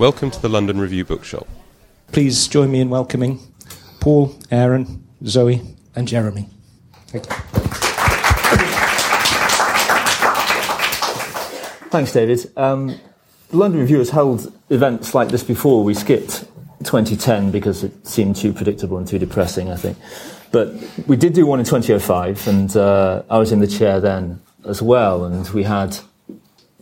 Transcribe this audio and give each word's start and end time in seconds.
Welcome 0.00 0.30
to 0.30 0.40
the 0.40 0.48
London 0.48 0.80
Review 0.80 1.04
Bookshop. 1.04 1.46
Please 2.10 2.48
join 2.48 2.72
me 2.72 2.80
in 2.80 2.88
welcoming 2.88 3.38
Paul, 4.00 4.34
Aaron, 4.50 5.06
Zoe, 5.26 5.60
and 5.94 6.08
Jeremy. 6.08 6.48
Thank 7.08 7.26
you. 7.26 7.32
Thanks, 11.90 12.12
David. 12.14 12.50
Um, 12.56 12.98
the 13.50 13.58
London 13.58 13.80
Review 13.82 13.98
has 13.98 14.08
held 14.08 14.50
events 14.70 15.14
like 15.14 15.28
this 15.28 15.44
before. 15.44 15.84
We 15.84 15.92
skipped 15.92 16.46
2010 16.84 17.50
because 17.50 17.84
it 17.84 18.06
seemed 18.06 18.36
too 18.36 18.54
predictable 18.54 18.96
and 18.96 19.06
too 19.06 19.18
depressing, 19.18 19.70
I 19.70 19.76
think. 19.76 19.98
But 20.50 20.72
we 21.08 21.18
did 21.18 21.34
do 21.34 21.44
one 21.44 21.58
in 21.58 21.66
2005, 21.66 22.48
and 22.48 22.74
uh, 22.74 23.22
I 23.28 23.36
was 23.36 23.52
in 23.52 23.60
the 23.60 23.66
chair 23.66 24.00
then 24.00 24.40
as 24.66 24.80
well. 24.80 25.26
And 25.26 25.46
we 25.50 25.64
had 25.64 25.98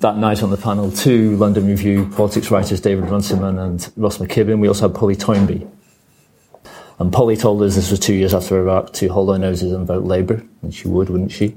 that 0.00 0.16
night 0.16 0.42
on 0.42 0.50
the 0.50 0.56
panel 0.56 0.90
two 0.90 1.36
London 1.36 1.66
Review 1.66 2.06
politics 2.14 2.50
writers, 2.50 2.80
David 2.80 3.04
Runciman 3.04 3.58
and 3.58 3.90
Ross 3.96 4.18
McKibbin. 4.18 4.60
We 4.60 4.68
also 4.68 4.88
had 4.88 4.96
Polly 4.96 5.16
Toynbee, 5.16 5.66
and 6.98 7.12
Polly 7.12 7.36
told 7.36 7.62
us 7.62 7.74
this 7.74 7.90
was 7.90 7.98
two 7.98 8.14
years 8.14 8.34
after 8.34 8.58
Iraq 8.58 8.92
to 8.94 9.08
hold 9.08 9.30
our 9.30 9.38
noses 9.38 9.72
and 9.72 9.86
vote 9.86 10.04
Labour, 10.04 10.42
and 10.62 10.74
she 10.74 10.88
would, 10.88 11.10
wouldn't 11.10 11.32
she? 11.32 11.54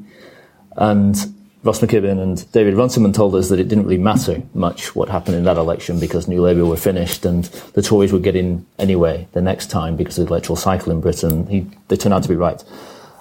And 0.76 1.16
Ross 1.64 1.80
McKibbin 1.80 2.20
and 2.20 2.52
David 2.52 2.74
Runciman 2.74 3.14
told 3.14 3.36
us 3.36 3.50
that 3.50 3.60
it 3.60 3.68
didn't 3.68 3.84
really 3.84 4.00
matter 4.00 4.42
much 4.56 4.96
what 4.96 5.10
happened 5.10 5.36
in 5.38 5.44
that 5.44 5.58
election 5.58 6.00
because 6.00 6.28
New 6.28 6.42
Labour 6.42 6.66
were 6.66 6.78
finished 6.78 7.24
and 7.24 7.44
the 7.74 7.84
Tories 7.84 8.12
would 8.12 8.24
get 8.24 8.36
in 8.36 8.66
anyway 8.80 9.28
the 9.34 9.42
next 9.42 9.70
time 9.70 9.96
because 9.96 10.18
of 10.18 10.26
the 10.26 10.34
electoral 10.34 10.56
cycle 10.56 10.92
in 10.92 11.02
Britain. 11.02 11.46
He, 11.46 11.68
they 11.88 11.98
turned 11.98 12.16
out 12.16 12.24
to 12.24 12.30
be 12.30 12.36
right 12.36 12.64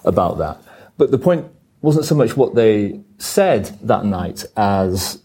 about 0.06 0.38
that. 0.38 0.62
But 0.96 1.10
the 1.10 1.18
point 1.18 1.46
wasn't 1.82 2.04
so 2.04 2.14
much 2.14 2.36
what 2.36 2.54
they 2.54 3.00
said 3.18 3.66
that 3.82 4.04
night 4.04 4.44
as 4.56 5.20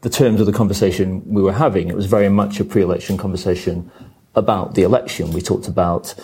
the 0.00 0.10
terms 0.10 0.40
of 0.40 0.46
the 0.46 0.52
conversation 0.52 1.22
we 1.26 1.42
were 1.42 1.52
having. 1.52 1.88
It 1.88 1.96
was 1.96 2.06
very 2.06 2.28
much 2.28 2.60
a 2.60 2.64
pre-election 2.64 3.18
conversation 3.18 3.90
about 4.34 4.74
the 4.74 4.82
election. 4.82 5.32
We 5.32 5.40
talked 5.40 5.68
about 5.68 6.14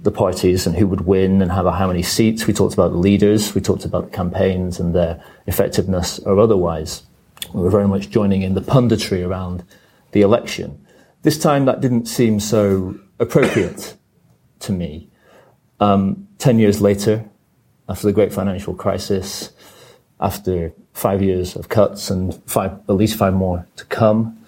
the 0.00 0.10
parties 0.10 0.66
and 0.66 0.76
who 0.76 0.86
would 0.86 1.02
win 1.02 1.42
and 1.42 1.50
how 1.50 1.86
many 1.86 2.02
seats. 2.02 2.46
We 2.46 2.52
talked 2.52 2.74
about 2.74 2.92
the 2.92 2.98
leaders. 2.98 3.54
We 3.54 3.60
talked 3.60 3.84
about 3.84 4.04
the 4.10 4.16
campaigns 4.16 4.78
and 4.78 4.94
their 4.94 5.22
effectiveness 5.46 6.18
or 6.20 6.38
otherwise. 6.38 7.02
We 7.52 7.62
were 7.62 7.70
very 7.70 7.88
much 7.88 8.10
joining 8.10 8.42
in 8.42 8.54
the 8.54 8.60
punditry 8.60 9.26
around 9.26 9.64
the 10.12 10.20
election. 10.20 10.86
This 11.22 11.38
time 11.38 11.64
that 11.64 11.80
didn't 11.80 12.06
seem 12.06 12.38
so 12.38 12.98
appropriate 13.18 13.96
to 14.60 14.72
me. 14.72 15.08
Um, 15.80 16.28
ten 16.38 16.58
years 16.58 16.80
later, 16.80 17.28
after 17.88 18.06
the 18.06 18.12
great 18.12 18.32
financial 18.32 18.74
crisis, 18.74 19.52
after 20.20 20.72
five 20.92 21.22
years 21.22 21.56
of 21.56 21.68
cuts 21.68 22.10
and 22.10 22.34
five, 22.46 22.72
at 22.88 22.94
least 22.94 23.16
five 23.16 23.34
more 23.34 23.66
to 23.76 23.84
come, 23.86 24.38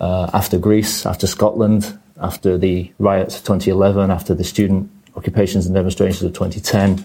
uh, 0.00 0.30
after 0.34 0.58
Greece, 0.58 1.06
after 1.06 1.26
Scotland, 1.26 1.98
after 2.20 2.58
the 2.58 2.92
riots 2.98 3.36
of 3.36 3.42
2011, 3.42 4.10
after 4.10 4.34
the 4.34 4.44
student 4.44 4.90
occupations 5.16 5.66
and 5.66 5.74
demonstrations 5.74 6.22
of 6.22 6.32
2010. 6.32 7.04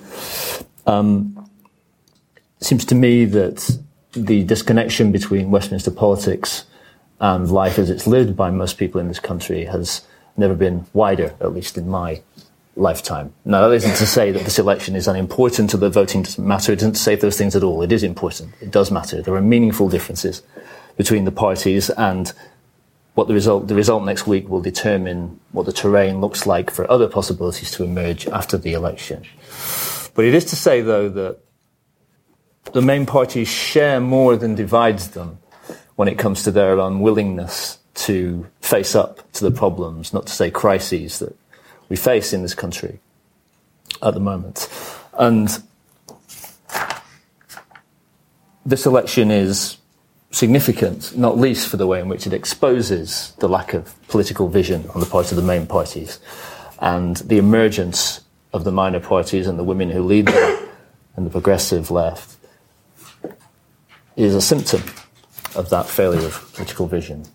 Um, 0.85 1.49
it 2.59 2.65
seems 2.65 2.85
to 2.85 2.95
me 2.95 3.25
that 3.25 3.77
the 4.13 4.43
disconnection 4.43 5.11
between 5.11 5.51
Westminster 5.51 5.91
politics 5.91 6.65
and 7.19 7.49
life 7.49 7.77
as 7.77 7.89
it's 7.89 8.07
lived 8.07 8.35
by 8.35 8.49
most 8.49 8.77
people 8.77 8.99
in 8.99 9.07
this 9.07 9.19
country 9.19 9.65
has 9.65 10.01
never 10.35 10.55
been 10.55 10.85
wider, 10.93 11.35
at 11.39 11.53
least 11.53 11.77
in 11.77 11.89
my 11.89 12.21
lifetime. 12.77 13.33
Now, 13.43 13.67
that 13.67 13.75
isn't 13.75 13.95
to 13.97 14.05
say 14.05 14.31
that 14.31 14.43
this 14.43 14.59
election 14.59 14.95
is 14.95 15.07
unimportant 15.07 15.73
or 15.73 15.77
that 15.77 15.89
voting 15.89 16.23
doesn't 16.23 16.45
matter. 16.45 16.71
It 16.71 16.77
doesn't 16.77 16.95
say 16.95 17.15
those 17.15 17.37
things 17.37 17.55
at 17.55 17.63
all. 17.63 17.81
It 17.81 17.91
is 17.91 18.03
important. 18.03 18.53
It 18.61 18.71
does 18.71 18.91
matter. 18.91 19.21
There 19.21 19.35
are 19.35 19.41
meaningful 19.41 19.89
differences 19.89 20.43
between 20.95 21.25
the 21.25 21.31
parties 21.31 21.89
and 21.89 22.31
what 23.15 23.27
the 23.27 23.33
result, 23.33 23.67
the 23.67 23.75
result 23.75 24.03
next 24.03 24.27
week 24.27 24.47
will 24.47 24.61
determine 24.61 25.39
what 25.51 25.65
the 25.65 25.73
terrain 25.73 26.21
looks 26.21 26.45
like 26.45 26.69
for 26.69 26.89
other 26.89 27.07
possibilities 27.07 27.71
to 27.71 27.83
emerge 27.83 28.27
after 28.27 28.57
the 28.57 28.73
election. 28.73 29.23
But 30.13 30.25
it 30.25 30.35
is 30.35 30.45
to 30.45 30.55
say, 30.55 30.81
though, 30.81 31.09
that 31.09 31.39
the 32.73 32.81
main 32.81 33.05
parties 33.05 33.47
share 33.47 33.99
more 33.99 34.35
than 34.35 34.55
divides 34.55 35.09
them 35.09 35.39
when 35.95 36.07
it 36.07 36.19
comes 36.19 36.43
to 36.43 36.51
their 36.51 36.77
unwillingness 36.77 37.79
to 37.95 38.45
face 38.61 38.93
up 38.93 39.31
to 39.33 39.43
the 39.43 39.51
problems, 39.51 40.13
not 40.13 40.27
to 40.27 40.33
say 40.33 40.51
crises 40.51 41.19
that 41.19 41.35
we 41.89 41.95
face 41.95 42.33
in 42.33 42.41
this 42.41 42.53
country 42.53 42.99
at 44.01 44.13
the 44.13 44.19
moment. 44.19 44.69
And 45.13 45.49
this 48.65 48.85
election 48.85 49.31
is 49.31 49.77
significant, 50.31 51.17
not 51.17 51.37
least 51.37 51.69
for 51.69 51.77
the 51.77 51.87
way 51.87 51.99
in 51.99 52.09
which 52.09 52.27
it 52.27 52.33
exposes 52.33 53.33
the 53.39 53.47
lack 53.47 53.73
of 53.73 53.95
political 54.07 54.47
vision 54.47 54.87
on 54.93 54.99
the 54.99 55.05
part 55.05 55.31
of 55.31 55.37
the 55.37 55.43
main 55.43 55.65
parties 55.65 56.19
and 56.79 57.17
the 57.17 57.37
emergence 57.37 58.21
of 58.53 58.63
the 58.63 58.71
minor 58.71 58.99
parties 58.99 59.47
and 59.47 59.57
the 59.57 59.63
women 59.63 59.89
who 59.89 60.03
lead 60.03 60.27
them 60.27 60.69
and 61.15 61.25
the 61.25 61.29
progressive 61.29 61.89
left 61.89 62.37
is 64.15 64.35
a 64.35 64.41
symptom 64.41 64.83
of 65.55 65.69
that 65.69 65.87
failure 65.87 66.25
of 66.25 66.53
political 66.53 66.87
vision. 66.87 67.25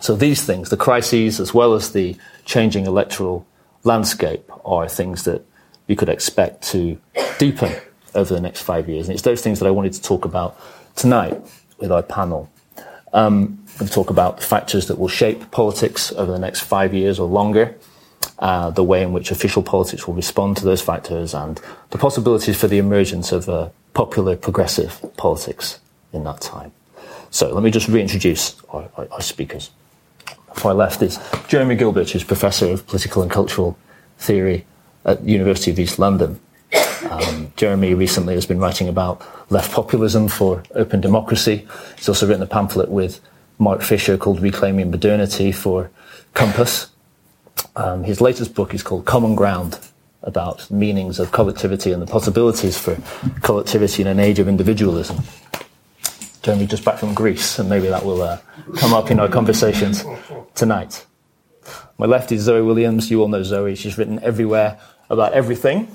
So 0.00 0.14
these 0.14 0.44
things, 0.44 0.70
the 0.70 0.76
crises 0.76 1.40
as 1.40 1.52
well 1.52 1.74
as 1.74 1.92
the 1.92 2.16
changing 2.44 2.86
electoral 2.86 3.46
landscape, 3.84 4.50
are 4.64 4.88
things 4.88 5.24
that 5.24 5.42
you 5.86 5.96
could 5.96 6.08
expect 6.08 6.62
to 6.62 6.98
deepen 7.38 7.72
over 8.14 8.34
the 8.34 8.40
next 8.40 8.62
five 8.62 8.88
years. 8.88 9.06
And 9.06 9.14
it's 9.14 9.22
those 9.22 9.42
things 9.42 9.58
that 9.58 9.66
I 9.66 9.70
wanted 9.70 9.92
to 9.94 10.02
talk 10.02 10.24
about 10.24 10.58
tonight 10.96 11.40
with 11.78 11.90
our 11.90 12.02
panel. 12.02 12.50
Um, 13.12 13.64
we'll 13.80 13.88
talk 13.88 14.10
about 14.10 14.38
the 14.38 14.46
factors 14.46 14.88
that 14.88 14.98
will 14.98 15.08
shape 15.08 15.50
politics 15.50 16.12
over 16.12 16.30
the 16.30 16.38
next 16.38 16.60
five 16.60 16.92
years 16.92 17.18
or 17.18 17.28
longer, 17.28 17.76
uh, 18.38 18.70
the 18.70 18.84
way 18.84 19.02
in 19.02 19.12
which 19.12 19.30
official 19.30 19.62
politics 19.62 20.06
will 20.06 20.14
respond 20.14 20.56
to 20.58 20.64
those 20.64 20.82
factors, 20.82 21.34
and 21.34 21.60
the 21.90 21.98
possibilities 21.98 22.58
for 22.60 22.68
the 22.68 22.78
emergence 22.78 23.32
of 23.32 23.48
uh, 23.48 23.70
popular 23.94 24.36
progressive 24.36 25.00
politics 25.16 25.80
in 26.12 26.24
that 26.24 26.40
time. 26.40 26.72
So 27.30 27.52
let 27.52 27.62
me 27.62 27.70
just 27.70 27.88
reintroduce 27.88 28.60
our, 28.70 28.88
our, 28.96 29.08
our 29.10 29.22
speakers. 29.22 29.70
Far 30.58 30.74
left 30.74 31.02
is 31.02 31.20
Jeremy 31.46 31.76
Gilbert, 31.76 32.10
who's 32.10 32.24
Professor 32.24 32.66
of 32.66 32.86
Political 32.86 33.22
and 33.22 33.30
Cultural 33.30 33.78
Theory 34.18 34.66
at 35.04 35.22
University 35.22 35.70
of 35.70 35.78
East 35.78 36.00
London. 36.00 36.40
Um, 37.08 37.52
Jeremy 37.54 37.94
recently 37.94 38.34
has 38.34 38.44
been 38.44 38.58
writing 38.58 38.88
about 38.88 39.22
left 39.50 39.72
populism 39.72 40.26
for 40.26 40.64
open 40.74 41.00
democracy. 41.00 41.66
He's 41.96 42.08
also 42.08 42.26
written 42.26 42.42
a 42.42 42.46
pamphlet 42.46 42.90
with 42.90 43.20
Mark 43.58 43.82
Fisher 43.82 44.18
called 44.18 44.40
Reclaiming 44.40 44.90
Modernity 44.90 45.52
for 45.52 45.90
Compass. 46.34 46.90
Um, 47.76 48.02
his 48.02 48.20
latest 48.20 48.54
book 48.54 48.74
is 48.74 48.82
called 48.82 49.04
Common 49.04 49.36
Ground 49.36 49.78
about 50.22 50.68
meanings 50.72 51.20
of 51.20 51.30
collectivity 51.30 51.92
and 51.92 52.02
the 52.02 52.06
possibilities 52.06 52.76
for 52.76 52.98
collectivity 53.42 54.02
in 54.02 54.08
an 54.08 54.18
age 54.18 54.40
of 54.40 54.48
individualism. 54.48 55.22
Jeremy 56.42 56.66
just 56.66 56.84
back 56.84 56.98
from 56.98 57.14
Greece, 57.14 57.58
and 57.58 57.68
maybe 57.68 57.88
that 57.88 58.04
will 58.04 58.22
uh, 58.22 58.38
come 58.76 58.94
up 58.94 59.10
in 59.10 59.18
our 59.18 59.28
conversations 59.28 60.04
tonight. 60.54 61.04
My 61.98 62.06
left 62.06 62.30
is 62.32 62.42
Zoe 62.42 62.62
Williams. 62.62 63.10
You 63.10 63.20
all 63.20 63.28
know 63.28 63.42
Zoe. 63.42 63.74
She's 63.74 63.98
written 63.98 64.22
everywhere 64.22 64.78
about 65.10 65.32
everything. 65.32 65.94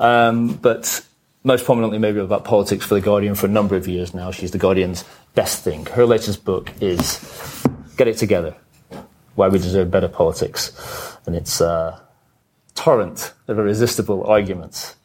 Um, 0.00 0.54
but 0.54 1.04
most 1.44 1.64
prominently, 1.64 1.98
maybe 1.98 2.18
about 2.18 2.44
politics 2.44 2.84
for 2.84 2.94
The 2.94 3.00
Guardian 3.00 3.34
for 3.34 3.46
a 3.46 3.50
number 3.50 3.76
of 3.76 3.86
years 3.86 4.14
now. 4.14 4.30
She's 4.30 4.50
The 4.50 4.58
Guardian's 4.58 5.04
best 5.34 5.62
thing. 5.62 5.86
Her 5.86 6.06
latest 6.06 6.44
book 6.44 6.72
is 6.80 7.64
Get 7.96 8.08
It 8.08 8.16
Together 8.16 8.56
Why 9.34 9.48
We 9.48 9.58
Deserve 9.58 9.90
Better 9.90 10.08
Politics. 10.08 10.72
And 11.26 11.36
it's 11.36 11.60
a 11.60 12.02
torrent 12.74 13.32
of 13.46 13.58
irresistible 13.58 14.24
arguments 14.24 14.96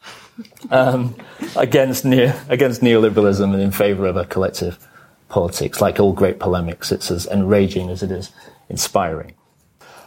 um, 0.70 1.14
against, 1.56 2.04
neo, 2.04 2.32
against 2.48 2.80
neoliberalism 2.80 3.52
and 3.52 3.62
in 3.62 3.70
favour 3.70 4.06
of 4.06 4.16
a 4.16 4.24
collective 4.24 4.78
politics. 5.28 5.80
Like 5.80 6.00
all 6.00 6.12
great 6.12 6.38
polemics, 6.38 6.92
it's 6.92 7.10
as 7.10 7.26
enraging 7.26 7.90
as 7.90 8.02
it 8.02 8.10
is 8.10 8.30
inspiring. 8.68 9.34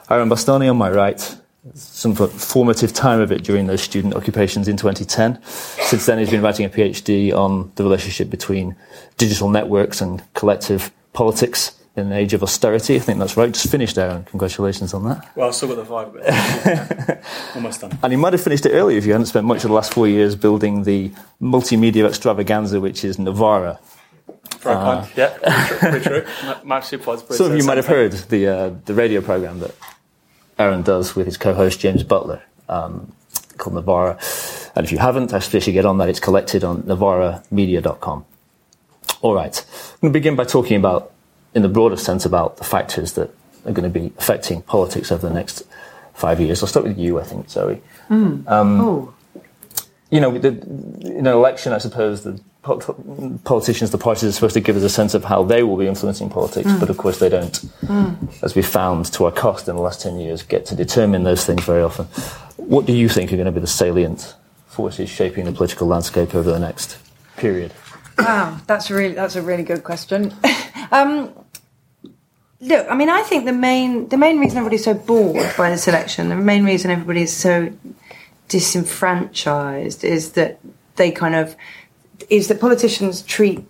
Aaron 0.10 0.30
Bastani 0.30 0.70
on 0.70 0.78
my 0.78 0.92
right 0.92 1.38
some 1.76 2.14
formative 2.14 2.92
time 2.92 3.22
of 3.22 3.32
it 3.32 3.44
during 3.44 3.68
those 3.68 3.82
student 3.82 4.16
occupations 4.16 4.68
in 4.68 4.76
2010. 4.76 5.42
Since 5.44 6.06
then, 6.06 6.20
he's 6.20 6.30
been 6.30 6.42
writing 6.42 6.66
a 6.66 6.70
PhD 6.70 7.34
on 7.34 7.72
the 7.76 7.84
relationship 7.84 8.30
between 8.30 8.76
digital 9.18 9.50
networks 9.50 10.02
and 10.02 10.22
collective 10.34 10.92
politics 11.14 11.80
in 11.96 12.08
an 12.08 12.14
age 12.14 12.34
of 12.34 12.42
austerity. 12.42 12.96
I 12.96 13.00
think 13.00 13.20
that's 13.20 13.38
right. 13.38 13.54
Just 13.54 13.70
finished, 13.70 13.98
Aaron. 13.98 14.24
Congratulations 14.24 14.94
on 14.94 15.04
that. 15.06 15.30
Well, 15.36 15.48
I've 15.48 15.56
still 15.56 15.76
got 15.76 15.86
the 15.86 15.86
vibe 15.86 16.16
it. 16.18 17.24
Almost 17.56 17.82
done. 17.82 17.98
And 18.02 18.12
you 18.12 18.18
might 18.18 18.34
have 18.34 18.42
finished 18.42 18.66
it 18.66 18.72
earlier 18.72 18.98
if 18.98 19.06
you 19.06 19.12
hadn't 19.12 19.28
spent 19.28 19.46
much 19.46 19.64
of 19.64 19.70
the 19.70 19.76
last 19.76 19.94
four 19.94 20.08
years 20.08 20.36
building 20.36 20.84
the 20.84 21.12
multimedia 21.42 22.08
extravaganza, 22.08 22.80
which 22.80 23.04
is 23.04 23.20
Novara. 23.20 23.80
Kind. 24.62 25.10
Yeah, 25.16 25.38
pretty 25.42 25.68
true. 25.68 25.78
Pretty 25.90 26.06
true. 26.06 26.26
My, 26.64 26.80
my 26.80 26.80
Some 26.80 27.52
of 27.52 27.58
you 27.58 27.64
might 27.64 27.78
have 27.78 27.88
heard 27.88 28.14
the 28.14 28.48
uh, 28.48 28.72
the 28.86 28.94
radio 28.94 29.20
program 29.22 29.60
that 29.60 29.76
Aaron 30.58 30.84
does 30.84 31.16
with 31.16 31.26
his 31.26 31.38
co-host 31.38 31.80
James 31.80 32.04
Butler, 32.04 32.42
um, 32.70 33.12
called 33.58 33.76
Novara. 33.76 34.18
And 34.76 34.86
if 34.86 34.92
you 34.92 34.98
haven't, 34.98 35.34
I 35.34 35.40
suggest 35.40 35.68
you 35.68 35.74
get 35.74 35.86
on 35.86 35.98
that. 35.98 36.10
It's 36.10 36.20
collected 36.20 36.64
on 36.64 36.84
novaramedia.com. 36.84 38.26
All 39.22 39.34
right, 39.36 39.66
I'm 39.94 40.00
going 40.02 40.14
to 40.14 40.20
begin 40.20 40.36
by 40.36 40.44
talking 40.44 40.78
about, 40.78 41.13
in 41.56 41.62
the 41.62 41.70
broader 41.70 41.98
sense, 41.98 42.26
about 42.26 42.58
the 42.58 42.64
factors 42.64 43.14
that 43.14 43.30
are 43.66 43.72
going 43.72 43.92
to 43.92 44.00
be 44.00 44.14
affecting 44.18 44.62
politics 44.62 45.12
over 45.12 45.28
the 45.28 45.34
next 45.34 45.64
five 46.14 46.40
years. 46.40 46.62
I'll 46.62 46.68
start 46.68 46.86
with 46.86 46.98
you, 46.98 47.20
I 47.20 47.24
think, 47.24 47.50
Zoe. 47.50 47.82
Hmm. 48.08 48.48
Um, 48.48 48.82
oh, 48.82 49.14
you 50.10 50.22
know, 50.22 50.38
the, 50.38 50.50
in 50.50 51.26
an 51.26 51.28
election, 51.28 51.74
I 51.74 51.80
suppose 51.80 52.24
the 52.24 52.40
politicians, 52.62 53.92
the 53.92 53.98
parties 53.98 54.24
are 54.24 54.32
supposed 54.32 54.54
to 54.54 54.62
give 54.62 54.78
us 54.78 54.84
a 54.84 54.90
sense 54.90 55.14
of 55.14 55.26
how 55.26 55.44
they 55.44 55.64
will 55.64 55.76
be 55.76 55.88
influencing 55.88 56.30
politics, 56.30 56.72
hmm. 56.72 56.80
but 56.80 56.90
of 56.90 56.98
course 56.98 57.20
they 57.20 57.30
don't. 57.30 57.58
Hmm. 57.88 58.14
As 58.42 58.56
we 58.56 58.62
found 58.62 59.12
to 59.14 59.26
our 59.26 59.32
cost 59.32 59.68
in 59.68 59.76
the 59.76 59.82
last 59.82 60.02
10 60.02 60.20
years, 60.20 60.44
get 60.44 60.66
to 60.68 60.76
determine 60.76 61.24
those 61.24 61.46
things 61.46 61.64
very 61.64 61.82
often. 61.82 62.06
What 62.58 62.86
do 62.86 62.94
you 62.94 63.10
think 63.10 63.34
are 63.34 63.36
going 63.36 63.48
to 63.48 63.52
be 63.52 63.60
the 63.60 63.68
salient 63.68 64.36
forces 64.68 65.10
shaping 65.10 65.46
the 65.46 65.52
political 65.52 65.88
landscape 65.88 66.34
over 66.36 66.52
the 66.52 66.60
next 66.60 66.98
period? 67.38 67.74
wow, 68.18 68.60
that's 68.68 68.92
really 68.92 69.14
that's 69.14 69.36
a 69.36 69.42
really 69.42 69.64
good 69.64 69.84
question. 69.84 70.34
um, 70.92 71.34
look, 72.64 72.88
I 72.90 72.96
mean, 72.96 73.10
I 73.10 73.22
think 73.24 73.46
the 73.46 73.54
main 73.54 74.08
the 74.10 74.18
main 74.18 74.40
reason 74.40 74.58
everybody's 74.58 74.86
so 74.86 74.94
bored 74.94 75.54
by 75.58 75.70
this 75.70 75.88
election, 75.88 76.30
the 76.30 76.36
main 76.36 76.64
reason 76.64 76.92
everybody's 76.92 77.34
so 77.34 77.72
disenfranchised 78.48 80.04
is 80.04 80.34
that 80.34 80.60
they 80.96 81.12
kind 81.12 81.36
of 81.36 81.56
is 82.30 82.48
that 82.48 82.60
politicians 82.60 83.22
treat 83.22 83.64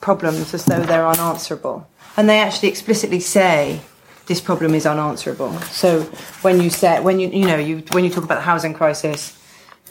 problems 0.00 0.54
as 0.54 0.64
though 0.64 0.82
they're 0.82 1.06
unanswerable, 1.06 1.86
and 2.16 2.28
they 2.28 2.40
actually 2.40 2.68
explicitly 2.68 3.20
say 3.20 3.80
this 4.26 4.40
problem 4.40 4.74
is 4.74 4.86
unanswerable. 4.86 5.52
So 5.70 6.02
when 6.42 6.60
you 6.60 6.70
say 6.70 7.00
when 7.00 7.20
you 7.20 7.28
you 7.28 7.46
know 7.46 7.56
you 7.56 7.84
when 7.92 8.04
you 8.04 8.10
talk 8.10 8.24
about 8.24 8.36
the 8.36 8.48
housing 8.52 8.74
crisis, 8.74 9.38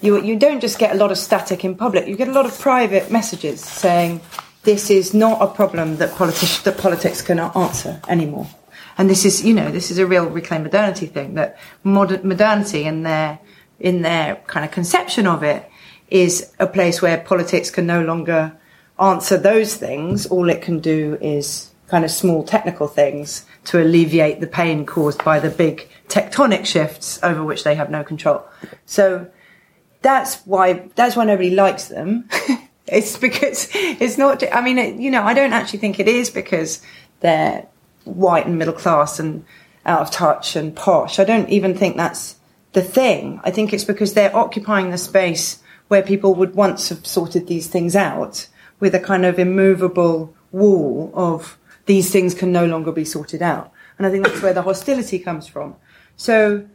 you 0.01 0.21
you 0.21 0.37
don't 0.37 0.61
just 0.61 0.79
get 0.79 0.95
a 0.95 0.97
lot 0.97 1.11
of 1.11 1.17
static 1.17 1.63
in 1.63 1.75
public. 1.75 2.07
You 2.07 2.15
get 2.15 2.27
a 2.27 2.33
lot 2.33 2.45
of 2.45 2.59
private 2.59 3.11
messages 3.11 3.61
saying 3.61 4.21
this 4.63 4.89
is 4.89 5.13
not 5.13 5.41
a 5.41 5.47
problem 5.47 5.97
that 5.97 6.15
that 6.17 6.77
politics 6.77 7.21
cannot 7.21 7.55
answer 7.55 8.01
anymore. 8.07 8.47
And 8.97 9.09
this 9.09 9.25
is 9.25 9.43
you 9.43 9.53
know 9.53 9.71
this 9.71 9.91
is 9.91 9.97
a 9.97 10.05
real 10.05 10.29
reclaim 10.29 10.63
modernity 10.63 11.07
thing 11.07 11.33
that 11.35 11.57
modern 11.83 12.27
modernity 12.27 12.83
in 12.83 13.03
their 13.03 13.39
in 13.79 14.01
their 14.01 14.35
kind 14.47 14.63
of 14.65 14.71
conception 14.71 15.25
of 15.25 15.43
it 15.43 15.69
is 16.09 16.53
a 16.59 16.67
place 16.67 17.01
where 17.01 17.17
politics 17.17 17.71
can 17.71 17.87
no 17.87 18.03
longer 18.03 18.55
answer 18.99 19.37
those 19.37 19.75
things. 19.75 20.25
All 20.27 20.49
it 20.49 20.61
can 20.61 20.79
do 20.79 21.17
is 21.21 21.71
kind 21.87 22.05
of 22.05 22.11
small 22.11 22.43
technical 22.43 22.87
things 22.87 23.45
to 23.65 23.81
alleviate 23.81 24.39
the 24.39 24.47
pain 24.47 24.85
caused 24.85 25.23
by 25.23 25.39
the 25.39 25.49
big 25.49 25.89
tectonic 26.07 26.65
shifts 26.65 27.19
over 27.23 27.43
which 27.43 27.63
they 27.63 27.75
have 27.75 27.89
no 27.89 28.03
control. 28.03 28.45
So 28.85 29.27
that's 30.01 30.35
why 30.45 30.89
that's 30.95 31.15
why 31.15 31.25
nobody 31.25 31.49
likes 31.49 31.87
them. 31.87 32.29
it's 32.91 33.17
because 33.17 33.69
it's 33.73 34.17
not. 34.17 34.43
I 34.53 34.61
mean, 34.61 34.77
it, 34.77 34.99
you 34.99 35.09
know, 35.09 35.23
I 35.23 35.33
don't 35.33 35.53
actually 35.53 35.79
think 35.79 35.99
it 35.99 36.07
is 36.07 36.29
because 36.29 36.81
they're 37.21 37.67
white 38.03 38.45
and 38.45 38.57
middle 38.57 38.73
class 38.73 39.19
and 39.19 39.45
out 39.85 40.01
of 40.01 40.11
touch 40.11 40.55
and 40.55 40.75
posh. 40.75 41.17
I 41.17 41.23
don't 41.23 41.49
even 41.49 41.75
think 41.75 41.97
that's 41.97 42.35
the 42.73 42.81
thing. 42.81 43.39
I 43.43 43.51
think 43.51 43.73
it's 43.73 43.83
because 43.83 44.13
they're 44.13 44.35
occupying 44.35 44.91
the 44.91 44.97
space 44.97 45.61
where 45.87 46.03
people 46.03 46.35
would 46.35 46.55
once 46.55 46.89
have 46.89 47.05
sorted 47.05 47.47
these 47.47 47.67
things 47.67 47.95
out 47.95 48.47
with 48.79 48.95
a 48.95 48.99
kind 48.99 49.25
of 49.25 49.39
immovable 49.39 50.35
wall 50.51 51.11
of 51.13 51.57
these 51.85 52.11
things 52.11 52.33
can 52.33 52.51
no 52.51 52.65
longer 52.65 52.91
be 52.91 53.05
sorted 53.05 53.41
out. 53.41 53.71
And 53.97 54.07
I 54.07 54.11
think 54.11 54.25
that's 54.25 54.41
where 54.41 54.53
the 54.53 54.61
hostility 54.61 55.19
comes 55.19 55.47
from. 55.47 55.75
So 56.15 56.65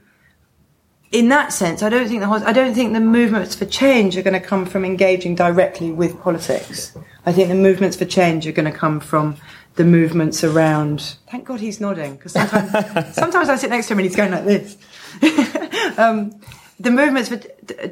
in 1.12 1.29
that 1.29 1.53
sense, 1.53 1.82
I 1.82 1.88
don't 1.88 2.08
think 2.08 2.20
the 2.20 2.29
I 2.29 2.53
don't 2.53 2.75
think 2.75 2.93
the 2.93 3.00
movements 3.00 3.55
for 3.55 3.64
change 3.64 4.17
are 4.17 4.23
going 4.23 4.41
to 4.41 4.47
come 4.47 4.67
from 4.67 4.85
engaging 4.85 5.35
directly 5.35 5.93
with 5.93 6.20
politics. 6.20 6.97
I 7.25 7.32
think 7.32 7.49
the 7.49 7.55
movements 7.55 7.97
for 7.97 8.05
change 8.05 8.47
are 8.47 8.53
going 8.53 8.70
to 8.70 8.76
come 8.76 9.00
from 9.00 9.37
the 9.76 9.85
movements 9.85 10.43
around. 10.43 11.17
Thank 11.31 11.44
God 11.44 11.61
he's 11.61 11.81
nodding 11.81 12.17
because 12.17 12.32
sometimes, 12.32 12.70
sometimes 13.14 13.49
I 13.49 13.56
sit 13.56 13.70
next 13.70 13.87
to 13.88 13.93
him 13.93 14.00
and 14.00 14.06
he's 14.06 14.17
going 14.17 14.32
like 14.32 14.44
this. 14.44 14.76
um, 15.99 16.41
the 16.79 16.91
movements 16.91 17.31
for, 17.31 17.41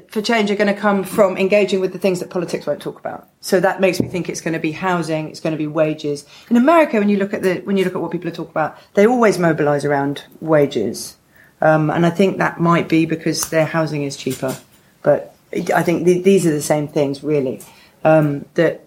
for 0.08 0.20
change 0.20 0.50
are 0.50 0.56
going 0.56 0.74
to 0.74 0.78
come 0.78 1.04
from 1.04 1.38
engaging 1.38 1.80
with 1.80 1.92
the 1.92 1.98
things 1.98 2.20
that 2.20 2.30
politics 2.30 2.66
won't 2.66 2.82
talk 2.82 2.98
about. 2.98 3.28
So 3.40 3.60
that 3.60 3.80
makes 3.80 4.00
me 4.00 4.08
think 4.08 4.28
it's 4.28 4.40
going 4.40 4.54
to 4.54 4.60
be 4.60 4.72
housing, 4.72 5.30
it's 5.30 5.40
going 5.40 5.52
to 5.52 5.58
be 5.58 5.66
wages. 5.66 6.26
In 6.50 6.56
America, 6.56 6.98
when 6.98 7.08
you 7.08 7.16
look 7.16 7.32
at 7.32 7.42
the 7.42 7.60
when 7.60 7.76
you 7.76 7.84
look 7.84 7.94
at 7.94 8.02
what 8.02 8.10
people 8.10 8.28
are 8.28 8.34
talking 8.34 8.50
about, 8.50 8.76
they 8.94 9.06
always 9.06 9.38
mobilise 9.38 9.84
around 9.84 10.24
wages. 10.40 11.16
Um, 11.64 11.90
and 11.90 12.04
I 12.04 12.10
think 12.10 12.38
that 12.38 12.60
might 12.60 12.88
be 12.88 13.06
because 13.06 13.48
their 13.48 13.64
housing 13.64 14.02
is 14.04 14.16
cheaper. 14.16 14.56
But 15.02 15.34
I 15.74 15.82
think 15.82 16.04
th- 16.04 16.22
these 16.22 16.46
are 16.46 16.52
the 16.52 16.62
same 16.62 16.86
things, 16.86 17.24
really. 17.24 17.62
Um, 18.04 18.44
that 18.54 18.84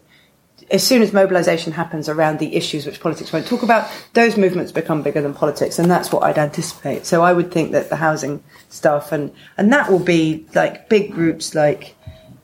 as 0.69 0.85
soon 0.85 1.01
as 1.01 1.13
mobilisation 1.13 1.73
happens 1.73 2.07
around 2.09 2.39
the 2.39 2.55
issues 2.55 2.85
which 2.85 2.99
politics 2.99 3.31
won't 3.31 3.47
talk 3.47 3.63
about, 3.63 3.89
those 4.13 4.37
movements 4.37 4.71
become 4.71 5.01
bigger 5.01 5.21
than 5.21 5.33
politics, 5.33 5.79
and 5.79 5.89
that's 5.89 6.11
what 6.11 6.23
I'd 6.23 6.37
anticipate. 6.37 7.05
So 7.05 7.23
I 7.23 7.33
would 7.33 7.51
think 7.51 7.71
that 7.71 7.89
the 7.89 7.95
housing 7.95 8.43
stuff 8.69 9.11
and 9.11 9.31
and 9.57 9.71
that 9.71 9.89
will 9.89 10.03
be 10.03 10.45
like 10.53 10.89
big 10.89 11.13
groups 11.13 11.55
like 11.55 11.95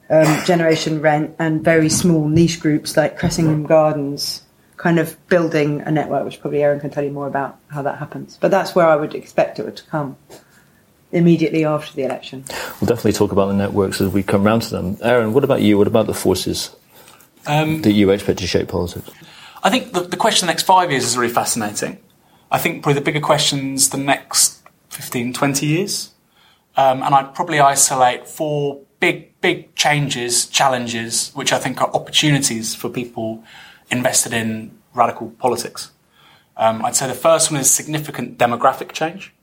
um, 0.09 0.45
Generation 0.45 1.01
Rent 1.01 1.35
and 1.37 1.63
very 1.63 1.89
small 1.89 2.27
niche 2.27 2.59
groups 2.59 2.95
like 2.95 3.19
Cressingham 3.19 3.65
Gardens, 3.65 4.42
kind 4.83 4.99
of 4.99 5.15
building 5.29 5.79
a 5.79 5.89
network, 5.89 6.25
which 6.25 6.41
probably 6.41 6.61
Aaron 6.61 6.81
can 6.81 6.89
tell 6.89 7.05
you 7.05 7.09
more 7.09 7.25
about 7.25 7.57
how 7.69 7.81
that 7.81 7.99
happens. 7.99 8.37
But 8.41 8.51
that's 8.51 8.75
where 8.75 8.85
I 8.85 8.97
would 8.97 9.15
expect 9.15 9.57
it 9.57 9.77
to 9.77 9.83
come 9.85 10.17
immediately 11.13 11.63
after 11.63 11.95
the 11.95 12.03
election. 12.03 12.43
We'll 12.81 12.89
definitely 12.89 13.13
talk 13.13 13.31
about 13.31 13.45
the 13.45 13.53
networks 13.53 14.01
as 14.01 14.11
we 14.11 14.23
come 14.23 14.43
round 14.43 14.63
to 14.63 14.71
them. 14.71 14.97
Aaron, 15.01 15.31
what 15.31 15.45
about 15.45 15.61
you? 15.61 15.77
What 15.77 15.87
about 15.87 16.07
the 16.07 16.13
forces 16.13 16.75
Um, 17.47 17.81
that 17.83 17.93
you 17.93 18.09
expect 18.09 18.39
to 18.39 18.47
shape 18.47 18.67
politics? 18.67 19.09
I 19.63 19.69
think 19.69 19.93
the, 19.93 20.01
the 20.01 20.17
question 20.17 20.47
the 20.47 20.51
next 20.51 20.63
five 20.63 20.91
years 20.91 21.05
is 21.05 21.15
really 21.17 21.31
fascinating. 21.31 21.99
I 22.51 22.57
think 22.57 22.83
probably 22.83 22.99
the 22.99 23.05
bigger 23.05 23.21
questions 23.21 23.89
the 23.89 23.97
next 23.97 24.63
15, 24.89 25.31
20 25.31 25.65
years. 25.65 26.11
Um, 26.75 27.03
and 27.03 27.15
I'd 27.15 27.33
probably 27.33 27.61
isolate 27.61 28.27
four 28.27 28.81
big, 28.99 29.39
big 29.39 29.75
changes, 29.75 30.45
challenges, 30.47 31.31
which 31.35 31.53
I 31.53 31.57
think 31.57 31.81
are 31.81 31.89
opportunities 31.93 32.75
for 32.75 32.89
people 32.89 33.45
invested 33.93 34.33
in 34.33 34.77
radical 34.93 35.29
politics. 35.31 35.91
Um, 36.57 36.83
I'd 36.85 36.95
say 36.95 37.07
the 37.07 37.13
first 37.13 37.51
one 37.51 37.59
is 37.59 37.69
significant 37.71 38.37
demographic 38.37 38.91
change. 38.91 39.33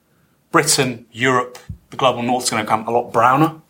Britain, 0.52 1.06
Europe, 1.12 1.58
the 1.90 1.96
global 1.96 2.22
north 2.22 2.44
is 2.44 2.50
going 2.50 2.64
to 2.64 2.66
become 2.66 2.86
a 2.86 2.90
lot 2.90 3.12
browner. 3.12 3.60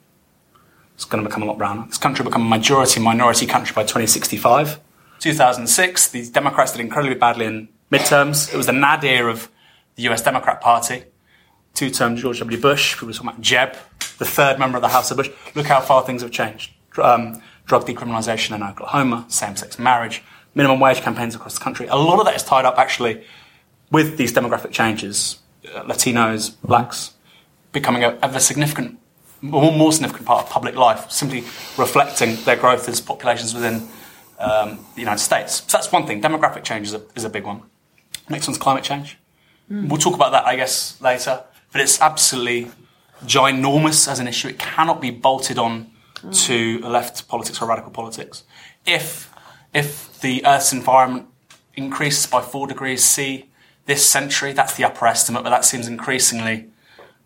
It's 0.94 1.04
going 1.04 1.22
to 1.22 1.28
become 1.28 1.42
a 1.42 1.46
lot 1.46 1.56
browner. 1.56 1.86
This 1.86 1.98
country 1.98 2.22
will 2.22 2.30
become 2.30 2.46
a 2.46 2.56
majority 2.56 3.00
minority 3.00 3.46
country 3.46 3.74
by 3.74 3.82
2065. 3.82 4.80
2006, 5.20 6.08
the 6.08 6.28
Democrats 6.30 6.72
did 6.72 6.80
incredibly 6.80 7.16
badly 7.16 7.46
in 7.46 7.68
midterms. 7.90 8.52
It 8.52 8.56
was 8.56 8.66
the 8.66 8.72
nadir 8.72 9.28
of 9.28 9.50
the 9.96 10.02
US 10.10 10.22
Democrat 10.22 10.60
Party. 10.60 11.04
Two 11.74 11.90
term 11.90 12.16
George 12.16 12.40
W. 12.40 12.60
Bush, 12.60 12.94
people 12.94 13.08
were 13.08 13.14
talking 13.14 13.28
about 13.28 13.40
Jeb, 13.40 13.76
the 14.18 14.24
third 14.24 14.58
member 14.58 14.76
of 14.76 14.82
the 14.82 14.88
House 14.88 15.10
of 15.10 15.16
Bush. 15.16 15.30
Look 15.54 15.66
how 15.66 15.80
far 15.80 16.04
things 16.04 16.22
have 16.22 16.30
changed. 16.30 16.72
Um, 16.98 17.40
drug 17.66 17.86
decriminalisation 17.86 18.54
in 18.56 18.62
Oklahoma, 18.62 19.24
same 19.28 19.56
sex 19.56 19.78
marriage, 19.78 20.22
minimum 20.54 20.80
wage 20.80 21.00
campaigns 21.00 21.34
across 21.34 21.54
the 21.54 21.60
country. 21.60 21.86
A 21.86 21.96
lot 21.96 22.18
of 22.18 22.26
that 22.26 22.34
is 22.34 22.42
tied 22.42 22.64
up 22.64 22.78
actually 22.78 23.24
with 23.90 24.16
these 24.16 24.32
demographic 24.32 24.70
changes. 24.70 25.38
Uh, 25.64 25.82
Latinos, 25.84 26.56
blacks 26.62 27.14
becoming 27.72 28.02
a, 28.02 28.18
ever 28.22 28.40
significant, 28.40 28.98
more, 29.40 29.72
more 29.72 29.92
significant 29.92 30.26
part 30.26 30.44
of 30.44 30.50
public 30.50 30.74
life, 30.74 31.10
simply 31.10 31.40
reflecting 31.76 32.36
their 32.44 32.56
growth 32.56 32.88
as 32.88 33.00
populations 33.00 33.54
within 33.54 33.88
um, 34.38 34.84
the 34.94 35.00
United 35.00 35.20
States. 35.20 35.62
So 35.66 35.76
that's 35.76 35.92
one 35.92 36.06
thing. 36.06 36.20
Demographic 36.22 36.64
change 36.64 36.88
is 36.88 36.94
a, 36.94 37.02
is 37.14 37.24
a 37.24 37.30
big 37.30 37.44
one. 37.44 37.62
Next 38.28 38.48
one's 38.48 38.58
climate 38.58 38.84
change. 38.84 39.18
We'll 39.68 39.98
talk 39.98 40.14
about 40.14 40.32
that, 40.32 40.46
I 40.46 40.56
guess, 40.56 41.00
later. 41.00 41.44
But 41.70 41.80
it's 41.80 42.00
absolutely 42.00 42.72
ginormous 43.24 44.08
as 44.08 44.18
an 44.18 44.26
issue. 44.26 44.48
It 44.48 44.58
cannot 44.58 45.00
be 45.00 45.10
bolted 45.10 45.58
on 45.58 45.92
to 46.32 46.80
left 46.80 47.28
politics 47.28 47.62
or 47.62 47.68
radical 47.68 47.92
politics. 47.92 48.42
If 48.84 49.29
if 49.72 50.20
the 50.20 50.44
Earth's 50.44 50.72
environment 50.72 51.26
increases 51.74 52.26
by 52.26 52.42
four 52.42 52.66
degrees 52.66 53.04
C 53.04 53.48
this 53.86 54.08
century, 54.08 54.52
that's 54.52 54.74
the 54.74 54.84
upper 54.84 55.06
estimate, 55.06 55.42
but 55.42 55.50
that 55.50 55.64
seems 55.64 55.88
increasingly 55.88 56.68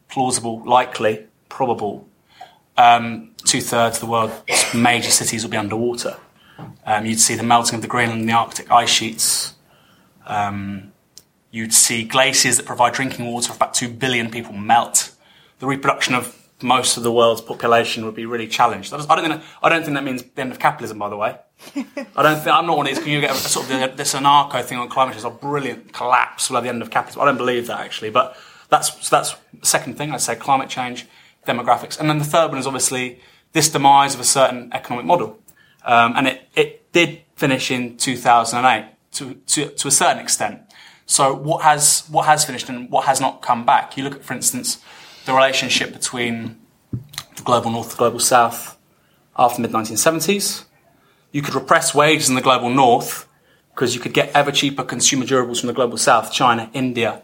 plausible, 0.09 0.63
likely, 0.65 1.27
probable. 1.49 2.09
Um, 2.77 3.31
Two 3.45 3.61
thirds 3.61 3.97
of 3.97 4.01
the 4.01 4.07
world's 4.07 4.75
major 4.75 5.11
cities 5.11 5.43
will 5.45 5.51
be 5.51 5.57
underwater. 5.57 6.17
Um, 6.87 7.05
you'd 7.05 7.21
see 7.21 7.35
the 7.35 7.43
melting 7.43 7.75
of 7.77 7.83
the 7.83 7.89
Greenland 7.89 8.21
and 8.21 8.29
the 8.29 8.33
Arctic 8.33 8.71
ice 8.71 8.91
sheets 8.91 9.55
Um, 10.27 10.93
you'd 11.51 11.75
see 11.75 12.05
glaciers 12.05 12.57
that 12.57 12.67
provide 12.67 12.95
drinking 12.95 13.27
water 13.27 13.49
for 13.49 13.57
about 13.57 13.75
2 13.75 13.89
billion 13.89 14.31
people 14.31 14.53
melt. 14.53 15.15
The 15.59 15.67
reproduction 15.67 16.15
of 16.15 16.44
most 16.65 16.97
of 16.97 17.03
the 17.03 17.13
world's 17.13 17.43
population 17.43 18.05
would 18.07 18.15
be 18.15 18.27
really 18.27 18.49
challenged. 18.49 18.93
I 18.93 18.97
don't 18.97 19.07
think 19.07 19.29
that, 19.29 19.43
I 19.63 19.69
don't 19.69 19.85
think 19.85 19.95
that 19.95 20.03
means 20.03 20.23
the 20.23 20.41
end 20.41 20.51
of 20.51 20.59
capitalism, 20.59 20.99
by 20.99 21.11
the 21.11 21.17
way. 21.17 21.37
I 21.77 22.23
don't 22.23 22.37
think 22.37 22.49
I'm 22.49 22.67
not 22.67 22.77
one 22.77 22.87
of 22.89 22.95
these. 22.95 23.05
Can 23.05 23.13
you 23.13 23.21
get 23.21 23.31
a, 23.31 23.35
sort 23.35 23.71
of 23.71 23.97
this 23.97 24.15
anarcho 24.15 24.65
thing 24.65 24.79
on 24.79 24.89
climate 24.89 25.15
change? 25.15 25.27
A 25.27 25.31
brilliant 25.31 25.93
collapse 25.93 26.49
will 26.49 26.57
have 26.57 26.65
the 26.65 26.71
end 26.71 26.83
of 26.83 26.91
capitalism. 26.91 27.23
I 27.23 27.27
don't 27.27 27.37
believe 27.37 27.67
that 27.67 27.81
actually, 27.81 28.11
but 28.11 28.37
that's 28.71 29.07
so 29.07 29.17
that's 29.17 29.37
the 29.61 29.67
second 29.67 29.97
thing. 29.97 30.11
I'd 30.11 30.21
say 30.21 30.35
climate 30.35 30.69
change, 30.69 31.07
demographics, 31.47 32.01
and 32.01 32.09
then 32.09 32.19
the 32.19 32.25
third 32.25 32.49
one 32.49 32.59
is 32.59 32.67
obviously 32.67 33.21
this 33.53 33.69
demise 33.69 34.15
of 34.15 34.21
a 34.21 34.25
certain 34.25 34.73
economic 34.73 35.05
model, 35.07 35.39
um, 35.85 36.15
and 36.17 36.27
it 36.27 36.49
it 36.57 36.93
did 36.93 37.21
finish 37.37 37.71
in 37.71 37.97
2008 37.97 38.87
to, 39.13 39.35
to 39.35 39.69
to 39.69 39.89
a 39.89 39.91
certain 39.91 40.19
extent. 40.19 40.63
So 41.07 41.35
what 41.35 41.63
has 41.63 42.05
what 42.11 42.25
has 42.25 42.45
finished 42.45 42.69
and 42.71 42.91
what 42.91 43.05
has 43.05 43.21
not 43.21 43.43
come 43.43 43.67
back? 43.67 43.97
You 43.97 44.05
look 44.05 44.15
at, 44.15 44.25
for 44.25 44.33
instance, 44.33 44.83
the 45.25 45.33
relationship 45.33 45.93
between 45.93 46.59
the 47.37 47.43
global 47.43 47.71
north, 47.71 47.91
the 47.91 47.97
global 47.97 48.21
south 48.21 48.77
after 49.37 49.61
mid 49.61 49.73
1970s. 49.73 50.65
You 51.33 51.43
could 51.43 51.55
repress 51.55 51.95
wages 51.95 52.29
in 52.29 52.35
the 52.35 52.41
global 52.41 52.71
north 52.71 53.27
because 53.75 53.95
you 53.95 54.01
could 54.01 54.13
get 54.13 54.31
ever 54.35 54.53
cheaper 54.53 54.85
consumer 54.85 55.25
durables 55.25 55.61
from 55.61 55.67
the 55.67 55.73
global 55.73 55.97
south, 55.97 56.33
China, 56.33 56.71
India. 56.73 57.23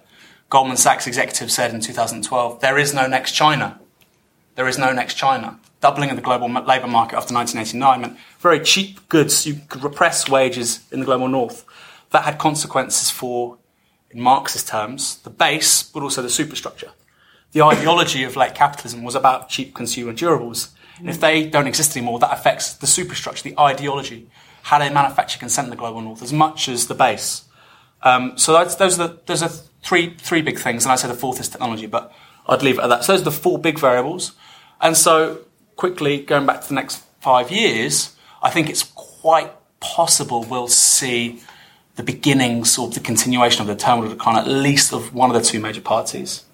Goldman 0.49 0.77
Sachs 0.77 1.07
executive 1.07 1.51
said 1.53 1.73
in 1.73 1.81
2012, 1.81 2.61
there 2.61 2.77
is 2.77 2.93
no 2.93 3.07
next 3.07 3.33
China. 3.33 3.79
There 4.57 4.67
is 4.67 4.79
no 4.79 4.93
next 4.93 5.15
China. 5.15 5.61
Doubling 5.81 6.11
of 6.11 6.17
the 6.17 6.23
global 6.23 6.49
labour 6.49 6.89
market 6.89 7.17
after 7.17 7.33
1989 7.33 8.01
meant 8.01 8.19
very 8.41 8.59
cheap 8.61 9.09
goods. 9.09 9.47
You 9.47 9.61
could 9.69 9.85
repress 9.85 10.29
wages 10.29 10.81
in 10.91 11.01
the 11.01 11.07
global 11.07 11.29
north. 11.29 11.65
That 12.11 12.25
had 12.25 12.39
consequences 12.39 13.11
for, 13.11 13.59
in 14.11 14.21
Marxist 14.21 14.67
terms, 14.67 15.19
the 15.19 15.31
base, 15.31 15.85
but 15.85 16.03
also 16.03 16.21
the 16.21 16.29
superstructure 16.29 16.91
the 17.53 17.63
ideology 17.63 18.25
of 18.25 18.37
late 18.37 18.55
capitalism 18.55 19.03
was 19.03 19.15
about 19.15 19.49
cheap 19.49 19.75
consumer 19.75 20.13
durables. 20.13 20.71
And 20.99 21.09
if 21.09 21.19
they 21.19 21.49
don't 21.49 21.67
exist 21.67 21.97
anymore, 21.97 22.19
that 22.19 22.33
affects 22.33 22.75
the 22.75 22.87
superstructure, 22.87 23.43
the 23.43 23.59
ideology, 23.59 24.29
how 24.63 24.79
they 24.79 24.91
manufacture 24.91 25.39
consent 25.39 25.67
in 25.67 25.71
the 25.71 25.77
global 25.77 26.01
north 26.01 26.23
as 26.23 26.33
much 26.33 26.69
as 26.69 26.87
the 26.87 26.95
base. 26.95 27.45
Um, 28.03 28.37
so 28.37 28.53
those 28.53 28.99
are 28.99 29.09
the, 29.09 29.19
those 29.27 29.43
are 29.43 29.51
three 29.83 30.15
three 30.15 30.43
big 30.43 30.59
things, 30.59 30.85
and 30.85 30.93
I 30.93 30.97
say 30.97 31.09
the 31.09 31.15
fourth 31.15 31.41
is 31.41 31.49
technology, 31.49 31.87
but 31.87 32.13
I'd 32.47 32.63
leave 32.63 32.79
it 32.79 32.83
at 32.83 32.89
that. 32.89 33.05
So 33.05 33.13
those 33.13 33.23
are 33.23 33.25
the 33.25 33.33
four 33.33 33.59
big 33.59 33.79
variables. 33.79 34.33
And 34.81 34.97
so 34.97 35.41
quickly 35.77 36.21
going 36.21 36.47
back 36.47 36.63
to 36.63 36.69
the 36.69 36.75
next 36.75 37.03
five 37.21 37.51
years, 37.51 38.15
I 38.43 38.51
think 38.51 38.69
it's 38.71 38.83
quite 38.83 39.53
possible 39.81 40.45
we'll 40.45 40.69
see 40.69 41.41
the 41.97 42.03
beginnings 42.03 42.79
or 42.79 42.89
the 42.89 43.01
continuation 43.01 43.63
of 43.63 43.67
the 43.67 43.77
terminal 43.77 44.11
decline, 44.11 44.37
at 44.37 44.47
least 44.47 44.93
of 44.93 45.15
one 45.15 45.35
of 45.35 45.35
the 45.35 45.47
two 45.47 45.61
major 45.61 45.81
parties 45.81 46.45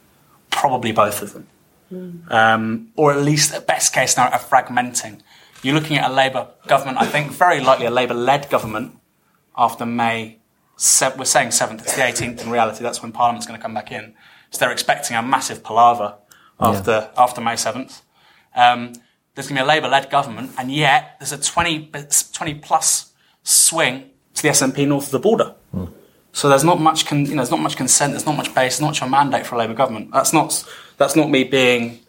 probably 0.56 0.90
both 0.90 1.20
of 1.20 1.34
them. 1.34 1.46
Mm. 1.92 2.32
Um, 2.32 2.88
or 2.96 3.12
at 3.12 3.22
least, 3.22 3.54
at 3.54 3.66
best 3.66 3.92
case 3.92 4.16
now, 4.16 4.28
a 4.28 4.38
fragmenting. 4.38 5.20
You're 5.62 5.74
looking 5.74 5.98
at 5.98 6.10
a 6.10 6.14
Labour 6.14 6.48
government, 6.66 6.96
I 6.98 7.06
think, 7.06 7.30
very 7.30 7.60
likely 7.60 7.84
a 7.84 7.90
Labour 7.90 8.14
led 8.14 8.48
government 8.48 8.98
after 9.56 9.84
May. 9.84 10.38
Se- 10.78 11.12
we're 11.18 11.26
saying 11.26 11.48
7th, 11.48 11.82
it's 11.82 11.94
the 11.94 12.02
18th 12.02 12.42
in 12.42 12.50
reality, 12.50 12.82
that's 12.82 13.02
when 13.02 13.12
Parliament's 13.12 13.46
going 13.46 13.58
to 13.58 13.62
come 13.62 13.74
back 13.74 13.92
in. 13.92 14.14
So 14.50 14.58
they're 14.60 14.72
expecting 14.72 15.16
a 15.16 15.22
massive 15.22 15.62
palaver 15.62 16.16
after, 16.58 16.90
yeah. 16.90 17.22
after 17.22 17.40
May 17.40 17.54
7th. 17.54 18.00
Um, 18.54 18.94
there's 19.34 19.48
going 19.48 19.56
to 19.56 19.62
be 19.62 19.64
a 19.64 19.68
Labour 19.68 19.88
led 19.88 20.10
government, 20.10 20.52
and 20.58 20.72
yet 20.72 21.16
there's 21.18 21.32
a 21.32 21.38
20, 21.38 21.90
20 22.32 22.54
plus 22.54 23.12
swing 23.42 24.10
to 24.34 24.42
the 24.42 24.48
SNP 24.48 24.88
north 24.88 25.06
of 25.06 25.10
the 25.12 25.18
border. 25.18 25.54
So 26.36 26.50
there's 26.50 26.64
not 26.64 26.78
much, 26.78 27.06
con, 27.06 27.24
you 27.24 27.30
know, 27.30 27.36
there's 27.36 27.50
not 27.50 27.60
much 27.60 27.78
consent. 27.78 28.12
There's 28.12 28.26
not 28.26 28.36
much 28.36 28.54
base. 28.54 28.78
Not 28.78 28.88
much 28.88 29.00
a 29.00 29.08
mandate 29.08 29.46
for 29.46 29.54
a 29.54 29.58
Labour 29.58 29.72
government. 29.72 30.10
That's 30.12 30.34
not 30.34 30.62
that's 30.98 31.16
not 31.16 31.30
me 31.30 31.44
being, 31.44 32.00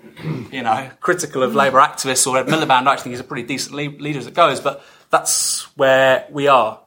you 0.52 0.64
know, 0.64 0.92
critical 1.00 1.44
of 1.44 1.56
Labour 1.56 1.78
activists 1.78 2.28
or 2.28 2.38
Ed 2.38 2.48
Miliband. 2.48 2.88
I 2.88 2.92
actually 2.92 3.04
think 3.04 3.14
he's 3.14 3.22
a 3.22 3.24
pretty 3.24 3.48
decent 3.48 3.74
leader 3.74 4.20
as 4.20 4.28
it 4.28 4.34
goes. 4.34 4.60
But 4.60 4.84
that's 5.12 5.62
where 5.78 6.28
we 6.30 6.50
are. 6.50 6.78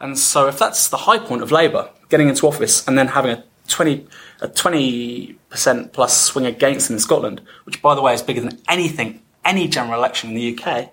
And 0.00 0.18
so 0.18 0.48
if 0.48 0.58
that's 0.58 0.88
the 0.88 0.96
high 0.96 1.20
point 1.20 1.40
of 1.40 1.52
Labour, 1.52 1.88
getting 2.08 2.28
into 2.28 2.48
office 2.48 2.84
and 2.88 2.98
then 2.98 3.06
having 3.06 3.30
a 3.30 3.44
20 3.68 4.04
a 4.40 4.48
20% 4.48 5.92
plus 5.92 6.20
swing 6.20 6.46
against 6.46 6.90
in 6.90 6.98
Scotland, 6.98 7.42
which 7.62 7.80
by 7.80 7.94
the 7.94 8.02
way 8.02 8.12
is 8.12 8.22
bigger 8.22 8.40
than 8.40 8.60
anything, 8.66 9.22
any 9.44 9.68
general 9.68 9.96
election 9.96 10.30
in 10.30 10.34
the 10.34 10.58
UK. 10.58 10.90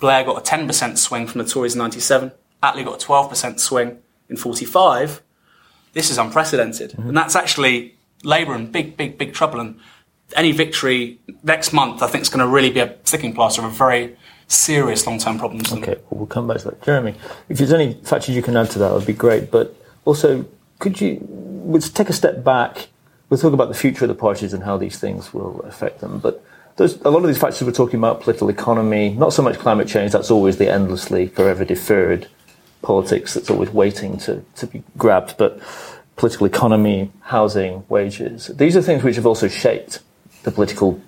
Blair 0.00 0.24
got 0.24 0.36
a 0.36 0.56
10% 0.56 0.98
swing 0.98 1.28
from 1.28 1.44
the 1.44 1.48
Tories 1.48 1.76
in 1.76 1.78
97. 1.78 2.32
Attlee 2.60 2.84
got 2.84 3.00
a 3.00 3.06
12% 3.06 3.60
swing 3.60 3.98
in 4.28 4.36
45 4.36 5.22
this 5.98 6.10
is 6.10 6.18
unprecedented. 6.18 6.92
Mm-hmm. 6.92 7.08
And 7.08 7.16
that's 7.16 7.34
actually 7.34 7.96
Labour 8.22 8.54
in 8.54 8.70
big, 8.70 8.96
big, 8.96 9.18
big 9.18 9.34
trouble. 9.34 9.58
And 9.58 9.80
any 10.36 10.52
victory 10.52 11.18
next 11.42 11.72
month, 11.72 12.02
I 12.02 12.06
think, 12.06 12.22
is 12.22 12.28
going 12.28 12.46
to 12.46 12.46
really 12.46 12.70
be 12.70 12.78
a 12.78 12.96
sticking 13.02 13.34
plaster 13.34 13.62
of 13.62 13.72
a 13.72 13.74
very 13.74 14.16
serious 14.46 15.06
long-term 15.06 15.40
problem. 15.40 15.60
Okay, 15.60 15.96
well, 16.08 16.20
we'll 16.20 16.26
come 16.26 16.46
back 16.46 16.58
to 16.58 16.66
that. 16.66 16.82
Jeremy, 16.82 17.14
if 17.48 17.58
there's 17.58 17.72
any 17.72 17.94
factors 17.94 18.36
you 18.36 18.42
can 18.42 18.56
add 18.56 18.70
to 18.70 18.78
that, 18.78 18.88
that 18.90 18.94
would 18.94 19.06
be 19.06 19.12
great. 19.12 19.50
But 19.50 19.74
also, 20.04 20.46
could 20.78 21.00
you 21.00 21.26
let's 21.66 21.88
take 21.88 22.08
a 22.08 22.12
step 22.12 22.44
back? 22.44 22.88
We'll 23.28 23.40
talk 23.40 23.52
about 23.52 23.68
the 23.68 23.74
future 23.74 24.04
of 24.04 24.08
the 24.08 24.14
parties 24.14 24.54
and 24.54 24.62
how 24.62 24.76
these 24.78 25.00
things 25.00 25.34
will 25.34 25.60
affect 25.62 26.00
them. 26.00 26.20
But 26.20 26.44
there's 26.76 26.94
a 27.02 27.10
lot 27.10 27.22
of 27.22 27.26
these 27.26 27.38
factors 27.38 27.62
we're 27.62 27.72
talking 27.72 27.98
about 27.98 28.20
political 28.20 28.48
economy, 28.48 29.14
not 29.14 29.32
so 29.32 29.42
much 29.42 29.58
climate 29.58 29.88
change. 29.88 30.12
That's 30.12 30.30
always 30.30 30.58
the 30.58 30.70
endlessly, 30.70 31.26
forever 31.26 31.64
deferred 31.64 32.28
politics 32.82 33.34
that's 33.34 33.50
always 33.50 33.70
waiting 33.70 34.18
to, 34.18 34.44
to 34.56 34.66
be 34.66 34.82
grabbed. 34.96 35.36
But 35.36 35.60
political 36.16 36.46
economy, 36.46 37.12
housing, 37.20 37.84
wages. 37.88 38.48
These 38.48 38.76
are 38.76 38.82
things 38.82 39.02
which 39.02 39.16
have 39.16 39.26
also 39.26 39.48
shaped 39.48 40.00
the 40.42 40.50
political 40.50 41.00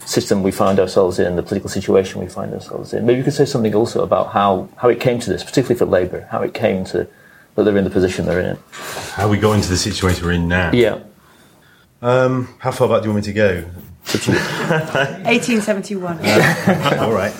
system 0.00 0.42
we 0.42 0.50
find 0.50 0.80
ourselves 0.80 1.18
in, 1.18 1.36
the 1.36 1.42
political 1.42 1.70
situation 1.70 2.20
we 2.20 2.28
find 2.28 2.52
ourselves 2.52 2.92
in. 2.92 3.06
Maybe 3.06 3.18
you 3.18 3.24
could 3.24 3.34
say 3.34 3.44
something 3.44 3.74
also 3.74 4.02
about 4.02 4.32
how, 4.32 4.68
how 4.76 4.88
it 4.88 5.00
came 5.00 5.18
to 5.20 5.30
this, 5.30 5.44
particularly 5.44 5.78
for 5.78 5.86
Labour, 5.86 6.26
how 6.30 6.42
it 6.42 6.54
came 6.54 6.84
to 6.86 7.06
that 7.54 7.62
they're 7.62 7.76
in 7.76 7.84
the 7.84 7.90
position 7.90 8.26
they're 8.26 8.40
in. 8.40 8.58
How 8.72 9.28
we 9.28 9.38
got 9.38 9.52
into 9.52 9.68
the 9.68 9.76
situation 9.76 10.24
we're 10.24 10.32
in 10.32 10.48
now. 10.48 10.72
Yeah. 10.72 10.98
Um, 12.02 12.52
how 12.58 12.72
far 12.72 12.88
back 12.88 13.02
do 13.02 13.08
you 13.08 13.14
want 13.14 13.26
me 13.26 13.32
to 13.32 13.32
go? 13.32 13.60
1871. 14.04 16.18
Uh, 16.20 16.98
all 17.00 17.12
right. 17.12 17.32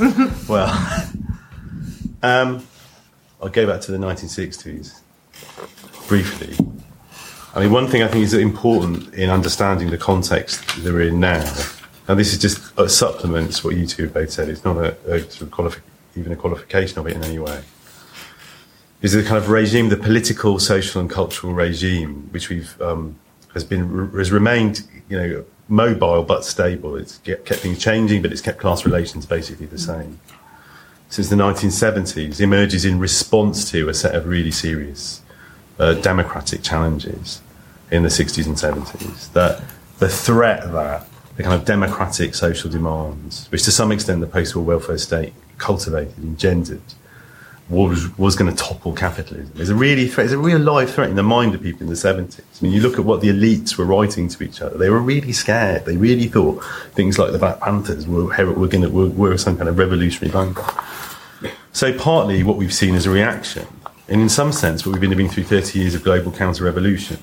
Well, 0.49 0.71
um, 2.23 2.67
I'll 3.45 3.51
go 3.51 3.67
back 3.67 3.83
to 3.83 3.93
the 3.93 3.99
1960s 3.99 5.01
briefly. 6.09 6.57
I 7.55 7.61
mean, 7.61 7.71
one 7.71 7.87
thing 7.89 8.03
I 8.03 8.09
think 8.09 8.25
is 8.25 8.33
important 8.33 9.13
in 9.13 9.29
understanding 9.29 9.91
the 9.91 9.99
context 9.99 10.67
that 10.83 10.95
we're 10.95 11.09
in 11.09 11.21
now, 11.21 11.45
and 12.09 12.19
this 12.19 12.33
is 12.33 12.39
just 12.39 12.73
a 12.79 12.89
supplements 12.89 13.63
what 13.63 13.77
you 13.77 13.87
two 13.87 14.05
have 14.05 14.15
both 14.15 14.31
said. 14.31 14.49
It's 14.49 14.65
not 14.65 14.79
a, 14.79 14.97
a 15.13 15.21
sort 15.31 15.43
of 15.43 15.51
qualifi- 15.51 15.83
even 16.17 16.33
a 16.33 16.37
qualification 16.37 16.99
of 16.99 17.07
it 17.07 17.17
in 17.17 17.23
any 17.23 17.39
way. 17.39 17.63
Is 19.03 19.13
the 19.13 19.23
kind 19.23 19.37
of 19.37 19.51
regime, 19.51 19.91
the 19.91 19.99
political, 19.99 20.59
social, 20.59 21.03
and 21.03 21.11
cultural 21.11 21.53
regime, 21.53 22.31
which 22.31 22.49
we've 22.49 22.81
um, 22.81 23.15
has 23.53 23.63
been 23.63 24.09
has 24.13 24.33
remained, 24.33 24.89
you 25.11 25.19
know, 25.19 25.45
mobile 25.69 26.23
but 26.23 26.47
stable. 26.47 26.97
It's 26.97 27.19
kept 27.19 27.57
things 27.57 27.79
changing, 27.79 28.23
but 28.23 28.33
it's 28.33 28.41
kept 28.41 28.59
class 28.59 28.87
relations 28.87 29.27
basically 29.27 29.67
the 29.67 29.79
same. 29.79 30.19
Since 31.15 31.29
the 31.29 31.37
1970s, 31.37 32.41
emerges 32.41 32.85
in 32.85 32.99
response 32.99 33.71
to 33.71 33.89
a 33.89 33.95
set 33.95 34.17
of 34.17 34.27
really 34.27 34.51
serious 34.51 35.23
uh, 35.79 35.95
democratic 35.95 36.65
challenges 36.65 37.41
in 37.93 38.03
the 38.03 38.09
60s 38.09 38.47
and 38.47 38.57
70s. 38.57 39.33
That 39.33 39.63
the 40.01 40.09
threat 40.09 40.73
that 40.73 41.07
the 41.37 41.45
kind 41.45 41.55
of 41.55 41.65
democratic 41.65 42.35
social 42.35 42.69
demands, 42.69 43.47
which 43.53 43.63
to 43.63 43.71
some 43.71 43.93
extent 43.93 44.23
the 44.23 44.27
post-war 44.27 44.65
welfare 44.65 44.99
state 44.99 45.35
cultivated, 45.57 46.17
and 46.17 46.31
engendered, 46.31 46.83
was 47.69 48.17
was 48.19 48.37
going 48.37 48.55
to 48.55 48.57
topple 48.57 48.93
capitalism. 48.93 49.53
It's 49.57 49.71
a 49.71 49.75
really 49.75 50.07
threat. 50.09 50.29
There's 50.29 50.39
a 50.39 50.39
real 50.39 50.59
live 50.59 50.91
threat 50.93 51.09
in 51.09 51.17
the 51.17 51.23
mind 51.23 51.55
of 51.55 51.63
people 51.63 51.83
in 51.83 51.89
the 51.89 51.95
70s. 51.95 52.41
I 52.41 52.43
mean, 52.63 52.73
you 52.73 52.81
look 52.81 52.99
at 52.99 53.05
what 53.05 53.21
the 53.21 53.29
elites 53.29 53.77
were 53.77 53.87
writing 53.87 54.29
to 54.29 54.45
each 54.45 54.61
other. 54.61 54.77
They 54.77 54.91
were 54.91 55.01
really 55.01 55.33
scared. 55.33 55.85
They 55.87 55.97
really 55.97 56.29
thought 56.29 56.63
things 56.93 57.19
like 57.19 57.33
the 57.33 57.39
Black 57.39 57.61
Panthers 57.61 58.07
were 58.07 58.25
were 58.25 58.69
going 58.69 58.83
to 58.83 58.91
were, 58.91 59.09
were 59.09 59.39
some 59.39 59.57
kind 59.57 59.69
of 59.69 59.79
revolutionary 59.79 60.33
bunker. 60.33 60.65
So 61.73 61.97
partly 61.97 62.43
what 62.43 62.57
we've 62.57 62.75
seen 62.75 62.95
is 62.95 63.07
a 63.07 63.11
reaction, 63.11 63.67
and 64.09 64.21
in 64.21 64.29
some 64.29 64.53
sense, 64.53 64.85
what 64.85 64.93
we've 64.93 65.01
been 65.01 65.11
living 65.11 65.29
through 65.29 65.45
30 65.45 65.79
years 65.79 65.95
of 65.95 66.05
global 66.05 66.31
counter-revolution 66.31 67.19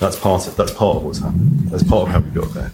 that's 0.00 0.18
part 0.18 0.46
of, 0.48 0.56
that's 0.56 0.72
part 0.72 0.96
of 0.96 1.04
what's 1.04 1.18
happened. 1.18 1.68
That's 1.68 1.82
part 1.82 2.08
of 2.08 2.08
how 2.08 2.20
we 2.20 2.30
got 2.30 2.52
there. 2.54 2.72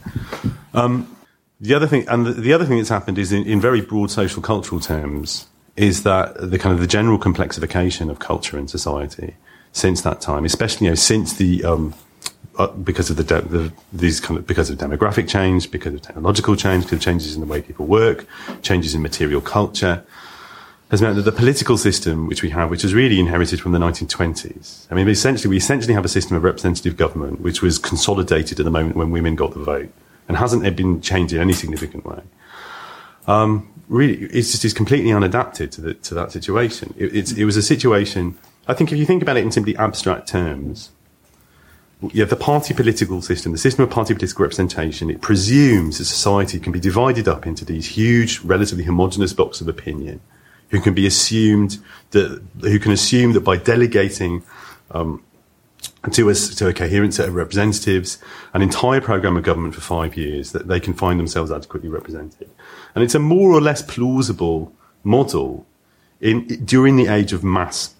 Um, 0.72 1.16
the 1.60 1.74
other 1.74 1.88
thing, 1.88 2.08
and 2.08 2.24
the, 2.24 2.32
the, 2.32 2.52
other 2.52 2.64
thing 2.64 2.76
that's 2.78 2.88
happened 2.88 3.18
is 3.18 3.32
in, 3.32 3.44
in 3.44 3.60
very 3.60 3.80
broad 3.80 4.12
social 4.12 4.40
cultural 4.40 4.80
terms, 4.80 5.48
is 5.76 6.02
that 6.04 6.50
the 6.50 6.58
kind 6.58 6.74
of 6.74 6.80
the 6.80 6.86
general 6.86 7.18
complexification 7.18 8.10
of 8.10 8.18
culture 8.18 8.58
and 8.58 8.68
society 8.70 9.36
since 9.72 10.00
that 10.02 10.20
time, 10.20 10.44
especially 10.44 10.86
you 10.86 10.90
know, 10.90 10.94
since 10.94 11.34
the 11.34 11.64
um, 11.64 11.94
uh, 12.58 12.68
because 12.68 13.10
of 13.10 13.16
the, 13.16 13.24
de- 13.24 13.42
the, 13.42 13.72
these 13.92 14.20
kind 14.20 14.38
of 14.38 14.46
because 14.46 14.70
of 14.70 14.78
demographic 14.78 15.28
change, 15.28 15.70
because 15.70 15.92
of 15.92 16.00
technological 16.00 16.56
change, 16.56 16.84
because 16.84 16.98
of 16.98 17.02
changes 17.02 17.34
in 17.34 17.40
the 17.40 17.46
way 17.46 17.60
people 17.60 17.86
work, 17.86 18.26
changes 18.62 18.94
in 18.94 19.02
material 19.02 19.42
culture, 19.42 20.02
has 20.90 21.02
meant 21.02 21.16
that 21.16 21.22
the 21.22 21.32
political 21.32 21.76
system 21.76 22.26
which 22.26 22.42
we 22.42 22.50
have, 22.50 22.70
which 22.70 22.84
is 22.84 22.94
really 22.94 23.20
inherited 23.20 23.60
from 23.60 23.72
the 23.72 23.78
1920s, 23.78 24.86
I 24.90 24.94
mean, 24.94 25.08
essentially, 25.08 25.50
we 25.50 25.56
essentially 25.56 25.92
have 25.92 26.04
a 26.04 26.08
system 26.08 26.36
of 26.36 26.44
representative 26.44 26.96
government 26.96 27.40
which 27.40 27.60
was 27.60 27.78
consolidated 27.78 28.58
at 28.58 28.64
the 28.64 28.70
moment 28.70 28.96
when 28.96 29.10
women 29.10 29.34
got 29.34 29.52
the 29.52 29.62
vote 29.62 29.92
and 30.28 30.36
hasn't 30.36 30.76
been 30.76 31.00
changed 31.00 31.34
in 31.34 31.40
any 31.40 31.52
significant 31.52 32.06
way. 32.06 32.22
Um, 33.26 33.68
really, 33.88 34.24
it's 34.24 34.52
just 34.52 34.64
is 34.64 34.72
completely 34.74 35.10
unadapted 35.10 35.70
to, 35.72 35.80
the, 35.80 35.94
to 35.94 36.14
that 36.14 36.32
situation. 36.32 36.94
It, 36.96 37.36
it 37.36 37.44
was 37.44 37.56
a 37.56 37.62
situation, 37.62 38.36
I 38.66 38.74
think 38.74 38.92
if 38.92 38.98
you 38.98 39.06
think 39.06 39.22
about 39.22 39.36
it 39.36 39.44
in 39.44 39.50
simply 39.50 39.76
abstract 39.76 40.28
terms, 40.28 40.90
yeah, 42.12 42.26
the 42.26 42.36
party 42.36 42.74
political 42.74 43.22
system, 43.22 43.52
the 43.52 43.58
system 43.58 43.82
of 43.82 43.90
party 43.90 44.12
political 44.14 44.42
representation, 44.42 45.08
it 45.08 45.22
presumes 45.22 45.98
that 45.98 46.04
society 46.04 46.60
can 46.60 46.72
be 46.72 46.80
divided 46.80 47.26
up 47.26 47.46
into 47.46 47.64
these 47.64 47.86
huge, 47.86 48.40
relatively 48.40 48.84
homogenous 48.84 49.32
blocks 49.32 49.60
of 49.60 49.68
opinion 49.68 50.20
who 50.70 50.80
can 50.80 50.94
be 50.94 51.06
assumed 51.06 51.78
that 52.10 52.42
who 52.60 52.78
can 52.78 52.92
assume 52.92 53.32
that 53.32 53.40
by 53.40 53.56
delegating 53.56 54.42
um, 54.90 55.22
to 56.10 56.28
a, 56.28 56.34
to 56.34 56.68
a 56.68 56.72
coherent 56.72 57.14
set 57.14 57.28
of 57.28 57.34
representatives, 57.34 58.18
an 58.52 58.62
entire 58.62 59.00
program 59.00 59.36
of 59.36 59.42
government 59.42 59.74
for 59.74 59.80
five 59.80 60.16
years, 60.16 60.52
that 60.52 60.68
they 60.68 60.80
can 60.80 60.92
find 60.92 61.18
themselves 61.18 61.50
adequately 61.50 61.88
represented. 61.88 62.50
And 62.96 63.04
it's 63.04 63.14
a 63.14 63.18
more 63.18 63.52
or 63.52 63.60
less 63.60 63.82
plausible 63.82 64.72
model 65.04 65.66
in, 66.20 66.46
during 66.64 66.96
the 66.96 67.08
age 67.08 67.34
of 67.34 67.44
mass 67.44 67.92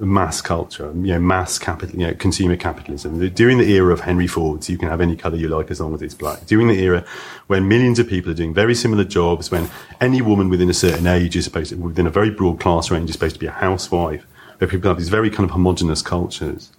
mass 0.00 0.40
culture, 0.40 0.90
you 0.94 1.12
know, 1.12 1.20
mass 1.20 1.58
capital, 1.58 2.00
you 2.00 2.06
know, 2.06 2.14
consumer 2.14 2.56
capitalism. 2.56 3.28
During 3.34 3.58
the 3.58 3.70
era 3.70 3.92
of 3.92 4.00
Henry 4.00 4.26
Ford, 4.26 4.66
you 4.66 4.78
can 4.78 4.88
have 4.88 5.02
any 5.02 5.14
color 5.14 5.36
you 5.36 5.48
like 5.48 5.70
as 5.70 5.78
long 5.78 5.94
as 5.94 6.00
it's 6.00 6.14
black. 6.14 6.46
During 6.46 6.68
the 6.68 6.82
era 6.82 7.04
when 7.48 7.68
millions 7.68 7.98
of 7.98 8.08
people 8.08 8.32
are 8.32 8.34
doing 8.34 8.54
very 8.54 8.74
similar 8.74 9.04
jobs, 9.04 9.50
when 9.50 9.68
any 10.00 10.22
woman 10.22 10.48
within 10.48 10.70
a 10.70 10.74
certain 10.74 11.06
age 11.06 11.36
is 11.36 11.44
supposed 11.44 11.68
to, 11.70 11.76
within 11.76 12.06
a 12.06 12.10
very 12.10 12.30
broad 12.30 12.58
class 12.58 12.90
range, 12.90 13.10
is 13.10 13.14
supposed 13.14 13.34
to 13.34 13.40
be 13.40 13.46
a 13.46 13.50
housewife, 13.50 14.26
where 14.56 14.66
people 14.66 14.88
have 14.88 14.96
these 14.96 15.10
very 15.10 15.28
kind 15.28 15.44
of 15.44 15.50
homogenous 15.50 16.00
cultures. 16.00 16.72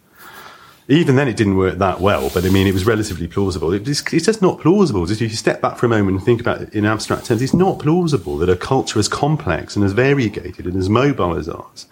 Even 0.87 1.15
then, 1.15 1.27
it 1.27 1.35
didn't 1.35 1.57
work 1.57 1.79
that 1.79 1.99
well, 1.99 2.29
but 2.31 2.45
I 2.45 2.49
mean, 2.49 2.67
it 2.67 2.73
was 2.73 2.85
relatively 2.85 3.27
plausible. 3.27 3.73
it's, 3.73 4.13
it's 4.13 4.25
just 4.25 4.41
not 4.41 4.59
plausible. 4.59 5.09
If 5.09 5.19
you 5.19 5.29
step 5.29 5.59
back 5.59 5.77
for 5.77 5.87
a 5.87 5.89
moment 5.89 6.17
and 6.17 6.25
think 6.25 6.39
about 6.39 6.61
it 6.61 6.73
in 6.75 6.85
abstract 6.85 7.25
terms, 7.25 7.41
it's 7.41 7.55
not 7.55 7.79
plausible 7.79 8.37
that 8.37 8.49
a 8.49 8.55
culture 8.55 8.99
as 8.99 9.07
complex 9.07 9.75
and 9.75 9.83
as 9.83 9.93
variegated 9.93 10.65
and 10.67 10.75
as 10.75 10.87
mobile 10.87 11.35
as 11.35 11.49
ours 11.49 11.87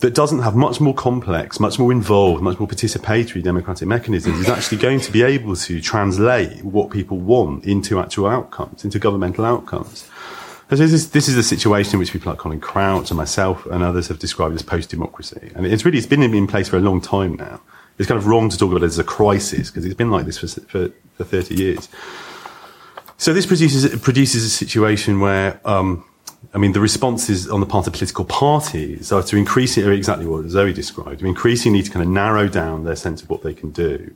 that 0.00 0.14
doesn't 0.14 0.40
have 0.40 0.54
much 0.54 0.80
more 0.80 0.94
complex, 0.94 1.58
much 1.58 1.78
more 1.78 1.90
involved, 1.90 2.42
much 2.42 2.58
more 2.58 2.68
participatory 2.68 3.42
democratic 3.42 3.88
mechanisms 3.88 4.38
is 4.38 4.48
actually 4.48 4.78
going 4.78 5.00
to 5.00 5.10
be 5.10 5.22
able 5.22 5.56
to 5.56 5.80
translate 5.80 6.64
what 6.64 6.90
people 6.90 7.18
want 7.18 7.64
into 7.64 7.98
actual 7.98 8.26
outcomes, 8.26 8.84
into 8.84 8.98
governmental 8.98 9.44
outcomes. 9.44 10.08
this 10.68 10.80
is, 10.80 11.10
this 11.10 11.28
is 11.28 11.36
a 11.36 11.42
situation 11.42 11.98
which 11.98 12.12
people 12.12 12.30
like 12.30 12.38
Colin 12.38 12.60
Crouch 12.60 13.10
and 13.10 13.16
myself 13.16 13.66
and 13.66 13.82
others 13.82 14.06
have 14.08 14.20
described 14.20 14.54
as 14.54 14.62
post-democracy. 14.62 15.50
And 15.56 15.66
it's 15.66 15.84
really, 15.84 15.98
it's 15.98 16.06
been 16.06 16.22
in 16.22 16.46
place 16.46 16.68
for 16.68 16.76
a 16.76 16.80
long 16.80 17.00
time 17.00 17.34
now. 17.34 17.60
It's 17.98 18.06
kind 18.06 18.18
of 18.18 18.26
wrong 18.26 18.48
to 18.48 18.56
talk 18.56 18.70
about 18.70 18.82
it 18.82 18.86
as 18.86 18.98
a 18.98 19.04
crisis 19.04 19.70
because 19.70 19.84
it's 19.84 19.94
been 19.94 20.10
like 20.10 20.26
this 20.26 20.38
for, 20.38 20.46
for, 20.62 20.88
for 21.14 21.24
30 21.24 21.54
years. 21.54 21.88
So 23.16 23.32
this 23.32 23.46
produces, 23.46 24.00
produces 24.00 24.44
a 24.44 24.50
situation 24.50 25.18
where, 25.18 25.60
um, 25.64 26.04
I 26.54 26.58
mean, 26.58 26.72
the 26.72 26.80
responses 26.80 27.48
on 27.50 27.58
the 27.58 27.66
part 27.66 27.88
of 27.88 27.92
political 27.92 28.24
parties 28.24 29.10
are 29.10 29.24
to 29.24 29.36
increase 29.36 29.76
it, 29.76 29.88
exactly 29.88 30.26
what 30.26 30.46
Zoe 30.46 30.72
described, 30.72 31.22
increasingly 31.22 31.82
to 31.82 31.90
kind 31.90 32.04
of 32.04 32.08
narrow 32.08 32.48
down 32.48 32.84
their 32.84 32.94
sense 32.94 33.22
of 33.22 33.28
what 33.28 33.42
they 33.42 33.52
can 33.52 33.70
do 33.70 34.14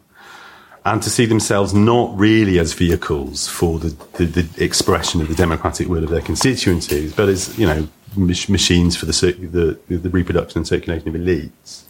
and 0.85 1.03
to 1.03 1.11
see 1.11 1.27
themselves 1.27 1.73
not 1.73 2.17
really 2.19 2.59
as 2.59 2.73
vehicles 2.73 3.49
for 3.49 3.79
the, 3.79 3.97
the, 4.15 4.25
the 4.25 4.65
expression 4.65 5.21
of 5.21 5.29
the 5.29 5.35
democratic 5.35 5.89
will 5.89 6.03
of 6.03 6.11
their 6.11 6.21
constituencies, 6.21 7.15
but 7.15 7.29
as, 7.29 7.57
you 7.57 7.67
know, 7.67 7.89
mach- 8.17 8.49
machines 8.49 8.97
for 8.97 9.07
the, 9.07 9.79
the, 9.89 9.97
the 9.97 10.11
reproduction 10.11 10.59
and 10.59 10.67
circulation 10.67 11.09
of 11.09 11.15
elites. 11.15 11.85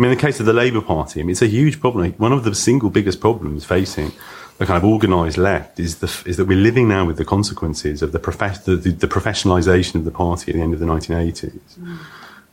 I 0.00 0.02
mean, 0.02 0.12
in 0.12 0.16
the 0.16 0.22
case 0.22 0.40
of 0.40 0.46
the 0.46 0.54
Labour 0.54 0.80
Party, 0.80 1.20
I 1.20 1.24
mean, 1.24 1.32
it's 1.32 1.42
a 1.42 1.46
huge 1.46 1.78
problem. 1.78 2.10
One 2.12 2.32
of 2.32 2.42
the 2.42 2.54
single 2.54 2.88
biggest 2.88 3.20
problems 3.20 3.66
facing 3.66 4.12
the 4.56 4.64
kind 4.64 4.78
of 4.78 4.84
organised 4.90 5.36
left 5.36 5.78
is 5.78 5.98
the 5.98 6.06
is 6.24 6.38
that 6.38 6.46
we're 6.46 6.56
living 6.56 6.88
now 6.88 7.04
with 7.04 7.18
the 7.18 7.24
consequences 7.26 8.00
of 8.00 8.12
the, 8.12 8.18
the, 8.18 8.76
the, 8.76 8.90
the 8.92 9.06
professionalisation 9.06 9.96
of 9.96 10.06
the 10.06 10.10
party 10.10 10.52
at 10.52 10.56
the 10.56 10.62
end 10.62 10.72
of 10.72 10.80
the 10.80 10.86
1980s, 10.86 11.60
mm. 11.78 11.98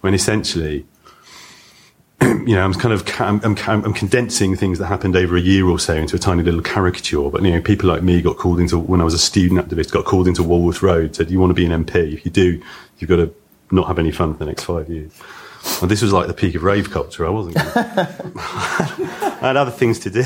when 0.02 0.14
essentially, 0.14 0.86
you 2.22 2.48
know, 2.48 2.66
I'm 2.66 2.74
kind 2.74 2.94
of 2.94 3.10
I'm, 3.22 3.40
I'm, 3.46 3.86
I'm, 3.86 3.94
condensing 3.94 4.58
things 4.58 4.78
that 4.80 4.88
happened 4.88 5.16
over 5.16 5.38
a 5.38 5.42
year 5.42 5.68
or 5.68 5.80
so 5.80 5.94
into 5.94 6.18
a 6.18 6.20
tiny 6.20 6.44
little 6.44 6.62
caricature. 6.62 7.30
But 7.30 7.44
you 7.44 7.52
know, 7.52 7.62
people 7.62 7.88
like 7.88 8.04
me 8.04 8.22
got 8.22 8.36
called 8.36 8.60
into 8.60 8.78
when 8.78 9.00
I 9.00 9.06
was 9.06 9.14
a 9.14 9.18
student 9.18 9.66
activist, 9.66 9.94
got 9.94 10.04
called 10.04 10.28
into 10.28 10.44
Walworth 10.44 10.82
Road, 10.82 11.16
said, 11.16 11.32
"You 11.32 11.40
want 11.40 11.52
to 11.52 11.54
be 11.54 11.66
an 11.66 11.86
MP? 11.86 12.12
If 12.12 12.26
you 12.26 12.32
do, 12.32 12.62
you've 12.98 13.10
got 13.10 13.18
to 13.18 13.34
not 13.72 13.88
have 13.88 14.00
any 14.00 14.12
fun 14.12 14.34
for 14.34 14.40
the 14.40 14.48
next 14.48 14.66
five 14.66 14.90
years." 14.90 15.14
And 15.82 15.92
this 15.92 16.02
was 16.02 16.14
like 16.14 16.28
the 16.28 16.34
peak 16.34 16.56
of 16.56 16.64
rave 16.64 16.90
culture. 16.90 17.26
I 17.26 17.30
wasn't. 17.30 17.58
I 17.66 19.38
had 19.42 19.58
other 19.58 19.72
things 19.72 20.00
to 20.00 20.10
do. 20.10 20.24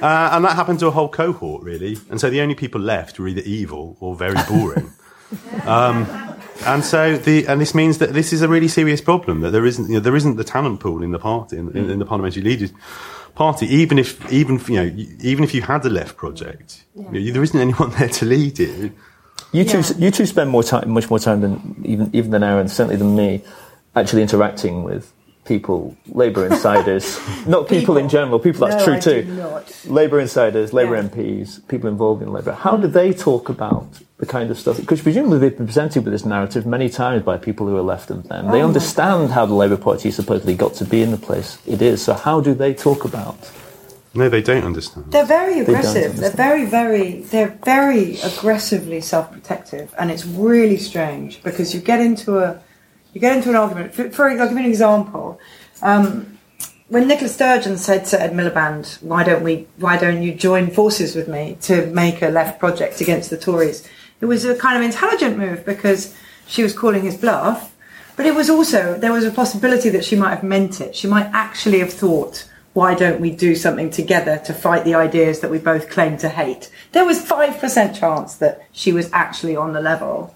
Uh, 0.00 0.30
and 0.32 0.44
that 0.44 0.56
happened 0.56 0.78
to 0.78 0.86
a 0.86 0.90
whole 0.90 1.08
cohort, 1.08 1.62
really. 1.62 1.98
And 2.08 2.18
so 2.18 2.30
the 2.30 2.40
only 2.40 2.54
people 2.54 2.80
left 2.80 3.18
were 3.18 3.28
either 3.28 3.42
evil 3.42 3.98
or 4.00 4.16
very 4.16 4.38
boring. 4.48 4.90
um, 5.66 6.06
and 6.66 6.84
so 6.84 7.16
the 7.16 7.46
and 7.46 7.60
this 7.60 7.74
means 7.74 7.98
that 7.98 8.12
this 8.12 8.32
is 8.32 8.42
a 8.42 8.48
really 8.48 8.68
serious 8.68 9.00
problem 9.00 9.40
that 9.40 9.50
there 9.50 9.64
isn't 9.64 9.88
you 9.88 9.94
know, 9.94 10.00
there 10.00 10.16
isn't 10.16 10.36
the 10.36 10.44
talent 10.44 10.80
pool 10.80 11.02
in 11.02 11.12
the 11.12 11.18
party 11.18 11.56
in, 11.56 11.70
in, 11.76 11.90
in 11.90 11.98
the 11.98 12.04
parliamentary 12.04 12.42
leaders 12.42 12.72
party 13.34 13.66
even 13.66 13.98
if 13.98 14.30
even 14.32 14.60
you 14.66 14.74
know 14.74 15.06
even 15.20 15.44
if 15.44 15.54
you 15.54 15.62
had 15.62 15.84
a 15.84 15.88
left 15.88 16.16
project 16.16 16.84
yeah. 16.94 17.10
you 17.12 17.26
know, 17.26 17.32
there 17.34 17.42
isn't 17.42 17.60
anyone 17.60 17.90
there 17.92 18.08
to 18.08 18.24
lead 18.24 18.58
it. 18.60 18.92
You 19.52 19.64
two 19.64 19.78
yeah. 19.78 19.92
you 19.96 20.10
two 20.10 20.26
spend 20.26 20.50
more 20.50 20.62
time 20.62 20.90
much 20.90 21.08
more 21.08 21.18
time 21.18 21.40
than 21.40 21.82
even 21.84 22.10
even 22.12 22.30
than 22.30 22.42
Aaron 22.42 22.68
certainly 22.68 22.96
than 22.96 23.14
me 23.16 23.42
actually 24.00 24.22
interacting 24.22 24.82
with 24.82 25.12
people, 25.44 25.96
Labour 26.06 26.46
insiders, 26.46 27.18
not 27.46 27.68
people, 27.68 27.80
people, 27.80 27.96
in 27.96 28.08
general, 28.08 28.38
people 28.38 28.66
that's 28.66 28.86
no, 28.86 29.00
true 29.00 29.00
too. 29.00 29.90
Labour 29.90 30.20
insiders, 30.20 30.72
Labour 30.72 30.96
yeah. 30.96 31.02
MPs, 31.02 31.66
people 31.68 31.88
involved 31.88 32.22
in 32.22 32.32
Labour. 32.32 32.52
How 32.52 32.76
do 32.76 32.86
they 32.86 33.12
talk 33.12 33.48
about 33.48 33.88
the 34.18 34.26
kind 34.26 34.50
of 34.50 34.58
stuff? 34.58 34.76
Because 34.78 35.02
presumably 35.02 35.38
they've 35.38 35.56
been 35.56 35.66
presented 35.66 36.04
with 36.04 36.12
this 36.12 36.24
narrative 36.24 36.66
many 36.66 36.88
times 36.88 37.24
by 37.24 37.36
people 37.36 37.66
who 37.66 37.76
are 37.76 37.82
left 37.82 38.10
of 38.10 38.28
them. 38.28 38.46
Oh 38.48 38.52
they 38.52 38.62
understand 38.62 39.30
how 39.30 39.44
the 39.46 39.54
Labour 39.54 39.76
Party 39.76 40.10
supposedly 40.10 40.54
got 40.54 40.74
to 40.74 40.84
be 40.84 41.02
in 41.02 41.10
the 41.10 41.18
place 41.18 41.58
it 41.66 41.82
is. 41.82 42.02
So 42.02 42.14
how 42.14 42.40
do 42.40 42.54
they 42.54 42.72
talk 42.72 43.04
about? 43.04 43.36
No, 44.12 44.28
they 44.28 44.42
don't 44.42 44.64
understand. 44.64 45.12
They're 45.12 45.24
very 45.24 45.60
aggressive. 45.60 46.16
They 46.16 46.26
are 46.26 46.30
very, 46.30 46.64
very, 46.66 47.22
they're 47.22 47.56
very 47.64 48.18
aggressively 48.20 49.00
self-protective, 49.00 49.94
and 49.98 50.10
it's 50.10 50.26
really 50.26 50.78
strange 50.78 51.42
because 51.44 51.72
you 51.74 51.80
get 51.80 52.00
into 52.00 52.38
a 52.38 52.60
you 53.12 53.20
get 53.20 53.36
into 53.36 53.50
an 53.50 53.56
argument. 53.56 53.94
For, 53.94 54.10
for 54.10 54.28
I'll 54.28 54.36
give 54.36 54.52
you 54.52 54.58
an 54.58 54.66
example. 54.66 55.40
Um, 55.82 56.38
when 56.88 57.06
Nicola 57.06 57.28
Sturgeon 57.28 57.78
said 57.78 58.04
to 58.06 58.20
Ed 58.20 58.32
Miliband, 58.32 59.00
"Why 59.02 59.22
don't 59.22 59.44
we? 59.44 59.68
Why 59.76 59.96
don't 59.96 60.22
you 60.22 60.34
join 60.34 60.70
forces 60.70 61.14
with 61.14 61.28
me 61.28 61.56
to 61.62 61.86
make 61.86 62.20
a 62.22 62.28
left 62.28 62.58
project 62.58 63.00
against 63.00 63.30
the 63.30 63.38
Tories?" 63.38 63.88
It 64.20 64.26
was 64.26 64.44
a 64.44 64.56
kind 64.56 64.76
of 64.76 64.82
intelligent 64.82 65.38
move 65.38 65.64
because 65.64 66.14
she 66.46 66.62
was 66.62 66.76
calling 66.76 67.02
his 67.02 67.16
bluff, 67.16 67.74
but 68.16 68.26
it 68.26 68.34
was 68.34 68.50
also 68.50 68.98
there 68.98 69.12
was 69.12 69.24
a 69.24 69.30
possibility 69.30 69.88
that 69.90 70.04
she 70.04 70.16
might 70.16 70.34
have 70.34 70.42
meant 70.42 70.80
it. 70.80 70.96
She 70.96 71.06
might 71.06 71.30
actually 71.32 71.78
have 71.78 71.92
thought, 71.92 72.44
"Why 72.72 72.94
don't 72.94 73.20
we 73.20 73.30
do 73.30 73.54
something 73.54 73.90
together 73.90 74.38
to 74.44 74.52
fight 74.52 74.84
the 74.84 74.94
ideas 74.94 75.40
that 75.40 75.50
we 75.50 75.58
both 75.58 75.88
claim 75.88 76.18
to 76.18 76.28
hate?" 76.28 76.70
There 76.92 77.04
was 77.04 77.20
five 77.22 77.58
percent 77.60 77.94
chance 77.96 78.34
that 78.34 78.62
she 78.72 78.92
was 78.92 79.08
actually 79.12 79.56
on 79.56 79.72
the 79.72 79.80
level. 79.80 80.34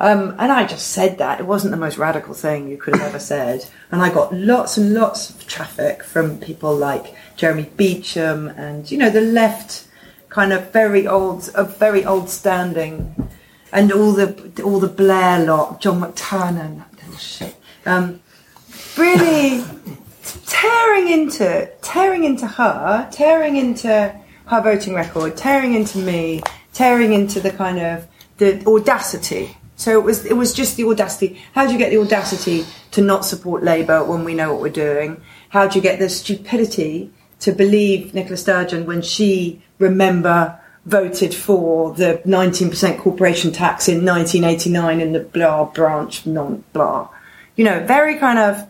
Um, 0.00 0.36
and 0.38 0.52
I 0.52 0.64
just 0.64 0.88
said 0.88 1.18
that. 1.18 1.40
It 1.40 1.46
wasn't 1.46 1.72
the 1.72 1.76
most 1.76 1.98
radical 1.98 2.34
thing 2.34 2.68
you 2.68 2.76
could 2.76 2.94
have 2.94 3.08
ever 3.08 3.18
said. 3.18 3.68
And 3.90 4.00
I 4.00 4.12
got 4.12 4.32
lots 4.32 4.76
and 4.76 4.94
lots 4.94 5.30
of 5.30 5.46
traffic 5.46 6.04
from 6.04 6.38
people 6.38 6.74
like 6.74 7.14
Jeremy 7.36 7.70
Beecham 7.76 8.48
and, 8.48 8.88
you 8.90 8.98
know, 8.98 9.10
the 9.10 9.20
left 9.20 9.88
kind 10.28 10.52
of 10.52 10.72
very 10.72 11.06
old, 11.06 11.50
a 11.54 11.64
very 11.64 12.04
old 12.04 12.28
standing, 12.28 13.28
and 13.72 13.92
all 13.92 14.12
the 14.12 14.62
all 14.62 14.78
the 14.78 14.88
Blair 14.88 15.44
lot, 15.44 15.80
John 15.80 16.00
McTernan, 16.00 16.78
that 16.78 16.94
little 16.96 17.16
shit. 17.16 17.56
Um, 17.86 18.20
really 18.96 19.64
tearing 20.46 21.08
into 21.08 21.70
tearing 21.82 22.24
into 22.24 22.46
her, 22.46 23.08
tearing 23.10 23.56
into 23.56 24.14
her 24.46 24.60
voting 24.62 24.94
record, 24.94 25.36
tearing 25.36 25.74
into 25.74 25.98
me, 25.98 26.42
tearing 26.72 27.12
into 27.12 27.40
the 27.40 27.50
kind 27.50 27.78
of 27.78 28.06
the 28.38 28.64
audacity 28.66 29.56
so 29.78 29.98
it 29.98 30.04
was 30.04 30.26
it 30.26 30.36
was 30.36 30.52
just 30.52 30.76
the 30.76 30.84
audacity. 30.84 31.40
How 31.54 31.66
do 31.66 31.72
you 31.72 31.78
get 31.78 31.90
the 31.90 31.98
audacity 31.98 32.66
to 32.90 33.00
not 33.00 33.24
support 33.24 33.62
Labour 33.62 34.04
when 34.04 34.24
we 34.24 34.34
know 34.34 34.52
what 34.52 34.60
we're 34.60 34.68
doing? 34.68 35.22
How 35.48 35.66
do 35.66 35.78
you 35.78 35.82
get 35.82 35.98
the 35.98 36.10
stupidity 36.10 37.10
to 37.40 37.52
believe 37.52 38.12
Nicola 38.12 38.36
Sturgeon 38.36 38.84
when 38.84 39.00
she 39.00 39.62
remember 39.78 40.58
voted 40.84 41.34
for 41.34 41.92
the 41.94 42.20
19% 42.24 42.98
corporation 42.98 43.52
tax 43.52 43.88
in 43.88 44.04
1989 44.06 45.00
in 45.00 45.12
the 45.12 45.20
blah 45.20 45.64
branch 45.64 46.26
non 46.26 46.64
blah. 46.72 47.08
You 47.56 47.64
know, 47.64 47.84
very 47.84 48.16
kind 48.16 48.38
of. 48.38 48.66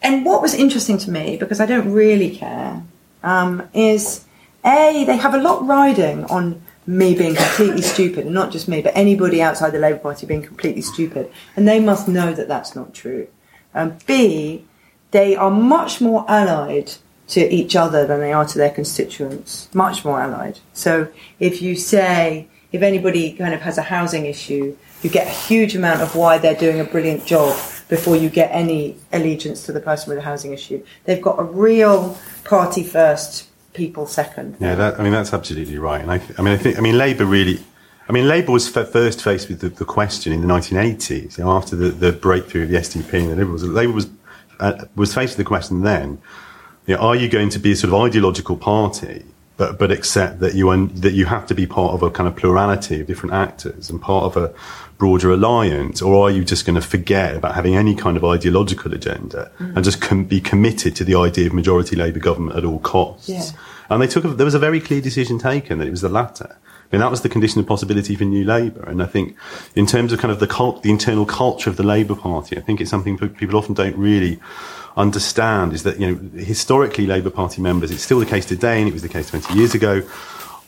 And 0.00 0.24
what 0.24 0.42
was 0.42 0.54
interesting 0.54 0.98
to 0.98 1.10
me, 1.10 1.36
because 1.36 1.58
I 1.58 1.66
don't 1.66 1.90
really 1.92 2.30
care, 2.36 2.82
um, 3.24 3.68
is 3.74 4.24
A, 4.64 5.04
they 5.04 5.16
have 5.16 5.34
a 5.34 5.38
lot 5.38 5.66
riding 5.66 6.24
on 6.26 6.62
me 6.88 7.14
being 7.14 7.34
completely 7.34 7.82
stupid, 7.82 8.24
and 8.24 8.34
not 8.34 8.50
just 8.50 8.66
me, 8.66 8.80
but 8.80 8.96
anybody 8.96 9.42
outside 9.42 9.70
the 9.70 9.78
Labour 9.78 9.98
Party 9.98 10.26
being 10.26 10.42
completely 10.42 10.80
stupid, 10.80 11.30
and 11.54 11.68
they 11.68 11.78
must 11.78 12.08
know 12.08 12.32
that 12.32 12.48
that's 12.48 12.74
not 12.74 12.94
true. 12.94 13.28
Um, 13.74 13.98
B, 14.06 14.64
they 15.10 15.36
are 15.36 15.50
much 15.50 16.00
more 16.00 16.24
allied 16.28 16.92
to 17.28 17.46
each 17.54 17.76
other 17.76 18.06
than 18.06 18.20
they 18.20 18.32
are 18.32 18.46
to 18.46 18.56
their 18.56 18.70
constituents, 18.70 19.68
much 19.74 20.02
more 20.02 20.18
allied. 20.18 20.60
So 20.72 21.08
if 21.38 21.60
you 21.60 21.76
say, 21.76 22.48
if 22.72 22.80
anybody 22.80 23.32
kind 23.32 23.52
of 23.52 23.60
has 23.60 23.76
a 23.76 23.82
housing 23.82 24.24
issue, 24.24 24.74
you 25.02 25.10
get 25.10 25.26
a 25.26 25.30
huge 25.30 25.76
amount 25.76 26.00
of 26.00 26.16
why 26.16 26.38
they're 26.38 26.54
doing 26.54 26.80
a 26.80 26.84
brilliant 26.84 27.26
job 27.26 27.54
before 27.90 28.16
you 28.16 28.30
get 28.30 28.50
any 28.50 28.96
allegiance 29.12 29.66
to 29.66 29.72
the 29.72 29.80
person 29.80 30.08
with 30.08 30.18
a 30.18 30.22
housing 30.22 30.54
issue. 30.54 30.82
They've 31.04 31.20
got 31.20 31.38
a 31.38 31.44
real 31.44 32.16
party 32.44 32.82
first, 32.82 33.47
people 33.74 34.06
second. 34.06 34.56
Yeah, 34.60 34.74
that, 34.74 35.00
I 35.00 35.02
mean 35.02 35.12
that's 35.12 35.32
absolutely 35.32 35.78
right. 35.78 36.00
And 36.00 36.10
I, 36.10 36.20
I 36.38 36.42
mean, 36.42 36.54
I 36.54 36.56
think, 36.56 36.78
I 36.78 36.80
mean, 36.80 36.98
Labour 36.98 37.24
really, 37.24 37.60
I 38.08 38.12
mean, 38.12 38.26
Labour 38.26 38.52
was 38.52 38.68
first 38.68 39.22
faced 39.22 39.48
with 39.48 39.60
the, 39.60 39.68
the, 39.68 39.84
question 39.84 40.32
in 40.32 40.40
the 40.40 40.46
1980s, 40.46 41.38
you 41.38 41.44
know, 41.44 41.52
after 41.52 41.76
the, 41.76 41.90
the 41.90 42.12
breakthrough 42.12 42.62
of 42.62 42.70
the 42.70 42.76
SDP 42.76 43.20
and 43.20 43.30
the 43.30 43.36
Liberals. 43.36 43.62
Labour 43.64 43.92
was 43.92 44.08
uh, 44.60 44.84
was 44.96 45.14
faced 45.14 45.36
with 45.36 45.44
the 45.46 45.48
question 45.48 45.82
then: 45.82 46.20
you 46.86 46.94
know, 46.94 47.00
Are 47.00 47.16
you 47.16 47.28
going 47.28 47.50
to 47.50 47.58
be 47.58 47.72
a 47.72 47.76
sort 47.76 47.92
of 47.92 48.00
ideological 48.00 48.56
party, 48.56 49.24
but 49.58 49.78
but 49.78 49.90
accept 49.90 50.40
that 50.40 50.54
you 50.54 50.70
un- 50.70 50.90
that 50.94 51.12
you 51.12 51.26
have 51.26 51.46
to 51.48 51.54
be 51.54 51.66
part 51.66 51.92
of 51.92 52.02
a 52.02 52.10
kind 52.10 52.26
of 52.26 52.34
plurality 52.34 53.00
of 53.02 53.06
different 53.06 53.34
actors 53.34 53.90
and 53.90 54.00
part 54.00 54.24
of 54.24 54.36
a 54.42 54.54
broader 54.96 55.30
alliance, 55.30 56.00
or 56.00 56.24
are 56.24 56.30
you 56.30 56.44
just 56.44 56.64
going 56.64 56.74
to 56.74 56.80
forget 56.80 57.36
about 57.36 57.54
having 57.54 57.76
any 57.76 57.94
kind 57.94 58.16
of 58.16 58.24
ideological 58.24 58.94
agenda 58.94 59.50
mm. 59.58 59.76
and 59.76 59.84
just 59.84 60.00
com- 60.00 60.24
be 60.24 60.40
committed 60.40 60.96
to 60.96 61.04
the 61.04 61.14
idea 61.14 61.46
of 61.46 61.52
majority 61.52 61.94
Labour 61.94 62.20
government 62.20 62.56
at 62.56 62.64
all 62.64 62.78
costs? 62.78 63.28
Yeah. 63.28 63.44
And 63.90 64.00
they 64.00 64.06
took 64.06 64.24
a, 64.24 64.28
there 64.28 64.46
was 64.46 64.54
a 64.54 64.58
very 64.58 64.80
clear 64.80 65.00
decision 65.00 65.38
taken 65.38 65.78
that 65.78 65.86
it 65.86 65.90
was 65.90 66.00
the 66.00 66.08
latter. 66.08 66.56
I 66.90 66.96
mean, 66.96 67.00
that 67.00 67.10
was 67.10 67.20
the 67.20 67.28
condition 67.28 67.60
of 67.60 67.66
possibility 67.66 68.16
for 68.16 68.24
New 68.24 68.44
Labour. 68.44 68.82
And 68.82 69.02
I 69.02 69.06
think, 69.06 69.36
in 69.74 69.86
terms 69.86 70.12
of 70.12 70.20
kind 70.20 70.32
of 70.32 70.40
the 70.40 70.46
cult, 70.46 70.82
the 70.82 70.90
internal 70.90 71.26
culture 71.26 71.68
of 71.68 71.76
the 71.76 71.82
Labour 71.82 72.14
Party, 72.14 72.56
I 72.56 72.60
think 72.60 72.80
it's 72.80 72.90
something 72.90 73.18
people 73.18 73.58
often 73.58 73.74
don't 73.74 73.96
really 73.96 74.40
understand. 74.98 75.72
Is 75.72 75.84
that 75.84 75.98
you 75.98 76.10
know 76.10 76.38
historically 76.38 77.06
Labour 77.06 77.30
Party 77.30 77.62
members, 77.62 77.90
it's 77.90 78.02
still 78.02 78.20
the 78.20 78.26
case 78.26 78.44
today, 78.44 78.78
and 78.78 78.88
it 78.88 78.92
was 78.92 79.02
the 79.02 79.08
case 79.08 79.30
20 79.30 79.54
years 79.54 79.74
ago 79.74 80.02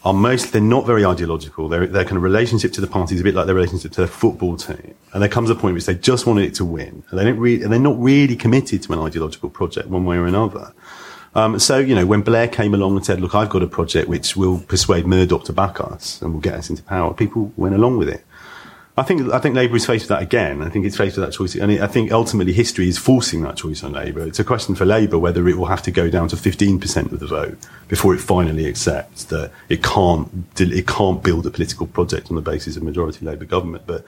are 0.02 0.14
most 0.14 0.52
they're 0.52 0.62
not 0.62 0.86
very 0.86 1.04
ideological. 1.04 1.68
Their 1.68 1.86
their 1.86 2.04
kind 2.04 2.16
of 2.16 2.22
relationship 2.22 2.72
to 2.74 2.80
the 2.80 2.86
party 2.86 3.14
is 3.14 3.20
a 3.20 3.24
bit 3.24 3.34
like 3.34 3.46
their 3.46 3.54
relationship 3.54 3.92
to 3.92 4.00
their 4.00 4.08
football 4.08 4.56
team. 4.56 4.94
And 5.12 5.22
there 5.22 5.28
comes 5.28 5.50
a 5.50 5.54
point 5.54 5.74
which 5.74 5.86
they 5.86 5.94
just 5.94 6.26
wanted 6.26 6.44
it 6.44 6.54
to 6.54 6.64
win, 6.64 7.02
and 7.10 7.18
they 7.18 7.24
don't 7.24 7.38
really, 7.38 7.62
and 7.62 7.72
they're 7.72 7.80
not 7.80 8.00
really 8.00 8.36
committed 8.36 8.82
to 8.84 8.92
an 8.92 8.98
ideological 8.98 9.50
project 9.50 9.88
one 9.88 10.04
way 10.04 10.16
or 10.16 10.26
another. 10.26 10.72
Um, 11.34 11.58
so 11.58 11.78
you 11.78 11.94
know, 11.94 12.06
when 12.06 12.22
Blair 12.22 12.48
came 12.48 12.74
along 12.74 12.96
and 12.96 13.04
said, 13.04 13.20
"Look, 13.20 13.34
I've 13.34 13.50
got 13.50 13.62
a 13.62 13.66
project 13.66 14.08
which 14.08 14.36
will 14.36 14.60
persuade 14.60 15.06
Murdoch 15.06 15.44
to 15.44 15.52
back 15.52 15.80
us 15.80 16.20
and 16.22 16.32
will 16.32 16.40
get 16.40 16.54
us 16.54 16.70
into 16.70 16.82
power," 16.82 17.12
people 17.12 17.52
went 17.56 17.74
along 17.74 17.98
with 17.98 18.08
it. 18.08 18.24
I 19.00 19.02
think 19.02 19.32
I 19.32 19.38
think 19.38 19.56
Labour 19.56 19.76
is 19.76 19.86
faced 19.86 20.02
with 20.02 20.08
that 20.10 20.20
again. 20.20 20.60
I 20.60 20.68
think 20.68 20.84
it's 20.84 20.96
faced 20.96 21.16
with 21.16 21.24
that 21.24 21.32
choice, 21.32 21.54
and 21.54 21.72
I 21.72 21.86
think 21.86 22.12
ultimately 22.12 22.52
history 22.52 22.86
is 22.86 22.98
forcing 22.98 23.40
that 23.42 23.56
choice 23.56 23.82
on 23.82 23.92
Labour. 23.92 24.26
It's 24.26 24.38
a 24.38 24.44
question 24.44 24.74
for 24.74 24.84
Labour 24.84 25.18
whether 25.18 25.48
it 25.48 25.56
will 25.56 25.66
have 25.66 25.80
to 25.84 25.90
go 25.90 26.10
down 26.10 26.28
to 26.28 26.36
15% 26.36 27.10
of 27.10 27.18
the 27.18 27.26
vote 27.26 27.56
before 27.88 28.14
it 28.14 28.18
finally 28.18 28.66
accepts 28.66 29.24
that 29.24 29.52
it 29.70 29.82
can't 29.82 30.28
it 30.60 30.86
can't 30.86 31.22
build 31.22 31.46
a 31.46 31.50
political 31.50 31.86
project 31.86 32.28
on 32.28 32.36
the 32.36 32.42
basis 32.42 32.76
of 32.76 32.82
majority 32.82 33.24
Labour 33.24 33.46
government. 33.46 33.84
But 33.86 34.04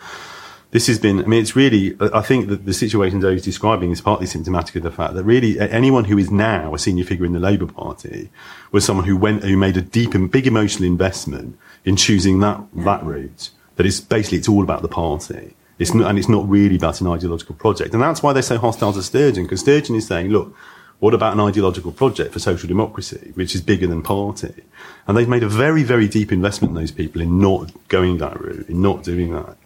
this 0.73 0.89
has 0.89 0.99
been, 0.99 1.21
I 1.21 1.27
mean, 1.27 1.41
it's 1.41 1.57
really, 1.57 1.97
I 2.01 2.21
think 2.21 2.49
that 2.49 2.67
the 2.67 2.75
situation 2.75 3.23
Zoe 3.23 3.35
is 3.35 3.43
describing 3.43 3.93
is 3.93 4.03
partly 4.03 4.27
symptomatic 4.27 4.77
of 4.77 4.83
the 4.83 4.91
fact 4.91 5.15
that 5.15 5.25
really 5.25 5.59
anyone 5.59 6.05
who 6.05 6.19
is 6.19 6.31
now 6.31 6.75
a 6.75 6.79
senior 6.79 7.05
figure 7.05 7.25
in 7.25 7.33
the 7.33 7.41
Labour 7.41 7.67
Party 7.67 8.31
was 8.73 8.85
someone 8.85 9.07
who 9.07 9.17
went, 9.17 9.43
who 9.43 9.57
made 9.57 9.79
a 9.79 9.83
deep 9.83 10.15
and 10.15 10.31
big 10.31 10.47
emotional 10.47 10.85
investment 10.85 11.59
in 11.85 11.97
choosing 11.97 12.41
that, 12.41 12.61
that 12.75 13.03
route 13.05 13.51
that 13.83 13.89
it's 13.89 14.01
basically 14.01 14.39
it's 14.39 14.49
all 14.49 14.63
about 14.63 14.81
the 14.83 14.89
party. 14.89 15.57
It's 15.81 15.93
not, 15.93 16.09
and 16.09 16.17
it's 16.17 16.29
not 16.29 16.49
really 16.49 16.77
about 16.77 17.01
an 17.01 17.09
ideological 17.09 17.57
project. 17.57 17.93
And 17.93 18.01
that's 18.01 18.23
why 18.23 18.33
they're 18.33 18.41
so 18.41 18.57
hostile 18.57 18.93
to 18.93 19.03
Sturgeon, 19.03 19.43
because 19.43 19.59
Sturgeon 19.59 19.97
is 19.97 20.07
saying, 20.07 20.29
look, 20.29 20.55
what 21.01 21.15
about 21.15 21.33
an 21.33 21.41
ideological 21.41 21.91
project 21.91 22.33
for 22.33 22.39
social 22.39 22.69
democracy, 22.69 23.33
which 23.35 23.57
is 23.57 23.61
bigger 23.61 23.89
than 23.89 24.01
party? 24.01 24.63
And 25.09 25.17
they've 25.17 25.29
made 25.29 25.43
a 25.43 25.49
very, 25.49 25.83
very 25.83 26.07
deep 26.07 26.31
investment 26.31 26.71
in 26.71 26.75
those 26.77 26.93
people 26.93 27.21
in 27.21 27.41
not 27.41 27.73
going 27.89 28.19
that 28.19 28.41
route, 28.41 28.69
in 28.69 28.81
not 28.81 29.03
doing 29.03 29.33
that. 29.33 29.57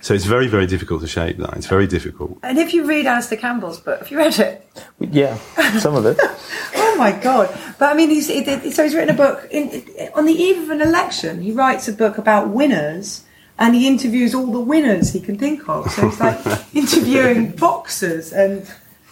So 0.00 0.14
it's 0.14 0.24
very, 0.24 0.46
very 0.46 0.66
difficult 0.66 1.02
to 1.02 1.06
shape 1.06 1.36
that. 1.36 1.54
It's 1.58 1.66
very 1.66 1.86
difficult. 1.86 2.38
And 2.42 2.56
if 2.56 2.72
you 2.72 2.86
read 2.86 3.04
Alastair 3.04 3.36
Campbell's 3.36 3.78
book, 3.78 3.98
have 3.98 4.10
you 4.10 4.16
read 4.16 4.38
it? 4.38 4.66
Yeah, 5.00 5.36
some 5.80 5.96
of 5.96 6.06
it. 6.06 6.16
oh 6.76 6.94
my 6.96 7.12
god! 7.12 7.54
But 7.78 7.92
I 7.92 7.94
mean, 7.94 8.08
he's 8.08 8.26
so 8.26 8.84
he's 8.84 8.94
written 8.94 9.10
a 9.10 9.18
book 9.18 9.48
in, 9.50 9.84
on 10.14 10.24
the 10.24 10.32
eve 10.32 10.62
of 10.62 10.70
an 10.70 10.80
election. 10.80 11.42
He 11.42 11.52
writes 11.52 11.88
a 11.88 11.92
book 11.92 12.16
about 12.16 12.48
winners 12.48 13.25
and 13.58 13.74
he 13.74 13.86
interviews 13.86 14.34
all 14.34 14.46
the 14.46 14.60
winners 14.60 15.12
he 15.12 15.20
can 15.20 15.38
think 15.38 15.68
of. 15.68 15.90
So 15.90 16.08
it's 16.08 16.20
like 16.20 16.38
interviewing 16.74 17.52
boxers 17.52 18.32
and. 18.32 18.68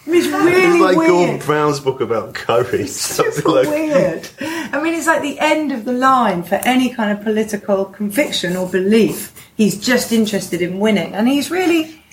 It's 0.07 0.27
really 0.27 0.77
it's 0.77 0.81
like 0.81 0.97
weird. 0.97 1.09
Gordon 1.09 1.39
Brown's 1.39 1.79
book 1.79 1.99
about 1.99 2.35
curry. 2.35 2.81
It's 2.81 2.93
super 3.15 3.49
like... 3.49 3.67
weird. 3.67 4.29
I 4.39 4.79
mean, 4.79 4.93
it's 4.93 5.07
like 5.07 5.23
the 5.23 5.39
end 5.39 5.71
of 5.71 5.83
the 5.83 5.93
line 5.93 6.43
for 6.43 6.55
any 6.63 6.93
kind 6.93 7.17
of 7.17 7.23
political 7.23 7.85
conviction 7.85 8.55
or 8.55 8.69
belief. 8.69 9.33
He's 9.57 9.83
just 9.83 10.11
interested 10.11 10.61
in 10.61 10.77
winning, 10.77 11.15
and 11.15 11.27
he's 11.27 11.49
really, 11.49 12.03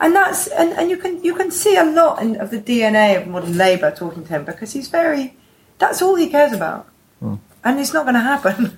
and 0.00 0.14
that's 0.14 0.48
and, 0.48 0.74
and 0.74 0.90
you 0.90 0.98
can 0.98 1.24
you 1.24 1.34
can 1.34 1.50
see 1.50 1.78
a 1.78 1.84
lot 1.84 2.20
in, 2.20 2.36
of 2.36 2.50
the 2.50 2.60
DNA 2.60 3.18
of 3.18 3.26
modern 3.26 3.56
Labour 3.56 3.90
talking 3.90 4.22
to 4.24 4.28
him 4.28 4.44
because 4.44 4.74
he's 4.74 4.88
very. 4.88 5.34
That's 5.78 6.02
all 6.02 6.16
he 6.16 6.28
cares 6.28 6.52
about, 6.52 6.90
hmm. 7.20 7.36
and 7.64 7.80
it's 7.80 7.94
not 7.94 8.04
going 8.04 8.16
to 8.16 8.20
happen. 8.20 8.76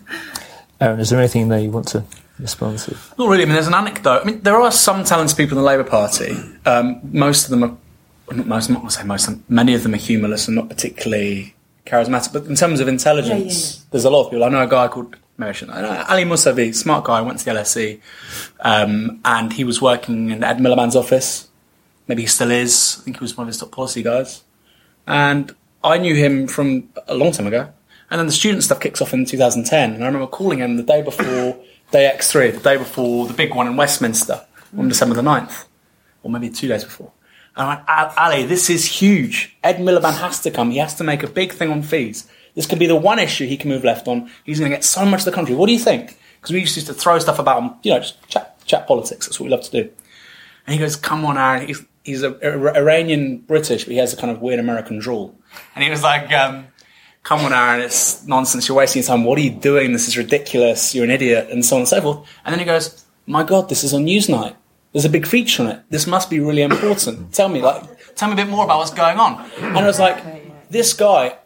Aaron, 0.81 1.01
is 1.01 1.11
there 1.11 1.19
anything 1.19 1.49
there 1.49 1.59
you 1.59 1.73
want 1.73 1.89
to 1.89 2.05
responsive? 2.43 3.15
Not 3.19 3.29
really. 3.29 3.43
I 3.43 3.47
mean, 3.47 3.55
there's 3.55 3.69
an 3.69 3.75
anecdote. 3.75 4.23
I 4.23 4.25
mean, 4.25 4.41
there 4.43 4.61
are 4.61 4.71
some 4.71 5.05
talented 5.05 5.37
people 5.37 5.57
in 5.57 5.65
the 5.65 5.67
Labour 5.67 5.85
Party. 5.85 6.37
Um, 6.67 7.01
most 7.13 7.45
of 7.45 7.51
them 7.51 7.65
are, 7.65 8.35
not 8.35 8.47
most, 8.47 8.69
I'm 8.69 8.75
not 8.75 8.81
going 8.81 8.91
to 8.91 8.97
say 8.97 9.05
most, 9.05 9.51
many 9.51 9.75
of 9.75 9.83
them 9.83 9.95
are 9.95 9.99
humourless 9.99 10.49
and 10.49 10.57
not 10.57 10.69
particularly 10.69 11.55
charismatic. 11.87 12.33
But 12.33 12.45
in 12.47 12.57
terms 12.57 12.81
of 12.81 12.89
intelligence, 12.89 13.31
yeah, 13.31 13.71
yeah, 13.71 13.77
yeah. 13.77 13.89
there's 13.93 14.05
a 14.05 14.11
lot 14.11 14.25
of 14.25 14.31
people. 14.31 14.45
I 14.45 14.49
know 14.49 14.63
a 14.63 14.67
guy 14.67 14.89
called 14.89 15.17
Ali 15.41 16.25
Musavi, 16.25 16.75
smart 16.75 17.05
guy, 17.05 17.21
went 17.21 17.39
to 17.39 17.45
the 17.45 17.51
LSE, 17.53 18.01
um, 18.61 19.21
and 19.25 19.53
he 19.53 19.65
was 19.65 19.81
working 19.81 20.31
in 20.31 20.45
Ed 20.45 20.59
Miliband's 20.59 20.97
office. 20.97 21.49
Maybe 22.07 22.23
he 22.23 22.29
still 22.29 22.51
is. 22.51 22.99
I 23.01 23.05
think 23.05 23.19
he 23.19 23.25
was 23.25 23.37
one 23.37 23.45
of 23.45 23.49
his 23.49 23.59
top 23.59 23.73
policy 23.73 24.03
guys. 24.03 24.43
And 25.07 25.55
I 25.83 25.99
knew 25.99 26.15
him 26.15 26.47
from 26.47 26.89
a 27.09 27.15
long 27.15 27.33
time 27.33 27.47
ago. 27.47 27.73
And 28.11 28.19
then 28.19 28.27
the 28.27 28.33
student 28.33 28.63
stuff 28.63 28.81
kicks 28.81 29.01
off 29.01 29.15
in 29.15 29.25
2010. 29.25 29.95
And 29.95 30.03
I 30.03 30.07
remember 30.07 30.27
calling 30.27 30.59
him 30.59 30.77
the 30.77 30.83
day 30.83 31.03
before 31.03 31.59
day 31.93 32.13
X3, 32.15 32.55
the 32.55 32.61
day 32.61 32.77
before 32.77 33.27
the 33.27 33.35
big 33.35 33.55
one 33.55 33.67
in 33.67 33.77
Westminster 33.77 34.45
on 34.77 34.89
December 34.89 35.15
the 35.15 35.23
9th, 35.23 35.67
or 36.23 36.31
maybe 36.31 36.51
two 36.51 36.69
days 36.69 36.85
before. 36.85 37.13
And 37.55 37.69
I 37.69 37.75
went, 37.75 38.19
Ali, 38.19 38.47
this 38.47 38.71
is 38.71 38.87
huge. 38.87 39.57
Ed 39.63 39.77
Miliband 39.77 40.19
has 40.19 40.41
to 40.41 40.51
come. 40.51 40.71
He 40.71 40.79
has 40.79 40.95
to 40.97 41.05
make 41.05 41.23
a 41.23 41.29
big 41.29 41.53
thing 41.53 41.71
on 41.71 41.83
fees. 41.83 42.27
This 42.55 42.67
could 42.67 42.79
be 42.79 42.87
the 42.87 42.97
one 42.97 43.19
issue 43.19 43.47
he 43.47 43.57
can 43.57 43.71
move 43.71 43.85
left 43.85 44.09
on. 44.09 44.31
He's 44.45 44.59
going 44.59 44.71
to 44.71 44.77
get 44.77 44.85
so 44.85 45.05
much 45.05 45.21
of 45.21 45.25
the 45.27 45.33
country. 45.33 45.55
What 45.55 45.67
do 45.67 45.73
you 45.73 45.79
think? 45.79 46.19
Because 46.41 46.53
we 46.53 46.61
used 46.61 46.87
to 46.87 46.95
throw 46.95 47.19
stuff 47.19 47.39
about 47.39 47.63
him, 47.63 47.75
you 47.83 47.93
know, 47.93 48.01
just 48.01 48.27
chat, 48.29 48.59
chat 48.65 48.87
politics. 48.87 49.27
That's 49.27 49.39
what 49.39 49.45
we 49.47 49.51
love 49.51 49.63
to 49.63 49.71
do. 49.71 49.91
And 50.67 50.75
he 50.75 50.79
goes, 50.79 50.97
come 50.97 51.25
on, 51.25 51.37
Aaron. 51.37 51.67
He's, 51.67 51.85
he's 52.05 52.23
a, 52.23 52.35
Iranian 52.77 53.39
British, 53.39 53.85
but 53.85 53.93
he 53.93 53.99
has 53.99 54.13
a 54.13 54.17
kind 54.17 54.31
of 54.31 54.41
weird 54.41 54.59
American 54.59 54.99
drawl. 54.99 55.35
And 55.75 55.85
he 55.85 55.91
was 55.91 56.03
like, 56.03 56.33
um, 56.33 56.69
come 57.23 57.41
on, 57.41 57.53
Aaron, 57.53 57.81
it's 57.83 58.27
nonsense. 58.27 58.69
You're 58.69 58.77
wasting 58.77 59.03
your 59.03 59.07
time. 59.07 59.25
What 59.25 59.39
are 59.39 59.43
you 59.43 59.51
doing? 59.51 59.93
This 59.93 60.09
is 60.09 60.17
ridiculous. 60.17 60.95
You're 60.95 61.05
an 61.05 61.11
idiot, 61.11 61.49
and 61.51 61.65
so 61.65 61.77
on 61.77 61.83
and 61.83 61.89
so 61.89 62.01
forth. 62.01 62.29
And 62.45 62.53
then 62.53 62.59
he 62.59 62.65
goes, 62.65 63.05
my 63.27 63.45
God, 63.45 63.69
this 63.69 63.85
is 63.85 63.95
on 63.95 64.05
Newsnight. 64.05 64.55
There's 64.93 65.05
a 65.05 65.11
big 65.11 65.27
feature 65.27 65.63
on 65.63 65.71
it. 65.71 65.83
This 65.89 66.07
must 66.07 66.29
be 66.29 66.41
really 66.41 66.63
important. 66.63 67.33
tell 67.33 67.49
me, 67.49 67.63
like, 67.63 68.15
tell 68.15 68.29
me 68.29 68.35
a 68.35 68.37
bit 68.37 68.49
more 68.49 68.65
about 68.65 68.79
what's 68.79 68.91
going 68.91 69.19
on. 69.19 69.51
And 69.59 69.79
I 69.79 69.87
was 69.87 69.99
like, 69.99 70.23
this 70.71 70.93
guy, 70.93 71.37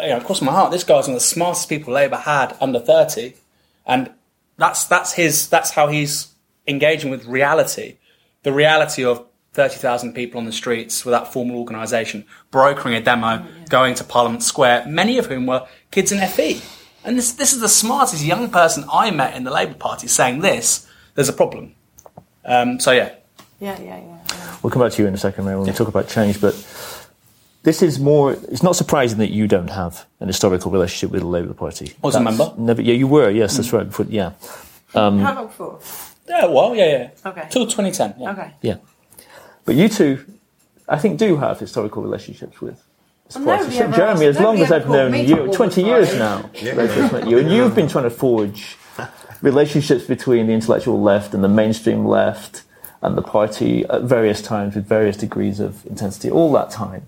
you 0.00 0.08
know, 0.08 0.18
across 0.18 0.42
my 0.42 0.52
heart, 0.52 0.72
this 0.72 0.84
guy's 0.84 1.06
one 1.06 1.14
of 1.14 1.20
the 1.20 1.26
smartest 1.26 1.68
people 1.68 1.92
Labour 1.92 2.16
had 2.16 2.56
under 2.60 2.80
30. 2.80 3.34
And 3.86 4.10
that's, 4.56 4.84
that's 4.84 5.12
his, 5.12 5.48
that's 5.48 5.70
how 5.70 5.88
he's 5.88 6.32
engaging 6.66 7.10
with 7.10 7.26
reality. 7.26 7.98
The 8.42 8.52
reality 8.52 9.04
of 9.04 9.24
30,000 9.58 10.12
people 10.12 10.38
on 10.38 10.44
the 10.44 10.52
streets 10.52 11.04
without 11.04 11.32
formal 11.32 11.58
organisation, 11.58 12.24
brokering 12.52 12.94
a 12.94 13.00
demo, 13.00 13.26
oh, 13.26 13.30
yeah. 13.58 13.64
going 13.68 13.92
to 13.92 14.04
Parliament 14.04 14.44
Square, 14.44 14.86
many 14.86 15.18
of 15.18 15.26
whom 15.26 15.46
were 15.46 15.66
kids 15.90 16.12
in 16.12 16.24
FE. 16.28 16.60
And 17.04 17.18
this, 17.18 17.32
this 17.32 17.52
is 17.52 17.58
the 17.58 17.68
smartest 17.68 18.24
young 18.24 18.50
person 18.50 18.84
I 18.92 19.10
met 19.10 19.34
in 19.34 19.42
the 19.42 19.50
Labour 19.50 19.74
Party 19.74 20.06
saying 20.06 20.42
this, 20.42 20.88
there's 21.16 21.28
a 21.28 21.32
problem. 21.32 21.74
Um, 22.44 22.78
so, 22.78 22.92
yeah. 22.92 23.16
Yeah, 23.58 23.76
yeah, 23.80 23.98
yeah, 23.98 24.18
yeah. 24.30 24.56
We'll 24.62 24.70
come 24.70 24.80
back 24.80 24.92
to 24.92 25.02
you 25.02 25.08
in 25.08 25.14
a 25.14 25.18
second, 25.18 25.44
Ray, 25.44 25.56
when 25.56 25.66
yeah. 25.66 25.72
we 25.72 25.76
talk 25.76 25.88
about 25.88 26.06
change, 26.08 26.40
but 26.40 26.54
this 27.64 27.82
is 27.82 27.98
more, 27.98 28.34
it's 28.34 28.62
not 28.62 28.76
surprising 28.76 29.18
that 29.18 29.32
you 29.32 29.48
don't 29.48 29.70
have 29.70 30.06
an 30.20 30.28
historical 30.28 30.70
relationship 30.70 31.10
with 31.10 31.22
the 31.22 31.26
Labour 31.26 31.52
Party. 31.52 31.86
I 31.86 32.06
was 32.06 32.14
that's 32.14 32.20
a 32.20 32.24
member. 32.24 32.54
Never, 32.56 32.80
yeah, 32.80 32.94
you 32.94 33.08
were, 33.08 33.28
yes, 33.28 33.56
that's 33.56 33.70
mm. 33.70 33.78
right. 33.78 33.86
Before, 33.88 34.06
yeah. 34.08 34.34
Um, 34.94 35.18
How 35.18 35.34
long 35.34 35.48
for? 35.48 35.80
Yeah, 36.28 36.46
well, 36.46 36.76
yeah, 36.76 36.86
yeah. 36.86 37.10
Okay. 37.26 37.48
Till 37.50 37.66
2010, 37.66 38.14
yeah. 38.20 38.30
Okay. 38.30 38.54
Yeah. 38.62 38.76
But 39.68 39.76
you 39.76 39.90
two, 39.90 40.24
I 40.88 40.96
think, 40.96 41.18
do 41.18 41.36
have 41.36 41.60
historical 41.60 42.02
relationships 42.02 42.58
with. 42.62 42.82
Well, 43.38 43.68
Jeremy, 43.68 44.24
as 44.24 44.40
long 44.40 44.58
as 44.60 44.72
I've 44.72 44.88
known 44.88 45.12
you, 45.12 45.52
20 45.52 45.82
years 45.82 46.14
now, 46.14 46.48
yeah. 46.54 47.26
you, 47.26 47.36
and 47.36 47.52
you've 47.52 47.74
been 47.74 47.86
trying 47.86 48.04
to 48.04 48.10
forge 48.10 48.78
relationships 49.42 50.04
between 50.04 50.46
the 50.46 50.54
intellectual 50.54 51.02
left 51.02 51.34
and 51.34 51.44
the 51.44 51.50
mainstream 51.50 52.06
left 52.06 52.62
and 53.02 53.14
the 53.14 53.20
party 53.20 53.84
at 53.90 54.04
various 54.04 54.40
times 54.40 54.74
with 54.74 54.86
various 54.86 55.18
degrees 55.18 55.60
of 55.60 55.84
intensity, 55.84 56.30
all 56.30 56.50
that 56.52 56.70
time. 56.70 57.02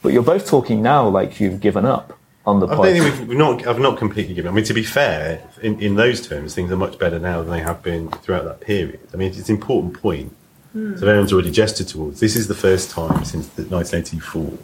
But 0.00 0.14
you're 0.14 0.22
both 0.22 0.48
talking 0.48 0.80
now 0.80 1.06
like 1.06 1.38
you've 1.38 1.60
given 1.60 1.84
up 1.84 2.18
on 2.46 2.60
the 2.60 2.66
I 2.66 2.76
party. 2.76 2.94
don't 2.94 3.02
think 3.02 3.18
we've, 3.18 3.28
we've 3.28 3.38
not, 3.38 3.66
I've 3.66 3.78
not 3.78 3.98
completely 3.98 4.32
given. 4.32 4.48
Up. 4.48 4.54
I 4.54 4.56
mean, 4.56 4.64
to 4.64 4.72
be 4.72 4.84
fair, 4.84 5.46
in, 5.60 5.78
in 5.82 5.96
those 5.96 6.26
terms, 6.26 6.54
things 6.54 6.72
are 6.72 6.76
much 6.76 6.98
better 6.98 7.18
now 7.18 7.42
than 7.42 7.50
they 7.50 7.60
have 7.60 7.82
been 7.82 8.08
throughout 8.08 8.44
that 8.44 8.62
period. 8.62 9.00
I 9.12 9.18
mean, 9.18 9.28
it's 9.28 9.50
an 9.50 9.56
important 9.56 10.00
point. 10.00 10.34
Hmm. 10.72 10.96
So 10.96 11.06
everyone's 11.06 11.32
already 11.32 11.50
gestured 11.50 11.88
towards. 11.88 12.20
This 12.20 12.36
is 12.36 12.48
the 12.48 12.54
first 12.54 12.90
time 12.90 13.24
since 13.24 13.48
1984, 13.56 14.58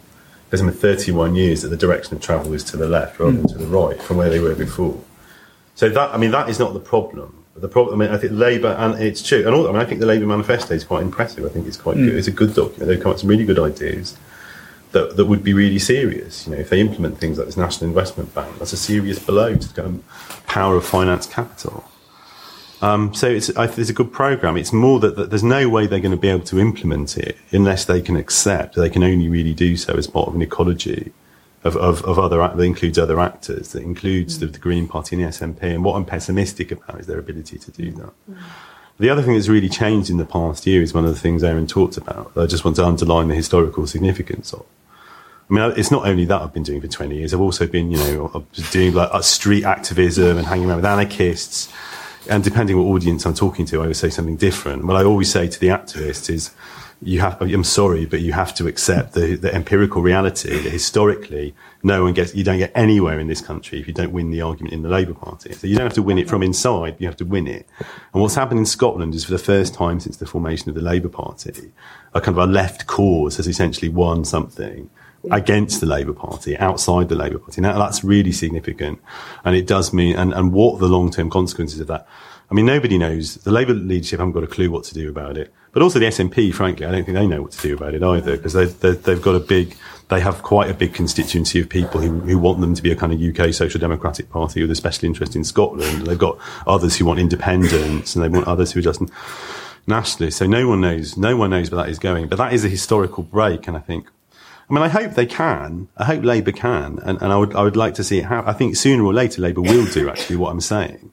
there's 0.49 0.61
been 0.61 0.71
31 0.71 1.35
years 1.35 1.61
that 1.61 1.69
the 1.69 1.77
direction 1.77 2.15
of 2.15 2.21
travel 2.21 2.53
is 2.53 2.63
to 2.65 2.77
the 2.77 2.87
left 2.87 3.19
rather 3.19 3.33
than 3.33 3.41
hmm. 3.41 3.47
to 3.47 3.57
the 3.57 3.67
right 3.67 4.01
from 4.01 4.17
where 4.17 4.29
they 4.29 4.39
were 4.39 4.55
before. 4.55 5.01
So 5.75 5.89
that, 5.89 6.13
I 6.13 6.17
mean, 6.17 6.31
that 6.31 6.49
is 6.49 6.59
not 6.59 6.73
the 6.73 6.79
problem. 6.79 7.43
The 7.55 7.67
problem, 7.67 8.01
I 8.01 8.05
mean, 8.05 8.13
I 8.13 8.19
think 8.19 8.33
Labour, 8.33 8.75
and 8.79 9.01
it's 9.01 9.21
true, 9.21 9.45
and 9.45 9.55
all, 9.55 9.67
I 9.67 9.71
mean, 9.71 9.81
I 9.81 9.85
think 9.85 9.99
the 9.99 10.05
Labour 10.05 10.27
manifesto 10.27 10.75
is 10.75 10.83
quite 10.83 11.01
impressive. 11.01 11.43
I 11.43 11.49
think 11.49 11.67
it's 11.67 11.77
quite 11.77 11.97
good. 11.97 12.11
Hmm. 12.11 12.17
It's 12.17 12.27
a 12.27 12.31
good 12.31 12.53
document. 12.53 12.87
They've 12.87 12.99
come 12.99 13.09
up 13.09 13.15
with 13.15 13.21
some 13.21 13.29
really 13.29 13.45
good 13.45 13.59
ideas 13.59 14.15
that, 14.91 15.17
that 15.17 15.25
would 15.25 15.43
be 15.43 15.53
really 15.53 15.79
serious. 15.79 16.45
You 16.45 16.53
know, 16.53 16.59
if 16.59 16.69
they 16.69 16.79
implement 16.79 17.17
things 17.17 17.37
like 17.37 17.47
this 17.47 17.57
National 17.57 17.89
Investment 17.89 18.33
Bank, 18.33 18.57
that's 18.59 18.73
a 18.73 18.77
serious 18.77 19.19
blow 19.19 19.55
to 19.55 19.67
the 19.67 19.81
kind 19.81 19.95
of 19.99 20.45
power 20.45 20.75
of 20.75 20.85
finance 20.85 21.25
capital. 21.25 21.83
Um, 22.81 23.13
so 23.13 23.27
it's, 23.27 23.49
I 23.57 23.65
think 23.65 23.79
it's 23.79 23.89
a 23.89 23.93
good 23.93 24.13
program. 24.13 24.55
It's 24.55 24.71
more 24.71 24.99
that, 24.99 25.15
that 25.15 25.29
there's 25.29 25.43
no 25.43 25.67
way 25.67 25.87
they're 25.87 25.99
going 25.99 26.11
to 26.11 26.17
be 26.17 26.29
able 26.29 26.45
to 26.45 26.59
implement 26.59 27.17
it 27.17 27.37
unless 27.51 27.85
they 27.85 28.01
can 28.01 28.15
accept 28.15 28.75
they 28.75 28.89
can 28.89 29.03
only 29.03 29.29
really 29.29 29.53
do 29.53 29.75
so 29.75 29.93
as 29.95 30.05
part 30.05 30.27
of 30.27 30.35
an 30.35 30.43
ecology 30.43 31.11
of, 31.63 31.75
of, 31.75 32.03
of 32.05 32.19
other 32.19 32.37
that 32.37 32.63
includes 32.63 32.97
other 32.97 33.19
actors, 33.19 33.71
that 33.71 33.81
includes 33.83 34.39
the, 34.39 34.45
the 34.45 34.59
Green 34.59 34.87
Party 34.87 35.15
and 35.15 35.25
the 35.25 35.29
SNP. 35.29 35.63
And 35.63 35.83
what 35.83 35.95
I'm 35.95 36.05
pessimistic 36.05 36.71
about 36.71 36.99
is 36.99 37.07
their 37.07 37.19
ability 37.19 37.57
to 37.57 37.71
do 37.71 37.91
that. 37.91 38.13
The 38.99 39.09
other 39.09 39.21
thing 39.21 39.33
that's 39.33 39.47
really 39.47 39.69
changed 39.69 40.09
in 40.09 40.17
the 40.17 40.25
past 40.25 40.65
year 40.65 40.81
is 40.81 40.93
one 40.93 41.05
of 41.05 41.13
the 41.13 41.19
things 41.19 41.43
Aaron 41.43 41.67
talked 41.67 41.97
about. 41.97 42.33
that 42.33 42.41
I 42.41 42.45
just 42.47 42.65
want 42.65 42.77
to 42.77 42.85
underline 42.85 43.27
the 43.27 43.35
historical 43.35 43.85
significance 43.85 44.53
of. 44.53 44.65
I 45.49 45.53
mean, 45.53 45.73
it's 45.77 45.91
not 45.91 46.05
only 46.05 46.25
that 46.25 46.41
I've 46.41 46.53
been 46.53 46.63
doing 46.63 46.81
for 46.81 46.87
20 46.87 47.15
years. 47.15 47.33
I've 47.33 47.39
also 47.39 47.67
been, 47.67 47.89
you 47.89 47.97
know, 47.97 48.45
doing 48.71 48.93
like 48.93 49.23
street 49.23 49.63
activism 49.63 50.37
and 50.37 50.45
hanging 50.45 50.67
around 50.67 50.77
with 50.77 50.85
anarchists. 50.85 51.71
And 52.29 52.43
depending 52.43 52.77
what 52.77 52.85
audience 52.85 53.25
I'm 53.25 53.33
talking 53.33 53.65
to, 53.67 53.81
I 53.81 53.87
would 53.87 53.95
say 53.95 54.09
something 54.09 54.37
different. 54.37 54.85
What 54.85 54.95
I 54.95 55.03
always 55.03 55.31
say 55.31 55.47
to 55.47 55.59
the 55.59 55.67
activists 55.67 56.29
is, 56.29 56.51
you 57.01 57.19
have, 57.19 57.39
I'm 57.39 57.63
sorry, 57.63 58.05
but 58.05 58.21
you 58.21 58.33
have 58.33 58.55
to 58.55 58.67
accept 58.67 59.13
the, 59.13 59.35
the 59.35 59.53
empirical 59.53 60.01
reality 60.01 60.57
that 60.57 60.71
historically, 60.71 61.53
no 61.83 62.03
one 62.03 62.13
gets, 62.13 62.33
you 62.33 62.43
don't 62.43 62.57
get 62.57 62.71
anywhere 62.73 63.19
in 63.19 63.27
this 63.27 63.39
country 63.39 63.79
if 63.79 63.87
you 63.87 63.93
don't 63.93 64.11
win 64.11 64.31
the 64.31 64.41
argument 64.41 64.73
in 64.73 64.81
the 64.81 64.89
Labour 64.89 65.13
Party. 65.13 65.53
So 65.53 65.67
you 65.67 65.75
don't 65.75 65.85
have 65.85 65.93
to 65.93 66.01
win 66.01 66.17
it 66.17 66.27
from 66.27 66.41
inside, 66.41 66.95
you 66.97 67.05
have 67.05 67.17
to 67.17 67.25
win 67.25 67.45
it. 67.45 67.67
And 68.13 68.21
what's 68.21 68.33
happened 68.33 68.59
in 68.59 68.65
Scotland 68.65 69.13
is 69.13 69.25
for 69.25 69.31
the 69.31 69.37
first 69.37 69.75
time 69.75 69.99
since 69.99 70.17
the 70.17 70.25
formation 70.25 70.69
of 70.69 70.75
the 70.75 70.81
Labour 70.81 71.09
Party, 71.09 71.71
a 72.15 72.21
kind 72.21 72.35
of 72.35 72.49
a 72.49 72.51
left 72.51 72.87
cause 72.87 73.37
has 73.37 73.47
essentially 73.47 73.89
won 73.89 74.25
something 74.25 74.89
against 75.31 75.79
the 75.79 75.85
Labour 75.85 76.13
Party, 76.13 76.57
outside 76.57 77.09
the 77.09 77.15
Labour 77.15 77.39
Party. 77.39 77.61
Now 77.61 77.77
that's 77.77 78.03
really 78.03 78.31
significant. 78.31 78.99
And 79.43 79.55
it 79.55 79.67
does 79.67 79.93
mean, 79.93 80.15
and, 80.15 80.33
and 80.33 80.53
what 80.53 80.79
the 80.79 80.87
long-term 80.87 81.29
consequences 81.29 81.79
of 81.79 81.87
that. 81.87 82.07
I 82.49 82.53
mean, 82.53 82.65
nobody 82.65 82.97
knows. 82.97 83.35
The 83.35 83.51
Labour 83.51 83.73
leadership 83.73 84.19
haven't 84.19 84.33
got 84.33 84.43
a 84.43 84.47
clue 84.47 84.71
what 84.71 84.85
to 84.85 84.93
do 84.93 85.09
about 85.09 85.37
it. 85.37 85.53
But 85.73 85.83
also 85.83 85.99
the 85.99 86.05
SNP, 86.05 86.53
frankly, 86.53 86.85
I 86.85 86.91
don't 86.91 87.03
think 87.03 87.17
they 87.17 87.27
know 87.27 87.41
what 87.41 87.51
to 87.51 87.61
do 87.61 87.75
about 87.75 87.93
it 87.93 88.01
either, 88.01 88.37
because 88.37 88.53
they, 88.53 88.65
they, 88.65 88.91
they've 88.91 89.21
got 89.21 89.35
a 89.35 89.39
big, 89.39 89.75
they 90.07 90.21
have 90.21 90.41
quite 90.43 90.71
a 90.71 90.73
big 90.73 90.93
constituency 90.93 91.59
of 91.59 91.67
people 91.67 91.99
who, 91.99 92.19
who 92.21 92.39
want 92.39 92.61
them 92.61 92.73
to 92.73 92.81
be 92.81 92.91
a 92.91 92.95
kind 92.95 93.13
of 93.13 93.21
UK 93.21 93.53
social 93.53 93.79
democratic 93.79 94.29
party 94.29 94.61
with 94.61 94.71
a 94.71 94.75
special 94.75 95.05
interest 95.05 95.35
in 95.35 95.43
Scotland. 95.43 96.07
They've 96.07 96.17
got 96.17 96.39
others 96.65 96.97
who 96.97 97.05
want 97.05 97.19
independence, 97.19 98.15
and 98.15 98.23
they 98.23 98.29
want 98.29 98.47
others 98.47 98.71
who 98.71 98.79
are 98.79 98.83
just 98.83 99.01
nationalists. 99.87 100.37
So 100.37 100.47
no 100.47 100.67
one 100.69 100.81
knows, 100.81 101.17
no 101.17 101.35
one 101.35 101.49
knows 101.49 101.69
where 101.69 101.83
that 101.83 101.89
is 101.89 101.99
going. 101.99 102.27
But 102.27 102.37
that 102.37 102.53
is 102.53 102.63
a 102.63 102.69
historical 102.69 103.23
break, 103.23 103.67
and 103.67 103.75
I 103.75 103.81
think 103.81 104.07
I 104.69 104.73
mean, 104.73 104.83
I 104.83 104.89
hope 104.89 105.13
they 105.13 105.25
can. 105.25 105.87
I 105.95 106.03
hope 106.03 106.23
Labour 106.23 106.51
can, 106.51 106.99
and, 107.03 107.21
and 107.21 107.31
I 107.31 107.37
would 107.37 107.55
I 107.55 107.63
would 107.63 107.77
like 107.77 107.93
to 107.95 108.03
see 108.03 108.17
it 108.19 108.25
happen. 108.25 108.49
I 108.49 108.53
think 108.53 108.75
sooner 108.75 109.03
or 109.03 109.13
later 109.13 109.41
Labour 109.41 109.61
will 109.61 109.85
do 109.85 110.09
actually 110.09 110.35
what 110.35 110.51
I'm 110.51 110.59
saying. 110.61 111.11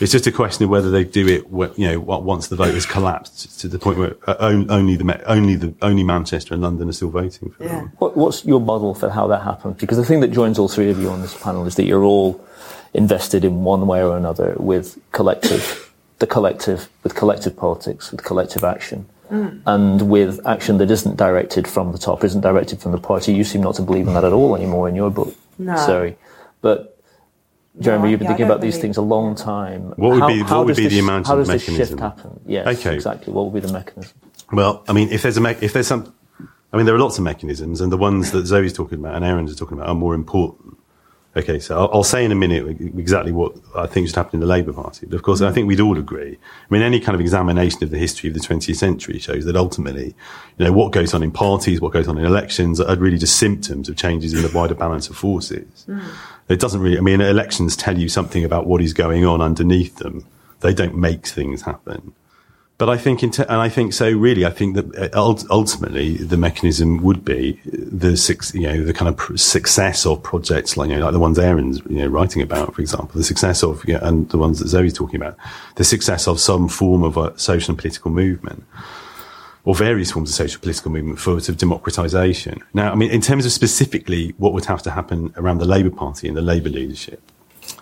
It's 0.00 0.10
just 0.10 0.26
a 0.26 0.32
question 0.32 0.64
of 0.64 0.70
whether 0.70 0.90
they 0.90 1.04
do 1.04 1.28
it, 1.28 1.44
you 1.78 1.86
know, 1.86 2.00
once 2.00 2.48
the 2.48 2.56
vote 2.56 2.74
has 2.74 2.86
collapsed 2.86 3.60
to 3.60 3.68
the 3.68 3.78
point 3.78 3.98
where 3.98 4.16
uh, 4.26 4.36
only 4.40 4.96
the 4.96 5.22
only 5.30 5.54
the 5.56 5.74
only 5.82 6.02
Manchester 6.02 6.54
and 6.54 6.62
London 6.62 6.88
are 6.88 6.92
still 6.92 7.10
voting 7.10 7.50
for 7.50 7.62
Yeah. 7.64 7.68
them. 7.80 7.92
What, 7.98 8.16
what's 8.16 8.44
your 8.44 8.60
model 8.60 8.94
for 8.94 9.10
how 9.10 9.26
that 9.28 9.42
happens? 9.42 9.76
Because 9.78 9.98
the 9.98 10.04
thing 10.04 10.20
that 10.20 10.32
joins 10.32 10.58
all 10.58 10.68
three 10.68 10.90
of 10.90 10.98
you 11.00 11.10
on 11.10 11.20
this 11.22 11.36
panel 11.40 11.66
is 11.66 11.74
that 11.76 11.84
you're 11.84 12.04
all 12.04 12.42
invested 12.94 13.44
in 13.44 13.64
one 13.64 13.86
way 13.86 14.02
or 14.02 14.16
another 14.16 14.54
with 14.58 14.98
collective, 15.12 15.92
the 16.20 16.26
collective, 16.26 16.88
with 17.02 17.14
collective 17.14 17.56
politics, 17.56 18.10
with 18.10 18.24
collective 18.24 18.64
action, 18.64 19.06
and 19.32 20.10
with 20.10 20.46
action 20.46 20.76
that 20.78 20.90
isn't 20.90 21.16
directed 21.16 21.66
from 21.66 21.92
the 21.92 21.98
top, 21.98 22.22
isn't 22.24 22.42
directed 22.42 22.80
from 22.80 22.92
the 22.92 22.98
party. 22.98 23.32
You 23.32 23.44
seem 23.44 23.62
not 23.62 23.74
to 23.76 23.82
believe 23.82 24.06
in 24.06 24.14
that 24.14 24.24
at 24.24 24.32
all 24.32 24.54
anymore 24.56 24.88
in 24.88 24.94
your 24.94 25.10
book, 25.10 25.34
No. 25.58 25.76
sorry. 25.76 26.18
But 26.60 26.98
Jeremy, 27.80 28.04
No, 28.04 28.08
you've 28.10 28.18
been 28.18 28.24
yeah, 28.26 28.30
thinking 28.32 28.46
don't 28.48 28.56
about 28.56 28.60
these 28.62 28.76
things 28.78 28.98
a 28.98 29.02
long 29.02 29.34
time. 29.34 29.94
What 29.96 30.10
would 30.12 30.20
How- 30.20 30.28
be- 30.28 30.38
how 30.40 30.58
what 30.58 30.66
would 30.66 30.72
does 30.72 30.76
be 30.76 30.82
the 30.84 30.88
this- 30.96 30.98
amount 31.02 31.26
How 31.26 31.32
of 31.38 31.46
does 31.46 31.48
this 31.48 31.62
shift 31.76 31.98
happen? 31.98 32.40
Yes, 32.46 32.66
Okay. 32.78 32.94
exactly. 32.94 33.32
What 33.32 33.46
would 33.50 33.54
be 33.62 33.66
the 33.66 33.72
mechanism? 33.72 34.12
Well, 34.52 34.82
I 34.88 34.92
mean, 34.92 35.08
if 35.10 35.22
there's 35.22 35.38
a 35.38 35.40
me- 35.40 35.56
if 35.62 35.72
there's 35.72 35.86
some, 35.86 36.12
I 36.72 36.76
mean, 36.76 36.84
there 36.84 36.94
are 36.94 36.98
lots 36.98 37.16
of 37.16 37.24
mechanisms, 37.24 37.80
and 37.80 37.90
the 37.90 37.96
ones 37.96 38.30
that 38.32 38.46
Zoe's 38.46 38.74
talking 38.74 38.98
about 38.98 39.14
and 39.14 39.24
Aaron's 39.24 39.56
talking 39.56 39.78
about 39.78 39.88
are 39.88 39.94
more 39.94 40.14
important. 40.14 40.76
Okay, 41.34 41.58
so 41.58 41.78
I'll, 41.78 41.90
I'll 41.94 42.04
say 42.04 42.24
in 42.26 42.32
a 42.32 42.34
minute 42.34 42.78
exactly 42.78 43.32
what 43.32 43.56
I 43.74 43.86
think 43.86 44.06
should 44.06 44.16
happen 44.16 44.36
in 44.36 44.40
the 44.40 44.46
Labour 44.46 44.72
Party. 44.74 45.06
But 45.06 45.16
of 45.16 45.22
course, 45.22 45.40
I 45.40 45.50
mm. 45.50 45.54
think 45.54 45.66
we'd 45.66 45.80
all 45.80 45.96
agree. 45.96 46.36
I 46.36 46.66
mean, 46.68 46.82
any 46.82 47.00
kind 47.00 47.14
of 47.14 47.22
examination 47.22 47.82
of 47.82 47.90
the 47.90 47.96
history 47.96 48.28
of 48.28 48.34
the 48.34 48.40
20th 48.40 48.76
century 48.76 49.18
shows 49.18 49.46
that 49.46 49.56
ultimately, 49.56 50.14
you 50.58 50.64
know, 50.66 50.72
what 50.72 50.92
goes 50.92 51.14
on 51.14 51.22
in 51.22 51.30
parties, 51.30 51.80
what 51.80 51.92
goes 51.92 52.06
on 52.06 52.18
in 52.18 52.26
elections 52.26 52.80
are 52.80 52.96
really 52.96 53.16
just 53.16 53.36
symptoms 53.36 53.88
of 53.88 53.96
changes 53.96 54.34
in 54.34 54.42
the 54.42 54.50
wider 54.56 54.74
balance 54.74 55.08
of 55.08 55.16
forces. 55.16 55.86
Mm. 55.88 56.04
It 56.50 56.60
doesn't 56.60 56.82
really, 56.82 56.98
I 56.98 57.00
mean, 57.00 57.22
elections 57.22 57.76
tell 57.76 57.98
you 57.98 58.10
something 58.10 58.44
about 58.44 58.66
what 58.66 58.82
is 58.82 58.92
going 58.92 59.24
on 59.24 59.40
underneath 59.40 59.96
them. 59.96 60.26
They 60.60 60.74
don't 60.74 60.96
make 60.96 61.26
things 61.26 61.62
happen. 61.62 62.12
But 62.78 62.88
I 62.88 62.96
think, 62.96 63.22
in 63.22 63.30
te- 63.30 63.44
and 63.44 63.60
I 63.60 63.68
think 63.68 63.92
so. 63.92 64.10
Really, 64.10 64.44
I 64.44 64.50
think 64.50 64.74
that 64.74 65.14
uh, 65.14 65.34
ultimately 65.50 66.16
the 66.16 66.36
mechanism 66.36 67.02
would 67.02 67.24
be 67.24 67.60
the 67.64 68.16
suc- 68.16 68.54
you 68.54 68.62
know 68.62 68.84
the 68.84 68.92
kind 68.92 69.08
of 69.08 69.40
success 69.40 70.04
of 70.04 70.22
projects 70.22 70.76
like 70.76 70.90
you 70.90 70.96
know 70.96 71.04
like 71.04 71.12
the 71.12 71.20
ones 71.20 71.38
Aaron's 71.38 71.80
you 71.88 71.98
know 71.98 72.08
writing 72.08 72.42
about, 72.42 72.74
for 72.74 72.80
example, 72.80 73.12
the 73.14 73.24
success 73.24 73.62
of 73.62 73.86
you 73.86 73.94
know, 73.94 74.00
and 74.02 74.28
the 74.30 74.38
ones 74.38 74.58
that 74.58 74.68
Zoe's 74.68 74.92
talking 74.92 75.16
about, 75.16 75.36
the 75.76 75.84
success 75.84 76.26
of 76.26 76.40
some 76.40 76.68
form 76.68 77.04
of 77.04 77.16
a 77.16 77.38
social 77.38 77.72
and 77.72 77.78
political 77.78 78.10
movement 78.10 78.64
or 79.64 79.74
various 79.74 80.10
forms 80.10 80.30
of 80.30 80.34
social 80.34 80.60
political 80.60 80.90
movement 80.90 81.18
for 81.18 81.38
sort 81.38 81.50
of 81.50 81.56
democratization. 81.58 82.60
Now, 82.74 82.90
I 82.90 82.94
mean, 82.96 83.10
in 83.10 83.20
terms 83.20 83.46
of 83.46 83.52
specifically 83.52 84.34
what 84.38 84.52
would 84.52 84.64
have 84.64 84.82
to 84.82 84.90
happen 84.90 85.32
around 85.36 85.58
the 85.58 85.66
Labour 85.66 85.90
Party 85.90 86.26
and 86.26 86.36
the 86.36 86.42
Labour 86.42 86.68
leadership, 86.68 87.22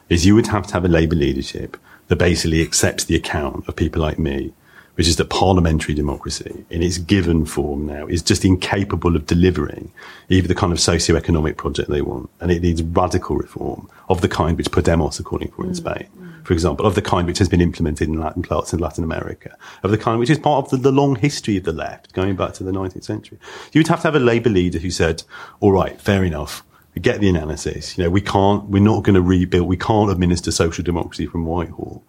is 0.09 0.27
you 0.27 0.35
would 0.35 0.49
have 0.49 0.67
to 0.67 0.75
have 0.75 0.85
a 0.85 0.89
Labour 0.89 1.17
leadership 1.17 1.77
that 2.09 2.17
basically 2.17 2.61
accepts 2.61 3.05
the 3.05 3.17
account 3.17 3.67
of 3.67 3.77
people 3.77 4.03
like 4.03 4.19
me, 4.19 4.53
which 5.01 5.09
is 5.09 5.17
that 5.17 5.31
parliamentary 5.31 5.95
democracy 5.95 6.63
in 6.69 6.83
its 6.83 6.99
given 6.99 7.47
form 7.47 7.87
now 7.87 8.07
is 8.09 8.21
just 8.21 8.45
incapable 8.45 9.17
of 9.17 9.25
delivering 9.25 9.91
even 10.29 10.47
the 10.47 10.55
kind 10.55 10.75
of 10.75 10.79
socio-economic 10.79 11.57
project 11.57 11.89
they 11.89 12.03
want. 12.03 12.29
And 12.39 12.53
it 12.53 12.61
needs 12.61 12.83
radical 12.83 13.37
reform 13.37 13.89
of 14.11 14.21
the 14.21 14.29
kind 14.29 14.59
which 14.59 14.71
Podemos 14.71 15.19
are 15.19 15.23
calling 15.23 15.51
for 15.53 15.65
in 15.65 15.75
Spain, 15.75 16.07
for 16.45 16.53
example, 16.53 16.85
of 16.85 16.97
the 16.97 17.01
kind 17.01 17.27
which 17.27 17.39
has 17.39 17.49
been 17.49 17.63
implemented 17.63 18.09
in 18.09 18.21
Latin 18.21 18.43
parts 18.43 18.75
in 18.75 18.79
Latin 18.79 19.03
America, 19.03 19.57
of 19.83 19.91
the 19.91 19.97
kind 19.97 20.19
which 20.21 20.29
is 20.29 20.39
part 20.39 20.67
of 20.67 20.71
the, 20.71 20.77
the 20.77 20.93
long 20.93 21.17
history 21.17 21.57
of 21.57 21.65
the 21.65 21.73
left 21.73 22.13
going 22.13 22.37
back 22.37 22.53
to 22.53 22.63
the 22.63 22.71
19th 22.71 23.05
century. 23.05 23.39
You 23.73 23.79
would 23.79 23.89
have 23.89 24.03
to 24.03 24.09
have 24.09 24.17
a 24.17 24.19
Labour 24.19 24.51
leader 24.51 24.81
who 24.81 24.91
said, 24.91 25.23
all 25.61 25.73
right, 25.73 25.99
fair 25.99 26.25
enough. 26.25 26.63
We 26.95 27.01
get 27.01 27.21
the 27.21 27.29
analysis. 27.31 27.97
You 27.97 28.05
know, 28.05 28.11
we 28.11 28.21
can't, 28.21 28.65
we're 28.65 28.83
not 28.83 29.03
going 29.03 29.15
to 29.15 29.23
rebuild, 29.23 29.67
we 29.67 29.79
can't 29.79 30.11
administer 30.11 30.51
social 30.51 30.85
democracy 30.85 31.25
from 31.25 31.47
Whitehall. 31.47 32.05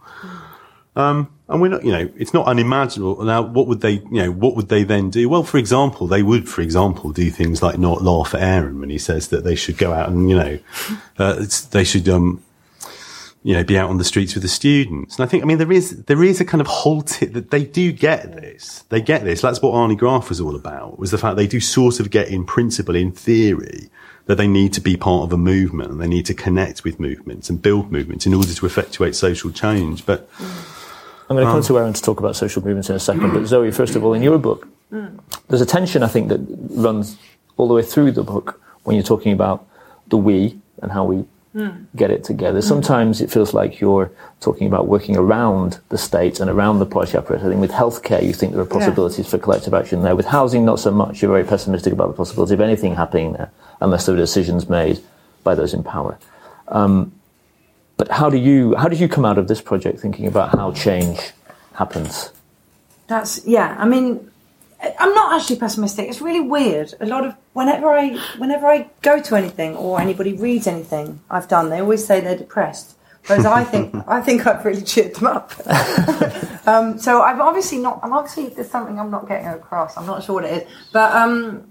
Um, 0.98 1.32
and 1.52 1.62
we're 1.62 1.68
not, 1.68 1.84
you 1.84 1.92
know, 1.92 2.10
it's 2.18 2.34
not 2.34 2.48
unimaginable. 2.48 3.24
Now, 3.24 3.42
what 3.42 3.68
would 3.68 3.82
they, 3.82 3.94
you 3.94 4.10
know, 4.12 4.32
what 4.32 4.56
would 4.56 4.70
they 4.70 4.84
then 4.84 5.10
do? 5.10 5.28
Well, 5.28 5.44
for 5.44 5.58
example, 5.58 6.08
they 6.08 6.24
would, 6.24 6.48
for 6.48 6.62
example, 6.62 7.12
do 7.12 7.30
things 7.30 7.62
like 7.62 7.78
not 7.78 8.02
laugh 8.02 8.34
at 8.34 8.42
Aaron 8.42 8.80
when 8.80 8.90
he 8.90 8.98
says 8.98 9.28
that 9.28 9.44
they 9.44 9.56
should 9.56 9.78
go 9.78 9.92
out 9.92 10.10
and, 10.10 10.30
you 10.30 10.38
know, 10.38 10.60
uh, 11.20 11.46
they 11.72 11.84
should, 11.84 12.08
um, 12.08 12.42
you 13.44 13.54
know, 13.54 13.64
be 13.64 13.78
out 13.78 13.90
on 13.90 13.98
the 13.98 14.04
streets 14.04 14.34
with 14.34 14.44
the 14.44 14.50
students. 14.50 15.18
And 15.18 15.26
I 15.26 15.28
think, 15.28 15.44
I 15.44 15.46
mean, 15.46 15.58
there 15.58 15.72
is, 15.72 16.06
there 16.06 16.24
is 16.24 16.40
a 16.40 16.46
kind 16.46 16.62
of 16.62 16.68
halted 16.68 17.34
that 17.34 17.52
they 17.52 17.66
do 17.66 17.92
get 17.92 18.32
this. 18.34 18.86
They 18.90 19.02
get 19.02 19.24
this. 19.24 19.42
That's 19.42 19.62
what 19.62 19.74
Arnie 19.74 19.98
Graf 19.98 20.30
was 20.30 20.40
all 20.40 20.56
about, 20.56 21.00
was 21.00 21.12
the 21.12 21.18
fact 21.18 21.36
they 21.36 21.48
do 21.48 21.60
sort 21.60 22.00
of 22.00 22.12
get 22.12 22.30
in 22.30 22.46
principle, 22.46 22.96
in 22.96 23.12
theory, 23.12 23.90
that 24.28 24.36
they 24.36 24.48
need 24.48 24.72
to 24.74 24.82
be 24.82 24.96
part 24.96 25.24
of 25.24 25.34
a 25.34 25.38
movement 25.38 25.92
and 25.92 26.00
they 26.00 26.08
need 26.08 26.28
to 26.28 26.34
connect 26.34 26.84
with 26.84 27.00
movements 27.00 27.50
and 27.50 27.62
build 27.62 27.92
movements 27.92 28.26
in 28.26 28.34
order 28.34 28.54
to 28.54 28.66
effectuate 28.66 29.16
social 29.16 29.52
change. 29.52 30.06
But, 30.06 30.30
I'm 31.32 31.38
going 31.38 31.48
um, 31.48 31.54
to 31.54 31.60
come 31.62 31.68
to 31.68 31.80
Aaron 31.80 31.94
to 31.94 32.02
talk 32.02 32.20
about 32.20 32.36
social 32.36 32.62
movements 32.62 32.90
in 32.90 32.96
a 32.98 33.00
second, 33.00 33.32
but 33.32 33.46
Zoe, 33.46 33.72
first 33.72 33.96
of 33.96 34.04
all, 34.04 34.14
in 34.14 34.22
your 34.22 34.38
book, 34.38 34.68
mm. 34.92 35.18
there's 35.48 35.62
a 35.62 35.66
tension 35.66 36.04
I 36.04 36.08
think 36.08 36.28
that 36.28 36.42
runs 36.72 37.18
all 37.56 37.70
the 37.70 37.74
way 37.74 37.84
through 37.84 38.12
the 38.12 38.24
book 38.24 38.62
when 38.84 38.98
you're 38.98 39.04
talking 39.04 39.32
about 39.32 39.66
the 40.08 40.18
we 40.18 40.60
and 40.82 40.92
how 40.92 41.06
we 41.06 41.24
mm. 41.56 41.86
get 41.96 42.12
it 42.12 42.26
together. 42.26 42.60
Mm. 42.60 42.64
Sometimes 42.64 43.22
it 43.22 43.32
feels 43.32 43.54
like 43.54 43.80
you're 43.80 44.12
talking 44.42 44.68
about 44.68 44.90
working 44.90 45.16
around 45.16 45.80
the 45.88 45.98
state 45.98 46.42
and 46.42 46.50
around 46.50 46.80
the 46.80 46.86
policy 46.86 47.18
apparatus. 47.18 47.46
I 47.46 47.50
think 47.50 47.62
with 47.62 47.72
healthcare, 47.72 48.22
you 48.22 48.34
think 48.34 48.52
there 48.52 48.62
are 48.62 48.66
possibilities 48.66 49.30
for 49.30 49.38
collective 49.38 49.74
action 49.74 50.02
there. 50.02 50.18
With 50.18 50.26
housing, 50.26 50.66
not 50.66 50.82
so 50.82 50.92
much. 50.92 51.22
You're 51.22 51.32
very 51.32 51.46
pessimistic 51.46 51.94
about 51.94 52.10
the 52.10 52.14
possibility 52.14 52.56
of 52.56 52.60
anything 52.60 52.96
happening 52.96 53.32
there 53.32 53.52
unless 53.80 54.06
there 54.06 54.16
are 54.16 54.18
decisions 54.18 54.68
made 54.68 55.00
by 55.46 55.56
those 55.56 55.74
in 55.74 55.82
power. 55.82 56.20
Um, 56.68 57.14
but 57.98 58.10
how 58.10 58.30
do 58.30 58.38
you 58.38 58.76
how 58.76 58.88
did 58.88 59.00
you 59.00 59.08
come 59.08 59.26
out 59.26 59.38
of 59.38 59.48
this 59.48 59.62
project 59.62 60.00
thinking 60.00 60.28
about 60.28 60.50
how 60.50 60.72
change 60.72 61.32
happens? 61.74 62.32
That's 63.08 63.46
yeah. 63.46 63.76
I 63.78 63.86
mean, 63.86 64.32
I'm 65.00 65.14
not 65.14 65.40
actually 65.40 65.58
pessimistic. 65.58 66.10
It's 66.10 66.22
really 66.22 66.42
weird. 66.42 66.94
A 67.00 67.06
lot 67.06 67.26
of 67.26 67.36
whenever 67.54 67.92
I 67.92 68.18
whenever 68.38 68.68
I 68.68 68.90
go 69.02 69.22
to 69.22 69.36
anything 69.36 69.76
or 69.76 70.00
anybody 70.00 70.34
reads 70.34 70.68
anything 70.68 71.20
I've 71.30 71.48
done, 71.48 71.70
they 71.70 71.80
always 71.80 72.06
say 72.06 72.20
they're 72.22 72.38
depressed. 72.38 72.96
Whereas 73.28 73.46
I 73.46 73.64
think 73.64 73.94
I 74.08 74.22
think 74.22 74.48
I've 74.48 74.66
really 74.66 74.82
cheered 74.82 75.16
them 75.16 75.28
up. 75.28 75.54
um, 76.68 76.98
so 76.98 77.22
I'm 77.22 77.42
obviously 77.42 77.78
not. 77.78 78.00
I'm 78.02 78.14
obviously 78.14 78.50
there's 78.50 78.72
something 78.72 79.00
I'm 79.00 79.12
not 79.12 79.28
getting 79.28 79.48
across. 79.48 79.96
I'm 79.96 80.08
not 80.08 80.24
sure 80.24 80.36
what 80.36 80.46
it 80.46 80.64
is, 80.64 80.70
but 80.92 81.16
um, 81.16 81.70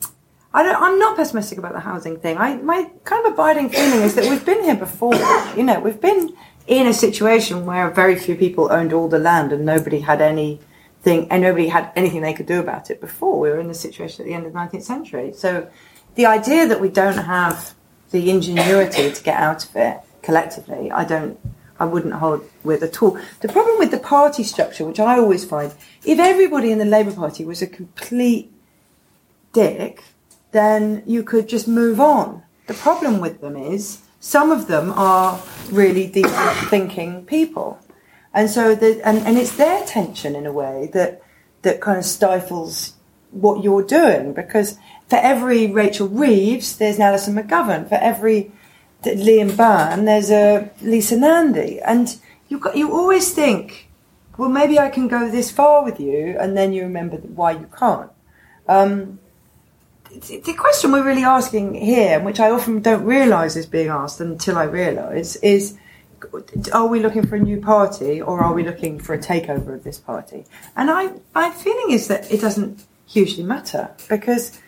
I 0.52 0.62
don't. 0.62 0.82
I'm 0.82 0.98
not 0.98 1.16
pessimistic 1.16 1.58
about 1.58 1.74
the 1.74 1.80
housing 1.80 2.18
thing. 2.18 2.36
I 2.36 2.56
my 2.56 2.90
kind 3.04 3.24
of 3.24 3.34
abiding 3.34 3.68
feeling 3.68 4.00
is 4.00 4.14
that 4.16 4.28
we've 4.28 4.44
been 4.44 4.64
here 4.64 4.76
before. 4.76 5.14
You 5.56 5.62
know, 5.62 5.78
we've 5.80 6.00
been 6.00 6.34
in 6.66 6.86
a 6.86 6.92
situation 6.92 7.66
where 7.66 7.88
very 7.90 8.16
few 8.16 8.34
people 8.36 8.70
owned 8.72 8.92
all 8.92 9.08
the 9.08 9.18
land 9.18 9.52
and 9.52 9.64
nobody 9.64 10.00
had 10.00 10.20
any 10.20 10.60
thing, 11.02 11.28
and 11.30 11.42
nobody 11.42 11.68
had 11.68 11.92
anything 11.96 12.22
they 12.22 12.34
could 12.34 12.46
do 12.46 12.60
about 12.60 12.90
it 12.90 13.00
before. 13.00 13.38
We 13.38 13.48
were 13.50 13.60
in 13.60 13.68
the 13.68 13.74
situation 13.74 14.22
at 14.22 14.26
the 14.26 14.34
end 14.34 14.46
of 14.46 14.52
the 14.52 14.58
19th 14.58 14.82
century. 14.82 15.32
So 15.32 15.68
the 16.14 16.26
idea 16.26 16.66
that 16.66 16.80
we 16.80 16.88
don't 16.88 17.18
have 17.18 17.74
the 18.10 18.30
ingenuity 18.30 19.10
to 19.12 19.22
get 19.22 19.36
out 19.36 19.64
of 19.64 19.76
it 19.76 20.00
collectively, 20.22 20.90
I 20.90 21.04
don't, 21.04 21.38
I 21.78 21.86
wouldn't 21.86 22.14
hold 22.14 22.44
with 22.64 22.82
at 22.82 23.02
all. 23.02 23.18
The 23.40 23.48
problem 23.48 23.78
with 23.78 23.90
the 23.90 23.98
party 23.98 24.42
structure, 24.42 24.84
which 24.84 25.00
I 25.00 25.18
always 25.18 25.44
find, 25.44 25.72
if 26.04 26.18
everybody 26.18 26.70
in 26.72 26.78
the 26.78 26.84
Labour 26.84 27.12
Party 27.12 27.44
was 27.44 27.62
a 27.62 27.66
complete 27.66 28.52
dick, 29.52 30.02
then 30.52 31.02
you 31.06 31.22
could 31.22 31.48
just 31.48 31.68
move 31.68 32.00
on. 32.00 32.42
The 32.66 32.74
problem 32.74 33.20
with 33.20 33.40
them 33.40 33.56
is 33.56 34.02
some 34.20 34.50
of 34.50 34.66
them 34.66 34.92
are 34.92 35.42
really 35.70 36.06
deep 36.06 36.26
thinking 36.68 37.24
people. 37.24 37.78
And 38.32 38.48
so 38.48 38.74
the, 38.74 39.00
and, 39.06 39.18
and 39.18 39.36
it's 39.36 39.56
their 39.56 39.84
tension 39.86 40.36
in 40.36 40.46
a 40.46 40.52
way 40.52 40.90
that 40.92 41.22
that 41.62 41.80
kind 41.80 41.98
of 41.98 42.04
stifles 42.04 42.94
what 43.32 43.62
you're 43.62 43.84
doing 43.84 44.32
because 44.32 44.78
for 45.08 45.16
every 45.16 45.66
Rachel 45.66 46.08
Reeves, 46.08 46.76
there's 46.76 46.96
an 46.96 47.02
Alison 47.02 47.34
McGovern. 47.34 47.88
For 47.88 47.96
every 47.96 48.52
Liam 49.02 49.56
Byrne, 49.56 50.04
there's 50.04 50.30
a 50.30 50.70
Lisa 50.80 51.16
Nandy. 51.16 51.80
And 51.80 52.16
you 52.48 52.62
you 52.74 52.92
always 52.92 53.32
think, 53.32 53.88
well, 54.38 54.48
maybe 54.48 54.78
I 54.78 54.88
can 54.88 55.08
go 55.08 55.28
this 55.28 55.50
far 55.50 55.84
with 55.84 55.98
you, 55.98 56.36
and 56.38 56.56
then 56.56 56.72
you 56.72 56.82
remember 56.82 57.16
why 57.16 57.52
you 57.52 57.68
can't. 57.76 58.10
Um, 58.68 59.18
the 60.10 60.54
question 60.58 60.92
we're 60.92 61.04
really 61.04 61.24
asking 61.24 61.74
here, 61.74 62.20
which 62.20 62.40
I 62.40 62.50
often 62.50 62.80
don't 62.80 63.04
realise 63.04 63.56
is 63.56 63.66
being 63.66 63.88
asked 63.88 64.20
until 64.20 64.58
I 64.58 64.64
realise, 64.64 65.36
is 65.36 65.76
are 66.72 66.86
we 66.86 67.00
looking 67.00 67.26
for 67.26 67.36
a 67.36 67.40
new 67.40 67.60
party 67.60 68.20
or 68.20 68.40
are 68.40 68.52
we 68.52 68.62
looking 68.64 68.98
for 68.98 69.14
a 69.14 69.18
takeover 69.18 69.74
of 69.74 69.84
this 69.84 69.98
party? 69.98 70.44
And 70.76 70.90
I, 70.90 71.12
my 71.34 71.50
feeling 71.50 71.92
is 71.92 72.08
that 72.08 72.30
it 72.30 72.40
doesn't 72.40 72.84
hugely 73.06 73.44
matter 73.44 73.90
because 74.08 74.58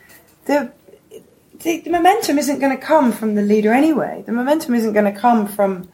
the, 0.46 0.72
the, 1.62 1.80
the 1.80 1.90
momentum 1.90 2.38
isn't 2.38 2.58
going 2.58 2.76
to 2.76 2.82
come 2.82 3.12
from 3.12 3.34
the 3.34 3.42
leader 3.42 3.72
anyway. 3.72 4.22
The 4.24 4.32
momentum 4.32 4.74
isn't 4.74 4.92
going 4.92 5.12
to 5.12 5.18
come 5.18 5.46
from 5.46 5.88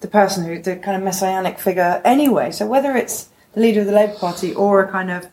the 0.00 0.08
person 0.08 0.44
who, 0.44 0.60
the 0.60 0.76
kind 0.76 0.96
of 0.96 1.02
messianic 1.02 1.58
figure 1.58 2.02
anyway. 2.04 2.50
So 2.50 2.66
whether 2.66 2.96
it's 2.96 3.28
the 3.52 3.60
leader 3.60 3.80
of 3.80 3.86
the 3.86 3.92
Labour 3.92 4.14
Party 4.14 4.52
or 4.54 4.82
a 4.82 4.90
kind 4.90 5.10
of, 5.10 5.28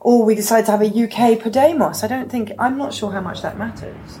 or 0.00 0.24
we 0.24 0.34
decide 0.34 0.64
to 0.66 0.70
have 0.72 0.82
a 0.82 0.86
UK 0.86 1.38
Podemos, 1.38 2.02
I 2.02 2.08
don't 2.08 2.30
think, 2.30 2.52
I'm 2.58 2.76
not 2.78 2.92
sure 2.94 3.12
how 3.12 3.20
much 3.20 3.42
that 3.42 3.58
matters. 3.58 4.20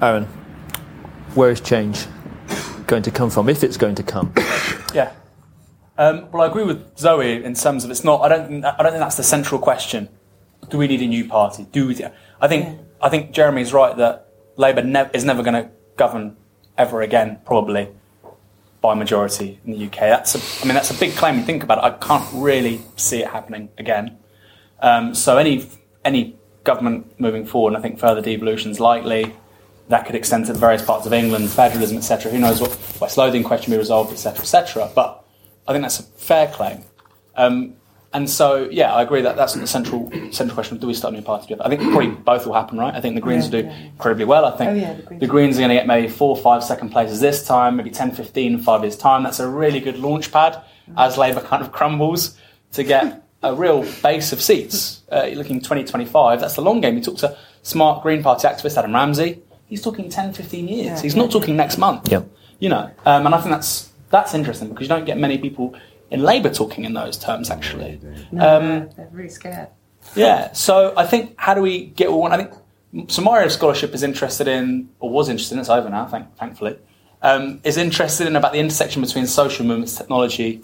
Aaron, 0.00 0.24
where 1.34 1.50
is 1.50 1.60
change 1.60 2.06
going 2.86 3.02
to 3.02 3.10
come 3.10 3.30
from, 3.30 3.48
if 3.48 3.64
it's 3.64 3.76
going 3.76 3.94
to 3.96 4.02
come? 4.02 4.32
Yeah. 4.94 5.12
Um, 5.98 6.30
well, 6.30 6.42
I 6.44 6.46
agree 6.46 6.62
with 6.62 6.96
Zoe 6.96 7.42
in 7.44 7.54
terms 7.54 7.84
of 7.84 7.90
it's 7.90 8.04
not. 8.04 8.20
I 8.22 8.28
don't. 8.28 8.46
think- 8.46 8.64
I 8.64 8.76
don't 8.80 8.92
think 8.92 9.00
that's 9.00 9.16
the 9.16 9.24
central 9.24 9.60
question. 9.60 10.08
Do 10.68 10.78
we 10.78 10.86
need 10.86 11.02
a 11.02 11.06
new 11.08 11.26
party? 11.28 11.66
Do 11.72 11.88
we? 11.88 11.98
I 12.40 12.46
think. 12.46 12.78
I 13.02 13.08
think 13.08 13.32
Jeremy's 13.32 13.72
right 13.72 13.96
that 13.96 14.28
Labour 14.56 14.82
ne- 14.82 15.10
is 15.12 15.24
never 15.24 15.42
going 15.42 15.54
to 15.64 15.68
govern 15.96 16.36
ever 16.78 17.02
again, 17.02 17.40
probably 17.44 17.88
by 18.80 18.94
majority 18.94 19.58
in 19.66 19.72
the 19.72 19.86
UK. 19.86 19.98
That's. 19.98 20.36
A, 20.36 20.62
I 20.62 20.68
mean, 20.68 20.74
that's 20.74 20.92
a 20.92 20.98
big 20.98 21.16
claim. 21.16 21.38
You 21.38 21.44
think 21.44 21.64
about 21.64 21.78
it. 21.78 21.84
I 21.84 21.90
can't 21.90 22.28
really 22.32 22.80
see 22.94 23.20
it 23.22 23.30
happening 23.30 23.68
again. 23.78 24.16
Um, 24.80 25.14
so 25.14 25.38
any 25.38 25.68
any 26.04 26.36
government 26.64 27.18
moving 27.20 27.44
forward, 27.46 27.70
and 27.70 27.76
I 27.76 27.80
think 27.80 27.98
further 27.98 28.20
devolution 28.20 28.70
is 28.70 28.80
likely. 28.80 29.34
That 29.88 30.06
could 30.06 30.14
extend 30.14 30.46
to 30.46 30.54
various 30.54 30.82
parts 30.82 31.04
of 31.06 31.12
England, 31.12 31.50
federalism, 31.50 31.98
etc. 31.98 32.32
Who 32.32 32.38
knows 32.38 32.58
what 32.60 32.70
West 33.00 33.18
Lothian 33.18 33.44
question 33.44 33.70
will 33.70 33.76
be 33.76 33.80
resolved, 33.80 34.12
etc., 34.12 34.40
etc. 34.40 34.90
But 34.94 35.22
I 35.68 35.72
think 35.72 35.82
that's 35.82 36.00
a 36.00 36.04
fair 36.04 36.48
claim. 36.48 36.80
Um, 37.36 37.74
and 38.14 38.30
so, 38.30 38.68
yeah, 38.70 38.94
I 38.94 39.02
agree 39.02 39.22
that 39.22 39.36
that's 39.36 39.54
the 39.54 39.66
central 39.66 40.10
central 40.30 40.54
question: 40.54 40.78
Do 40.78 40.86
we 40.86 40.94
start 40.94 41.12
a 41.12 41.16
new 41.16 41.22
party 41.22 41.42
together? 41.42 41.64
I 41.66 41.68
think 41.68 41.82
probably 41.82 42.08
both 42.10 42.46
will 42.46 42.54
happen, 42.54 42.78
right? 42.78 42.94
I 42.94 43.00
think 43.00 43.14
the 43.16 43.20
Greens 43.20 43.44
will 43.50 43.62
do 43.62 43.68
incredibly 43.68 44.24
well. 44.24 44.44
I 44.46 44.56
think 44.56 44.70
Oh, 44.70 44.74
yeah, 44.74 44.94
the 44.94 45.02
Greens. 45.02 45.20
the 45.20 45.26
Greens 45.26 45.56
are 45.56 45.60
going 45.60 45.68
to 45.70 45.74
get 45.74 45.86
maybe 45.86 46.08
four, 46.08 46.34
five 46.36 46.62
second 46.64 46.90
places 46.90 47.20
this 47.20 47.44
time, 47.46 47.76
maybe 47.76 47.90
10, 47.90 48.12
15 48.12 48.52
in 48.54 48.58
five 48.60 48.82
years' 48.82 48.96
time. 48.96 49.22
That's 49.24 49.40
a 49.40 49.48
really 49.48 49.80
good 49.80 49.98
launch 49.98 50.30
pad 50.32 50.62
as 50.96 51.18
Labour 51.18 51.40
kind 51.40 51.62
of 51.62 51.72
crumbles 51.72 52.38
to 52.72 52.84
get 52.84 53.23
a 53.44 53.54
real 53.54 53.82
base 54.02 54.32
of 54.32 54.40
seats. 54.40 55.02
Uh, 55.12 55.24
you're 55.24 55.36
looking 55.36 55.60
2025, 55.60 56.40
that's 56.40 56.54
the 56.54 56.62
long 56.62 56.80
game. 56.80 56.96
You 56.96 57.02
talk 57.02 57.18
to 57.18 57.36
smart 57.62 58.02
Green 58.02 58.22
Party 58.22 58.48
activist 58.48 58.76
Adam 58.76 58.94
Ramsay, 58.94 59.42
he's 59.66 59.82
talking 59.82 60.08
10, 60.08 60.32
15 60.32 60.68
years. 60.68 60.86
Yeah, 60.86 61.02
he's 61.02 61.14
yeah, 61.14 61.22
not 61.22 61.30
talking 61.30 61.56
next 61.56 61.78
month. 61.78 62.10
Yep. 62.10 62.28
You 62.58 62.68
know, 62.68 62.90
um, 63.04 63.26
and 63.26 63.34
I 63.34 63.38
think 63.38 63.50
that's 63.50 63.92
that's 64.10 64.32
interesting 64.34 64.68
because 64.68 64.82
you 64.82 64.88
don't 64.88 65.04
get 65.04 65.18
many 65.18 65.38
people 65.38 65.74
in 66.10 66.22
Labour 66.22 66.50
talking 66.50 66.84
in 66.84 66.94
those 66.94 67.16
terms, 67.16 67.50
actually. 67.50 68.00
Um, 68.38 68.88
they're 68.96 69.08
really 69.10 69.28
scared. 69.28 69.68
yeah. 70.14 70.52
So 70.52 70.94
I 70.96 71.04
think 71.04 71.34
how 71.36 71.54
do 71.54 71.60
we 71.60 71.86
get 71.86 72.10
what 72.10 72.16
we 72.16 72.20
want? 72.20 72.34
I 72.34 72.36
think 72.44 73.10
so. 73.10 73.22
My 73.22 73.46
scholarship 73.48 73.92
is 73.92 74.02
interested 74.02 74.46
in, 74.46 74.88
or 75.00 75.10
was 75.10 75.28
interested 75.28 75.54
in. 75.54 75.60
It's 75.60 75.68
over 75.68 75.90
now, 75.90 76.06
thank, 76.06 76.34
thankfully. 76.36 76.78
Um, 77.22 77.60
is 77.64 77.76
interested 77.76 78.26
in 78.26 78.36
about 78.36 78.52
the 78.52 78.58
intersection 78.58 79.02
between 79.02 79.26
social 79.26 79.66
movements, 79.66 79.96
technology, 79.96 80.62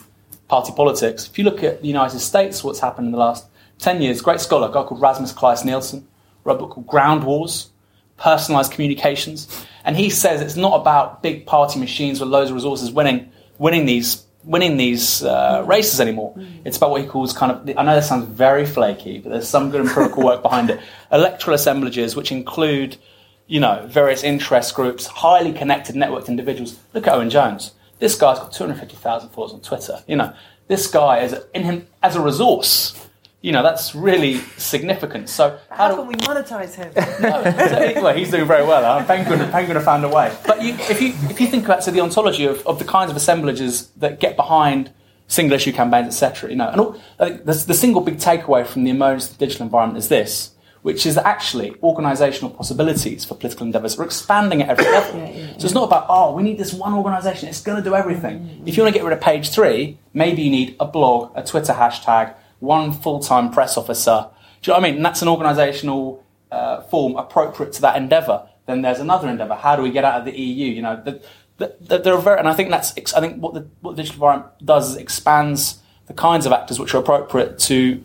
party 0.51 0.73
politics. 0.73 1.29
If 1.29 1.39
you 1.39 1.45
look 1.45 1.63
at 1.63 1.81
the 1.81 1.87
United 1.87 2.19
States, 2.19 2.65
what's 2.65 2.81
happened 2.81 3.07
in 3.07 3.13
the 3.13 3.19
last 3.19 3.47
ten 3.79 4.03
years? 4.03 4.21
Great 4.21 4.41
scholar, 4.41 4.69
a 4.69 4.73
guy 4.73 4.83
called 4.83 5.01
Rasmus 5.01 5.33
Kleis 5.33 5.65
Nielsen, 5.65 6.09
wrote 6.43 6.57
a 6.57 6.59
book 6.59 6.71
called 6.71 6.89
Ground 6.89 7.23
Wars: 7.23 7.71
Personalized 8.17 8.73
Communications, 8.73 9.65
and 9.85 9.97
he 9.97 10.11
says 10.11 10.41
it's 10.41 10.57
not 10.57 10.81
about 10.81 11.23
big 11.23 11.47
party 11.47 11.79
machines 11.79 12.19
with 12.19 12.29
loads 12.29 12.51
of 12.51 12.57
resources 12.57 12.91
winning, 12.91 13.31
winning 13.59 13.87
these 13.87 14.25
winning 14.43 14.77
these 14.77 15.23
uh, 15.23 15.63
races 15.67 16.01
anymore. 16.01 16.35
It's 16.65 16.77
about 16.77 16.91
what 16.91 17.01
he 17.01 17.07
calls 17.07 17.33
kind 17.33 17.53
of. 17.53 17.79
I 17.79 17.85
know 17.85 17.95
this 17.95 18.09
sounds 18.09 18.27
very 18.27 18.67
flaky, 18.67 19.21
but 19.21 19.31
there's 19.31 19.49
some 19.49 19.71
good 19.71 19.83
empirical 19.83 20.25
work 20.25 20.43
behind 20.43 20.69
it. 20.71 20.81
Electoral 21.13 21.55
assemblages, 21.55 22.17
which 22.17 22.33
include, 22.33 22.97
you 23.47 23.61
know, 23.61 23.87
various 23.87 24.25
interest 24.25 24.75
groups, 24.75 25.07
highly 25.07 25.53
connected, 25.53 25.95
networked 25.95 26.27
individuals. 26.27 26.77
Look 26.93 27.07
at 27.07 27.15
Owen 27.15 27.31
Jones. 27.31 27.73
This 28.01 28.17
guy's 28.17 28.39
got 28.39 28.53
250,000 28.53 29.29
followers 29.29 29.53
on 29.53 29.61
Twitter. 29.61 30.03
You 30.09 30.17
know, 30.17 30.33
this 30.69 30.87
guy 30.89 31.21
is 31.21 31.37
in 31.55 31.63
him 31.63 31.87
as 32.03 32.17
a 32.17 32.21
resource. 32.21 32.97
You 33.43 33.53
know, 33.53 33.63
that's 33.63 33.95
really 33.95 34.39
significant. 34.59 35.29
So 35.29 35.59
How 35.71 35.89
do 35.89 35.97
can 35.97 36.07
we 36.07 36.15
monetize 36.15 36.75
him? 36.75 36.93
no, 37.23 38.03
well, 38.03 38.15
he's 38.15 38.31
doing 38.31 38.47
very 38.47 38.67
well. 38.67 38.83
Huh? 38.83 39.07
Penguin, 39.07 39.39
Penguin 39.51 39.77
have 39.77 39.85
found 39.85 40.05
a 40.05 40.09
way. 40.09 40.35
But 40.47 40.63
you, 40.63 40.75
if 40.75 41.01
you 41.01 41.15
if 41.31 41.41
you 41.41 41.47
think 41.47 41.65
about 41.65 41.83
so 41.83 41.91
the 41.91 42.01
ontology 42.01 42.45
of, 42.45 42.67
of 42.67 42.79
the 42.79 42.85
kinds 42.85 43.11
of 43.11 43.17
assemblages 43.17 43.89
that 43.97 44.21
get 44.21 44.37
behind 44.37 44.91
single 45.27 45.57
issue 45.57 45.73
campaigns, 45.73 46.09
etc., 46.09 46.51
you 46.51 46.57
know, 46.57 46.69
and 46.69 46.81
all, 46.81 47.01
I 47.19 47.31
think 47.31 47.45
the, 47.47 47.53
the 47.53 47.75
single 47.75 48.03
big 48.03 48.17
takeaway 48.17 48.67
from 48.67 48.85
the 48.85 48.91
emergence 48.91 49.31
of 49.31 49.39
the 49.39 49.47
digital 49.47 49.65
environment 49.65 49.99
is 49.99 50.09
this, 50.09 50.51
which 50.83 51.05
is 51.07 51.15
that 51.15 51.27
actually 51.27 51.71
organisational 51.83 52.57
possibilities 52.57 53.25
for 53.25 53.35
political 53.35 53.67
endeavours 53.67 53.99
We're 53.99 54.05
expanding 54.05 54.63
at 54.63 54.71
every 54.71 54.85
level. 54.93 55.27
so 55.59 55.65
it's 55.65 55.75
not 55.75 55.85
about 55.85 56.07
oh 56.09 56.35
we 56.35 56.43
need 56.43 56.59
this 56.59 56.73
one 56.73 56.95
organisation, 56.95 57.49
it's 57.49 57.63
going 57.63 57.83
to 57.83 57.89
do 57.89 57.95
everything. 57.95 58.63
If 58.67 58.77
you 58.77 58.83
want 58.83 58.95
to 58.95 58.99
get 58.99 59.05
rid 59.05 59.13
of 59.13 59.21
page 59.21 59.51
three, 59.51 59.99
maybe 60.15 60.43
you 60.43 60.51
need 60.51 60.77
a 60.81 60.87
blog, 60.87 61.33
a 61.35 61.43
Twitter 61.43 61.73
hashtag, 61.73 62.35
one 62.61 62.93
full 62.93 63.21
time 63.21 63.51
press 63.51 63.77
officer. 63.77 64.29
Do 64.63 64.71
you 64.71 64.75
know 64.75 64.81
what 64.81 64.87
I 64.87 64.89
mean? 64.91 64.97
And 64.97 65.05
that's 65.05 65.23
an 65.23 65.29
organisational 65.29 66.23
uh, 66.51 66.83
form 66.83 67.17
appropriate 67.17 67.73
to 67.75 67.81
that 67.83 67.97
endeavour. 67.97 68.47
Then 68.67 68.83
there's 68.83 69.01
another 69.01 69.29
endeavour. 69.29 69.55
How 69.55 69.77
do 69.77 69.83
we 69.83 69.91
get 69.91 70.05
out 70.05 70.21
of 70.21 70.25
the 70.27 70.39
EU? 70.39 70.67
You 70.67 70.83
know, 70.83 71.03
the, 71.03 71.23
the, 71.59 71.77
the, 71.81 71.99
there 71.99 72.15
are 72.15 72.21
very, 72.21 72.39
and 72.39 72.49
I 72.49 72.55
think 72.55 72.71
that's 72.71 72.93
I 73.15 73.21
think 73.21 73.41
what 73.41 73.55
the 73.55 73.67
what 73.81 73.97
the 73.97 74.03
digital 74.03 74.17
environment 74.17 74.53
does 74.65 74.93
is 74.93 74.97
expands 74.97 75.81
the 76.07 76.15
kinds 76.15 76.47
of 76.47 76.53
actors 76.53 76.79
which 76.79 76.95
are 76.95 76.99
appropriate 76.99 77.59
to 77.61 78.05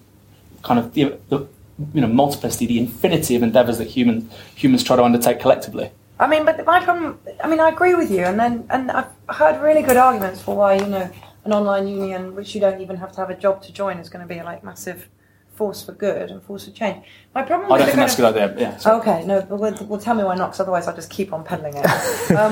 kind 0.63 0.79
of 0.79 0.93
the, 0.93 1.17
the 1.29 1.47
you 1.93 2.01
know 2.01 2.07
multiplicity, 2.07 2.65
the 2.65 2.79
infinity 2.79 3.35
of 3.35 3.43
endeavours 3.43 3.77
that 3.77 3.87
human 3.87 4.29
humans 4.55 4.83
try 4.83 4.95
to 4.95 5.03
undertake 5.03 5.39
collectively. 5.39 5.91
I 6.19 6.27
mean, 6.27 6.45
but 6.45 6.65
my 6.65 6.83
problem. 6.83 7.19
I 7.43 7.47
mean, 7.47 7.59
I 7.59 7.69
agree 7.69 7.95
with 7.95 8.11
you, 8.11 8.21
and 8.21 8.39
then 8.39 8.65
and 8.69 8.91
I've 8.91 9.11
heard 9.29 9.61
really 9.61 9.81
good 9.81 9.97
arguments 9.97 10.41
for 10.41 10.55
why 10.55 10.75
you 10.75 10.87
know 10.87 11.09
an 11.43 11.53
online 11.53 11.87
union, 11.87 12.35
which 12.35 12.55
you 12.55 12.61
don't 12.61 12.81
even 12.81 12.95
have 12.97 13.11
to 13.13 13.17
have 13.17 13.29
a 13.29 13.35
job 13.35 13.61
to 13.63 13.73
join, 13.73 13.97
is 13.97 14.09
going 14.09 14.27
to 14.27 14.33
be 14.33 14.41
like 14.41 14.63
massive 14.63 15.09
force 15.55 15.81
for 15.83 15.93
good 15.93 16.31
and 16.31 16.43
force 16.43 16.65
for 16.65 16.71
change. 16.71 17.05
My 17.33 17.43
problem. 17.43 17.71
I 17.71 17.77
don't 17.77 17.87
think 17.87 17.97
that's 17.97 18.13
a 18.13 18.17
good 18.17 18.35
idea. 18.37 18.55
Yeah. 18.57 18.77
sorry. 18.77 18.99
Okay, 19.01 19.25
no, 19.25 19.41
but 19.41 19.57
well, 19.57 19.77
well, 19.87 19.99
tell 19.99 20.15
me 20.15 20.23
why 20.23 20.35
not, 20.35 20.47
because 20.47 20.59
otherwise 20.59 20.87
I'll 20.87 20.95
just 20.95 21.09
keep 21.09 21.31
on 21.33 21.43
peddling 21.43 21.73
it. 21.75 21.85
um, 22.31 22.51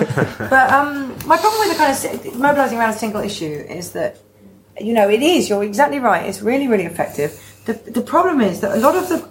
but 0.49 0.71
um, 0.71 1.09
my 1.28 1.38
problem 1.38 1.59
with 1.67 1.71
the 1.71 1.76
kind 1.78 2.26
of 2.26 2.39
mobilising 2.39 2.78
around 2.78 2.91
a 2.93 2.97
single 2.97 3.21
issue 3.21 3.65
is 3.69 3.91
that, 3.91 4.17
you 4.80 4.93
know, 4.93 5.09
it 5.09 5.21
is. 5.21 5.49
You're 5.49 5.63
exactly 5.63 5.99
right. 5.99 6.26
It's 6.26 6.41
really, 6.41 6.67
really 6.67 6.86
effective. 6.86 7.42
The 7.66 7.74
the 7.74 8.01
problem 8.01 8.41
is 8.41 8.61
that 8.61 8.76
a 8.76 8.80
lot 8.80 8.95
of 8.95 9.09
the 9.09 9.28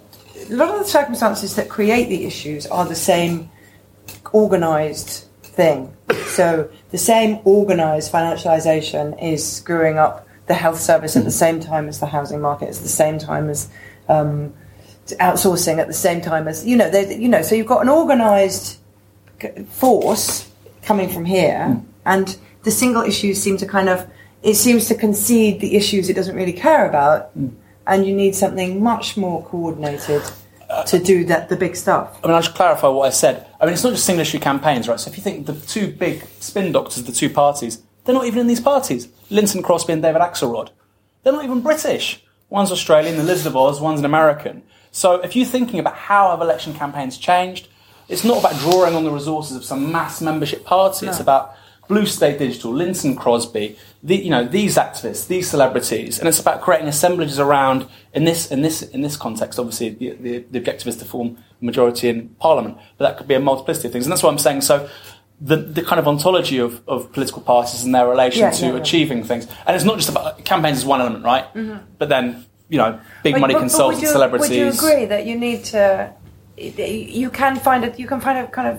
a 0.50 0.56
lot 0.56 0.70
of 0.70 0.78
the 0.78 0.88
circumstances 0.88 1.54
that 1.56 1.68
create 1.68 2.08
the 2.08 2.24
issues 2.24 2.66
are 2.66 2.84
the 2.84 2.94
same 2.94 3.50
organised 4.34 5.28
thing. 5.42 5.94
So 6.26 6.70
the 6.90 6.98
same 6.98 7.38
organised 7.46 8.12
financialisation 8.12 9.22
is 9.22 9.50
screwing 9.50 9.98
up 9.98 10.26
the 10.46 10.54
health 10.54 10.80
service 10.80 11.16
at 11.16 11.24
the 11.24 11.30
same 11.30 11.60
time 11.60 11.88
as 11.88 12.00
the 12.00 12.06
housing 12.06 12.40
market, 12.40 12.68
at 12.68 12.74
the 12.76 12.88
same 12.88 13.18
time 13.18 13.48
as 13.48 13.68
um, 14.08 14.52
outsourcing, 15.06 15.78
at 15.78 15.86
the 15.86 15.92
same 15.92 16.20
time 16.20 16.48
as 16.48 16.66
you 16.66 16.76
know, 16.76 16.90
they, 16.90 17.16
you 17.16 17.28
know. 17.28 17.42
So 17.42 17.54
you've 17.54 17.66
got 17.66 17.82
an 17.82 17.88
organised 17.88 18.78
force 19.68 20.50
coming 20.82 21.08
from 21.08 21.24
here, 21.24 21.80
and 22.04 22.36
the 22.64 22.70
single 22.70 23.02
issues 23.02 23.40
seem 23.40 23.56
to 23.58 23.66
kind 23.66 23.88
of 23.88 24.08
it 24.42 24.54
seems 24.54 24.88
to 24.88 24.94
concede 24.94 25.60
the 25.60 25.76
issues 25.76 26.08
it 26.08 26.14
doesn't 26.14 26.34
really 26.34 26.52
care 26.52 26.88
about, 26.88 27.30
and 27.86 28.06
you 28.06 28.14
need 28.14 28.34
something 28.34 28.82
much 28.82 29.16
more 29.16 29.44
coordinated 29.44 30.22
to 30.86 30.98
do 30.98 31.24
that 31.26 31.48
the 31.48 31.56
big 31.56 31.76
stuff. 31.76 32.18
I 32.22 32.26
mean, 32.26 32.34
I'll 32.34 32.42
just 32.42 32.54
clarify 32.54 32.88
what 32.88 33.06
I 33.06 33.10
said. 33.10 33.46
I 33.60 33.66
mean, 33.66 33.74
it's 33.74 33.84
not 33.84 33.90
just 33.90 34.04
single 34.04 34.22
issue 34.22 34.38
campaigns, 34.38 34.88
right? 34.88 34.98
So 34.98 35.10
if 35.10 35.16
you 35.16 35.22
think 35.22 35.46
the 35.46 35.54
two 35.54 35.92
big 35.92 36.24
spin 36.40 36.72
doctors 36.72 37.02
the 37.02 37.12
two 37.12 37.28
parties, 37.28 37.82
they're 38.04 38.14
not 38.14 38.24
even 38.24 38.40
in 38.40 38.46
these 38.46 38.60
parties. 38.60 39.08
Lynton 39.30 39.62
Crosby 39.62 39.92
and 39.92 40.02
David 40.02 40.22
Axelrod. 40.22 40.70
They're 41.22 41.32
not 41.32 41.44
even 41.44 41.60
British. 41.60 42.24
One's 42.48 42.72
Australian, 42.72 43.16
the 43.16 43.22
Lizard 43.22 43.48
of 43.48 43.56
Oz, 43.56 43.80
one's 43.80 44.00
an 44.00 44.04
American. 44.04 44.62
So 44.90 45.20
if 45.20 45.36
you're 45.36 45.46
thinking 45.46 45.78
about 45.78 45.94
how 45.94 46.30
have 46.30 46.40
election 46.40 46.74
campaigns 46.74 47.16
changed, 47.16 47.68
it's 48.08 48.24
not 48.24 48.40
about 48.40 48.58
drawing 48.60 48.94
on 48.94 49.04
the 49.04 49.10
resources 49.10 49.56
of 49.56 49.64
some 49.64 49.92
mass 49.92 50.20
membership 50.20 50.64
party. 50.64 51.06
It's 51.06 51.20
about 51.20 51.54
Blue 51.92 52.06
State 52.06 52.38
Digital, 52.38 52.72
Lynton 52.72 53.14
Crosby, 53.14 53.76
the, 54.02 54.16
you 54.16 54.30
know, 54.30 54.44
these 54.46 54.76
activists, 54.76 55.26
these 55.26 55.50
celebrities, 55.50 56.18
and 56.18 56.26
it's 56.26 56.40
about 56.40 56.62
creating 56.62 56.88
assemblages 56.88 57.38
around. 57.38 57.86
In 58.14 58.24
this, 58.24 58.50
in 58.50 58.62
this, 58.62 58.80
in 58.80 59.02
this 59.02 59.14
context, 59.14 59.58
obviously, 59.58 59.90
the, 59.90 60.10
the, 60.12 60.38
the 60.50 60.58
objective 60.58 60.88
is 60.88 60.96
to 60.96 61.04
form 61.04 61.36
a 61.60 61.64
majority 61.64 62.08
in 62.08 62.30
Parliament, 62.40 62.78
but 62.96 63.04
that 63.06 63.18
could 63.18 63.28
be 63.28 63.34
a 63.34 63.40
multiplicity 63.40 63.88
of 63.88 63.92
things, 63.92 64.06
and 64.06 64.10
that's 64.12 64.22
what 64.22 64.30
I'm 64.30 64.38
saying. 64.38 64.62
So, 64.62 64.88
the, 65.38 65.56
the 65.56 65.82
kind 65.82 65.98
of 65.98 66.08
ontology 66.08 66.56
of, 66.56 66.80
of 66.88 67.12
political 67.12 67.42
parties 67.42 67.84
and 67.84 67.94
their 67.94 68.08
relation 68.08 68.40
Yeah, 68.40 68.50
to 68.52 68.66
yeah, 68.66 68.72
yeah. 68.72 68.78
achieving 68.80 69.22
things, 69.22 69.46
and 69.66 69.76
it's 69.76 69.84
not 69.84 69.96
just 69.96 70.08
about 70.08 70.42
campaigns 70.46 70.78
is 70.78 70.86
one 70.86 71.02
element, 71.02 71.26
right? 71.26 71.44
Mm-hmm. 71.52 71.76
But 71.98 72.08
then, 72.08 72.46
you 72.70 72.78
know, 72.78 72.98
big 73.22 73.34
But- 73.34 73.40
money 73.42 73.52
but- 73.52 73.58
but 73.58 73.64
consultants, 73.64 74.00
would 74.00 74.06
you, 74.08 74.12
celebrities. 74.12 74.48
Would 74.48 74.56
you 74.56 74.68
agree 74.68 75.04
that 75.12 75.26
you 75.26 75.36
need 75.38 75.64
to? 75.76 76.10
You 76.56 77.28
can 77.28 77.56
find 77.56 77.84
it. 77.84 77.98
You 77.98 78.06
can 78.06 78.20
find 78.22 78.38
a 78.38 78.46
kind 78.46 78.68
of 78.68 78.76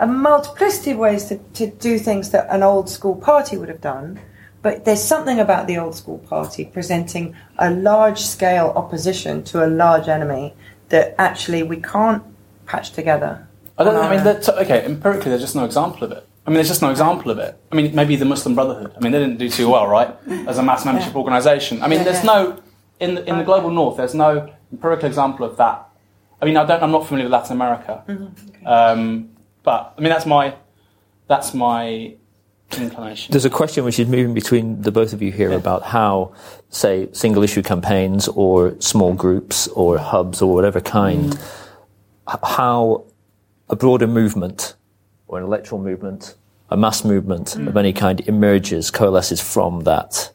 a 0.00 0.06
multiplicity 0.06 0.92
of 0.92 0.98
ways 0.98 1.26
to, 1.26 1.38
to 1.38 1.66
do 1.70 1.98
things 1.98 2.30
that 2.30 2.46
an 2.50 2.62
old 2.62 2.88
school 2.88 3.16
party 3.16 3.56
would 3.56 3.68
have 3.68 3.80
done. 3.80 4.20
But 4.62 4.84
there's 4.84 5.02
something 5.02 5.38
about 5.38 5.66
the 5.66 5.78
old 5.78 5.94
school 5.94 6.18
party 6.18 6.64
presenting 6.64 7.34
a 7.58 7.70
large 7.70 8.20
scale 8.20 8.72
opposition 8.74 9.44
to 9.44 9.64
a 9.64 9.68
large 9.68 10.08
enemy 10.08 10.54
that 10.88 11.14
actually 11.18 11.62
we 11.62 11.76
can't 11.80 12.22
patch 12.66 12.90
together. 12.90 13.46
I 13.76 13.84
don't. 13.84 13.94
on 13.94 14.04
I 14.04 14.16
mean, 14.16 14.24
that's, 14.24 14.48
okay. 14.48 14.84
Empirically, 14.84 15.30
there's 15.30 15.42
just 15.42 15.54
no 15.54 15.64
example 15.64 16.04
of 16.04 16.12
it. 16.12 16.26
I 16.44 16.50
mean, 16.50 16.56
there's 16.56 16.68
just 16.68 16.82
no 16.82 16.90
example 16.90 17.30
of 17.30 17.38
it. 17.38 17.60
I 17.70 17.76
mean, 17.76 17.94
maybe 17.94 18.16
the 18.16 18.24
Muslim 18.24 18.54
Brotherhood. 18.54 18.92
I 18.96 19.00
mean, 19.00 19.12
they 19.12 19.18
didn't 19.20 19.38
do 19.38 19.48
too 19.48 19.68
well, 19.68 19.86
right? 19.86 20.16
As 20.48 20.58
a 20.58 20.62
mass 20.62 20.84
membership 20.84 21.12
Yeah. 21.12 21.18
organisation. 21.18 21.82
I 21.82 21.88
mean, 21.88 21.98
Yeah, 21.98 22.04
there's 22.04 22.24
yeah. 22.24 22.32
no 22.32 22.62
in 23.00 23.14
the, 23.14 23.24
in 23.28 23.38
the 23.38 23.44
global 23.44 23.70
north. 23.70 23.96
There's 23.98 24.14
no 24.14 24.50
empirical 24.72 25.06
example 25.06 25.46
of 25.46 25.56
that. 25.58 25.86
I 26.42 26.46
mean, 26.46 26.56
I 26.56 26.64
don't. 26.64 26.82
I'm 26.82 26.90
not 26.90 27.06
familiar 27.06 27.26
with 27.26 27.32
Latin 27.32 27.52
America. 27.52 28.02
Mm-hmm. 28.08 28.66
Um, 28.66 29.30
but 29.68 29.92
I 29.98 30.00
mean, 30.00 30.08
that's 30.08 30.24
my 30.24 30.54
that's 31.26 31.52
my 31.52 32.14
inclination. 32.72 33.32
There's 33.32 33.44
a 33.44 33.50
question 33.50 33.84
which 33.84 33.98
is 33.98 34.08
moving 34.08 34.32
between 34.32 34.80
the 34.80 34.90
both 34.90 35.12
of 35.12 35.20
you 35.20 35.30
here 35.30 35.52
about 35.52 35.82
how, 35.82 36.32
say, 36.70 37.10
single 37.12 37.42
issue 37.42 37.62
campaigns 37.62 38.28
or 38.28 38.80
small 38.80 39.12
groups 39.12 39.68
or 39.68 39.98
hubs 39.98 40.40
or 40.40 40.54
whatever 40.54 40.80
kind, 40.80 41.34
h- 42.32 42.38
how 42.42 43.04
a 43.68 43.76
broader 43.76 44.06
movement 44.06 44.74
or 45.26 45.36
an 45.36 45.44
electoral 45.44 45.82
movement, 45.82 46.34
a 46.70 46.76
mass 46.78 47.04
movement 47.04 47.48
mm. 47.48 47.68
of 47.68 47.76
any 47.76 47.92
kind 47.92 48.20
emerges, 48.20 48.90
coalesces 48.90 49.42
from 49.42 49.84
that 49.84 50.32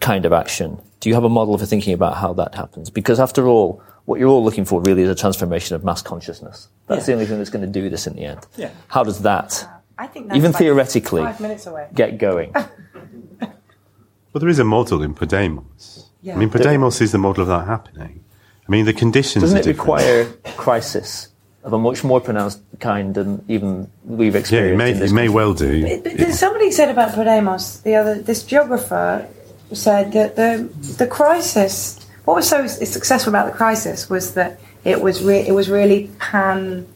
kind 0.00 0.24
of 0.24 0.32
action. 0.32 0.80
Do 1.00 1.10
you 1.10 1.14
have 1.14 1.24
a 1.24 1.28
model 1.28 1.58
for 1.58 1.66
thinking 1.66 1.92
about 1.92 2.16
how 2.16 2.32
that 2.40 2.54
happens? 2.54 2.88
Because 2.88 3.20
after 3.20 3.46
all, 3.46 3.82
what 4.08 4.18
you're 4.18 4.30
all 4.30 4.42
looking 4.42 4.64
for 4.64 4.80
really 4.80 5.02
is 5.02 5.10
a 5.10 5.14
transformation 5.14 5.76
of 5.76 5.84
mass 5.84 6.00
consciousness. 6.00 6.68
That's 6.86 7.04
the 7.04 7.12
only 7.12 7.26
thing 7.26 7.36
that's 7.36 7.50
going 7.50 7.66
to 7.66 7.70
do 7.80 7.90
this 7.90 8.06
in 8.06 8.14
the 8.16 8.24
end. 8.24 8.46
Yeah. 8.56 8.70
How 8.88 9.04
does 9.04 9.20
that 9.20 9.68
I 9.98 10.06
think 10.06 10.28
that's 10.28 10.38
even 10.38 10.52
like 10.52 10.58
theoretically 10.58 11.22
five 11.22 11.40
minutes 11.40 11.66
away. 11.66 11.88
get 11.94 12.16
going? 12.18 12.54
Well, 14.30 14.40
there 14.40 14.50
is 14.50 14.58
a 14.58 14.64
model 14.64 15.02
in 15.02 15.14
Podemos. 15.14 16.04
Yeah. 16.20 16.34
I 16.34 16.36
mean, 16.36 16.50
Podemos 16.50 17.00
is 17.00 17.12
the 17.12 17.18
model 17.18 17.42
of 17.42 17.48
that 17.48 17.66
happening. 17.66 18.22
I 18.68 18.70
mean, 18.70 18.84
the 18.84 18.92
conditions 18.92 19.42
Doesn't 19.42 19.56
are 19.56 19.60
it 19.62 19.66
require 19.66 20.26
crisis 20.58 21.28
of 21.64 21.72
a 21.72 21.78
much 21.78 22.04
more 22.04 22.20
pronounced 22.20 22.60
kind 22.78 23.14
than 23.14 23.42
even 23.48 23.90
we've 24.04 24.34
Yeah, 24.34 24.40
experienced? 24.40 24.74
it 24.74 24.76
may, 24.76 24.90
in 24.92 24.98
this 24.98 25.10
it 25.10 25.14
may 25.14 25.28
well 25.30 25.54
do. 25.54 26.00
But 26.02 26.04
there's 26.18 26.38
Somebody 26.38 26.70
said 26.72 26.90
about 26.90 27.12
Podemos 27.12 27.82
the 27.82 27.94
other. 27.94 28.20
This 28.20 28.44
geographer 28.44 29.26
said 29.72 30.12
that 30.12 30.36
the 30.36 30.68
the 30.98 31.06
crisis. 31.06 31.98
What 32.28 32.34
was 32.34 32.46
so 32.46 32.66
successful 32.66 33.30
about 33.30 33.50
the 33.50 33.56
crisis 33.56 34.10
was 34.10 34.34
that 34.34 34.60
it 34.84 35.00
was 35.00 35.24
re- 35.24 35.46
it 35.48 35.52
was 35.52 35.70
really 35.70 36.10
pan. 36.18 36.86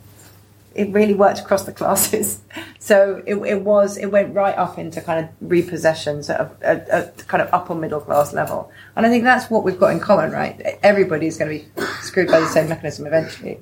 It 0.74 0.90
really 0.90 1.14
worked 1.14 1.38
across 1.38 1.64
the 1.64 1.72
classes, 1.80 2.42
so 2.78 3.22
it, 3.24 3.36
it 3.36 3.62
was 3.62 3.96
it 3.96 4.12
went 4.12 4.34
right 4.34 4.54
up 4.54 4.76
into 4.76 5.00
kind 5.00 5.24
of 5.24 5.48
repossessions 5.48 6.28
at 6.28 6.38
a, 6.62 6.98
a, 6.98 7.22
kind 7.22 7.42
of 7.42 7.48
upper 7.50 7.74
middle 7.74 8.00
class 8.00 8.34
level, 8.34 8.70
and 8.94 9.06
I 9.06 9.08
think 9.08 9.24
that's 9.24 9.50
what 9.50 9.64
we've 9.64 9.80
got 9.80 9.92
in 9.92 10.00
common, 10.00 10.32
right? 10.32 10.60
Everybody's 10.82 11.38
going 11.38 11.60
to 11.60 11.64
be 11.64 11.82
screwed 12.02 12.28
by 12.28 12.38
the 12.38 12.48
same 12.48 12.68
mechanism 12.68 13.06
eventually. 13.06 13.58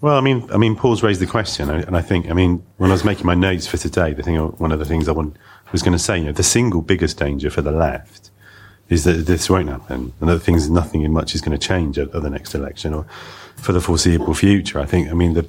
Well, 0.00 0.16
I 0.16 0.20
mean, 0.20 0.50
I 0.52 0.56
mean, 0.56 0.74
Paul's 0.74 1.04
raised 1.04 1.20
the 1.20 1.26
question, 1.28 1.70
and 1.70 1.96
I 1.96 2.02
think, 2.02 2.28
I 2.28 2.32
mean, 2.32 2.64
when 2.78 2.90
I 2.90 2.94
was 2.94 3.04
making 3.04 3.26
my 3.26 3.36
notes 3.36 3.68
for 3.68 3.76
today, 3.76 4.12
the 4.12 4.24
thing, 4.24 4.38
one 4.38 4.72
of 4.72 4.80
the 4.80 4.84
things 4.84 5.08
I 5.08 5.12
want, 5.12 5.36
was 5.70 5.82
going 5.82 5.92
to 5.92 6.00
say, 6.00 6.18
you 6.18 6.24
know, 6.24 6.32
the 6.32 6.42
single 6.42 6.82
biggest 6.82 7.16
danger 7.16 7.48
for 7.48 7.62
the 7.62 7.70
left 7.70 8.29
is 8.90 9.04
that 9.04 9.26
this 9.26 9.48
won't 9.48 9.68
happen, 9.68 10.12
and 10.20 10.28
that 10.28 10.40
things, 10.40 10.68
nothing 10.68 11.02
in 11.02 11.12
much 11.12 11.34
is 11.34 11.40
going 11.40 11.58
to 11.58 11.66
change 11.66 11.98
at, 11.98 12.14
at 12.14 12.22
the 12.22 12.28
next 12.28 12.54
election 12.54 12.92
or 12.92 13.06
for 13.56 13.72
the 13.72 13.80
foreseeable 13.80 14.34
future. 14.34 14.80
I 14.80 14.84
think, 14.84 15.08
I 15.08 15.14
mean, 15.14 15.34
the, 15.34 15.48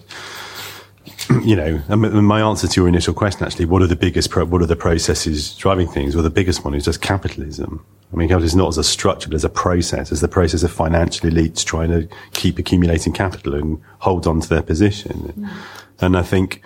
you 1.43 1.55
know, 1.55 1.81
my 1.97 2.41
answer 2.41 2.67
to 2.67 2.81
your 2.81 2.87
initial 2.87 3.15
question, 3.15 3.45
actually, 3.45 3.65
what 3.65 3.81
are 3.81 3.87
the 3.87 3.95
biggest, 3.95 4.29
pro- 4.29 4.45
what 4.45 4.61
are 4.61 4.67
the 4.67 4.75
processes 4.75 5.55
driving 5.55 5.87
things? 5.87 6.15
Well, 6.15 6.23
the 6.23 6.29
biggest 6.29 6.63
one 6.63 6.75
is 6.75 6.85
just 6.85 7.01
capitalism. 7.01 7.83
I 8.13 8.15
mean, 8.15 8.27
capitalism 8.27 8.59
is 8.59 8.63
not 8.63 8.67
as 8.69 8.77
a 8.77 8.83
structure, 8.83 9.27
but 9.27 9.35
as 9.35 9.43
a 9.43 9.49
process, 9.49 10.11
as 10.11 10.21
the 10.21 10.27
process 10.27 10.61
of 10.61 10.71
financial 10.71 11.29
elites 11.29 11.65
trying 11.65 11.89
to 11.89 12.07
keep 12.33 12.59
accumulating 12.59 13.11
capital 13.11 13.55
and 13.55 13.81
hold 13.99 14.27
on 14.27 14.41
to 14.41 14.49
their 14.49 14.61
position. 14.61 15.33
Mm. 15.35 15.49
And 15.99 16.17
I 16.17 16.21
think, 16.21 16.61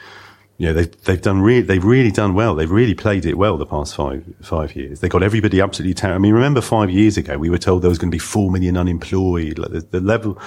know, 0.59 0.73
they've, 0.73 1.03
they've 1.03 1.21
done 1.21 1.41
really, 1.41 1.61
they've 1.61 1.83
really 1.83 2.11
done 2.11 2.33
well. 2.33 2.55
They've 2.55 2.71
really 2.71 2.95
played 2.95 3.25
it 3.25 3.37
well 3.37 3.57
the 3.57 3.65
past 3.65 3.93
five, 3.93 4.23
five 4.41 4.75
years. 4.75 5.01
They 5.01 5.09
got 5.09 5.21
everybody 5.21 5.59
absolutely 5.59 5.93
terrible. 5.93 6.15
I 6.15 6.19
mean, 6.19 6.33
remember 6.33 6.61
five 6.61 6.89
years 6.89 7.17
ago, 7.17 7.37
we 7.37 7.49
were 7.49 7.57
told 7.57 7.81
there 7.81 7.89
was 7.89 7.97
going 7.97 8.09
to 8.09 8.15
be 8.15 8.19
four 8.19 8.49
million 8.49 8.77
unemployed. 8.77 9.59
Like 9.59 9.71
the, 9.71 9.81
the 9.81 9.99
level, 9.99 10.39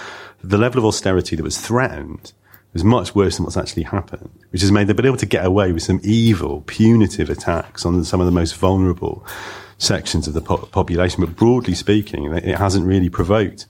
the 0.42 0.56
level 0.56 0.78
of 0.78 0.86
austerity 0.86 1.36
that 1.36 1.42
was 1.42 1.60
threatened 1.60 2.32
was 2.72 2.84
much 2.84 3.14
worse 3.14 3.36
than 3.36 3.44
what's 3.44 3.56
actually 3.56 3.82
happened, 3.82 4.30
which 4.50 4.62
has 4.62 4.72
made 4.72 4.86
they've 4.86 4.96
been 4.96 5.06
able 5.06 5.16
to 5.18 5.26
get 5.26 5.44
away 5.44 5.72
with 5.72 5.82
some 5.82 6.00
evil, 6.02 6.62
punitive 6.66 7.28
attacks 7.28 7.84
on 7.84 8.02
some 8.04 8.20
of 8.20 8.26
the 8.26 8.32
most 8.32 8.56
vulnerable 8.56 9.26
sections 9.78 10.26
of 10.26 10.34
the 10.34 10.40
po- 10.40 10.56
population. 10.58 11.24
But 11.24 11.36
broadly 11.36 11.74
speaking, 11.74 12.32
it 12.32 12.56
hasn't 12.56 12.86
really 12.86 13.10
provoked 13.10 13.66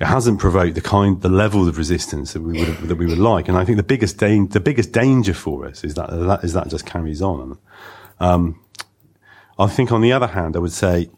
it 0.00 0.06
hasn't 0.06 0.38
provoked 0.38 0.74
the 0.74 0.80
kind, 0.80 1.20
the 1.22 1.28
level 1.28 1.68
of 1.68 1.76
resistance 1.76 2.32
that 2.32 2.42
we 2.42 2.58
would 2.60 2.76
that 2.88 2.96
we 2.96 3.06
would 3.06 3.18
like. 3.18 3.48
And 3.48 3.56
I 3.56 3.64
think 3.64 3.76
the 3.76 3.82
biggest 3.82 4.18
dan- 4.18 4.48
the 4.48 4.60
biggest 4.60 4.92
danger 4.92 5.34
for 5.34 5.66
us 5.66 5.82
is 5.82 5.94
that 5.94 6.10
that 6.10 6.44
is 6.44 6.52
that 6.52 6.68
just 6.68 6.86
carries 6.86 7.20
on. 7.20 7.58
Um, 8.20 8.60
I 9.58 9.66
think 9.66 9.90
on 9.90 10.00
the 10.00 10.12
other 10.12 10.28
hand, 10.28 10.54
I 10.54 10.60
would 10.60 10.72
say, 10.72 11.10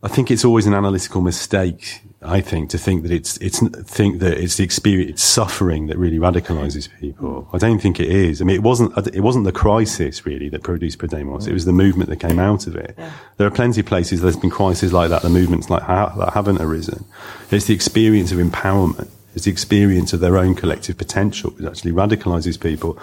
I 0.00 0.08
think 0.08 0.30
it's 0.30 0.44
always 0.44 0.66
an 0.66 0.74
analytical 0.74 1.20
mistake. 1.20 2.02
I 2.22 2.40
think 2.40 2.70
to 2.70 2.78
think 2.78 3.02
that 3.02 3.12
it's 3.12 3.36
it's 3.38 3.60
think 3.60 4.20
that 4.20 4.38
it's 4.38 4.56
the 4.56 4.64
experience, 4.64 5.10
it's 5.10 5.22
suffering 5.22 5.86
that 5.86 5.98
really 5.98 6.18
radicalizes 6.18 6.88
people. 7.00 7.48
I 7.52 7.58
don't 7.58 7.80
think 7.80 7.98
it 8.00 8.08
is. 8.08 8.40
I 8.40 8.44
mean, 8.44 8.56
it 8.56 8.62
wasn't 8.62 8.96
it 9.08 9.20
wasn't 9.20 9.44
the 9.44 9.52
crisis 9.52 10.26
really 10.26 10.48
that 10.50 10.62
produced 10.62 10.98
Podemos. 10.98 11.48
It 11.48 11.52
was 11.52 11.64
the 11.64 11.72
movement 11.72 12.10
that 12.10 12.16
came 12.20 12.38
out 12.38 12.66
of 12.66 12.76
it. 12.76 12.96
There 13.36 13.46
are 13.46 13.50
plenty 13.50 13.80
of 13.80 13.86
places 13.86 14.20
there's 14.20 14.36
been 14.36 14.50
crises 14.50 14.92
like 14.92 15.10
that. 15.10 15.22
The 15.22 15.30
movements 15.30 15.70
like 15.70 15.82
ha- 15.82 16.14
that 16.16 16.32
haven't 16.32 16.60
arisen. 16.60 17.04
It's 17.50 17.66
the 17.66 17.74
experience 17.74 18.32
of 18.32 18.38
empowerment 18.38 19.08
It's 19.34 19.44
the 19.44 19.50
experience 19.52 20.12
of 20.12 20.20
their 20.20 20.36
own 20.36 20.54
collective 20.54 20.98
potential 20.98 21.50
that 21.52 21.68
actually 21.68 21.92
radicalizes 21.92 22.60
people. 22.60 22.98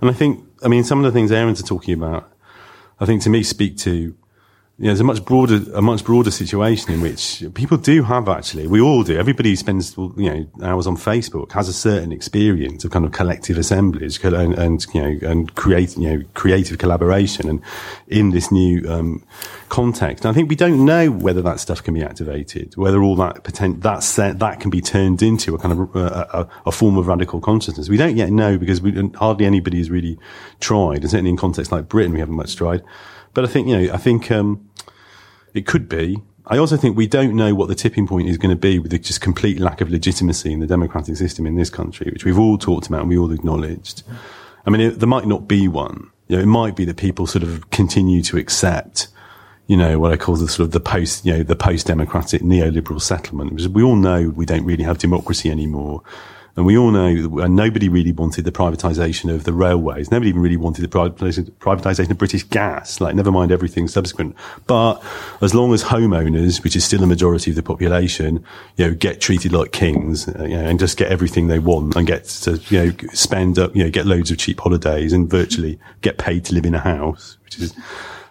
And 0.00 0.10
I 0.10 0.12
think, 0.12 0.44
I 0.62 0.68
mean, 0.68 0.84
some 0.84 0.98
of 0.98 1.04
the 1.04 1.12
things 1.12 1.32
Aaron's 1.32 1.60
are 1.60 1.66
talking 1.66 1.94
about, 1.94 2.30
I 2.98 3.06
think 3.06 3.22
to 3.22 3.30
me 3.30 3.42
speak 3.42 3.78
to 3.78 4.14
you 4.80 4.86
know, 4.86 4.92
there's 4.92 5.00
a 5.00 5.04
much 5.04 5.26
broader, 5.26 5.60
a 5.74 5.82
much 5.82 6.02
broader 6.04 6.30
situation 6.30 6.94
in 6.94 7.02
which 7.02 7.44
people 7.52 7.76
do 7.76 8.02
have 8.02 8.30
actually, 8.30 8.66
we 8.66 8.80
all 8.80 9.02
do. 9.02 9.18
Everybody 9.18 9.50
who 9.50 9.56
spends, 9.56 9.94
you 9.94 10.14
know, 10.16 10.46
hours 10.62 10.86
on 10.86 10.96
Facebook 10.96 11.52
has 11.52 11.68
a 11.68 11.72
certain 11.74 12.12
experience 12.12 12.82
of 12.82 12.90
kind 12.90 13.04
of 13.04 13.12
collective 13.12 13.58
assemblage 13.58 14.24
and, 14.24 14.54
and 14.54 14.86
you 14.94 15.02
know, 15.02 15.28
and 15.28 15.54
create, 15.54 15.98
you 15.98 16.08
know, 16.08 16.24
creative 16.32 16.78
collaboration 16.78 17.46
and 17.46 17.62
in 18.08 18.30
this 18.30 18.50
new, 18.50 18.90
um, 18.90 19.22
context. 19.68 20.24
And 20.24 20.32
I 20.32 20.34
think 20.34 20.48
we 20.48 20.56
don't 20.56 20.86
know 20.86 21.10
whether 21.10 21.42
that 21.42 21.60
stuff 21.60 21.82
can 21.82 21.92
be 21.92 22.02
activated, 22.02 22.74
whether 22.78 23.02
all 23.02 23.16
that 23.16 23.44
potent, 23.44 23.82
that 23.82 24.02
set, 24.02 24.38
that 24.38 24.60
can 24.60 24.70
be 24.70 24.80
turned 24.80 25.20
into 25.20 25.54
a 25.54 25.58
kind 25.58 25.78
of, 25.78 25.94
uh, 25.94 26.24
a, 26.32 26.48
a, 26.64 26.72
form 26.72 26.96
of 26.96 27.06
radical 27.06 27.38
consciousness. 27.38 27.90
We 27.90 27.98
don't 27.98 28.16
yet 28.16 28.30
know 28.30 28.56
because 28.56 28.80
we, 28.80 28.92
hardly 29.16 29.44
anybody 29.44 29.76
has 29.76 29.90
really 29.90 30.18
tried. 30.58 31.02
And 31.02 31.10
certainly 31.10 31.30
in 31.32 31.36
contexts 31.36 31.70
like 31.70 31.86
Britain, 31.86 32.14
we 32.14 32.20
haven't 32.20 32.34
much 32.34 32.56
tried. 32.56 32.82
But 33.34 33.44
I 33.44 33.48
think, 33.48 33.68
you 33.68 33.78
know, 33.78 33.94
I 33.94 33.96
think, 33.96 34.30
um, 34.30 34.68
it 35.54 35.66
could 35.66 35.88
be. 35.88 36.20
I 36.46 36.58
also 36.58 36.76
think 36.76 36.96
we 36.96 37.06
don't 37.06 37.36
know 37.36 37.54
what 37.54 37.68
the 37.68 37.74
tipping 37.74 38.06
point 38.06 38.28
is 38.28 38.36
going 38.36 38.50
to 38.50 38.60
be 38.60 38.78
with 38.78 38.90
the 38.90 38.98
just 38.98 39.20
complete 39.20 39.60
lack 39.60 39.80
of 39.80 39.90
legitimacy 39.90 40.52
in 40.52 40.60
the 40.60 40.66
democratic 40.66 41.16
system 41.16 41.46
in 41.46 41.54
this 41.54 41.70
country, 41.70 42.10
which 42.12 42.24
we've 42.24 42.38
all 42.38 42.58
talked 42.58 42.88
about 42.88 43.00
and 43.00 43.08
we 43.08 43.18
all 43.18 43.30
acknowledged. 43.30 44.02
I 44.66 44.70
mean, 44.70 44.80
it, 44.80 44.98
there 44.98 45.08
might 45.08 45.26
not 45.26 45.46
be 45.46 45.68
one. 45.68 46.10
You 46.28 46.36
know, 46.36 46.42
it 46.42 46.46
might 46.46 46.76
be 46.76 46.84
that 46.86 46.96
people 46.96 47.26
sort 47.26 47.42
of 47.42 47.70
continue 47.70 48.22
to 48.22 48.36
accept, 48.36 49.08
you 49.66 49.76
know, 49.76 49.98
what 49.98 50.12
I 50.12 50.16
call 50.16 50.36
the 50.36 50.48
sort 50.48 50.64
of 50.64 50.72
the 50.72 50.80
post, 50.80 51.24
you 51.24 51.32
know, 51.32 51.42
the 51.42 51.56
post-democratic 51.56 52.42
neoliberal 52.42 53.00
settlement. 53.00 53.50
Because 53.50 53.68
we 53.68 53.82
all 53.82 53.96
know 53.96 54.30
we 54.30 54.46
don't 54.46 54.64
really 54.64 54.84
have 54.84 54.98
democracy 54.98 55.50
anymore. 55.50 56.02
And 56.56 56.66
we 56.66 56.76
all 56.76 56.90
know, 56.90 57.38
and 57.38 57.56
nobody 57.56 57.88
really 57.88 58.12
wanted 58.12 58.44
the 58.44 58.52
privatisation 58.52 59.32
of 59.32 59.44
the 59.44 59.52
railways. 59.52 60.10
Nobody 60.10 60.30
even 60.30 60.42
really 60.42 60.56
wanted 60.56 60.82
the 60.82 60.88
privatisation 60.88 62.10
of 62.10 62.18
British 62.18 62.42
gas, 62.44 63.00
like 63.00 63.14
never 63.14 63.30
mind 63.30 63.52
everything 63.52 63.88
subsequent. 63.88 64.34
But 64.66 65.02
as 65.40 65.54
long 65.54 65.72
as 65.72 65.84
homeowners, 65.84 66.62
which 66.64 66.76
is 66.76 66.84
still 66.84 67.02
a 67.02 67.06
majority 67.06 67.50
of 67.50 67.56
the 67.56 67.62
population, 67.62 68.44
you 68.76 68.86
know, 68.86 68.94
get 68.94 69.20
treated 69.20 69.52
like 69.52 69.72
kings, 69.72 70.28
uh, 70.28 70.42
you 70.42 70.56
know, 70.56 70.64
and 70.64 70.78
just 70.78 70.96
get 70.96 71.10
everything 71.10 71.48
they 71.48 71.58
want 71.58 71.96
and 71.96 72.06
get 72.06 72.24
to, 72.24 72.60
you 72.68 72.84
know, 72.84 72.92
spend 73.12 73.58
up, 73.58 73.74
you 73.74 73.84
know, 73.84 73.90
get 73.90 74.06
loads 74.06 74.30
of 74.30 74.38
cheap 74.38 74.60
holidays 74.60 75.12
and 75.12 75.30
virtually 75.30 75.78
get 76.00 76.18
paid 76.18 76.44
to 76.46 76.54
live 76.54 76.66
in 76.66 76.74
a 76.74 76.80
house, 76.80 77.38
which 77.44 77.58
is, 77.58 77.74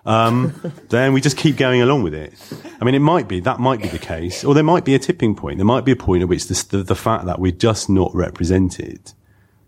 um, 0.09 0.73
then 0.89 1.13
we 1.13 1.21
just 1.21 1.37
keep 1.37 1.55
going 1.55 1.81
along 1.81 2.01
with 2.01 2.15
it. 2.15 2.33
I 2.81 2.83
mean, 2.83 2.95
it 2.95 2.99
might 2.99 3.27
be, 3.27 3.39
that 3.41 3.59
might 3.59 3.79
be 3.79 3.89
the 3.89 3.99
case, 3.99 4.43
or 4.43 4.55
there 4.55 4.63
might 4.63 4.83
be 4.83 4.95
a 4.95 4.99
tipping 4.99 5.35
point. 5.35 5.57
There 5.57 5.65
might 5.65 5.85
be 5.85 5.91
a 5.91 5.95
point 5.95 6.23
at 6.23 6.27
which 6.27 6.47
the, 6.47 6.81
the 6.81 6.95
fact 6.95 7.25
that 7.25 7.39
we're 7.39 7.51
just 7.51 7.91
not 7.91 8.09
represented, 8.15 9.13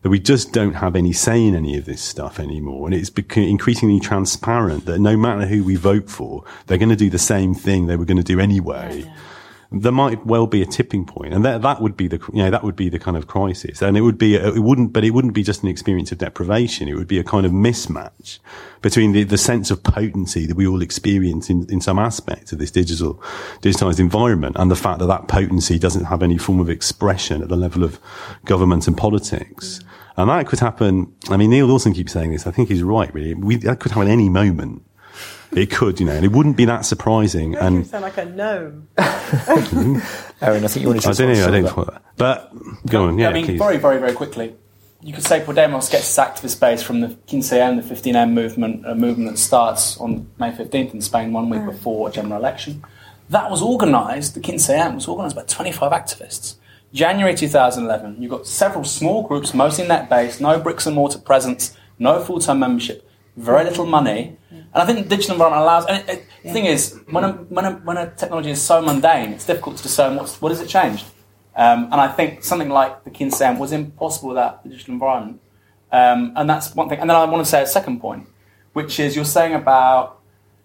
that 0.02 0.10
we 0.10 0.20
just 0.20 0.52
don't 0.52 0.74
have 0.74 0.96
any 0.96 1.14
say 1.14 1.46
in 1.46 1.54
any 1.54 1.78
of 1.78 1.86
this 1.86 2.02
stuff 2.02 2.40
anymore. 2.40 2.88
And 2.88 2.96
it's 2.96 3.12
increasingly 3.36 4.00
transparent 4.00 4.86
that 4.86 4.98
no 4.98 5.16
matter 5.16 5.46
who 5.46 5.64
we 5.64 5.76
vote 5.76 6.10
for, 6.10 6.44
they're 6.66 6.80
going 6.80 6.90
to 6.90 6.96
do 6.96 7.12
the 7.12 7.20
same 7.20 7.54
thing 7.54 7.86
they 7.86 7.96
were 7.96 8.06
going 8.06 8.18
to 8.18 8.24
do 8.24 8.40
anyway. 8.40 9.04
Yeah, 9.06 9.14
there 9.74 9.92
might 9.92 10.26
well 10.26 10.48
be 10.48 10.62
a 10.62 10.66
tipping 10.66 11.06
point, 11.06 11.34
and 11.34 11.46
that 11.46 11.62
that 11.62 11.82
would 11.82 11.96
be 11.96 12.08
the 12.08 12.20
you 12.34 12.44
know 12.44 12.52
that 12.52 12.64
would 12.64 12.76
be 12.76 12.90
the 12.90 13.00
kind 13.00 13.16
of 13.16 13.28
crisis, 13.28 13.82
and 13.82 13.96
it 13.96 14.02
would 14.02 14.18
be 14.18 14.36
it 14.36 14.60
wouldn't, 14.60 14.92
but 14.92 15.06
it 15.06 15.12
wouldn't 15.12 15.34
be 15.34 15.44
just 15.44 15.64
an 15.64 15.70
experience 15.70 16.12
of 16.12 16.18
deprivation. 16.18 16.90
It 16.90 16.96
would 16.96 17.08
be 17.08 17.20
a 17.20 17.24
kind 17.24 17.46
of 17.46 17.54
mismatch 17.54 18.40
between 18.82 19.14
the, 19.14 19.24
the 19.24 19.38
sense 19.38 19.72
of 19.72 19.82
potency 19.84 20.46
that 20.46 20.58
we 20.58 20.68
all 20.68 20.82
experience 20.82 21.50
in, 21.50 21.72
in 21.72 21.80
some 21.80 22.00
aspect 22.00 22.52
of 22.52 22.60
this 22.60 22.72
digital 22.72 23.16
digitized 23.62 24.00
environment, 24.00 24.58
and 24.60 24.70
the 24.70 24.76
fact 24.76 25.00
that 25.00 25.06
that 25.06 25.30
potency 25.30 25.80
doesn't 25.80 26.06
have 26.06 26.22
any 26.22 26.38
form 26.38 26.60
of 26.60 26.70
expression 26.70 27.42
at 27.42 27.48
the 27.48 27.56
level 27.56 27.84
of 27.84 27.98
government 28.44 28.88
and 28.88 28.98
politics. 28.98 29.80
Mm. 29.80 29.88
And 30.18 30.30
that 30.30 30.48
could 30.48 30.60
happen. 30.60 31.16
I 31.30 31.38
mean, 31.38 31.50
Neal 31.50 31.68
Lawson 31.68 31.94
keeps 31.94 32.12
saying 32.12 32.32
this. 32.32 32.46
I 32.46 32.52
think 32.52 32.68
he's 32.68 32.84
right, 32.84 33.14
really. 33.14 33.34
We, 33.34 33.56
that 33.58 33.80
could 33.80 33.94
happen 33.94 34.10
any 34.10 34.28
moment. 34.28 34.84
It 35.54 35.70
could, 35.70 36.00
you 36.00 36.06
know, 36.06 36.14
and 36.14 36.24
it 36.24 36.32
wouldn't 36.32 36.56
be 36.56 36.66
that 36.66 36.86
surprising. 36.86 37.56
and 37.56 37.86
sound 37.86 38.04
like 38.04 38.18
a 38.18 38.26
gnome. 38.26 38.88
Aaron, 38.98 40.64
I 40.64 40.68
think 40.68 40.78
you 40.78 40.88
wanted 40.88 41.02
to. 41.02 41.10
I 41.10 41.14
don't 41.14 41.34
know. 41.34 41.48
I 41.48 41.52
don't. 41.52 41.88
That. 41.88 42.02
But 42.16 42.52
go 42.86 43.06
on. 43.06 43.18
Yeah, 43.18 43.30
I 43.30 43.34
mean, 43.34 43.46
please. 43.46 43.60
very, 43.60 43.78
very, 43.78 44.00
very 44.00 44.14
quickly. 44.14 44.56
You 45.04 45.14
could 45.14 45.24
say 45.24 45.42
Podemos 45.42 45.92
gets 45.92 46.18
its 46.18 46.18
activist 46.18 46.60
base 46.60 46.84
from 46.84 47.02
the 47.02 47.08
15M, 47.08 47.88
the 47.88 47.96
15M 47.96 48.34
movement, 48.34 48.86
a 48.88 48.94
movement 48.94 49.32
that 49.32 49.38
starts 49.38 49.98
on 49.98 50.30
May 50.38 50.52
15th 50.52 50.94
in 50.94 51.02
Spain, 51.02 51.34
one 51.34 51.50
week 51.50 51.62
mm. 51.62 51.72
before 51.72 52.08
a 52.08 52.12
general 52.12 52.40
election. 52.40 52.84
That 53.30 53.50
was 53.50 53.62
organised, 53.64 54.36
the 54.36 54.42
15M 54.42 54.96
was 54.96 55.08
organised 55.08 55.36
by 55.36 55.44
25 55.44 55.92
activists. 55.92 56.56
January 56.94 57.34
2011, 57.34 58.22
you've 58.22 58.30
got 58.30 58.46
several 58.46 58.84
small 58.84 59.26
groups, 59.26 59.54
mostly 59.54 59.88
net 59.88 60.10
based, 60.10 60.40
no 60.40 60.60
bricks 60.60 60.86
and 60.86 60.96
mortar 60.96 61.18
presence, 61.18 61.76
no 61.98 62.24
full 62.24 62.40
time 62.40 62.60
membership, 62.60 63.10
very 63.38 63.64
little 63.64 63.86
money. 63.86 64.38
And 64.50 64.68
I 64.74 64.86
think 64.86 65.08
the 65.08 65.16
digital 65.16 65.34
environment 65.34 65.64
allows. 65.64 65.86
And 65.86 65.98
it, 65.98 66.10
it, 66.10 66.26
yeah. 66.44 66.50
the 66.50 66.54
thing 66.54 66.66
is, 66.66 67.00
when 67.10 67.24
a, 67.24 67.32
when, 67.34 67.66
a, 67.66 67.72
when 67.72 67.98
a 67.98 68.12
technology 68.12 68.52
is 68.52 68.62
so 68.62 68.82
mundane, 68.82 69.34
it's 69.34 69.46
difficult 69.46 69.78
to 69.78 69.84
discern 69.84 70.16
what's, 70.16 70.42
what 70.42 70.50
has 70.50 70.62
it 70.62 70.68
changed. 70.68 71.06
Um, 71.56 71.86
and 71.86 71.96
I 71.96 72.08
think 72.08 72.44
something 72.44 72.70
like 72.70 73.04
the 73.04 73.12
Kinsam 73.12 73.58
was 73.58 73.72
impossible 73.72 74.30
without 74.30 74.64
the 74.64 74.70
digital 74.70 74.94
environment. 74.94 75.42
Um, 75.92 76.34
and 76.36 76.50
that's 76.50 76.74
one 76.74 76.88
thing. 76.88 77.00
And 77.00 77.10
then 77.10 77.18
I 77.18 77.26
want 77.26 77.44
to 77.46 77.50
say 77.50 77.62
a 77.62 77.68
second 77.68 78.00
point, 78.00 78.28
which 78.74 79.00
is 79.00 79.16
you're 79.16 79.26
saying 79.26 79.54
about 79.54 80.22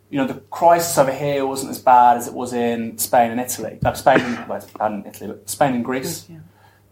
you 0.08 0.18
know 0.18 0.26
the 0.26 0.34
crisis 0.34 0.96
over 0.98 1.12
here 1.12 1.44
wasn't 1.44 1.70
as 1.70 1.80
bad 1.80 2.16
as 2.16 2.28
it 2.28 2.34
was 2.34 2.52
in 2.52 2.96
Spain 2.98 3.32
and 3.32 3.40
Italy. 3.40 3.78
Uh, 3.84 3.92
Spain, 3.94 4.20
well, 4.48 4.58
it's 4.58 4.70
bad 4.70 4.92
in 4.92 5.06
Italy, 5.06 5.28
but 5.28 5.50
Spain 5.50 5.74
and 5.74 5.84
Greece. 5.84 6.28
Yeah. 6.28 6.38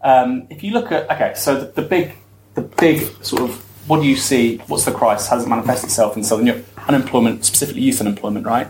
Um, 0.01 0.47
if 0.49 0.63
you 0.63 0.71
look 0.71 0.91
at 0.91 1.09
okay, 1.09 1.33
so 1.35 1.61
the, 1.61 1.81
the 1.81 1.87
big 1.87 2.15
the 2.55 2.61
big 2.61 3.01
sort 3.23 3.43
of 3.43 3.64
what 3.87 4.01
do 4.01 4.07
you 4.07 4.15
see? 4.15 4.57
What's 4.67 4.85
the 4.85 4.91
crisis? 4.91 5.27
How 5.27 5.35
does 5.35 5.45
it 5.45 5.49
manifest 5.49 5.83
itself 5.83 6.17
in 6.17 6.23
Southern 6.23 6.47
Europe? 6.47 6.65
Unemployment, 6.87 7.45
specifically 7.45 7.81
youth 7.81 8.01
unemployment, 8.01 8.45
right? 8.45 8.67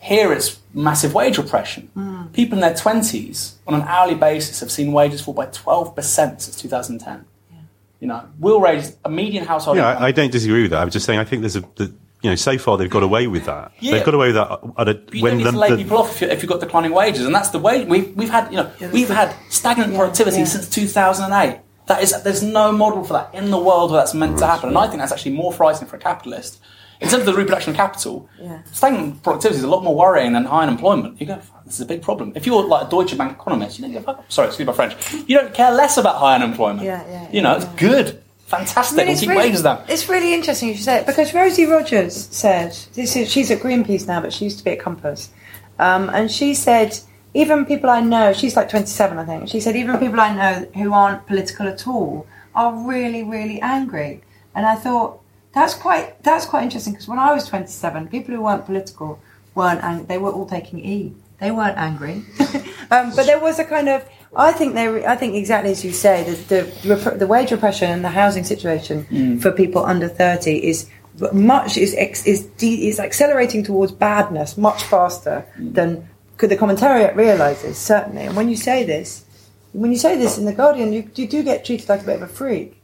Here 0.00 0.32
it's 0.32 0.60
massive 0.72 1.14
wage 1.14 1.38
repression. 1.38 1.90
Mm. 1.96 2.32
People 2.32 2.58
in 2.58 2.60
their 2.60 2.74
20s 2.74 3.54
on 3.66 3.74
an 3.74 3.82
hourly 3.82 4.14
basis 4.14 4.60
have 4.60 4.70
seen 4.70 4.92
wages 4.92 5.20
fall 5.20 5.34
by 5.34 5.46
12% 5.46 5.96
since 6.04 6.56
2010. 6.56 7.24
Yeah. 7.50 7.56
You 8.00 8.08
know, 8.08 8.28
will 8.38 8.60
raise 8.60 8.96
a 9.04 9.10
median 9.10 9.44
household. 9.44 9.78
Yeah, 9.78 9.88
I, 9.88 10.06
I, 10.06 10.12
don't 10.12 10.30
disagree 10.30 10.62
with 10.62 10.70
that. 10.70 10.82
I'm 10.82 10.90
just 10.90 11.06
saying 11.06 11.18
I 11.18 11.24
think 11.24 11.42
there's 11.42 11.56
a. 11.56 11.64
The, 11.76 11.92
you 12.22 12.30
know, 12.30 12.36
so 12.36 12.56
far 12.56 12.76
they've 12.78 12.90
got 12.90 13.02
away 13.02 13.26
with 13.26 13.44
that. 13.44 13.72
Yeah. 13.78 13.92
They've 13.92 14.04
got 14.04 14.14
away 14.14 14.28
with 14.28 14.36
that. 14.36 14.60
At 14.78 14.88
a, 14.88 15.00
you 15.12 15.22
when 15.22 15.32
don't 15.32 15.38
need 15.38 15.44
the, 15.44 15.50
to 15.52 15.58
lay 15.58 15.70
the, 15.70 15.76
people 15.76 15.98
off 15.98 16.22
if, 16.22 16.22
you, 16.22 16.28
have 16.28 16.46
got 16.46 16.60
declining 16.60 16.92
wages, 16.92 17.26
and 17.26 17.34
that's 17.34 17.50
the 17.50 17.58
way 17.58 17.84
we've, 17.84 18.16
we've 18.16 18.30
had. 18.30 18.50
You 18.50 18.58
know, 18.58 18.72
yeah, 18.80 18.90
we've 18.90 19.08
had 19.08 19.34
stagnant 19.50 19.94
productivity 19.94 20.44
since 20.44 20.68
2008. 20.68 21.60
That 21.86 22.02
is, 22.02 22.22
there's 22.22 22.42
no 22.42 22.72
model 22.72 23.04
for 23.04 23.12
that 23.14 23.34
in 23.34 23.50
the 23.50 23.58
world 23.58 23.90
where 23.90 24.00
that's 24.00 24.14
meant 24.14 24.38
to 24.38 24.46
happen. 24.46 24.70
And 24.70 24.78
I 24.78 24.88
think 24.88 24.98
that's 24.98 25.12
actually 25.12 25.32
more 25.32 25.52
frightening 25.52 25.88
for 25.88 25.96
a 25.96 26.00
capitalist. 26.00 26.60
In 27.00 27.08
terms 27.08 27.20
of 27.20 27.26
the 27.26 27.34
reproduction 27.34 27.70
of 27.70 27.76
capital, 27.76 28.28
yeah. 28.40 28.62
stagnant 28.72 29.22
productivity 29.22 29.58
is 29.58 29.64
a 29.64 29.68
lot 29.68 29.84
more 29.84 29.94
worrying 29.94 30.32
than 30.32 30.44
high 30.44 30.62
unemployment. 30.62 31.20
You 31.20 31.26
go, 31.26 31.40
this 31.66 31.74
is 31.74 31.80
a 31.80 31.86
big 31.86 32.00
problem. 32.00 32.32
If 32.34 32.46
you're 32.46 32.66
like 32.66 32.86
a 32.86 32.90
Deutsche 32.90 33.16
Bank 33.18 33.32
economist, 33.32 33.78
you 33.78 33.86
don't 33.92 34.04
go, 34.04 34.24
sorry, 34.28 34.48
excuse 34.48 34.66
my 34.66 34.72
French, 34.72 34.96
you 35.26 35.38
don't 35.38 35.52
care 35.52 35.72
less 35.72 35.98
about 35.98 36.16
high 36.16 36.36
unemployment. 36.36 36.86
Yeah, 36.86 37.06
yeah, 37.06 37.30
you 37.30 37.42
know, 37.42 37.56
it's 37.56 37.66
good. 37.76 38.22
Fantastic. 38.46 38.98
I 38.98 39.04
mean, 39.04 39.12
we'll 39.12 39.20
keep 39.20 39.28
really, 39.28 39.40
wages 39.42 39.62
down. 39.62 39.84
It's 39.88 40.08
really 40.08 40.32
interesting 40.32 40.68
you 40.68 40.74
should 40.76 40.84
say 40.84 41.00
it 41.00 41.06
because 41.06 41.34
Rosie 41.34 41.66
Rogers 41.66 42.28
said, 42.30 42.70
this 42.94 43.14
is, 43.14 43.30
she's 43.30 43.50
at 43.50 43.58
Greenpeace 43.58 44.06
now, 44.06 44.20
but 44.20 44.32
she 44.32 44.44
used 44.44 44.58
to 44.58 44.64
be 44.64 44.70
at 44.70 44.80
Compass. 44.80 45.30
Um, 45.78 46.08
and 46.10 46.30
she 46.30 46.54
said, 46.54 46.98
even 47.36 47.66
people 47.66 47.90
I 47.90 48.00
know, 48.00 48.32
she's 48.32 48.56
like 48.56 48.70
27, 48.70 49.18
I 49.18 49.24
think. 49.26 49.48
She 49.48 49.60
said, 49.60 49.76
even 49.76 49.98
people 49.98 50.18
I 50.18 50.34
know 50.34 50.66
who 50.74 50.94
aren't 50.94 51.26
political 51.26 51.68
at 51.68 51.86
all 51.86 52.26
are 52.54 52.74
really, 52.88 53.22
really 53.22 53.60
angry. 53.60 54.22
And 54.54 54.64
I 54.64 54.74
thought, 54.74 55.20
that's 55.52 55.74
quite, 55.74 56.22
that's 56.22 56.46
quite 56.46 56.62
interesting 56.62 56.94
because 56.94 57.08
when 57.08 57.18
I 57.18 57.34
was 57.34 57.46
27, 57.46 58.08
people 58.08 58.34
who 58.34 58.40
weren't 58.40 58.64
political 58.64 59.20
weren't 59.54 59.84
angry. 59.84 60.06
They 60.06 60.18
were 60.18 60.32
all 60.32 60.46
taking 60.46 60.80
E. 60.80 61.14
They 61.38 61.50
weren't 61.50 61.76
angry. 61.76 62.24
um, 62.90 63.14
but 63.14 63.26
there 63.26 63.38
was 63.38 63.58
a 63.58 63.64
kind 63.64 63.90
of, 63.90 64.08
I 64.34 64.52
think 64.52 64.74
they, 64.74 65.04
I 65.04 65.14
think 65.14 65.34
exactly 65.34 65.72
as 65.72 65.84
you 65.84 65.92
say, 65.92 66.24
the, 66.24 66.62
the, 66.84 67.10
the 67.10 67.26
wage 67.26 67.50
repression 67.50 67.90
and 67.90 68.02
the 68.02 68.08
housing 68.08 68.44
situation 68.44 69.04
mm. 69.10 69.42
for 69.42 69.52
people 69.52 69.84
under 69.84 70.08
30 70.08 70.66
is 70.66 70.88
much 71.32 71.78
is 71.78 71.94
is 71.94 72.46
is 72.60 73.00
accelerating 73.00 73.64
towards 73.64 73.90
badness 73.90 74.58
much 74.58 74.82
faster 74.82 75.46
mm. 75.58 75.72
than 75.72 76.06
could 76.36 76.50
the 76.50 76.56
commentariat 76.56 77.16
realises 77.16 77.78
certainly. 77.78 78.22
And 78.22 78.36
when 78.36 78.48
you 78.48 78.56
say 78.56 78.84
this, 78.84 79.24
when 79.72 79.92
you 79.92 79.98
say 79.98 80.16
this 80.16 80.38
in 80.38 80.44
the 80.44 80.52
Guardian, 80.52 80.92
you, 80.92 81.10
you 81.14 81.26
do 81.26 81.42
get 81.42 81.64
treated 81.64 81.88
like 81.88 82.02
a 82.02 82.04
bit 82.04 82.16
of 82.16 82.22
a 82.22 82.28
freak. 82.28 82.82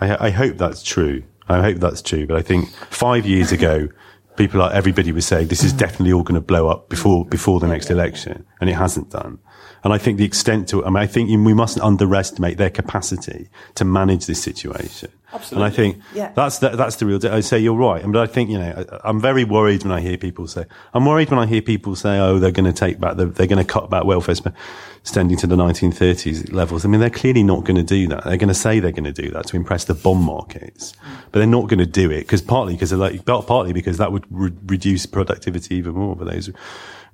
I, 0.00 0.26
I 0.26 0.30
hope 0.30 0.58
that's 0.58 0.82
true. 0.82 1.22
I 1.48 1.62
hope 1.62 1.78
that's 1.78 2.02
true. 2.02 2.26
But 2.26 2.36
I 2.36 2.42
think 2.42 2.70
five 2.90 3.26
years 3.26 3.52
ago, 3.52 3.88
people 4.36 4.60
like 4.60 4.72
everybody 4.72 5.12
was 5.12 5.26
saying 5.26 5.48
this 5.48 5.64
is 5.64 5.72
definitely 5.72 6.12
all 6.12 6.22
going 6.22 6.34
to 6.34 6.40
blow 6.40 6.68
up 6.68 6.88
before 6.88 7.24
before 7.24 7.60
the 7.60 7.68
next 7.68 7.90
election, 7.90 8.44
and 8.60 8.70
it 8.70 8.74
hasn't 8.74 9.10
done. 9.10 9.38
And 9.84 9.92
I 9.92 9.98
think 9.98 10.18
the 10.18 10.24
extent 10.24 10.68
to, 10.68 10.84
I 10.84 10.88
mean, 10.88 10.96
I 10.96 11.06
think 11.06 11.28
we 11.28 11.54
mustn't 11.54 11.84
underestimate 11.84 12.58
their 12.58 12.70
capacity 12.70 13.48
to 13.76 13.84
manage 13.84 14.26
this 14.26 14.42
situation. 14.42 15.10
Absolutely. 15.32 15.64
And 15.66 15.72
I 15.72 15.76
think 15.76 16.02
Yeah. 16.14 16.32
that's 16.34 16.58
the, 16.58 16.70
that's 16.70 16.96
the 16.96 17.06
real. 17.06 17.18
Deal. 17.18 17.32
I 17.32 17.40
say 17.40 17.58
you're 17.58 17.74
right, 17.76 18.02
but 18.06 18.16
I 18.16 18.26
think 18.26 18.48
you 18.48 18.58
know 18.58 18.84
I, 18.90 19.08
I'm 19.08 19.20
very 19.20 19.44
worried 19.44 19.82
when 19.84 19.92
I 19.92 20.00
hear 20.00 20.16
people 20.16 20.46
say. 20.46 20.64
I'm 20.94 21.04
worried 21.04 21.30
when 21.30 21.38
I 21.38 21.44
hear 21.44 21.60
people 21.60 21.96
say, 21.96 22.18
"Oh, 22.18 22.38
they're 22.38 22.50
going 22.50 22.64
to 22.64 22.72
take 22.72 22.98
back. 22.98 23.16
The, 23.16 23.26
they're 23.26 23.46
going 23.46 23.64
to 23.64 23.70
cut 23.70 23.90
back 23.90 24.04
welfare 24.04 24.34
sp- 24.40 24.56
spending 25.02 25.36
to 25.38 25.46
the 25.46 25.56
1930s 25.56 26.50
levels." 26.52 26.86
I 26.86 26.88
mean, 26.88 27.00
they're 27.00 27.10
clearly 27.10 27.42
not 27.42 27.64
going 27.64 27.76
to 27.76 27.82
do 27.82 28.08
that. 28.08 28.24
They're 28.24 28.38
going 28.38 28.48
to 28.48 28.54
say 28.54 28.80
they're 28.80 28.90
going 28.90 29.04
to 29.04 29.12
do 29.12 29.30
that 29.32 29.46
to 29.48 29.56
impress 29.56 29.84
the 29.84 29.92
bond 29.94 30.24
markets, 30.24 30.92
mm. 30.92 31.20
but 31.30 31.40
they're 31.40 31.46
not 31.46 31.68
going 31.68 31.80
to 31.80 31.86
do 31.86 32.10
it 32.10 32.20
because 32.20 32.40
partly 32.40 32.72
because 32.72 32.88
they're 32.88 32.98
like, 32.98 33.26
partly 33.26 33.74
because 33.74 33.98
that 33.98 34.10
would 34.12 34.24
re- 34.30 34.52
reduce 34.66 35.04
productivity 35.04 35.74
even 35.74 35.92
more 35.92 36.16
for 36.16 36.24
those 36.24 36.50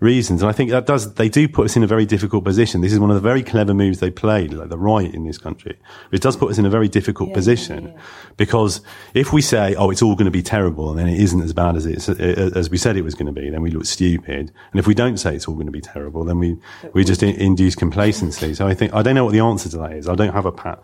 reasons. 0.01 0.42
And 0.42 0.49
I 0.49 0.53
think 0.53 0.70
that 0.70 0.86
does, 0.86 1.14
they 1.14 1.28
do 1.28 1.49
put 1.49 1.66
us 1.66 1.76
in 1.76 1.82
a 1.82 1.86
very 1.86 2.05
difficult 2.07 2.45
position. 2.45 2.80
This 2.80 2.92
is 2.92 2.99
one 2.99 3.11
of 3.11 3.14
the 3.14 3.20
very 3.22 3.42
clever 3.42 3.72
moves 3.74 4.01
they 4.01 4.11
played, 4.11 4.53
like 4.53 4.68
the 4.68 4.78
right 4.78 5.12
in 5.12 5.24
this 5.24 5.38
country. 5.38 5.78
It 6.12 6.20
does 6.20 6.36
put 6.36 6.51
us 6.51 6.59
in 6.59 6.66
a 6.66 6.70
very 6.70 6.88
difficult 6.88 7.32
position 7.32 7.95
because 8.36 8.80
if 9.14 9.32
we 9.32 9.40
say, 9.40 9.74
oh, 9.76 9.90
it's 9.90 10.03
all 10.03 10.14
going 10.14 10.26
to 10.26 10.30
be 10.30 10.42
terrible 10.42 10.90
and 10.90 10.99
then 10.99 11.09
it 11.09 11.18
isn't 11.20 11.40
as 11.42 11.53
bad 11.53 11.76
as 11.76 11.86
it's, 11.86 12.09
as 12.09 12.70
we 12.70 12.76
said 12.76 12.97
it 12.97 13.03
was 13.03 13.14
going 13.14 13.32
to 13.32 13.40
be, 13.40 13.51
then 13.51 13.62
we 13.62 13.70
look 13.70 13.86
stupid. 13.86 14.53
And 14.72 14.78
if 14.80 14.86
we 14.86 14.95
don't 14.95 15.16
say 15.16 15.34
it's 15.34 15.49
all 15.49 15.55
going 15.55 15.66
to 15.66 15.72
be 15.72 15.80
terrible, 15.80 16.24
then 16.24 16.38
we, 16.38 16.59
we 16.92 17.05
just 17.05 17.22
in, 17.22 17.34
induce 17.36 17.74
complacency. 17.74 18.55
So 18.55 18.66
I 18.66 18.74
think, 18.74 18.92
I 18.95 19.03
don't 19.03 19.14
know 19.14 19.24
what 19.24 19.32
the 19.32 19.40
answer 19.40 19.68
to 19.70 19.76
that 19.78 19.92
is. 19.92 20.09
I 20.09 20.14
don't 20.14 20.32
have 20.32 20.47
a 20.47 20.53
pat 20.53 20.82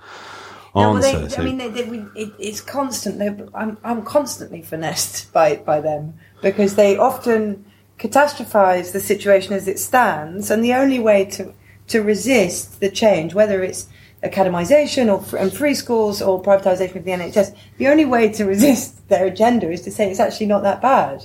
No, 0.74 0.80
well, 0.92 0.96
answer. 0.96 1.18
they, 1.20 1.28
so- 1.28 1.42
I 1.42 1.44
mean, 1.44 1.58
they, 1.58 1.68
they, 1.68 1.82
it, 2.14 2.32
it's 2.38 2.60
constant. 2.60 3.50
I'm, 3.54 3.76
I'm 3.84 4.02
constantly 4.02 4.62
finessed 4.62 5.32
by, 5.32 5.56
by 5.56 5.80
them 5.80 6.14
because 6.42 6.76
they 6.76 6.96
often 6.96 7.66
catastrophize 8.00 8.92
the 8.92 9.00
situation 9.00 9.52
as 9.52 9.68
it 9.68 9.78
stands, 9.78 10.50
and 10.50 10.64
the 10.64 10.74
only 10.74 10.98
way 10.98 11.24
to 11.26 11.52
to 11.88 12.00
resist 12.00 12.80
the 12.80 12.88
change, 12.88 13.34
whether 13.34 13.62
it's 13.62 13.88
academisation 14.22 15.12
or 15.12 15.20
fr- 15.22 15.38
and 15.38 15.52
free 15.52 15.74
schools 15.74 16.22
or 16.22 16.40
privatisation 16.40 16.96
of 16.96 17.04
the 17.04 17.10
NHS, 17.10 17.54
the 17.78 17.88
only 17.88 18.04
way 18.04 18.28
to 18.32 18.44
resist 18.44 19.08
their 19.08 19.26
agenda 19.26 19.70
is 19.70 19.82
to 19.82 19.90
say 19.90 20.10
it's 20.10 20.20
actually 20.20 20.46
not 20.46 20.62
that 20.62 20.80
bad. 20.80 21.24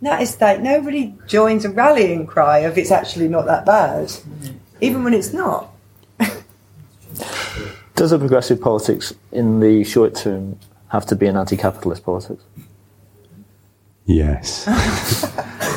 And 0.00 0.10
That 0.10 0.20
is 0.20 0.38
like 0.40 0.60
nobody 0.60 1.14
joins 1.26 1.64
a 1.64 1.70
rallying 1.70 2.26
cry 2.26 2.58
of 2.58 2.76
it's 2.76 2.90
actually 2.90 3.28
not 3.28 3.46
that 3.46 3.64
bad, 3.64 4.12
even 4.80 5.02
when 5.02 5.14
it's 5.14 5.32
not. 5.32 5.72
Does 7.94 8.12
a 8.12 8.18
progressive 8.18 8.60
politics 8.60 9.14
in 9.32 9.60
the 9.60 9.82
short 9.84 10.14
term 10.14 10.58
have 10.88 11.06
to 11.06 11.16
be 11.16 11.26
an 11.26 11.36
anti-capitalist 11.36 12.04
politics? 12.04 12.42
Yes. 14.04 14.66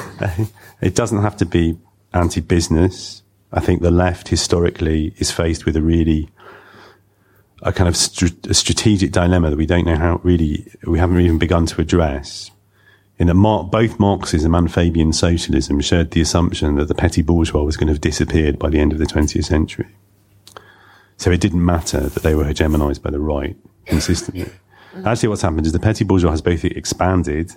it 0.81 0.95
doesn't 0.95 1.21
have 1.21 1.37
to 1.37 1.45
be 1.45 1.77
anti 2.13 2.41
business. 2.41 3.23
I 3.51 3.59
think 3.59 3.81
the 3.81 3.91
left 3.91 4.27
historically 4.29 5.13
is 5.17 5.31
faced 5.31 5.65
with 5.65 5.75
a 5.75 5.81
really 5.81 6.29
a 7.61 7.71
kind 7.71 7.87
of 7.87 7.95
str- 7.95 8.49
a 8.49 8.53
strategic 8.53 9.11
dilemma 9.11 9.49
that 9.49 9.57
we 9.57 9.65
don't 9.65 9.85
know 9.85 9.95
how 9.95 10.19
really 10.23 10.71
we 10.85 10.99
haven't 10.99 11.19
even 11.19 11.39
begun 11.39 11.65
to 11.67 11.81
address. 11.81 12.51
In 13.17 13.27
that 13.27 13.35
Mar- 13.35 13.63
both 13.63 13.97
Marxism 13.97 14.53
and 14.53 14.71
Fabian 14.71 15.13
socialism 15.13 15.79
shared 15.79 16.11
the 16.11 16.21
assumption 16.21 16.75
that 16.75 16.89
the 16.89 16.95
petty 16.95 17.21
bourgeois 17.21 17.63
was 17.63 17.77
going 17.77 17.87
to 17.87 17.93
have 17.93 18.01
disappeared 18.01 18.59
by 18.59 18.69
the 18.69 18.79
end 18.79 18.91
of 18.91 18.99
the 18.99 19.05
20th 19.05 19.45
century. 19.45 19.87
So 21.17 21.31
it 21.31 21.39
didn't 21.39 21.63
matter 21.63 22.01
that 22.01 22.23
they 22.23 22.35
were 22.35 22.43
hegemonized 22.43 23.01
by 23.01 23.09
the 23.09 23.21
right 23.21 23.55
consistently. 23.85 24.51
Actually, 25.05 25.29
what's 25.29 25.41
happened 25.41 25.65
is 25.65 25.71
the 25.71 25.79
petty 25.79 26.03
bourgeois 26.03 26.31
has 26.31 26.41
both 26.41 26.65
expanded 26.65 27.53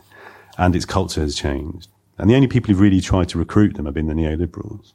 and 0.56 0.76
its 0.76 0.84
culture 0.84 1.20
has 1.20 1.34
changed. 1.34 1.88
And 2.18 2.28
the 2.28 2.34
only 2.34 2.48
people 2.48 2.68
who've 2.68 2.80
really 2.80 3.00
tried 3.00 3.28
to 3.30 3.38
recruit 3.38 3.76
them 3.76 3.86
have 3.86 3.94
been 3.94 4.08
the 4.08 4.14
neoliberals. 4.14 4.92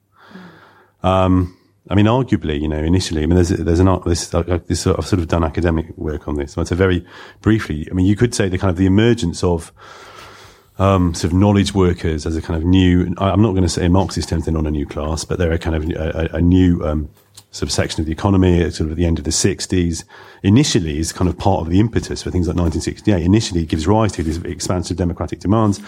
Um, 1.02 1.58
I 1.90 1.96
mean, 1.96 2.06
arguably, 2.06 2.62
you 2.62 2.68
know, 2.68 2.80
initially, 2.80 3.24
I 3.24 3.26
mean, 3.26 3.36
there's, 3.36 3.50
there's 3.50 3.80
an 3.80 4.02
this, 4.06 4.28
this 4.28 4.88
I've 4.88 5.06
sort 5.06 5.20
of 5.20 5.28
done 5.28 5.44
academic 5.44 5.98
work 5.98 6.28
on 6.28 6.36
this. 6.36 6.54
So 6.54 6.62
it's 6.62 6.72
a 6.72 6.76
very 6.76 7.06
briefly, 7.42 7.88
I 7.92 7.94
mean, 7.94 8.06
you 8.06 8.16
could 8.16 8.34
say 8.34 8.48
the 8.48 8.58
kind 8.58 8.72
of 8.72 8.78
the 8.78 8.86
emergence 8.86 9.44
of, 9.44 9.74
um, 10.80 11.14
sort 11.14 11.32
of 11.32 11.38
knowledge 11.38 11.74
workers 11.74 12.26
as 12.26 12.36
a 12.36 12.42
kind 12.42 12.58
of 12.58 12.66
new, 12.66 13.14
I'm 13.18 13.42
not 13.42 13.52
going 13.52 13.64
to 13.64 13.70
say 13.70 13.88
Marxist 13.90 14.30
terms 14.30 14.46
they're 14.46 14.54
not 14.54 14.66
a 14.66 14.72
new 14.72 14.86
class, 14.86 15.26
but 15.26 15.38
they're 15.40 15.52
a 15.52 15.60
kind 15.60 15.76
of 15.76 15.90
a, 15.90 16.30
a, 16.34 16.38
a 16.38 16.42
new, 16.42 16.84
um, 16.86 17.10
sort 17.54 17.70
of 17.70 17.72
section 17.72 18.02
of 18.02 18.08
the 18.08 18.12
economy, 18.12 18.60
sort 18.72 18.88
of 18.88 18.92
at 18.92 18.98
the 18.98 19.06
end 19.06 19.20
of 19.20 19.26
the 19.26 19.32
60s, 19.32 20.04
initially 20.42 20.98
is 20.98 21.14
kind 21.14 21.30
of 21.30 21.38
part 21.38 21.62
of 21.62 21.70
the 21.70 21.80
impetus 21.80 22.24
for 22.24 22.32
things 22.32 22.48
like 22.48 22.58
1968. 22.58 23.24
Initially, 23.24 23.62
it 23.62 23.70
gives 23.70 23.86
rise 23.86 24.12
to 24.14 24.24
these 24.24 24.38
expansive 24.40 24.98
democratic 24.98 25.40
demands. 25.40 25.80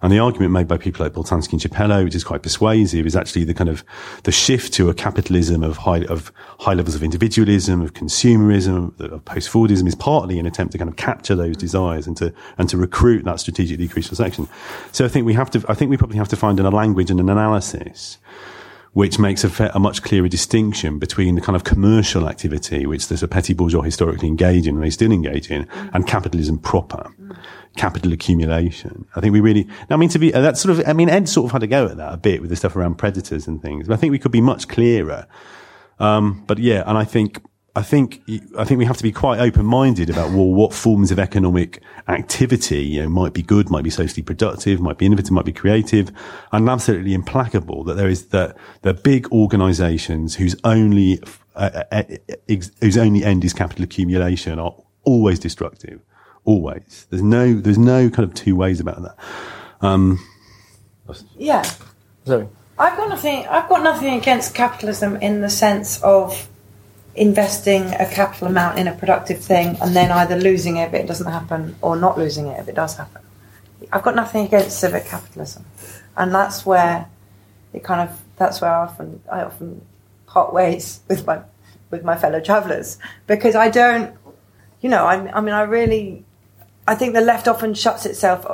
And 0.00 0.10
the 0.10 0.18
argument 0.18 0.52
made 0.52 0.66
by 0.66 0.78
people 0.78 1.04
like 1.04 1.12
Boltanski 1.12 1.52
and 1.52 1.60
Chiapello, 1.60 2.04
which 2.04 2.14
is 2.14 2.24
quite 2.24 2.42
persuasive, 2.42 3.06
is 3.06 3.14
actually 3.14 3.44
the 3.44 3.52
kind 3.52 3.68
of 3.68 3.84
the 4.22 4.32
shift 4.32 4.72
to 4.74 4.88
a 4.88 4.94
capitalism 4.94 5.62
of 5.62 5.76
high, 5.76 6.04
of 6.04 6.32
high 6.58 6.72
levels 6.72 6.94
of 6.94 7.02
individualism, 7.02 7.82
of 7.82 7.92
consumerism, 7.92 8.98
of 8.98 9.22
post-Fordism 9.26 9.86
is 9.86 9.94
partly 9.94 10.38
an 10.38 10.46
attempt 10.46 10.72
to 10.72 10.78
kind 10.78 10.88
of 10.88 10.96
capture 10.96 11.34
those 11.34 11.54
desires 11.54 12.06
and 12.06 12.16
to, 12.16 12.32
and 12.56 12.70
to 12.70 12.78
recruit 12.78 13.26
that 13.26 13.40
strategically 13.40 13.88
crucial 13.88 14.16
section. 14.16 14.48
So 14.92 15.04
I 15.04 15.08
think 15.08 15.26
we 15.26 15.34
have 15.34 15.50
to, 15.50 15.62
I 15.68 15.74
think 15.74 15.90
we 15.90 15.98
probably 15.98 16.16
have 16.16 16.28
to 16.28 16.36
find 16.36 16.58
a 16.58 16.70
language 16.70 17.10
and 17.10 17.20
an 17.20 17.28
analysis 17.28 18.16
which 18.92 19.18
makes 19.18 19.44
a, 19.44 19.70
a 19.74 19.78
much 19.78 20.02
clearer 20.02 20.28
distinction 20.28 20.98
between 20.98 21.36
the 21.36 21.40
kind 21.40 21.54
of 21.54 21.62
commercial 21.62 22.28
activity 22.28 22.86
which 22.86 23.06
the 23.06 23.28
petty 23.28 23.54
bourgeois 23.54 23.82
historically 23.82 24.26
engage 24.26 24.66
in 24.66 24.74
and 24.74 24.84
they 24.84 24.90
still 24.90 25.12
engage 25.12 25.50
in 25.50 25.66
and 25.92 26.06
capitalism 26.06 26.58
proper. 26.58 27.12
Capital 27.76 28.12
accumulation. 28.12 29.06
I 29.14 29.20
think 29.20 29.32
we 29.32 29.40
really, 29.40 29.64
Now 29.88 29.94
I 29.94 29.96
mean, 29.96 30.08
to 30.08 30.18
be, 30.18 30.34
uh, 30.34 30.40
that's 30.40 30.60
sort 30.60 30.76
of, 30.76 30.88
I 30.88 30.92
mean, 30.92 31.08
Ed 31.08 31.28
sort 31.28 31.46
of 31.46 31.52
had 31.52 31.62
a 31.62 31.68
go 31.68 31.86
at 31.86 31.96
that 31.98 32.12
a 32.12 32.16
bit 32.16 32.40
with 32.40 32.50
the 32.50 32.56
stuff 32.56 32.74
around 32.74 32.96
predators 32.96 33.46
and 33.46 33.62
things, 33.62 33.86
but 33.86 33.94
I 33.94 33.96
think 33.96 34.10
we 34.10 34.18
could 34.18 34.32
be 34.32 34.40
much 34.40 34.66
clearer. 34.66 35.28
Um, 36.00 36.42
but 36.48 36.58
yeah, 36.58 36.82
and 36.86 36.98
I 36.98 37.04
think, 37.04 37.40
I 37.80 37.82
think, 37.82 38.20
I 38.58 38.64
think 38.64 38.76
we 38.76 38.84
have 38.84 38.98
to 38.98 39.02
be 39.02 39.10
quite 39.10 39.40
open-minded 39.40 40.10
about 40.10 40.32
well, 40.32 40.44
what 40.44 40.74
forms 40.74 41.10
of 41.10 41.18
economic 41.18 41.82
activity, 42.08 42.82
you 42.84 43.02
know, 43.02 43.08
might 43.08 43.32
be 43.32 43.40
good, 43.40 43.70
might 43.70 43.84
be 43.84 43.88
socially 43.88 44.22
productive, 44.22 44.82
might 44.82 44.98
be 44.98 45.06
innovative, 45.06 45.30
might 45.30 45.46
be 45.46 45.52
creative, 45.52 46.12
and 46.52 46.68
absolutely 46.68 47.14
implacable 47.14 47.82
that 47.84 47.94
there 47.94 48.10
is 48.10 48.26
that 48.26 48.54
the 48.82 48.92
big 48.92 49.32
organisations 49.32 50.36
whose 50.36 50.54
only 50.62 51.22
uh, 51.56 51.84
uh, 51.90 52.02
ex- 52.50 52.70
whose 52.82 52.98
only 52.98 53.24
end 53.24 53.46
is 53.46 53.54
capital 53.54 53.82
accumulation 53.82 54.58
are 54.58 54.74
always 55.04 55.38
destructive, 55.38 56.02
always. 56.44 57.06
There's 57.08 57.22
no 57.22 57.54
there's 57.54 57.78
no 57.78 58.10
kind 58.10 58.28
of 58.28 58.34
two 58.34 58.56
ways 58.56 58.78
about 58.78 59.00
that. 59.00 59.16
Um, 59.80 60.18
Yeah. 61.38 61.64
Zoe? 62.26 62.46
I've 62.78 62.98
got 62.98 63.08
nothing. 63.08 63.46
I've 63.46 63.70
got 63.70 63.82
nothing 63.82 64.18
against 64.18 64.54
capitalism 64.54 65.16
in 65.16 65.40
the 65.40 65.48
sense 65.48 66.02
of 66.02 66.49
investing 67.14 67.82
a 67.94 68.06
capital 68.06 68.46
amount 68.46 68.78
in 68.78 68.86
a 68.86 68.94
productive 68.94 69.40
thing 69.40 69.76
and 69.80 69.94
then 69.96 70.10
either 70.12 70.36
losing 70.36 70.76
it 70.76 70.88
if 70.88 70.94
it 70.94 71.06
doesn't 71.06 71.30
happen 71.30 71.76
or 71.82 71.96
not 71.96 72.16
losing 72.16 72.46
it 72.46 72.58
if 72.60 72.68
it 72.68 72.74
does 72.74 72.96
happen. 72.96 73.22
I've 73.92 74.02
got 74.02 74.14
nothing 74.14 74.46
against 74.46 74.78
civic 74.78 75.06
capitalism, 75.06 75.64
and 76.16 76.34
that's 76.34 76.64
where 76.64 77.08
it 77.72 77.82
kind 77.82 78.08
of 78.08 78.20
that's 78.36 78.60
where 78.60 78.70
I 78.70 78.84
often 78.84 79.22
I 79.30 79.42
often 79.42 79.84
part 80.26 80.52
ways 80.52 81.00
with 81.08 81.26
my 81.26 81.40
with 81.90 82.04
my 82.04 82.16
fellow 82.16 82.40
travellers 82.40 82.98
because 83.26 83.56
I 83.56 83.68
don't, 83.68 84.16
you 84.80 84.88
know, 84.88 85.04
I, 85.06 85.14
I 85.36 85.40
mean 85.40 85.54
I 85.54 85.62
really 85.62 86.24
I 86.86 86.94
think 86.94 87.14
the 87.14 87.20
left 87.20 87.48
often 87.48 87.74
shuts 87.74 88.06
itself 88.06 88.46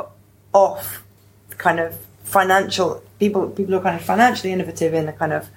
off 0.52 1.04
kind 1.50 1.80
of 1.80 1.98
financial 2.24 3.02
people 3.18 3.48
people 3.50 3.74
are 3.74 3.80
kind 3.80 3.96
of 3.96 4.04
financially 4.04 4.52
innovative 4.52 4.94
in 4.94 5.07
the 5.07 5.12
kind 5.12 5.32
of 5.32 5.48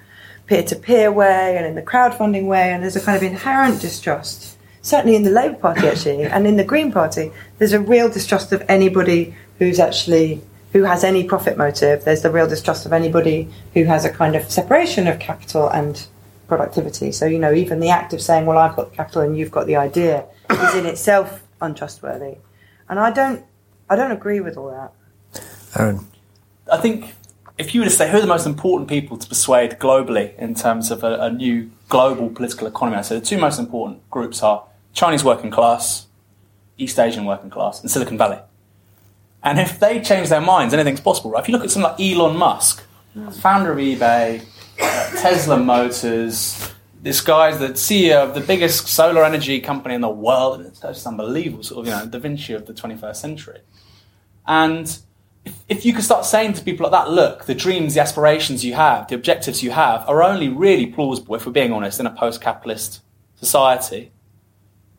peer-to-peer 0.50 1.12
way 1.12 1.56
and 1.56 1.64
in 1.64 1.76
the 1.76 1.82
crowdfunding 1.82 2.46
way 2.46 2.72
and 2.72 2.82
there's 2.82 2.96
a 2.96 3.00
kind 3.00 3.16
of 3.16 3.22
inherent 3.22 3.80
distrust 3.80 4.58
certainly 4.82 5.16
in 5.16 5.22
the 5.22 5.30
labour 5.30 5.56
party 5.56 5.86
actually 5.86 6.24
and 6.34 6.46
in 6.46 6.56
the 6.56 6.64
green 6.64 6.92
party. 6.92 7.30
There's 7.58 7.72
a 7.72 7.80
real 7.80 8.08
distrust 8.08 8.52
of 8.52 8.62
anybody 8.68 9.34
who's 9.58 9.78
actually 9.78 10.42
who 10.72 10.84
has 10.84 11.02
any 11.02 11.24
profit 11.24 11.58
motive. 11.58 12.04
There's 12.04 12.22
the 12.22 12.30
real 12.30 12.48
distrust 12.48 12.86
of 12.86 12.92
anybody 12.92 13.48
who 13.74 13.84
has 13.84 14.04
a 14.04 14.10
kind 14.10 14.36
of 14.36 14.50
separation 14.50 15.08
of 15.08 15.18
capital 15.18 15.68
and 15.68 16.06
productivity. 16.46 17.12
So 17.12 17.26
you 17.26 17.38
know 17.38 17.52
even 17.52 17.80
the 17.80 17.90
act 17.90 18.12
of 18.12 18.20
saying 18.20 18.46
well 18.46 18.58
i've 18.58 18.74
got 18.74 18.90
the 18.90 18.96
capital 18.96 19.22
and 19.22 19.38
you've 19.38 19.52
got 19.52 19.66
the 19.66 19.76
idea 19.76 20.26
is 20.50 20.74
in 20.74 20.86
itself 20.86 21.42
untrustworthy. 21.60 22.38
And 22.88 22.98
i 22.98 23.10
don't 23.10 23.44
i 23.88 23.96
don't 23.96 24.12
agree 24.12 24.40
with 24.40 24.56
all 24.56 24.70
that. 24.70 24.92
Aaron? 25.78 26.06
I 26.72 26.78
think 26.78 27.14
if 27.60 27.74
you 27.74 27.82
were 27.82 27.84
to 27.84 27.90
say 27.90 28.10
who 28.10 28.16
are 28.16 28.22
the 28.22 28.26
most 28.26 28.46
important 28.46 28.88
people 28.88 29.18
to 29.18 29.28
persuade 29.28 29.72
globally 29.72 30.34
in 30.38 30.54
terms 30.54 30.90
of 30.90 31.04
a, 31.04 31.20
a 31.20 31.30
new 31.30 31.70
global 31.90 32.30
political 32.30 32.66
economy, 32.66 32.96
I'd 32.96 33.04
say 33.04 33.18
the 33.18 33.24
two 33.24 33.36
most 33.36 33.58
important 33.58 34.08
groups 34.08 34.42
are 34.42 34.64
Chinese 34.94 35.22
working 35.22 35.50
class, 35.50 36.06
East 36.78 36.98
Asian 36.98 37.26
working 37.26 37.50
class, 37.50 37.82
and 37.82 37.90
Silicon 37.90 38.16
Valley. 38.16 38.38
And 39.42 39.58
if 39.58 39.78
they 39.78 40.00
change 40.00 40.30
their 40.30 40.40
minds, 40.40 40.72
anything's 40.72 41.00
possible, 41.00 41.30
right? 41.32 41.42
If 41.42 41.48
you 41.48 41.52
look 41.52 41.62
at 41.62 41.70
someone 41.70 41.92
like 41.92 42.00
Elon 42.00 42.36
Musk, 42.36 42.82
founder 43.40 43.72
of 43.72 43.78
eBay, 43.78 44.42
uh, 44.80 45.10
Tesla 45.20 45.58
Motors, 45.58 46.72
this 47.02 47.20
guy's 47.20 47.58
the 47.58 47.68
CEO 47.68 48.26
of 48.26 48.34
the 48.34 48.40
biggest 48.40 48.88
solar 48.88 49.22
energy 49.22 49.60
company 49.60 49.94
in 49.94 50.00
the 50.00 50.08
world, 50.08 50.60
and 50.60 50.66
it's 50.66 50.80
just 50.80 51.06
unbelievable, 51.06 51.62
sort 51.62 51.80
of, 51.80 51.92
you 51.92 51.98
know, 51.98 52.10
Da 52.10 52.18
Vinci 52.18 52.54
of 52.54 52.64
the 52.66 52.72
21st 52.72 53.16
century. 53.16 53.60
And 54.46 54.98
if, 55.68 55.84
you 55.84 55.92
could 55.92 56.04
start 56.04 56.24
saying 56.24 56.54
to 56.54 56.62
people 56.62 56.84
like 56.84 56.92
that, 56.92 57.10
look, 57.10 57.46
the 57.46 57.54
dreams, 57.54 57.94
the 57.94 58.00
aspirations 58.00 58.64
you 58.64 58.74
have, 58.74 59.08
the 59.08 59.14
objectives 59.14 59.62
you 59.62 59.70
have 59.70 60.06
are 60.08 60.22
only 60.22 60.48
really 60.48 60.86
plausible, 60.86 61.34
if 61.34 61.46
we're 61.46 61.52
being 61.52 61.72
honest, 61.72 62.00
in 62.00 62.06
a 62.06 62.10
post 62.10 62.40
capitalist 62.40 63.00
society, 63.36 64.12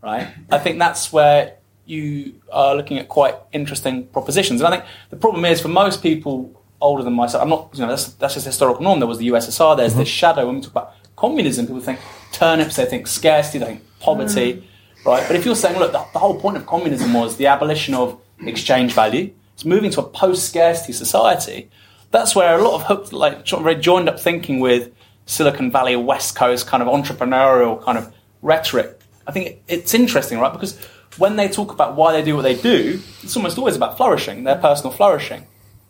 right? 0.01 0.27
I 0.51 0.57
think 0.57 0.79
that's 0.79 1.13
where 1.13 1.57
you 1.85 2.41
are 2.51 2.75
looking 2.75 2.97
at 2.97 3.07
quite 3.07 3.35
interesting 3.51 4.07
propositions. 4.07 4.61
And 4.61 4.73
I 4.73 4.77
think 4.77 4.89
the 5.09 5.17
problem 5.17 5.45
is 5.45 5.61
for 5.61 5.67
most 5.67 6.01
people 6.01 6.61
older 6.79 7.03
than 7.03 7.13
myself, 7.13 7.43
I'm 7.43 7.49
not, 7.49 7.69
you 7.73 7.81
know, 7.81 7.89
that's, 7.89 8.13
that's 8.13 8.33
just 8.33 8.45
historical 8.45 8.83
norm. 8.83 8.99
There 8.99 9.07
was 9.07 9.19
the 9.19 9.27
USSR, 9.27 9.77
there's 9.77 9.93
this 9.93 10.07
mm-hmm. 10.07 10.13
shadow. 10.13 10.47
When 10.47 10.55
we 10.55 10.61
talk 10.61 10.71
about 10.71 10.93
communism, 11.15 11.67
people 11.67 11.81
think 11.81 11.99
turnips, 12.31 12.75
they 12.75 12.85
think 12.85 13.07
scarcity, 13.07 13.59
they 13.59 13.65
think 13.65 13.81
poverty, 13.99 14.53
mm. 14.53 15.05
right? 15.05 15.23
But 15.27 15.35
if 15.35 15.45
you're 15.45 15.55
saying, 15.55 15.77
look, 15.77 15.91
the, 15.91 16.03
the 16.13 16.19
whole 16.19 16.39
point 16.39 16.57
of 16.57 16.65
communism 16.65 17.13
was 17.13 17.37
the 17.37 17.47
abolition 17.47 17.93
of 17.93 18.19
exchange 18.39 18.93
value, 18.93 19.31
it's 19.61 19.65
moving 19.67 19.91
to 19.91 20.01
a 20.01 20.09
post 20.09 20.49
scarcity 20.49 20.91
society. 20.91 21.69
That's 22.09 22.35
where 22.35 22.57
a 22.57 22.63
lot 22.63 22.73
of 22.73 22.83
hooked, 22.87 23.13
like 23.13 23.47
very 23.47 23.75
joined 23.75 24.09
up 24.09 24.19
thinking 24.19 24.59
with 24.59 24.91
Silicon 25.27 25.69
Valley, 25.71 25.95
West 25.95 26.35
Coast 26.35 26.65
kind 26.65 26.81
of 26.81 26.89
entrepreneurial 26.89 27.79
kind 27.83 27.95
of 27.95 28.11
rhetoric. 28.41 28.99
I 29.27 29.31
think 29.31 29.47
it, 29.47 29.63
it's 29.67 29.93
interesting, 29.93 30.39
right? 30.39 30.51
Because 30.51 30.83
when 31.17 31.35
they 31.35 31.47
talk 31.47 31.71
about 31.71 31.95
why 31.95 32.11
they 32.11 32.23
do 32.23 32.35
what 32.35 32.41
they 32.41 32.55
do, 32.55 32.99
it's 33.21 33.37
almost 33.37 33.59
always 33.59 33.75
about 33.75 33.97
flourishing, 33.97 34.45
their 34.45 34.55
personal 34.55 34.91
flourishing, 34.91 35.45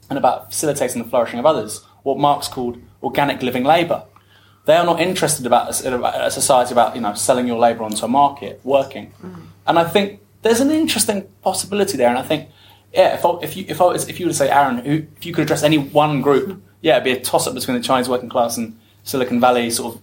and 0.09 0.19
about 0.19 0.49
facilitating 0.51 1.01
the 1.01 1.07
flourishing 1.07 1.39
of 1.39 1.45
others. 1.45 1.82
What 2.03 2.17
Marx 2.17 2.49
called 2.49 2.78
organic 3.01 3.41
living 3.41 3.63
labour. 3.63 4.03
They 4.65 4.76
are 4.76 4.86
not 4.86 4.99
interested 4.99 5.45
about 5.45 5.80
a, 5.82 6.26
a 6.26 6.30
society 6.30 6.74
about 6.74 6.95
you 6.95 7.01
know 7.01 7.13
selling 7.13 7.47
your 7.47 7.57
labour 7.57 7.84
onto 7.84 8.03
a 8.03 8.09
market, 8.09 8.59
working. 8.65 9.13
Mm. 9.24 9.45
And 9.65 9.80
I 9.80 9.86
think 9.86 10.19
there's 10.41 10.59
an 10.59 10.72
interesting 10.72 11.30
possibility 11.41 11.95
there. 11.95 12.09
And 12.09 12.17
I 12.17 12.24
think 12.24 12.49
yeah, 12.94 13.16
if 13.16 13.26
I, 13.26 13.38
if 13.42 13.56
you 13.56 13.66
if 13.68 13.82
I 13.82 13.86
was, 13.86 14.10
if 14.10 14.20
you 14.20 14.26
were 14.26 14.32
to 14.32 14.38
say 14.38 14.50
Aaron, 14.50 14.78
who, 14.80 15.06
if 15.18 15.26
you 15.26 15.34
could 15.34 15.44
address 15.44 15.64
any 15.64 15.78
one 15.78 16.22
group, 16.22 16.62
yeah, 16.82 16.94
it'd 16.94 17.04
be 17.04 17.12
a 17.12 17.20
toss 17.20 17.48
up 17.48 17.54
between 17.54 17.78
the 17.78 17.84
Chinese 17.84 18.10
working 18.10 18.30
class 18.30 18.58
and 18.58 18.78
Silicon 19.04 19.39
Valley 19.39 19.70
sort 19.70 19.96
of 19.96 20.02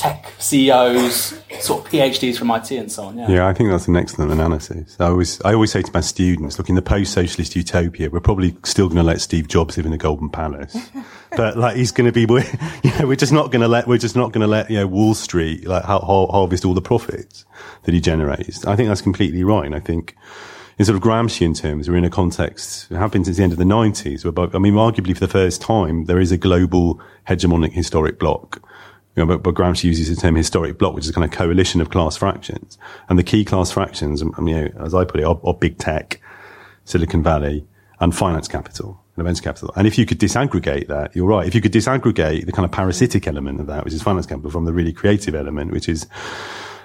tech 0.00 0.32
CEOs, 0.38 1.38
sort 1.60 1.84
of 1.84 1.92
PhDs 1.92 2.38
from 2.38 2.50
IT 2.50 2.70
and 2.70 2.90
so 2.90 3.04
on. 3.04 3.18
Yeah. 3.18 3.30
Yeah, 3.30 3.46
I 3.46 3.52
think 3.52 3.68
that's 3.68 3.86
an 3.86 3.96
excellent 3.96 4.32
analysis. 4.32 4.96
I 4.98 5.06
always, 5.06 5.42
I 5.42 5.52
always 5.52 5.72
say 5.72 5.82
to 5.82 5.90
my 5.92 6.00
students, 6.00 6.56
look, 6.56 6.70
in 6.70 6.74
the 6.74 6.80
post-socialist 6.80 7.54
utopia, 7.54 8.08
we're 8.08 8.20
probably 8.20 8.56
still 8.64 8.86
going 8.86 8.96
to 8.96 9.02
let 9.02 9.20
Steve 9.20 9.46
Jobs 9.46 9.76
live 9.76 9.84
in 9.84 9.92
the 9.92 9.98
Golden 9.98 10.30
Palace, 10.30 10.74
but 11.36 11.58
like 11.58 11.76
he's 11.76 11.92
going 11.92 12.10
to 12.10 12.12
be, 12.12 12.24
we're, 12.32 12.46
you 12.82 12.98
know, 12.98 13.06
we're 13.08 13.16
just 13.16 13.32
not 13.32 13.50
going 13.50 13.60
to 13.60 13.68
let, 13.68 13.86
we're 13.86 13.98
just 13.98 14.16
not 14.16 14.32
going 14.32 14.40
to 14.40 14.46
let, 14.46 14.70
you 14.70 14.78
know, 14.78 14.86
Wall 14.86 15.12
Street 15.12 15.66
like 15.66 15.84
har- 15.84 16.00
har- 16.00 16.28
harvest 16.30 16.64
all 16.64 16.72
the 16.72 16.80
profits 16.80 17.44
that 17.82 17.92
he 17.92 18.00
generates. 18.00 18.64
I 18.64 18.76
think 18.76 18.88
that's 18.88 19.02
completely 19.02 19.44
right. 19.44 19.70
I 19.74 19.80
think 19.80 20.16
in 20.80 20.86
sort 20.86 20.96
of 20.96 21.02
Gramscian 21.02 21.54
terms, 21.54 21.90
we're 21.90 21.96
in 21.96 22.06
a 22.06 22.10
context, 22.10 22.90
it 22.90 22.96
happened 22.96 23.26
since 23.26 23.36
the 23.36 23.42
end 23.42 23.52
of 23.52 23.58
the 23.58 23.64
90s, 23.64 24.24
where, 24.24 24.48
I 24.54 24.58
mean, 24.58 24.72
arguably 24.72 25.12
for 25.12 25.20
the 25.20 25.28
first 25.28 25.60
time, 25.60 26.06
there 26.06 26.18
is 26.18 26.32
a 26.32 26.38
global 26.38 26.98
hegemonic 27.28 27.72
historic 27.72 28.18
bloc. 28.18 28.62
You 29.14 29.26
know, 29.26 29.26
but, 29.26 29.42
but 29.42 29.54
Gramsci 29.54 29.84
uses 29.84 30.08
the 30.08 30.16
term 30.18 30.36
historic 30.36 30.78
bloc, 30.78 30.94
which 30.94 31.04
is 31.04 31.10
a 31.10 31.12
kind 31.12 31.26
of 31.26 31.32
coalition 31.32 31.82
of 31.82 31.90
class 31.90 32.16
fractions. 32.16 32.78
And 33.10 33.18
the 33.18 33.22
key 33.22 33.44
class 33.44 33.70
fractions, 33.70 34.22
I 34.22 34.40
mean, 34.40 34.56
you 34.56 34.68
know, 34.70 34.82
as 34.82 34.94
I 34.94 35.04
put 35.04 35.20
it, 35.20 35.24
are, 35.24 35.38
are 35.44 35.52
big 35.52 35.76
tech, 35.76 36.18
Silicon 36.86 37.22
Valley, 37.22 37.66
and 38.00 38.16
finance 38.16 38.48
capital, 38.48 39.04
and 39.16 39.26
venture 39.26 39.42
capital. 39.42 39.74
And 39.76 39.86
if 39.86 39.98
you 39.98 40.06
could 40.06 40.18
disaggregate 40.18 40.88
that, 40.88 41.14
you're 41.14 41.26
right. 41.26 41.46
If 41.46 41.54
you 41.54 41.60
could 41.60 41.74
disaggregate 41.74 42.46
the 42.46 42.52
kind 42.52 42.64
of 42.64 42.72
parasitic 42.72 43.26
element 43.26 43.60
of 43.60 43.66
that, 43.66 43.84
which 43.84 43.92
is 43.92 44.00
finance 44.00 44.24
capital, 44.24 44.50
from 44.50 44.64
the 44.64 44.72
really 44.72 44.94
creative 44.94 45.34
element, 45.34 45.72
which 45.72 45.90
is 45.90 46.06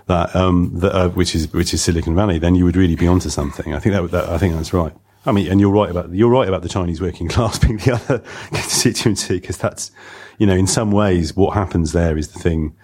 that, 0.08 0.36
um, 0.36 0.72
that 0.80 0.93
uh, 0.93 1.10
which 1.10 1.36
is 1.36 1.51
which 1.53 1.74
is 1.74 1.82
Silicon 1.82 2.16
Valley, 2.16 2.38
then 2.38 2.56
you 2.56 2.66
would 2.66 2.76
really 2.76 2.95
be 2.95 3.08
onto 3.08 3.30
something. 3.30 3.74
I 3.74 3.80
think 3.80 3.95
that, 3.95 4.12
that 4.12 4.30
I 4.30 4.38
think 4.38 4.56
that's 4.56 4.74
right. 4.74 4.93
I 5.26 5.32
mean, 5.32 5.51
and 5.51 5.60
you're 5.60 5.72
right 5.72 5.89
about 5.89 6.12
you're 6.12 6.30
right 6.30 6.47
about 6.47 6.62
the 6.62 6.70
Chinese 6.70 7.01
working 7.01 7.28
class 7.30 7.58
being 7.58 7.78
the 7.78 7.93
other 7.93 8.20
constituency 8.49 9.39
because 9.39 9.58
that's 9.58 9.91
you 10.38 10.45
know 10.45 10.56
in 10.56 10.68
some 10.68 10.91
ways 10.91 11.36
what 11.36 11.53
happens 11.53 11.91
there 11.91 12.18
is 12.18 12.30
the 12.30 12.39
thing. 12.39 12.76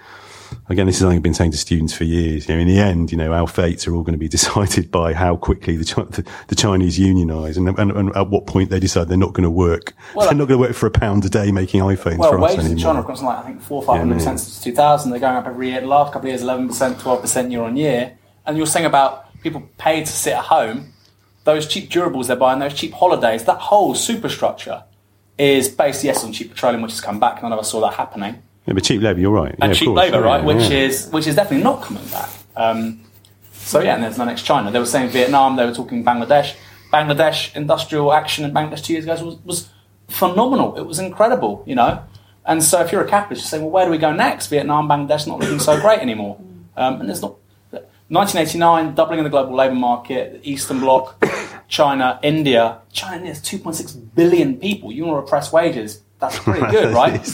Again, 0.71 0.85
this 0.85 0.95
is 0.95 1.01
something 1.01 1.17
I've 1.17 1.23
been 1.23 1.33
saying 1.33 1.51
to 1.51 1.57
students 1.57 1.93
for 1.93 2.05
years. 2.05 2.47
You 2.47 2.55
know, 2.55 2.61
in 2.61 2.67
the 2.67 2.79
end, 2.79 3.11
you 3.11 3.17
know, 3.17 3.33
our 3.33 3.45
fates 3.45 3.87
are 3.87 3.93
all 3.93 4.03
going 4.03 4.13
to 4.13 4.17
be 4.17 4.27
decided 4.29 4.89
by 4.89 5.13
how 5.13 5.35
quickly 5.35 5.75
the, 5.75 5.83
the, 5.83 6.25
the 6.47 6.55
Chinese 6.55 6.97
unionize 6.97 7.57
and, 7.57 7.67
and, 7.77 7.91
and 7.91 8.15
at 8.15 8.29
what 8.29 8.47
point 8.47 8.69
they 8.69 8.79
decide 8.79 9.09
they're 9.09 9.17
not 9.17 9.33
going 9.33 9.43
to 9.43 9.49
work. 9.49 9.93
Well, 10.15 10.27
they're 10.27 10.37
not 10.37 10.47
going 10.47 10.61
to 10.61 10.67
work 10.67 10.75
for 10.75 10.87
a 10.87 10.91
pound 10.91 11.25
a 11.25 11.29
day 11.29 11.51
making 11.51 11.81
iPhones 11.81 12.19
Well, 12.19 12.31
for 12.31 12.39
us 12.41 12.55
wages 12.55 12.71
in. 12.71 12.77
China 12.77 12.99
have 12.99 13.05
gone 13.05 13.23
like 13.25 13.39
I 13.39 13.41
think 13.41 13.61
four, 13.61 13.83
five 13.83 13.99
hundred 13.99 14.15
percent 14.15 14.39
since 14.39 14.63
two 14.63 14.71
thousand. 14.71 15.11
They're 15.11 15.19
going 15.19 15.35
up 15.35 15.45
every 15.45 15.69
year. 15.69 15.81
The 15.81 15.87
last 15.87 16.13
couple 16.13 16.29
of 16.29 16.31
years, 16.31 16.41
eleven 16.41 16.69
percent, 16.69 16.99
twelve 16.99 17.21
percent 17.21 17.51
year 17.51 17.63
on 17.63 17.75
year. 17.75 18.17
And 18.45 18.57
you're 18.57 18.65
saying 18.65 18.85
about 18.85 19.27
people 19.41 19.69
paid 19.77 20.05
to 20.05 20.11
sit 20.11 20.33
at 20.33 20.45
home, 20.45 20.93
those 21.43 21.67
cheap 21.67 21.89
durables 21.89 22.27
they're 22.27 22.35
buying, 22.37 22.59
those 22.59 22.73
cheap 22.73 22.93
holidays, 22.93 23.43
that 23.43 23.59
whole 23.59 23.93
superstructure 23.93 24.83
is 25.37 25.67
based 25.69 26.03
yes 26.03 26.23
on 26.23 26.31
cheap 26.31 26.51
petroleum, 26.51 26.81
which 26.81 26.91
has 26.91 27.01
come 27.01 27.19
back. 27.19 27.43
None 27.43 27.51
of 27.51 27.59
us 27.59 27.71
saw 27.71 27.81
that 27.81 27.95
happening. 27.95 28.41
Yeah, 28.65 28.73
but 28.73 28.83
cheap 28.83 29.01
labour, 29.01 29.19
you're 29.19 29.31
right. 29.31 29.55
And 29.59 29.71
yeah, 29.71 29.79
cheap 29.79 29.89
labour, 29.89 30.17
yeah, 30.17 30.23
right, 30.23 30.43
which 30.43 30.69
yeah. 30.69 30.79
is 30.79 31.09
which 31.09 31.27
is 31.27 31.35
definitely 31.35 31.63
not 31.63 31.81
coming 31.81 32.05
back. 32.05 32.29
Um, 32.55 33.03
so 33.51 33.79
yeah, 33.79 33.95
and 33.95 34.03
there's 34.03 34.17
the 34.17 34.25
next 34.25 34.43
China. 34.43 34.71
They 34.71 34.79
were 34.79 34.85
saying 34.85 35.09
Vietnam. 35.09 35.55
They 35.55 35.65
were 35.65 35.73
talking 35.73 36.03
Bangladesh. 36.03 36.55
Bangladesh 36.91 37.55
industrial 37.55 38.11
action 38.13 38.43
in 38.43 38.53
Bangladesh 38.53 38.83
two 38.83 38.93
years 38.93 39.05
ago 39.05 39.23
was, 39.23 39.35
was 39.45 39.69
phenomenal. 40.09 40.75
It 40.77 40.85
was 40.85 40.99
incredible, 40.99 41.63
you 41.65 41.75
know. 41.75 42.03
And 42.45 42.63
so 42.63 42.81
if 42.81 42.91
you're 42.91 43.03
a 43.03 43.07
capitalist, 43.07 43.43
you're 43.43 43.49
saying, 43.49 43.63
well, 43.63 43.71
where 43.71 43.85
do 43.85 43.91
we 43.91 43.97
go 43.97 44.11
next? 44.11 44.47
Vietnam, 44.47 44.89
Bangladesh, 44.89 45.27
not 45.27 45.39
looking 45.39 45.59
so 45.59 45.79
great 45.79 45.99
anymore. 45.99 46.39
Um, 46.75 46.99
and 46.99 47.09
there's 47.09 47.21
not. 47.21 47.35
1989, 48.09 48.93
doubling 48.93 49.19
of 49.19 49.23
the 49.23 49.29
global 49.29 49.55
labour 49.55 49.75
market, 49.75 50.33
the 50.33 50.49
Eastern 50.51 50.81
Bloc, 50.81 51.23
China, 51.69 52.19
India. 52.21 52.79
China 52.91 53.25
has 53.25 53.39
2.6 53.39 54.13
billion 54.13 54.57
people. 54.57 54.91
You 54.91 55.05
want 55.05 55.15
to 55.15 55.21
repress 55.21 55.53
wages? 55.53 56.01
That's 56.19 56.37
pretty 56.37 56.59
good, 56.71 56.93
right? 56.93 57.25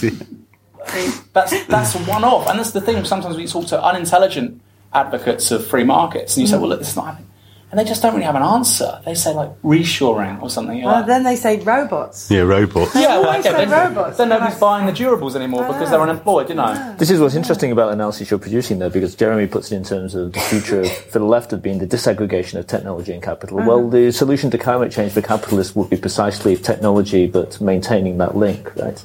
that's 1.34 1.66
that's 1.66 1.96
one 2.08 2.24
off, 2.24 2.48
and 2.50 2.60
that's 2.60 2.72
the 2.72 2.82
thing. 2.82 3.04
Sometimes 3.06 3.38
we 3.38 3.48
talk 3.48 3.68
to 3.68 3.84
unintelligent 3.84 4.62
advocates 4.94 5.52
of 5.52 5.66
free 5.66 5.84
markets, 5.84 6.36
and 6.36 6.42
you 6.42 6.48
say, 6.48 6.58
mm. 6.58 6.62
"Well, 6.62 6.70
look, 6.70 6.80
this 6.80 6.90
is 6.90 6.96
not 6.96 7.06
happening," 7.06 7.30
and 7.70 7.80
they 7.80 7.84
just 7.84 8.02
don't 8.02 8.14
really 8.14 8.26
have 8.26 8.36
an 8.36 8.44
answer. 8.44 9.02
They 9.06 9.14
say 9.14 9.34
like 9.34 9.62
reshoring 9.62 10.42
or 10.42 10.50
something. 10.50 10.82
Well, 10.82 10.96
like, 10.96 11.06
then 11.06 11.24
they 11.24 11.36
say 11.36 11.60
robots. 11.60 12.32
Yeah, 12.32 12.42
robots. 12.42 12.96
yeah, 12.96 13.20
well, 13.20 13.28
always 13.28 13.46
yeah, 13.46 13.52
say 13.52 13.66
then, 13.66 13.94
robots. 13.94 14.18
then 14.18 14.30
nobody's 14.30 14.58
buying 14.58 14.86
the 14.86 14.94
durables 14.94 15.36
anymore 15.36 15.66
because 15.66 15.88
ah. 15.88 15.92
they're 15.92 16.02
unemployed. 16.02 16.50
You 16.50 16.56
know. 16.56 16.66
Ah. 16.66 16.96
This 16.98 17.10
is 17.10 17.20
what's 17.20 17.36
interesting 17.36 17.72
about 17.72 17.88
the 17.88 17.94
analysis 17.94 18.32
you're 18.32 18.40
producing, 18.40 18.80
though, 18.80 18.90
because 18.90 19.16
Jeremy 19.16 19.48
puts 19.48 19.72
it 19.72 19.76
in 19.76 19.84
terms 19.84 20.16
of 20.16 20.32
the 20.32 20.40
future 20.40 20.86
for 21.12 21.20
the 21.20 21.26
left 21.26 21.52
of 21.52 21.62
being 21.62 21.80
the 21.80 21.88
disaggregation 21.88 22.58
of 22.58 22.68
technology 22.68 23.12
and 23.12 23.22
capital. 23.22 23.58
Well, 23.58 23.88
ah. 23.88 23.90
the 23.90 24.12
solution 24.12 24.50
to 24.52 24.58
climate 24.58 24.92
change 24.92 25.12
for 25.12 25.22
capitalists 25.22 25.76
would 25.76 25.90
be 25.90 25.98
precisely 25.98 26.56
technology, 26.56 27.28
but 27.28 27.60
maintaining 27.60 28.18
that 28.20 28.38
link, 28.38 28.74
right? 28.78 29.04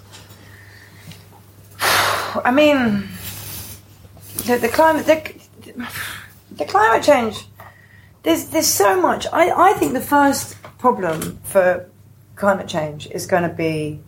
I 2.45 2.51
mean, 2.51 3.09
the, 4.47 4.59
the 4.59 4.69
climate, 4.69 5.07
the, 5.07 5.75
the 6.57 6.65
climate 6.65 7.03
change. 7.03 7.47
There's 8.23 8.47
there's 8.51 8.69
so 8.69 9.01
much. 9.01 9.27
I, 9.33 9.71
I 9.71 9.73
think 9.75 9.95
the 9.95 10.01
first 10.01 10.57
problem 10.79 11.39
for 11.43 11.89
climate 12.37 12.69
change 12.69 13.09
is 13.11 13.27
going 13.27 13.43
to 13.43 13.49
be 13.49 14.01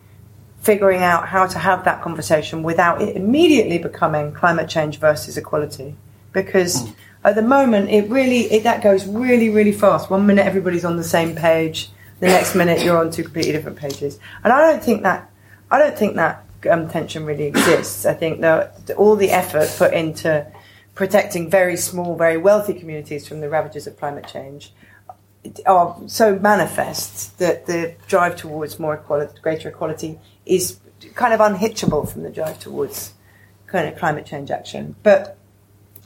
figuring 0.62 1.03
out 1.03 1.29
how 1.29 1.47
to 1.47 1.59
have 1.59 1.85
that 1.85 2.01
conversation 2.01 2.62
without 2.62 3.03
it 3.03 3.16
immediately 3.16 3.79
becoming 3.79 4.33
climate 4.33 4.68
change 4.68 4.99
versus 4.99 5.37
equality, 5.37 5.95
because 6.33 6.91
at 7.25 7.35
the 7.35 7.43
moment 7.43 7.91
it 7.91 8.09
really 8.09 8.43
it, 8.53 8.62
that 8.62 8.83
goes 8.83 9.07
really 9.07 9.51
really 9.51 9.72
fast. 9.72 10.11
One 10.11 10.27
minute 10.27 10.47
everybody's 10.47 10.85
on 10.85 10.97
the 10.97 11.05
same 11.05 11.35
page, 11.35 11.91
the 12.20 12.27
next 12.27 12.55
minute 12.55 12.83
you're 12.83 12.97
on 12.97 13.11
two 13.11 13.25
completely 13.25 13.53
different 13.53 13.77
pages, 13.79 14.18
and 14.43 14.53
I 14.53 14.70
don't 14.70 14.83
think 14.83 15.03
that 15.03 15.29
I 15.70 15.79
don't 15.79 15.99
think 15.99 16.14
that 16.16 16.45
um, 16.66 16.88
tension 16.88 17.24
really 17.24 17.44
exists. 17.44 18.06
I 18.06 18.14
think 18.14 18.40
that 18.40 18.90
all 18.96 19.16
the 19.16 19.30
effort 19.30 19.72
put 19.76 19.92
into 19.92 20.46
protecting 20.94 21.50
very 21.50 21.76
small, 21.76 22.16
very 22.16 22.36
wealthy 22.36 22.74
communities 22.74 23.26
from 23.26 23.40
the 23.40 23.48
ravages 23.48 23.86
of 23.86 23.98
climate 23.98 24.26
change 24.28 24.72
are 25.66 25.96
so 26.06 26.38
manifest 26.38 27.38
that 27.38 27.66
the 27.66 27.94
drive 28.06 28.36
towards 28.36 28.78
more 28.78 28.94
equality, 28.94 29.38
greater 29.42 29.68
equality 29.68 30.18
is 30.46 30.78
kind 31.14 31.34
of 31.34 31.40
unhitchable 31.40 32.08
from 32.08 32.22
the 32.22 32.30
drive 32.30 32.58
towards 32.58 33.12
kind 33.66 33.88
of 33.88 33.98
climate 33.98 34.24
change 34.24 34.50
action. 34.50 34.94
But 35.02 35.36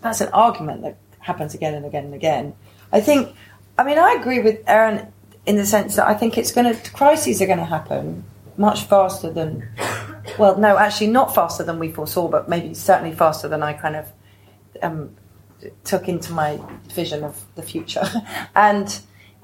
that's 0.01 0.21
an 0.21 0.29
argument 0.33 0.83
that 0.83 0.97
happens 1.21 1.55
again 1.55 1.75
and 1.75 1.85
again 1.85 2.07
and 2.07 2.15
again. 2.15 2.55
I 2.93 3.01
think, 3.01 3.35
I 3.79 3.85
mean, 3.85 3.99
I 3.99 4.17
agree 4.19 4.41
with 4.41 4.63
Aaron 4.67 5.13
in 5.47 5.57
the 5.57 5.67
sense 5.67 5.97
that 5.97 6.07
I 6.07 6.15
think 6.15 6.37
it's 6.37 6.53
going 6.53 6.75
to, 6.75 6.91
crises 6.93 7.41
are 7.41 7.47
going 7.47 7.59
to 7.59 7.65
happen 7.65 8.25
much 8.57 8.85
faster 8.85 9.31
than, 9.31 9.69
well, 10.39 10.59
no, 10.59 10.77
actually 10.77 11.09
not 11.09 11.35
faster 11.35 11.63
than 11.63 11.79
we 11.79 11.91
foresaw, 11.91 12.29
but 12.29 12.49
maybe 12.49 12.75
certainly 12.75 13.15
faster 13.15 13.49
than 13.49 13.63
I 13.63 13.73
kind 13.73 13.97
of 13.97 14.07
um, 14.83 15.17
took 15.85 16.09
into 16.09 16.33
my 16.33 16.61
vision 16.93 17.25
of 17.25 17.45
the 17.55 17.63
future. 17.63 18.09
and 18.55 19.01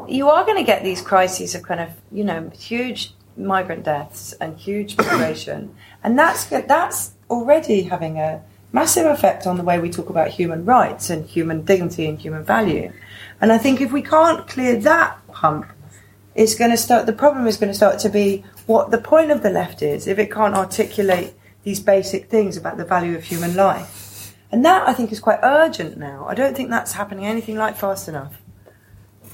you 0.08 0.28
are 0.28 0.44
going 0.44 0.56
to 0.56 0.64
get 0.64 0.82
these 0.82 1.00
crises 1.00 1.54
of 1.54 1.62
kind 1.62 1.80
of, 1.80 1.90
you 2.10 2.24
know, 2.24 2.50
huge 2.50 3.14
migrant 3.36 3.84
deaths 3.84 4.32
and 4.34 4.56
huge 4.58 4.96
migration. 4.98 5.74
and 6.02 6.18
that's, 6.18 6.44
that's 6.46 7.12
already 7.30 7.82
having 7.82 8.18
a 8.18 8.42
massive 8.72 9.06
effect 9.06 9.46
on 9.46 9.56
the 9.56 9.62
way 9.62 9.78
we 9.78 9.88
talk 9.88 10.10
about 10.10 10.28
human 10.28 10.64
rights 10.64 11.08
and 11.08 11.26
human 11.26 11.64
dignity 11.64 12.06
and 12.06 12.18
human 12.18 12.44
value. 12.44 12.92
And 13.40 13.52
I 13.52 13.58
think 13.58 13.80
if 13.80 13.92
we 13.92 14.02
can't 14.02 14.46
clear 14.48 14.76
that 14.80 15.18
hump 15.30 15.66
it's 16.34 16.54
going 16.54 16.70
to 16.70 16.76
start. 16.76 17.06
The 17.06 17.12
problem 17.12 17.46
is 17.46 17.56
going 17.56 17.70
to 17.70 17.74
start 17.74 17.98
to 18.00 18.08
be 18.08 18.44
what 18.66 18.90
the 18.90 18.98
point 18.98 19.30
of 19.30 19.42
the 19.42 19.50
left 19.50 19.82
is 19.82 20.06
if 20.06 20.18
it 20.18 20.30
can't 20.30 20.54
articulate 20.54 21.34
these 21.64 21.80
basic 21.80 22.28
things 22.28 22.56
about 22.56 22.76
the 22.76 22.84
value 22.84 23.16
of 23.16 23.24
human 23.24 23.54
life. 23.54 24.34
And 24.52 24.64
that 24.64 24.88
I 24.88 24.92
think 24.92 25.10
is 25.12 25.20
quite 25.20 25.40
urgent 25.42 25.96
now. 25.96 26.26
I 26.28 26.34
don't 26.34 26.54
think 26.56 26.70
that's 26.70 26.92
happening 26.92 27.26
anything 27.26 27.56
like 27.56 27.76
fast 27.76 28.08
enough. 28.08 28.40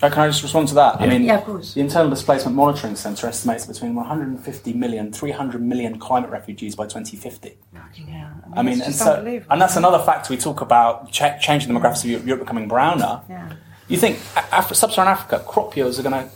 Uh, 0.02 0.08
Can 0.08 0.20
I 0.20 0.28
just 0.28 0.42
respond 0.42 0.66
to 0.68 0.74
that? 0.74 0.98
I 0.98 1.06
mean, 1.06 1.24
Yeah, 1.24 1.38
of 1.38 1.44
course. 1.44 1.74
the 1.74 1.80
Internal 1.80 2.08
Displacement 2.08 2.56
Monitoring 2.56 2.96
Centre 2.96 3.26
estimates 3.26 3.66
between 3.66 3.94
150 3.94 4.72
million, 4.72 5.12
300 5.12 5.60
million 5.60 5.98
climate 5.98 6.30
refugees 6.30 6.74
by 6.74 6.84
2050. 6.84 7.58
Fucking 7.74 8.06
hell. 8.06 8.30
I 8.54 8.62
mean, 8.62 8.78
it's 8.78 8.86
and, 8.86 8.94
just 8.94 9.04
so, 9.04 9.42
and 9.50 9.60
that's 9.60 9.76
another 9.76 9.98
factor 10.02 10.32
we 10.32 10.38
talk 10.38 10.62
about 10.62 11.12
cha- 11.12 11.36
changing 11.36 11.72
the 11.72 11.78
demographics 11.78 12.02
of 12.04 12.10
Europe, 12.10 12.26
Europe 12.26 12.40
becoming 12.44 12.66
browner. 12.66 13.20
Yeah. 13.28 13.52
You 13.88 13.98
think 13.98 14.18
Af- 14.52 14.74
sub-Saharan 14.74 15.12
Africa 15.12 15.44
crop 15.46 15.76
yields 15.76 15.98
are 15.98 16.02
going 16.02 16.14
to 16.26 16.30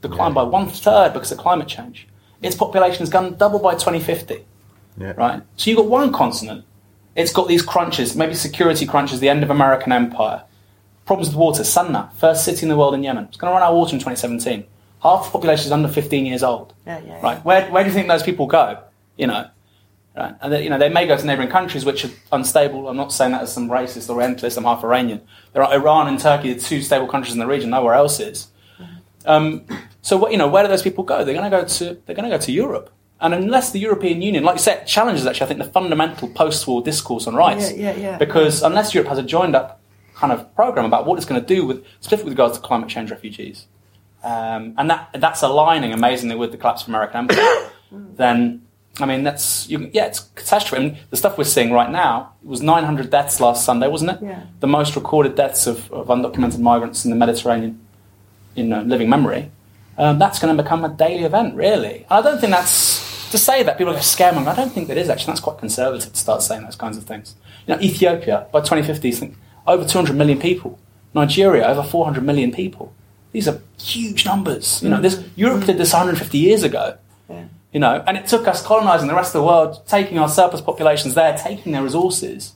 decline 0.00 0.32
by 0.32 0.42
one 0.42 0.68
third 0.68 1.12
because 1.12 1.32
of 1.32 1.38
climate 1.38 1.68
change. 1.68 2.08
Its 2.42 2.56
population 2.56 3.02
is 3.02 3.10
going 3.10 3.32
to 3.32 3.36
double 3.36 3.58
by 3.58 3.72
2050. 3.72 4.44
Yeah. 4.98 5.12
Right. 5.16 5.42
So 5.56 5.70
you've 5.70 5.78
got 5.78 5.86
one 5.86 6.12
continent. 6.12 6.64
It's 7.16 7.32
got 7.32 7.48
these 7.48 7.62
crunches, 7.62 8.14
maybe 8.14 8.34
security 8.34 8.86
crunches, 8.86 9.20
the 9.20 9.28
end 9.28 9.42
of 9.42 9.50
American 9.50 9.92
empire. 9.92 10.44
Problems 11.04 11.28
with 11.30 11.36
water. 11.36 11.62
Sanaa, 11.62 12.12
first 12.12 12.44
city 12.44 12.62
in 12.62 12.68
the 12.68 12.76
world 12.76 12.94
in 12.94 13.02
Yemen. 13.02 13.24
It's 13.24 13.36
going 13.36 13.50
to 13.50 13.54
run 13.54 13.62
out 13.62 13.70
of 13.70 13.76
water 13.76 13.94
in 13.94 13.98
2017. 13.98 14.64
Half 15.02 15.26
the 15.26 15.30
population 15.30 15.66
is 15.66 15.72
under 15.72 15.88
15 15.88 16.26
years 16.26 16.42
old. 16.42 16.74
Yeah, 16.86 17.00
yeah, 17.04 17.20
Right. 17.20 17.44
Where, 17.44 17.70
where 17.70 17.82
do 17.82 17.88
you 17.88 17.94
think 17.94 18.08
those 18.08 18.22
people 18.22 18.46
go? 18.46 18.82
You 19.16 19.28
know. 19.28 19.48
Right. 20.16 20.34
And 20.40 20.52
they, 20.52 20.64
you 20.64 20.70
know 20.70 20.78
they 20.78 20.88
may 20.88 21.06
go 21.06 21.16
to 21.16 21.24
neighbouring 21.24 21.48
countries 21.48 21.84
which 21.84 22.04
are 22.04 22.10
unstable. 22.32 22.88
I'm 22.88 22.96
not 22.96 23.12
saying 23.12 23.32
that 23.32 23.42
as 23.42 23.52
some 23.52 23.70
racist 23.70 24.10
or 24.10 24.14
orientalist. 24.14 24.56
I'm 24.56 24.64
half 24.64 24.82
Iranian. 24.82 25.20
There 25.52 25.62
are 25.62 25.72
Iran 25.72 26.08
and 26.08 26.18
Turkey, 26.18 26.52
the 26.52 26.60
two 26.60 26.82
stable 26.82 27.06
countries 27.06 27.34
in 27.34 27.38
the 27.38 27.46
region. 27.46 27.70
Nowhere 27.70 27.94
else 27.94 28.18
is. 28.18 28.48
Um, 29.26 29.64
so 30.02 30.16
what, 30.16 30.32
you 30.32 30.38
know, 30.38 30.48
where 30.48 30.62
do 30.62 30.68
those 30.68 30.82
people 30.82 31.04
go? 31.04 31.24
They're 31.24 31.34
going 31.34 31.50
to 31.50 31.56
go 31.56 31.66
to 31.66 31.84
they're 32.06 32.14
going 32.14 32.30
to 32.30 32.36
go 32.36 32.40
to 32.40 32.52
Europe. 32.52 32.90
And 33.20 33.34
unless 33.34 33.72
the 33.72 33.80
European 33.80 34.22
Union, 34.22 34.44
like 34.44 34.56
you 34.56 34.62
said, 34.62 34.86
challenges 34.86 35.26
actually, 35.26 35.46
I 35.46 35.48
think 35.48 35.58
the 35.60 35.70
fundamental 35.70 36.28
post-war 36.28 36.82
discourse 36.82 37.26
on 37.26 37.34
rights. 37.34 37.72
Yeah, 37.72 37.92
yeah, 37.92 37.96
yeah. 37.96 38.18
Because 38.18 38.62
unless 38.62 38.94
Europe 38.94 39.08
has 39.08 39.18
a 39.18 39.24
joined-up 39.24 39.80
kind 40.14 40.32
of 40.32 40.54
program 40.54 40.84
about 40.84 41.04
what 41.04 41.16
it's 41.16 41.26
going 41.26 41.40
to 41.40 41.46
do 41.46 41.66
with, 41.66 41.84
specifically 42.00 42.30
with 42.30 42.34
regards 42.34 42.58
to 42.58 42.64
climate 42.64 42.88
change 42.88 43.10
refugees, 43.10 43.66
um, 44.22 44.74
and 44.78 44.90
that 44.90 45.10
that's 45.14 45.42
aligning 45.42 45.92
amazingly 45.92 46.36
with 46.36 46.52
the 46.52 46.58
collapse 46.58 46.82
of 46.82 46.88
American 46.88 47.18
empire, 47.18 47.70
then 47.92 48.62
I 49.00 49.06
mean 49.06 49.24
that's 49.24 49.68
you, 49.68 49.90
yeah, 49.92 50.06
it's 50.06 50.20
catastrophic. 50.20 50.78
I 50.78 50.88
mean, 50.88 50.98
the 51.10 51.16
stuff 51.16 51.38
we're 51.38 51.44
seeing 51.44 51.72
right 51.72 51.90
now 51.90 52.34
it 52.42 52.48
was 52.48 52.62
900 52.62 53.10
deaths 53.10 53.40
last 53.40 53.64
Sunday, 53.64 53.88
wasn't 53.88 54.12
it? 54.12 54.18
Yeah. 54.22 54.44
The 54.60 54.68
most 54.68 54.94
recorded 54.94 55.34
deaths 55.34 55.66
of, 55.66 55.90
of 55.92 56.06
undocumented 56.06 56.60
migrants 56.60 57.04
in 57.04 57.10
the 57.10 57.16
Mediterranean 57.16 57.80
in 58.54 58.72
uh, 58.72 58.82
living 58.82 59.08
memory. 59.08 59.50
Um, 59.98 60.18
that's 60.18 60.38
going 60.38 60.56
to 60.56 60.62
become 60.62 60.84
a 60.84 60.88
daily 60.88 61.24
event, 61.24 61.54
really. 61.54 62.06
And 62.08 62.12
I 62.12 62.22
don't 62.22 62.40
think 62.40 62.52
that's 62.52 63.30
to 63.30 63.38
say 63.38 63.62
that 63.62 63.76
people 63.76 63.92
are 63.92 63.98
scaremonger. 63.98 64.46
I 64.46 64.54
don't 64.54 64.72
think 64.72 64.88
that 64.88 64.96
is 64.96 65.08
actually. 65.08 65.32
That's 65.32 65.40
quite 65.40 65.58
conservative 65.58 66.12
to 66.12 66.18
start 66.18 66.42
saying 66.42 66.62
those 66.62 66.76
kinds 66.76 66.96
of 66.96 67.04
things. 67.04 67.34
You 67.66 67.74
know, 67.74 67.80
Ethiopia 67.80 68.46
by 68.52 68.60
2050 68.60 69.08
is 69.08 69.18
think, 69.18 69.36
over 69.66 69.84
200 69.84 70.16
million 70.16 70.38
people. 70.38 70.78
Nigeria 71.14 71.66
over 71.66 71.82
400 71.82 72.22
million 72.22 72.52
people. 72.52 72.94
These 73.32 73.48
are 73.48 73.60
huge 73.78 74.24
numbers. 74.24 74.82
You 74.82 74.88
know, 74.88 75.00
this 75.00 75.22
Europe 75.36 75.64
did 75.64 75.78
this 75.78 75.92
150 75.92 76.38
years 76.38 76.62
ago. 76.62 76.96
Yeah. 77.28 77.44
You 77.72 77.80
know, 77.80 78.02
and 78.06 78.16
it 78.16 78.26
took 78.26 78.48
us 78.48 78.62
colonizing 78.62 79.08
the 79.08 79.14
rest 79.14 79.34
of 79.34 79.42
the 79.42 79.46
world, 79.46 79.86
taking 79.86 80.18
our 80.18 80.28
surplus 80.28 80.62
populations 80.62 81.14
there, 81.14 81.36
taking 81.36 81.72
their 81.72 81.82
resources. 81.82 82.54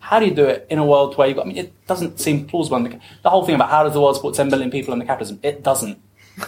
How 0.00 0.18
do 0.18 0.26
you 0.26 0.34
do 0.34 0.46
it 0.46 0.66
in 0.68 0.78
a 0.78 0.84
world 0.84 1.16
where 1.16 1.28
you've 1.28 1.36
got, 1.36 1.46
I 1.46 1.48
mean, 1.48 1.56
it 1.56 1.86
doesn't 1.86 2.20
seem 2.20 2.46
plausible. 2.46 2.82
The, 2.82 3.00
the 3.22 3.30
whole 3.30 3.44
thing 3.44 3.54
about 3.54 3.70
how 3.70 3.84
does 3.84 3.92
the 3.92 4.00
world 4.00 4.16
support 4.16 4.34
10 4.34 4.50
billion 4.50 4.70
people 4.70 4.92
under 4.92 5.04
capitalism, 5.04 5.40
it 5.42 5.62
doesn't. 5.62 5.98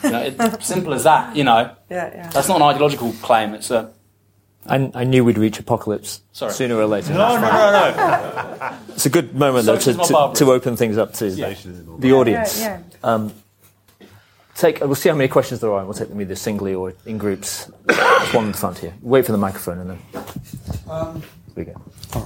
You 0.04 0.10
know, 0.10 0.22
it's 0.22 0.66
simple 0.66 0.94
as 0.94 1.04
that, 1.04 1.36
you 1.36 1.44
know. 1.44 1.74
Yeah, 1.90 2.10
yeah. 2.14 2.30
That's 2.30 2.48
not 2.48 2.56
an 2.56 2.62
ideological 2.62 3.12
claim, 3.22 3.54
it's 3.54 3.70
a, 3.70 3.92
I, 4.66 4.90
I 4.94 5.04
knew 5.04 5.24
we'd 5.24 5.38
reach 5.38 5.58
apocalypse 5.58 6.22
Sorry. 6.32 6.52
sooner 6.52 6.76
or 6.76 6.86
later. 6.86 7.12
No, 7.14 7.34
no, 7.34 7.40
no, 7.40 7.94
no. 7.96 8.78
It's 8.90 9.06
a 9.06 9.10
good 9.10 9.34
moment 9.34 9.66
though 9.66 9.78
to, 9.78 9.94
to, 9.94 10.32
to 10.34 10.52
open 10.52 10.76
things 10.76 10.98
up 10.98 11.14
to 11.14 11.30
Socialism. 11.30 12.00
the 12.00 12.12
audience. 12.12 12.60
Yeah, 12.60 12.80
yeah. 13.04 13.28
Take. 14.54 14.80
We'll 14.80 14.94
see 14.94 15.08
how 15.08 15.14
many 15.14 15.28
questions 15.28 15.60
there 15.60 15.72
are, 15.72 15.78
and 15.78 15.88
we'll 15.88 15.96
take 15.96 16.10
them 16.10 16.20
either 16.20 16.36
singly 16.36 16.74
or 16.74 16.92
in 17.06 17.16
groups. 17.16 17.70
There's 17.86 18.34
one 18.34 18.44
in 18.44 18.52
the 18.52 18.58
front 18.58 18.78
here. 18.78 18.92
Wait 19.00 19.24
for 19.24 19.32
the 19.32 19.38
microphone, 19.38 19.78
and 19.78 19.90
then. 19.90 20.24
Um, 20.90 21.22
we 21.54 21.64
go. 21.64 21.80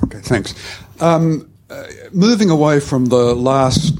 Okay, 0.05 0.21
thanks. 0.21 0.53
Um, 1.01 1.49
uh, 1.71 1.85
moving 2.13 2.51
away 2.51 2.81
from 2.81 3.07
the 3.07 3.35
last 3.35 3.97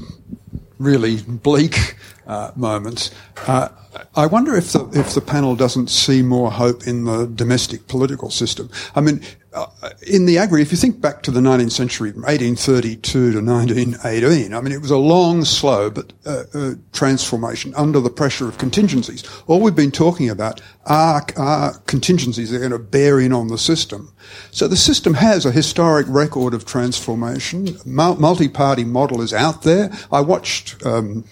really 0.77 1.21
bleak 1.21 1.95
uh, 2.27 2.51
moments, 2.55 3.11
uh, 3.47 3.69
I 4.15 4.27
wonder 4.27 4.55
if 4.55 4.73
the 4.73 4.87
if 4.93 5.13
the 5.13 5.21
panel 5.21 5.55
doesn't 5.55 5.89
see 5.89 6.21
more 6.21 6.51
hope 6.51 6.85
in 6.85 7.05
the 7.05 7.25
domestic 7.25 7.87
political 7.87 8.29
system. 8.29 8.69
I 8.95 9.01
mean, 9.01 9.21
uh, 9.53 9.67
in 10.05 10.25
the 10.25 10.37
agri, 10.37 10.61
if 10.61 10.71
you 10.71 10.77
think 10.77 11.01
back 11.01 11.23
to 11.23 11.31
the 11.31 11.39
19th 11.39 11.71
century, 11.71 12.11
from 12.11 12.21
1832 12.21 13.31
to 13.31 13.41
1918, 13.41 14.53
I 14.53 14.61
mean, 14.61 14.71
it 14.71 14.81
was 14.81 14.91
a 14.91 14.97
long, 14.97 15.45
slow 15.45 15.89
but 15.89 16.13
uh, 16.25 16.43
uh, 16.53 16.73
transformation 16.91 17.73
under 17.75 17.99
the 17.99 18.09
pressure 18.09 18.47
of 18.47 18.57
contingencies. 18.57 19.23
All 19.47 19.59
we've 19.59 19.75
been 19.75 19.91
talking 19.91 20.29
about 20.29 20.61
are, 20.85 21.25
are 21.37 21.77
contingencies 21.87 22.51
that 22.51 22.57
are 22.57 22.69
going 22.69 22.71
to 22.71 22.79
bear 22.79 23.19
in 23.19 23.33
on 23.33 23.47
the 23.47 23.57
system. 23.57 24.13
So 24.51 24.67
the 24.67 24.77
system 24.77 25.15
has 25.15 25.45
a 25.45 25.51
historic 25.51 26.05
record 26.07 26.53
of 26.53 26.65
transformation. 26.65 27.77
Mul- 27.85 28.17
multi-party 28.17 28.83
model 28.83 29.21
is 29.21 29.33
out 29.33 29.63
there. 29.63 29.91
I 30.11 30.21
watched. 30.21 30.85
Um, 30.85 31.23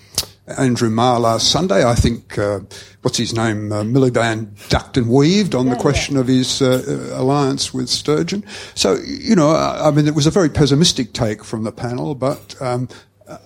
Andrew 0.48 0.90
Marr 0.90 1.20
last 1.20 1.52
Sunday. 1.52 1.84
I 1.84 1.96
think, 1.96 2.38
uh, 2.38 2.60
what's 3.02 3.18
his 3.18 3.34
name, 3.34 3.72
uh, 3.72 3.84
Miliband 3.84 4.70
ducked 4.70 4.98
and 4.98 5.10
weaved 5.10 5.56
on 5.56 5.70
the 5.70 5.76
question 5.76 6.18
of 6.18 6.28
his 6.28 6.62
uh, 6.62 6.84
uh, 6.88 7.20
alliance 7.20 7.74
with 7.74 7.90
Sturgeon. 7.90 8.44
So, 8.76 8.96
you 9.06 9.36
know, 9.36 9.52
I, 9.52 9.88
I 9.88 9.92
mean, 9.92 10.08
it 10.08 10.16
was 10.16 10.28
a 10.28 10.32
very 10.32 10.50
pessimistic 10.50 11.14
take 11.14 11.44
from 11.44 11.64
the 11.64 11.72
panel, 11.72 12.14
but 12.14 12.56
um, 12.62 12.88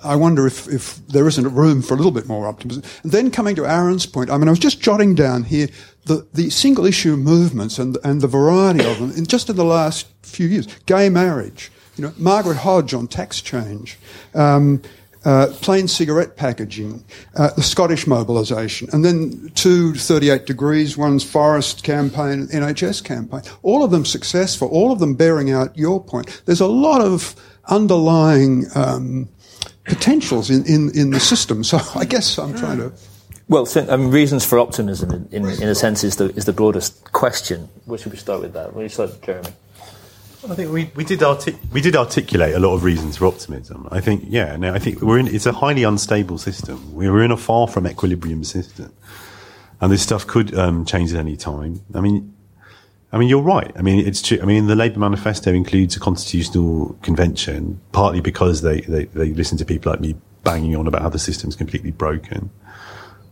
I 0.04 0.16
wonder 0.18 0.46
if, 0.46 0.68
if 0.68 0.98
there 1.08 1.28
isn't 1.28 1.54
room 1.54 1.82
for 1.82 1.94
a 1.94 1.98
little 1.98 2.12
bit 2.12 2.28
more 2.28 2.48
optimism. 2.48 2.84
And 3.04 3.12
then 3.12 3.32
coming 3.32 3.56
to 3.56 3.66
Aaron's 3.66 4.06
point, 4.06 4.30
I 4.30 4.38
mean, 4.38 4.48
I 4.48 4.52
was 4.52 4.60
just 4.60 4.82
jotting 4.82 5.16
down 5.16 5.44
here 5.44 5.70
the, 6.06 6.28
the 6.34 6.50
single 6.50 6.86
issue 6.86 7.16
movements 7.16 7.80
and, 7.80 7.98
and 8.04 8.20
the 8.20 8.28
variety 8.28 8.84
of 8.84 9.00
them 9.00 9.12
in 9.12 9.26
just 9.26 9.50
in 9.50 9.56
the 9.56 9.64
last 9.64 10.08
few 10.22 10.48
years. 10.48 10.68
Gay 10.86 11.08
marriage, 11.08 11.72
you 11.96 12.04
know, 12.04 12.14
Margaret 12.18 12.58
Hodge 12.58 12.94
on 12.94 13.08
tax 13.08 13.40
change. 13.40 13.98
Um, 14.34 14.82
uh, 15.26 15.48
plain 15.62 15.88
cigarette 15.88 16.38
packaging, 16.38 17.04
uh, 17.36 17.50
the 17.56 17.64
Scottish 17.64 18.08
mobilisation, 18.08 18.90
and 18.94 19.04
then 19.04 19.52
two 19.56 19.94
38 19.94 20.46
degrees, 20.46 20.98
one's 20.98 21.24
forest 21.24 21.84
campaign, 21.84 22.48
NHS 22.48 23.04
campaign. 23.04 23.42
All 23.62 23.84
of 23.84 23.92
them 23.92 24.06
successful, 24.06 24.70
all 24.70 24.92
of 24.92 25.00
them 25.00 25.16
bearing 25.16 25.52
out 25.52 25.78
your 25.78 26.02
point. 26.02 26.42
There's 26.46 26.62
a 26.62 26.68
lot 26.68 27.02
of 27.02 27.36
underlying 27.68 28.66
um, 28.76 29.28
potentials 29.84 30.50
in, 30.50 30.66
in, 30.66 30.92
in 30.98 31.10
the 31.12 31.20
system. 31.20 31.64
So 31.64 31.80
I 31.96 32.06
guess 32.06 32.38
I'm 32.38 32.56
trying 32.56 32.78
to. 32.78 32.94
Well, 33.48 33.68
um, 33.90 34.12
reasons 34.12 34.46
for 34.46 34.60
optimism, 34.60 35.12
in, 35.12 35.28
in, 35.32 35.46
in 35.64 35.70
a 35.70 35.76
sense, 35.76 36.04
is 36.04 36.18
the 36.18 36.30
is 36.36 36.46
the 36.46 36.54
broadest 36.54 37.12
question. 37.12 37.68
Where 37.86 37.98
should 37.98 38.12
we 38.12 38.18
start 38.18 38.42
with 38.42 38.54
that? 38.54 38.74
Where 38.74 38.84
you 38.84 38.90
start, 38.90 39.22
Jeremy? 39.24 39.50
I 40.50 40.56
think 40.56 40.72
we, 40.72 40.90
we 40.96 41.04
did 41.04 41.22
artic- 41.22 41.58
we 41.72 41.80
did 41.80 41.96
articulate 41.96 42.56
a 42.56 42.60
lot 42.60 42.74
of 42.74 42.84
reasons 42.84 43.18
for 43.18 43.28
optimism. 43.28 43.88
I 43.92 44.02
think 44.02 44.24
yeah, 44.28 44.56
no, 44.56 44.74
I 44.74 44.80
think 44.80 45.02
we're 45.02 45.20
in 45.20 45.28
it's 45.28 45.46
a 45.46 45.52
highly 45.52 45.84
unstable 45.84 46.40
system. 46.40 46.94
We're 46.94 47.22
in 47.22 47.32
a 47.32 47.38
far 47.38 47.68
from 47.68 47.86
equilibrium 47.86 48.44
system, 48.44 48.92
and 49.80 49.92
this 49.92 50.02
stuff 50.02 50.26
could 50.26 50.58
um, 50.58 50.86
change 50.86 51.14
at 51.14 51.20
any 51.20 51.38
time. 51.38 51.82
I 51.94 52.02
mean, 52.02 52.34
I 53.12 53.20
mean 53.20 53.30
you're 53.30 53.44
right. 53.44 53.72
I 53.76 53.84
mean 53.84 54.06
it's 54.06 54.24
true. 54.24 54.40
I 54.42 54.46
mean 54.46 54.66
the 54.66 54.76
Labour 54.76 55.00
manifesto 55.00 55.54
includes 55.54 55.96
a 55.96 56.00
constitutional 56.00 56.98
convention, 57.04 57.80
partly 57.92 58.22
because 58.22 58.64
they, 58.64 58.82
they, 58.82 59.06
they 59.06 59.34
listen 59.34 59.58
to 59.60 59.66
people 59.66 59.92
like 59.92 60.02
me 60.02 60.16
banging 60.44 60.76
on 60.76 60.88
about 60.88 61.04
how 61.04 61.10
the 61.10 61.20
system's 61.20 61.56
completely 61.56 61.92
broken. 61.92 62.50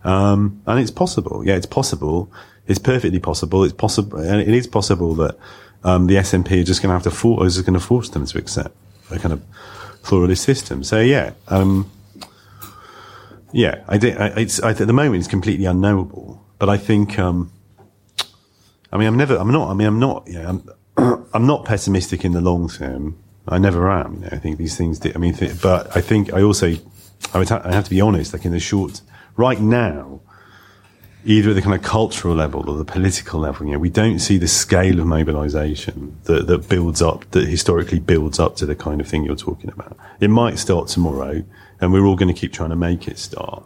Um, 0.03 0.61
and 0.67 0.79
it's 0.79 0.91
possible. 0.91 1.43
Yeah, 1.43 1.55
it's 1.55 1.65
possible. 1.65 2.31
It's 2.67 2.79
perfectly 2.79 3.19
possible. 3.19 3.63
It's 3.63 3.73
possible, 3.73 4.19
and 4.19 4.39
it 4.39 4.49
is 4.49 4.67
possible 4.67 5.15
that 5.15 5.37
um, 5.87 6.07
the 6.07 6.15
SNP 6.15 6.61
are 6.61 6.63
just 6.63 6.81
going 6.81 6.89
to 6.89 6.93
have 6.93 7.03
to 7.03 7.11
for- 7.11 7.45
is 7.45 7.61
going 7.61 7.73
to 7.73 7.79
force 7.79 8.09
them 8.09 8.25
to 8.25 8.37
accept 8.37 8.75
a 9.09 9.17
kind 9.17 9.31
of 9.31 9.41
pluralist 10.03 10.43
system. 10.43 10.83
So 10.83 10.99
yeah, 10.99 11.31
um, 11.47 11.89
yeah. 13.53 13.83
I, 13.87 13.97
did, 13.97 14.17
I, 14.17 14.27
it's 14.41 14.61
I, 14.61 14.71
at 14.71 14.77
the 14.77 14.91
moment 14.93 15.15
it's 15.15 15.27
completely 15.27 15.65
unknowable. 15.65 16.43
But 16.59 16.69
I 16.69 16.77
think, 16.77 17.17
um, 17.17 17.51
I 18.91 18.97
mean, 18.97 19.07
I'm 19.07 19.15
never. 19.17 19.37
I'm 19.37 19.51
not. 19.51 19.69
I 19.69 19.73
mean, 19.73 19.87
I'm 19.87 19.99
not. 19.99 20.23
Yeah, 20.27 20.49
I'm, 20.49 21.25
I'm 21.33 21.45
not 21.45 21.65
pessimistic 21.65 22.25
in 22.25 22.33
the 22.33 22.41
long 22.41 22.67
term. 22.69 23.15
I 23.47 23.57
never 23.57 23.89
am. 23.89 24.15
You 24.15 24.19
know, 24.21 24.29
I 24.31 24.37
think 24.39 24.57
these 24.57 24.75
things. 24.75 24.99
I 25.05 25.17
mean, 25.17 25.35
th- 25.35 25.61
but 25.61 25.95
I 25.95 26.01
think 26.01 26.33
I 26.33 26.41
also. 26.41 26.75
I 27.33 27.37
would 27.39 27.49
ha- 27.49 27.61
I 27.63 27.73
have 27.73 27.85
to 27.85 27.89
be 27.89 28.01
honest. 28.01 28.33
Like 28.33 28.43
in 28.45 28.51
the 28.51 28.59
short, 28.59 29.01
right 29.35 29.59
now, 29.61 30.19
either 31.27 31.49
at 31.49 31.55
the 31.55 31.61
kind 31.61 31.75
of 31.75 31.83
cultural 31.83 32.33
level 32.33 32.69
or 32.69 32.77
the 32.77 32.85
political 32.85 33.39
level, 33.39 33.65
you 33.65 33.73
know, 33.73 33.79
we 33.79 33.89
don't 33.89 34.19
see 34.19 34.37
the 34.37 34.47
scale 34.47 34.99
of 34.99 35.05
mobilisation 35.05 36.17
that, 36.23 36.47
that 36.47 36.69
builds 36.69 37.01
up, 37.01 37.29
that 37.31 37.47
historically 37.47 37.99
builds 37.99 38.39
up 38.39 38.55
to 38.55 38.65
the 38.65 38.75
kind 38.75 39.01
of 39.01 39.07
thing 39.07 39.23
you're 39.25 39.35
talking 39.35 39.69
about. 39.69 39.97
It 40.19 40.29
might 40.29 40.57
start 40.57 40.87
tomorrow, 40.87 41.43
and 41.81 41.91
we're 41.91 42.05
all 42.05 42.15
going 42.15 42.33
to 42.33 42.39
keep 42.39 42.53
trying 42.53 42.69
to 42.69 42.77
make 42.77 43.07
it 43.07 43.19
start. 43.19 43.65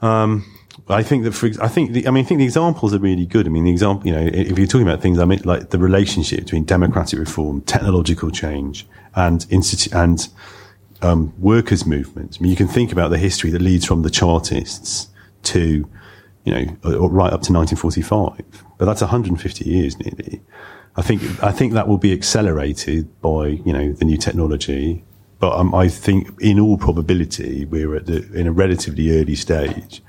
Um, 0.00 0.50
I 0.88 1.02
think 1.02 1.24
that 1.24 1.32
for, 1.32 1.50
I 1.60 1.68
think 1.68 1.92
the, 1.92 2.08
I 2.08 2.10
mean 2.10 2.24
I 2.24 2.26
think 2.26 2.38
the 2.38 2.44
examples 2.44 2.92
are 2.92 2.98
really 2.98 3.26
good. 3.26 3.46
I 3.46 3.50
mean 3.50 3.64
the 3.64 3.70
example, 3.70 4.06
you 4.06 4.14
know, 4.14 4.26
if 4.26 4.58
you're 4.58 4.66
talking 4.66 4.86
about 4.86 5.00
things, 5.00 5.18
I 5.18 5.24
mean 5.24 5.40
like 5.44 5.70
the 5.70 5.78
relationship 5.78 6.40
between 6.40 6.64
democratic 6.64 7.18
reform, 7.18 7.60
technological 7.62 8.30
change, 8.30 8.86
and 9.14 9.46
and 9.92 10.28
um, 11.00 11.32
workers' 11.38 11.86
movements. 11.86 12.38
I 12.38 12.42
mean, 12.42 12.50
you 12.50 12.56
can 12.56 12.68
think 12.68 12.92
about 12.92 13.10
the 13.10 13.18
history 13.18 13.50
that 13.50 13.62
leads 13.62 13.84
from 13.84 14.02
the 14.02 14.10
Chartists 14.10 15.08
to, 15.44 15.88
you 16.44 16.52
know, 16.52 16.76
or 16.84 17.10
right 17.10 17.32
up 17.32 17.42
to 17.42 17.52
1945. 17.52 18.42
But 18.78 18.84
that's 18.84 19.00
150 19.00 19.68
years 19.68 19.98
nearly. 19.98 20.42
I 20.96 21.02
think 21.02 21.22
I 21.42 21.50
think 21.50 21.72
that 21.72 21.88
will 21.88 21.98
be 21.98 22.12
accelerated 22.12 23.20
by 23.20 23.46
you 23.64 23.72
know 23.72 23.92
the 23.92 24.04
new 24.04 24.16
technology. 24.16 25.04
But 25.40 25.58
um, 25.58 25.74
I 25.74 25.88
think, 25.88 26.40
in 26.40 26.58
all 26.60 26.78
probability, 26.78 27.64
we're 27.64 27.96
at 27.96 28.06
the, 28.06 28.32
in 28.32 28.46
a 28.46 28.52
relatively 28.52 29.20
early 29.20 29.34
stage 29.34 30.02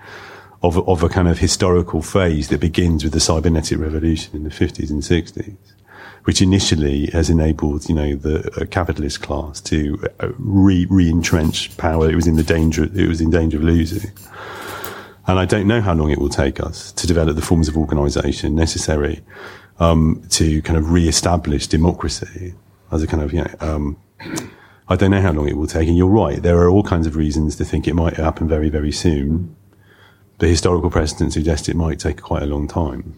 of, 0.62 0.88
of 0.88 1.04
a 1.04 1.10
kind 1.10 1.28
of 1.28 1.40
historical 1.40 2.02
phase 2.02 2.48
that 2.50 2.60
begins 2.60 3.04
with 3.04 3.14
the 3.14 3.20
cybernetic 3.20 3.80
revolution 3.80 4.36
in 4.36 4.44
the 4.44 4.50
50s 4.50 4.90
and 4.90 5.02
60s, 5.02 5.58
which 6.24 6.42
initially 6.42 7.08
has 7.08 7.30
enabled, 7.30 7.90
you 7.90 7.96
know, 7.96 8.16
the 8.16 8.50
uh, 8.62 8.66
capitalist 8.66 9.22
class 9.22 9.60
to 9.62 10.02
uh, 10.20 10.30
re, 10.38 10.88
re-entrench 10.90 11.76
power 11.78 12.10
it 12.10 12.16
was 12.16 12.28
in 12.28 12.36
the 12.36 12.44
danger, 12.44 12.84
it 12.84 13.08
was 13.08 13.20
in 13.20 13.30
danger 13.30 13.58
of 13.58 13.64
losing. 13.64 14.12
And 15.28 15.40
I 15.40 15.46
don't 15.46 15.68
know 15.68 15.82
how 15.82 15.94
long 15.94 16.12
it 16.12 16.20
will 16.20 16.30
take 16.30 16.60
us 16.60 16.92
to 16.94 17.08
develop 17.08 17.36
the 17.36 17.42
forms 17.42 17.68
of 17.68 17.78
organisation 17.78 18.56
necessary 18.56 19.22
um, 19.80 20.24
to 20.30 20.62
kind 20.62 20.78
of 20.78 20.92
re-establish 20.92 21.68
democracy 21.68 22.54
as 22.92 23.02
a 23.02 23.08
kind 23.08 23.24
of, 23.24 23.34
you 23.34 23.44
know, 23.44 23.56
um, 23.60 23.98
I 24.88 24.96
don't 24.96 25.10
know 25.12 25.22
how 25.22 25.32
long 25.32 25.50
it 25.50 25.58
will 25.58 25.68
take. 25.68 25.88
And 25.88 25.98
you're 25.98 26.08
right, 26.08 26.42
there 26.42 26.58
are 26.60 26.70
all 26.70 26.84
kinds 26.84 27.08
of 27.08 27.16
reasons 27.16 27.56
to 27.56 27.66
think 27.66 27.88
it 27.88 27.96
might 27.96 28.18
happen 28.18 28.48
very, 28.48 28.70
very 28.70 28.92
soon 28.92 29.56
the 30.40 30.48
historical 30.48 30.90
precedent 30.90 31.34
suggests 31.34 31.70
it 31.70 31.76
might 31.76 32.00
take 32.00 32.22
quite 32.22 32.44
a 32.44 32.46
long 32.46 32.68
time. 32.68 33.18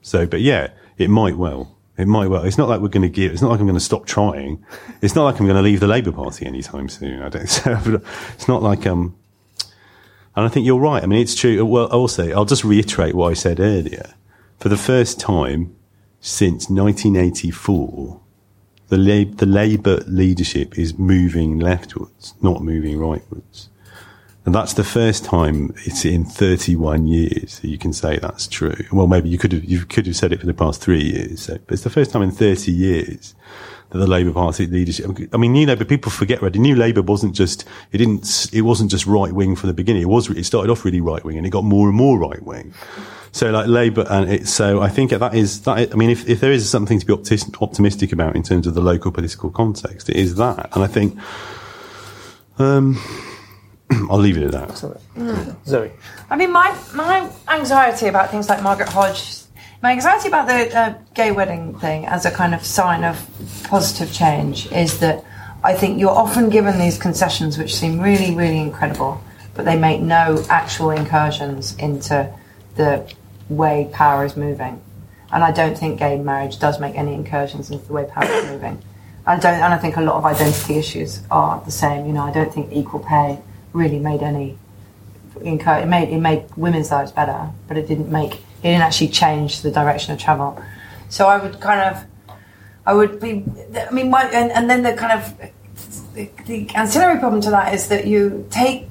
So, 0.00 0.26
but 0.26 0.40
yeah, 0.40 0.68
it 0.96 1.10
might 1.10 1.36
well. 1.36 1.76
It 1.98 2.08
might 2.08 2.28
well. 2.28 2.44
It's 2.44 2.58
not 2.58 2.68
like 2.68 2.80
we're 2.80 2.88
going 2.88 3.02
to 3.02 3.08
give. 3.08 3.32
It's 3.32 3.42
not 3.42 3.50
like 3.50 3.60
I'm 3.60 3.66
going 3.66 3.74
to 3.74 3.80
stop 3.80 4.06
trying. 4.06 4.64
It's 5.02 5.14
not 5.14 5.24
like 5.24 5.38
I'm 5.38 5.46
going 5.46 5.56
to 5.56 5.62
leave 5.62 5.80
the 5.80 5.86
Labour 5.86 6.12
Party 6.12 6.46
anytime 6.46 6.88
soon. 6.88 7.20
I 7.22 7.28
don't. 7.28 7.48
So 7.48 8.00
it's 8.34 8.48
not 8.48 8.62
like 8.62 8.86
um. 8.86 9.16
And 10.34 10.46
I 10.46 10.48
think 10.48 10.64
you're 10.64 10.78
right. 10.78 11.02
I 11.02 11.06
mean, 11.06 11.20
it's 11.20 11.34
true. 11.34 11.64
Well, 11.64 11.86
also, 11.86 12.30
I'll 12.32 12.44
just 12.44 12.64
reiterate 12.64 13.14
what 13.14 13.30
I 13.30 13.34
said 13.34 13.60
earlier. 13.60 14.14
For 14.58 14.68
the 14.68 14.76
first 14.76 15.20
time 15.20 15.74
since 16.20 16.70
1984, 16.70 18.20
the 18.88 18.96
Lab- 18.96 19.38
the 19.38 19.46
Labour 19.46 20.02
leadership 20.06 20.78
is 20.78 20.98
moving 20.98 21.58
leftwards, 21.58 22.34
not 22.40 22.62
moving 22.62 22.96
rightwards. 22.96 23.68
And 24.44 24.54
that's 24.54 24.74
the 24.74 24.84
first 24.84 25.24
time 25.24 25.72
it's 25.84 26.04
in 26.04 26.24
31 26.24 27.06
years 27.06 27.60
that 27.60 27.68
you 27.68 27.78
can 27.78 27.92
say 27.92 28.18
that's 28.18 28.48
true. 28.48 28.84
Well, 28.90 29.06
maybe 29.06 29.28
you 29.28 29.38
could 29.38 29.52
have, 29.52 29.64
you 29.64 29.84
could 29.84 30.06
have 30.06 30.16
said 30.16 30.32
it 30.32 30.40
for 30.40 30.46
the 30.46 30.54
past 30.54 30.80
three 30.80 31.02
years, 31.02 31.42
so, 31.42 31.58
but 31.66 31.74
it's 31.74 31.84
the 31.84 31.90
first 31.90 32.10
time 32.10 32.22
in 32.22 32.32
30 32.32 32.72
years 32.72 33.34
that 33.92 33.98
the 33.98 34.06
Labour 34.06 34.32
Party 34.32 34.66
leadership, 34.66 35.06
I 35.32 35.36
mean, 35.36 35.52
New 35.52 35.66
Labour, 35.66 35.84
people 35.84 36.10
forget, 36.10 36.40
right? 36.40 36.54
New 36.54 36.74
Labour 36.74 37.02
wasn't 37.02 37.34
just, 37.34 37.66
it 37.92 37.98
didn't, 37.98 38.48
it 38.52 38.62
wasn't 38.62 38.90
just 38.90 39.06
right 39.06 39.32
wing 39.32 39.54
from 39.54 39.68
the 39.68 39.74
beginning. 39.74 40.02
It 40.02 40.08
was, 40.08 40.30
it 40.30 40.44
started 40.44 40.70
off 40.70 40.84
really 40.84 41.02
right 41.02 41.22
wing 41.22 41.36
and 41.36 41.46
it 41.46 41.50
got 41.50 41.64
more 41.64 41.88
and 41.88 41.96
more 41.96 42.18
right 42.18 42.42
wing. 42.42 42.72
So 43.32 43.50
like 43.50 43.66
Labour 43.66 44.06
and 44.08 44.30
it, 44.30 44.48
so 44.48 44.80
I 44.80 44.88
think 44.88 45.10
that 45.10 45.34
is, 45.34 45.62
that, 45.62 45.92
I 45.92 45.94
mean, 45.94 46.08
if, 46.08 46.26
if 46.26 46.40
there 46.40 46.52
is 46.52 46.68
something 46.68 46.98
to 46.98 47.06
be 47.06 47.12
optimistic 47.12 48.12
about 48.12 48.34
in 48.34 48.42
terms 48.42 48.66
of 48.66 48.72
the 48.74 48.80
local 48.80 49.12
political 49.12 49.50
context, 49.50 50.08
it 50.08 50.16
is 50.16 50.36
that. 50.36 50.74
And 50.74 50.82
I 50.82 50.86
think, 50.86 51.18
um, 52.58 52.98
I'll 54.10 54.18
leave 54.18 54.38
it 54.38 54.44
at 54.44 54.52
that. 54.52 54.68
Mm. 55.16 55.66
Zoe. 55.66 55.92
I 56.30 56.36
mean, 56.36 56.50
my, 56.50 56.74
my 56.94 57.30
anxiety 57.48 58.06
about 58.06 58.30
things 58.30 58.48
like 58.48 58.62
Margaret 58.62 58.88
Hodge, 58.88 59.41
my 59.82 59.90
anxiety 59.90 60.28
about 60.28 60.46
the 60.46 60.78
uh, 60.78 60.94
gay 61.12 61.32
wedding 61.32 61.76
thing 61.80 62.06
as 62.06 62.24
a 62.24 62.30
kind 62.30 62.54
of 62.54 62.64
sign 62.64 63.02
of 63.02 63.28
positive 63.64 64.12
change 64.12 64.70
is 64.70 65.00
that 65.00 65.24
I 65.64 65.74
think 65.74 65.98
you're 65.98 66.10
often 66.10 66.50
given 66.50 66.78
these 66.78 66.96
concessions 66.96 67.58
which 67.58 67.74
seem 67.74 68.00
really, 68.00 68.32
really 68.34 68.60
incredible, 68.60 69.20
but 69.54 69.64
they 69.64 69.76
make 69.76 70.00
no 70.00 70.44
actual 70.48 70.90
incursions 70.90 71.76
into 71.76 72.32
the 72.76 73.12
way 73.48 73.90
power 73.92 74.24
is 74.24 74.36
moving. 74.36 74.80
And 75.32 75.42
I 75.42 75.50
don't 75.50 75.76
think 75.76 75.98
gay 75.98 76.16
marriage 76.16 76.60
does 76.60 76.78
make 76.78 76.94
any 76.94 77.14
incursions 77.14 77.70
into 77.70 77.84
the 77.84 77.92
way 77.92 78.04
power 78.04 78.24
is 78.24 78.50
moving. 78.50 78.80
I 79.26 79.36
don't, 79.36 79.54
and 79.54 79.74
I 79.74 79.78
think 79.78 79.96
a 79.96 80.00
lot 80.00 80.16
of 80.16 80.24
identity 80.24 80.74
issues 80.74 81.22
are 81.28 81.60
the 81.64 81.70
same. 81.72 82.06
You 82.06 82.12
know, 82.12 82.22
I 82.22 82.32
don't 82.32 82.52
think 82.54 82.72
equal 82.72 83.00
pay 83.00 83.40
really 83.72 83.98
made 83.98 84.22
any 84.22 84.58
it 85.40 85.88
made 85.88 86.08
it 86.10 86.20
made 86.20 86.44
women's 86.56 86.90
lives 86.90 87.10
better, 87.10 87.50
but 87.66 87.76
it 87.76 87.88
didn't 87.88 88.12
make 88.12 88.42
it 88.62 88.68
didn't 88.68 88.82
actually 88.82 89.08
change 89.08 89.62
the 89.62 89.70
direction 89.70 90.12
of 90.12 90.20
travel. 90.20 90.62
So 91.08 91.26
I 91.26 91.38
would 91.38 91.60
kind 91.60 91.80
of 91.80 92.04
I 92.86 92.94
would 92.94 93.20
be 93.20 93.44
I 93.76 93.90
mean 93.92 94.10
my, 94.10 94.24
and, 94.24 94.50
and 94.52 94.68
then 94.68 94.82
the 94.82 94.94
kind 94.94 95.12
of 95.12 95.38
the, 96.14 96.30
the 96.46 96.68
ancillary 96.74 97.18
problem 97.18 97.40
to 97.42 97.50
that 97.50 97.74
is 97.74 97.88
that 97.88 98.06
you 98.06 98.46
take 98.50 98.86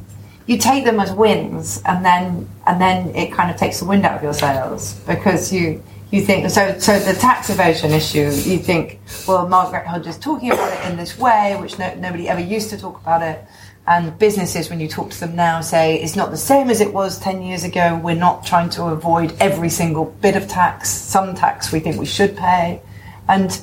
you 0.48 0.58
take 0.58 0.86
them 0.86 1.00
as 1.00 1.12
wins 1.12 1.82
and 1.86 2.04
then 2.04 2.50
and 2.68 2.82
then 2.82 3.14
it 3.16 3.32
kind 3.32 3.52
of 3.52 3.58
takes 3.58 3.80
the 3.80 3.86
wind 3.86 4.06
out 4.06 4.18
of 4.18 4.24
your 4.24 4.34
sails 4.34 4.96
because 5.08 5.52
you 5.54 5.84
you 6.12 6.22
think 6.22 6.50
so 6.50 6.78
so 6.80 7.00
the 7.00 7.14
tax 7.14 7.50
evasion 7.50 7.92
issue 7.92 8.30
you 8.50 8.58
think 8.58 9.00
well 9.28 9.48
Margaret 9.48 9.86
Hodge 9.86 10.08
is 10.08 10.18
talking 10.18 10.52
about 10.52 10.72
it 10.74 10.92
in 10.92 10.98
this 10.98 11.18
way 11.18 11.58
which 11.60 11.78
no, 11.78 11.94
nobody 11.96 12.28
ever 12.28 12.42
used 12.42 12.70
to 12.72 12.78
talk 12.78 13.00
about 13.00 13.22
it 13.22 13.46
and 13.88 14.18
businesses, 14.20 14.70
when 14.70 14.80
you 14.80 14.88
talk 14.88 15.10
to 15.10 15.20
them 15.20 15.36
now, 15.36 15.62
say 15.62 16.00
it's 16.02 16.16
not 16.16 16.30
the 16.30 16.38
same 16.38 16.70
as 16.70 16.82
it 16.82 16.94
was 16.94 17.20
10 17.20 17.42
years 17.42 17.64
ago. 17.64 18.00
We're 18.02 18.16
not 18.16 18.46
trying 18.46 18.70
to 18.72 18.86
avoid 18.86 19.36
every 19.40 19.70
single 19.70 20.06
bit 20.06 20.36
of 20.36 20.48
tax. 20.48 20.90
Some 20.90 21.34
tax 21.34 21.72
we 21.72 21.80
think 21.80 21.98
we 21.98 22.06
should 22.06 22.38
pay. 22.38 22.82
And, 23.28 23.60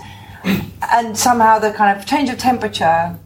and 0.93 1.17
somehow 1.17 1.61
the 1.61 1.73
kind 1.73 1.97
of 1.99 2.05
change 2.05 2.31
of 2.31 2.39
temperature 2.39 3.17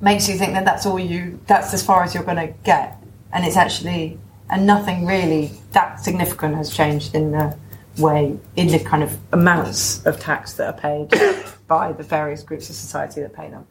makes 0.00 0.28
you 0.28 0.36
think 0.36 0.54
that 0.54 0.64
that's 0.64 0.84
all 0.84 0.98
you, 0.98 1.38
that's 1.46 1.72
as 1.72 1.84
far 1.84 2.02
as 2.02 2.12
you're 2.12 2.24
going 2.24 2.48
to 2.48 2.52
get. 2.64 3.00
And 3.32 3.44
it's 3.44 3.56
actually, 3.56 4.18
and 4.50 4.66
nothing 4.66 5.06
really 5.06 5.52
that 5.72 6.00
significant 6.00 6.56
has 6.56 6.74
changed 6.74 7.14
in 7.14 7.30
the 7.30 7.56
way, 7.98 8.36
in 8.56 8.66
the 8.66 8.80
kind 8.80 9.04
of 9.04 9.16
amounts 9.32 10.04
of 10.06 10.18
tax 10.18 10.54
that 10.54 10.74
are 10.74 10.80
paid 10.80 11.44
by 11.68 11.92
the 11.92 12.02
various 12.02 12.42
groups 12.42 12.68
of 12.68 12.74
society 12.74 13.20
that 13.20 13.32
pay 13.32 13.48
them. 13.48 13.64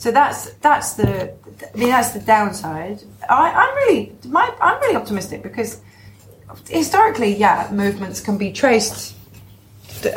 So 0.00 0.10
that's 0.10 0.50
that's 0.62 0.94
the 0.94 1.30
I 1.30 1.76
mean 1.76 1.90
that's 1.90 2.12
the 2.12 2.20
downside. 2.20 3.02
I, 3.28 3.50
I'm 3.50 3.74
really 3.76 4.16
my 4.24 4.50
I'm 4.58 4.80
really 4.80 4.96
optimistic 4.96 5.42
because 5.42 5.82
historically, 6.70 7.36
yeah, 7.36 7.68
movements 7.70 8.22
can 8.22 8.38
be 8.38 8.50
traced 8.50 9.14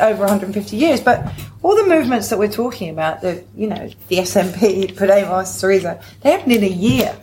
over 0.00 0.20
150 0.20 0.74
years, 0.74 1.02
but 1.02 1.30
all 1.62 1.76
the 1.76 1.84
movements 1.84 2.30
that 2.30 2.38
we're 2.38 2.50
talking 2.50 2.88
about, 2.88 3.20
the 3.20 3.44
you 3.54 3.66
know 3.66 3.90
the 4.08 4.16
SNP, 4.16 4.94
Podemos, 4.94 5.48
Syriza, 5.52 6.02
they 6.22 6.30
happened 6.30 6.54
in 6.54 6.64
a 6.64 6.66
year. 6.66 7.14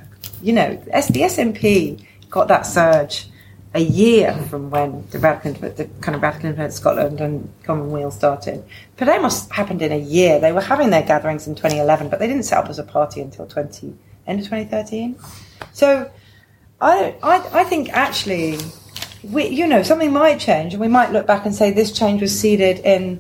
You 0.44 0.54
know, 0.54 0.76
the 0.76 1.22
SNP 1.22 2.06
got 2.30 2.48
that 2.50 2.68
surge 2.68 3.26
a 3.74 3.80
year 3.80 4.34
from 4.50 4.70
when 4.70 5.08
the 5.12 5.20
radical, 5.20 5.54
the 5.54 5.90
kind 6.02 6.16
of 6.16 6.22
radical 6.22 6.48
independence 6.48 6.76
Scotland 6.76 7.22
and 7.22 7.50
Commonweal 7.64 8.12
started. 8.12 8.64
Podemos 8.98 9.50
happened 9.52 9.82
in 9.82 9.92
a 9.94 9.98
year. 9.98 10.40
They 10.40 10.52
were 10.52 10.62
having 10.62 10.90
their 10.90 11.04
gatherings 11.04 11.48
in 11.48 11.56
2011, 11.56 12.10
but 12.10 12.20
they 12.20 12.28
didn't 12.28 12.44
set 12.44 12.58
up 12.58 12.70
as 12.70 12.80
a 12.80 12.84
party 12.84 13.22
until 13.22 13.46
20 13.46 13.96
end 14.28 14.40
of 14.40 14.46
2013. 14.46 15.18
So 15.72 16.12
I, 16.82 17.16
I, 17.24 17.62
I 17.62 17.64
think 17.64 17.90
actually, 17.94 18.58
we, 19.24 19.48
you 19.48 19.68
know, 19.68 19.84
something 19.84 20.12
might 20.12 20.40
change, 20.40 20.74
and 20.74 20.82
we 20.82 20.90
might 20.90 21.12
look 21.12 21.26
back 21.26 21.46
and 21.46 21.56
say 21.56 21.72
this 21.72 21.92
change 21.92 22.22
was 22.22 22.38
seeded 22.38 22.80
in 22.80 23.20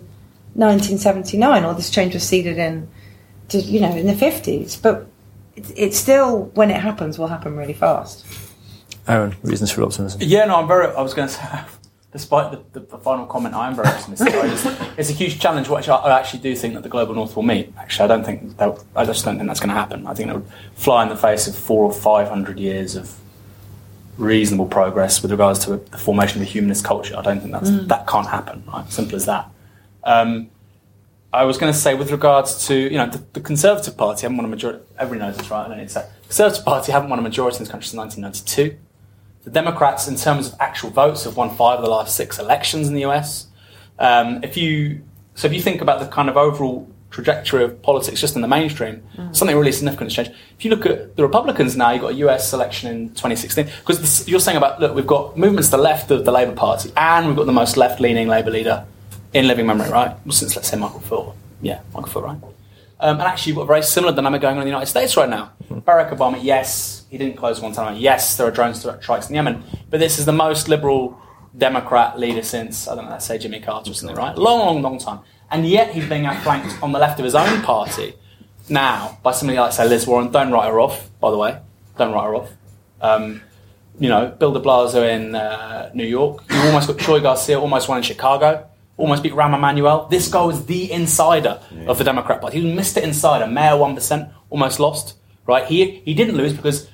1979, 0.55 1.63
or 1.63 1.73
this 1.73 1.89
change 1.89 2.13
was 2.13 2.27
seeded 2.27 2.57
in, 2.57 2.89
you 3.51 3.79
know, 3.79 3.95
in 3.95 4.05
the 4.05 4.13
50s. 4.13 4.81
But 4.81 5.07
it's, 5.55 5.71
it's 5.77 5.97
still, 5.97 6.45
when 6.55 6.71
it 6.71 6.81
happens, 6.81 7.17
will 7.17 7.27
happen 7.27 7.55
really 7.55 7.73
fast. 7.73 8.25
Aaron, 9.07 9.35
reasons 9.43 9.71
for 9.71 9.83
optimism. 9.83 10.21
Yeah, 10.23 10.45
no, 10.45 10.57
I'm 10.57 10.67
very. 10.67 10.87
I 10.87 11.01
was 11.01 11.13
going 11.13 11.27
to 11.27 11.33
say, 11.33 11.43
despite 12.11 12.51
the, 12.51 12.79
the, 12.79 12.85
the, 12.85 12.97
final 12.97 13.25
comment, 13.25 13.55
I 13.55 13.67
am 13.67 13.75
very 13.75 13.87
optimistic. 13.87 14.33
just, 14.33 14.65
it's 14.97 15.09
a 15.09 15.13
huge 15.13 15.39
challenge, 15.39 15.69
which 15.69 15.89
I, 15.89 15.95
I, 15.95 16.19
actually 16.19 16.39
do 16.39 16.55
think 16.55 16.73
that 16.75 16.83
the 16.83 16.89
global 16.89 17.15
north 17.15 17.35
will 17.35 17.43
meet. 17.43 17.73
Actually, 17.77 18.05
I 18.05 18.07
don't 18.07 18.23
think 18.23 18.57
that, 18.57 18.83
I 18.95 19.05
just 19.05 19.25
don't 19.25 19.37
think 19.37 19.47
that's 19.47 19.59
going 19.59 19.69
to 19.69 19.75
happen. 19.75 20.07
I 20.07 20.13
think 20.13 20.29
it 20.29 20.33
would 20.33 20.47
fly 20.75 21.03
in 21.03 21.09
the 21.09 21.17
face 21.17 21.47
of 21.47 21.55
four 21.55 21.85
or 21.85 21.93
five 21.93 22.29
hundred 22.29 22.59
years 22.59 22.95
of 22.95 23.17
reasonable 24.17 24.67
progress 24.67 25.21
with 25.21 25.31
regards 25.31 25.59
to 25.65 25.77
the 25.77 25.97
formation 25.97 26.41
of 26.41 26.47
a 26.47 26.49
humanist 26.49 26.85
culture. 26.85 27.17
I 27.17 27.21
don't 27.21 27.39
think 27.39 27.51
that's 27.51 27.69
mm. 27.69 27.87
that 27.87 28.07
can't 28.07 28.27
happen. 28.27 28.63
Right? 28.67 28.89
Simple 28.91 29.15
as 29.15 29.25
that. 29.25 29.49
Um, 30.03 30.49
I 31.33 31.45
was 31.45 31.57
going 31.57 31.71
to 31.71 31.77
say, 31.77 31.93
with 31.93 32.11
regards 32.11 32.67
to 32.67 32.75
you 32.75 32.97
know 32.97 33.07
the, 33.07 33.23
the 33.33 33.41
Conservative 33.41 33.95
Party, 33.97 34.23
haven't 34.23 34.37
won 34.37 34.45
a 34.45 34.49
majority. 34.49 34.83
Everybody 34.97 35.27
knows 35.27 35.37
this, 35.37 35.49
right? 35.49 35.65
I 35.65 35.67
don't 35.69 35.77
need 35.77 35.87
to 35.87 35.93
say. 35.93 36.09
Conservative 36.23 36.65
Party 36.65 36.91
haven't 36.91 37.09
won 37.09 37.19
a 37.19 37.21
majority 37.21 37.57
in 37.57 37.63
this 37.63 37.71
country 37.71 37.87
since 37.87 37.97
1992. 37.97 38.77
The 39.43 39.49
Democrats, 39.49 40.07
in 40.07 40.15
terms 40.15 40.47
of 40.47 40.55
actual 40.59 40.89
votes, 40.91 41.23
have 41.23 41.35
won 41.37 41.49
five 41.49 41.79
of 41.79 41.85
the 41.85 41.89
last 41.89 42.15
six 42.15 42.37
elections 42.37 42.87
in 42.87 42.93
the 42.93 43.05
US. 43.05 43.47
Um, 43.97 44.43
if 44.43 44.57
you 44.57 45.01
so, 45.35 45.47
if 45.47 45.53
you 45.53 45.61
think 45.61 45.81
about 45.81 45.99
the 45.99 46.07
kind 46.07 46.29
of 46.29 46.37
overall 46.37 46.87
trajectory 47.09 47.63
of 47.63 47.81
politics 47.81 48.21
just 48.21 48.35
in 48.35 48.41
the 48.41 48.47
mainstream, 48.47 49.03
something 49.33 49.55
really 49.57 49.71
significant 49.71 50.11
has 50.11 50.15
changed. 50.15 50.31
If 50.57 50.65
you 50.65 50.71
look 50.71 50.85
at 50.85 51.15
the 51.15 51.23
Republicans 51.23 51.75
now, 51.75 51.91
you've 51.91 52.01
got 52.01 52.11
a 52.11 52.15
US 52.15 52.53
election 52.53 52.89
in 52.89 53.09
2016, 53.09 53.65
because 53.65 54.27
you're 54.27 54.39
saying 54.39 54.57
about, 54.57 54.79
look, 54.79 54.95
we've 54.95 55.07
got 55.07 55.37
movements 55.37 55.69
to 55.69 55.77
the 55.77 55.83
left 55.83 56.11
of 56.11 56.25
the 56.25 56.31
Labour 56.31 56.53
Party, 56.53 56.91
and 56.95 57.27
we've 57.27 57.35
got 57.35 57.45
the 57.45 57.51
most 57.51 57.77
left 57.77 57.99
leaning 57.99 58.27
Labour 58.27 58.51
leader 58.51 58.85
in 59.33 59.47
living 59.47 59.65
memory, 59.67 59.89
right? 59.89 60.15
Well, 60.25 60.31
since, 60.31 60.55
let's 60.55 60.69
say, 60.69 60.77
Michael 60.77 60.99
Foot. 61.01 61.35
Yeah, 61.61 61.81
Michael 61.93 62.09
Foot, 62.09 62.23
right? 62.23 62.37
Um, 63.03 63.19
and 63.19 63.23
actually, 63.23 63.49
you've 63.49 63.57
got 63.57 63.63
a 63.63 63.67
very 63.67 63.81
similar 63.81 64.13
dynamic 64.13 64.41
going 64.41 64.57
on 64.57 64.61
in 64.61 64.65
the 64.65 64.69
United 64.69 64.85
States 64.85 65.17
right 65.17 65.27
now. 65.27 65.53
Barack 65.71 66.15
Obama, 66.15 66.37
yes, 66.41 67.05
he 67.09 67.17
didn't 67.17 67.35
close 67.35 67.59
Guantanamo. 67.59 67.97
Yes, 67.97 68.37
there 68.37 68.45
are 68.45 68.51
drone 68.51 68.75
strikes 68.75 69.27
in 69.27 69.33
Yemen. 69.33 69.63
But 69.89 69.99
this 69.99 70.19
is 70.19 70.25
the 70.25 70.31
most 70.31 70.69
liberal 70.69 71.19
Democrat 71.57 72.19
leader 72.19 72.43
since, 72.43 72.87
I 72.87 72.93
don't 72.93 73.05
know, 73.05 73.11
let's 73.11 73.25
say 73.25 73.39
Jimmy 73.39 73.59
Carter 73.59 73.89
or 73.89 73.93
something, 73.95 74.15
right? 74.15 74.37
Long, 74.37 74.59
long, 74.59 74.81
long 74.83 74.99
time. 74.99 75.21
And 75.49 75.67
yet 75.67 75.93
he's 75.93 76.07
being 76.07 76.27
outflanked 76.27 76.81
on 76.83 76.91
the 76.91 76.99
left 76.99 77.19
of 77.19 77.25
his 77.25 77.33
own 77.33 77.63
party 77.63 78.13
now 78.69 79.17
by 79.23 79.31
somebody 79.31 79.59
like, 79.59 79.73
say, 79.73 79.87
Liz 79.87 80.05
Warren. 80.05 80.31
Don't 80.31 80.51
write 80.51 80.69
her 80.69 80.79
off, 80.79 81.09
by 81.19 81.31
the 81.31 81.37
way. 81.37 81.59
Don't 81.97 82.13
write 82.13 82.25
her 82.25 82.35
off. 82.35 82.51
Um, 83.01 83.41
you 83.99 84.09
know, 84.09 84.27
Bill 84.27 84.53
de 84.53 84.59
Blasio 84.59 85.09
in 85.09 85.35
uh, 85.35 85.91
New 85.95 86.05
York. 86.05 86.43
You 86.51 86.59
almost 86.61 86.87
got 86.87 86.97
Chuy 86.97 87.21
Garcia, 87.21 87.59
almost 87.59 87.89
won 87.89 87.97
in 87.97 88.03
Chicago. 88.03 88.69
Almost 89.01 89.23
beat 89.23 89.33
Rahm 89.33 89.55
Emanuel. 89.55 90.07
This 90.09 90.27
guy 90.27 90.45
was 90.45 90.65
the 90.65 90.91
insider 90.91 91.59
yeah. 91.71 91.85
of 91.85 91.97
the 91.97 92.03
Democrat 92.03 92.39
Party. 92.39 92.59
He 92.61 92.65
was 92.65 92.87
Mr. 92.87 93.01
Insider, 93.01 93.47
mayor 93.47 93.71
1%, 93.71 94.33
almost 94.49 94.79
lost, 94.79 95.17
right? 95.47 95.65
He, 95.65 96.01
he 96.05 96.13
didn't 96.13 96.35
lose 96.35 96.53
because 96.53 96.87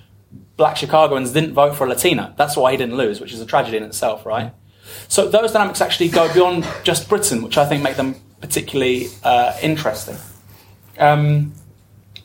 black 0.55 0.77
Chicagoans 0.77 1.31
didn't 1.31 1.53
vote 1.53 1.75
for 1.75 1.85
a 1.85 1.89
Latina. 1.89 2.33
That's 2.37 2.55
why 2.55 2.71
he 2.71 2.77
didn't 2.77 2.95
lose, 2.95 3.19
which 3.19 3.33
is 3.33 3.41
a 3.41 3.45
tragedy 3.45 3.77
in 3.77 3.83
itself, 3.83 4.25
right? 4.25 4.53
So 5.07 5.27
those 5.27 5.51
dynamics 5.51 5.81
actually 5.81 6.09
go 6.09 6.31
beyond 6.33 6.65
just 6.83 7.09
Britain, 7.09 7.41
which 7.41 7.57
I 7.57 7.65
think 7.65 7.83
make 7.83 7.97
them 7.97 8.15
particularly 8.41 9.07
uh, 9.23 9.55
interesting. 9.61 10.17
Um, 10.97 11.53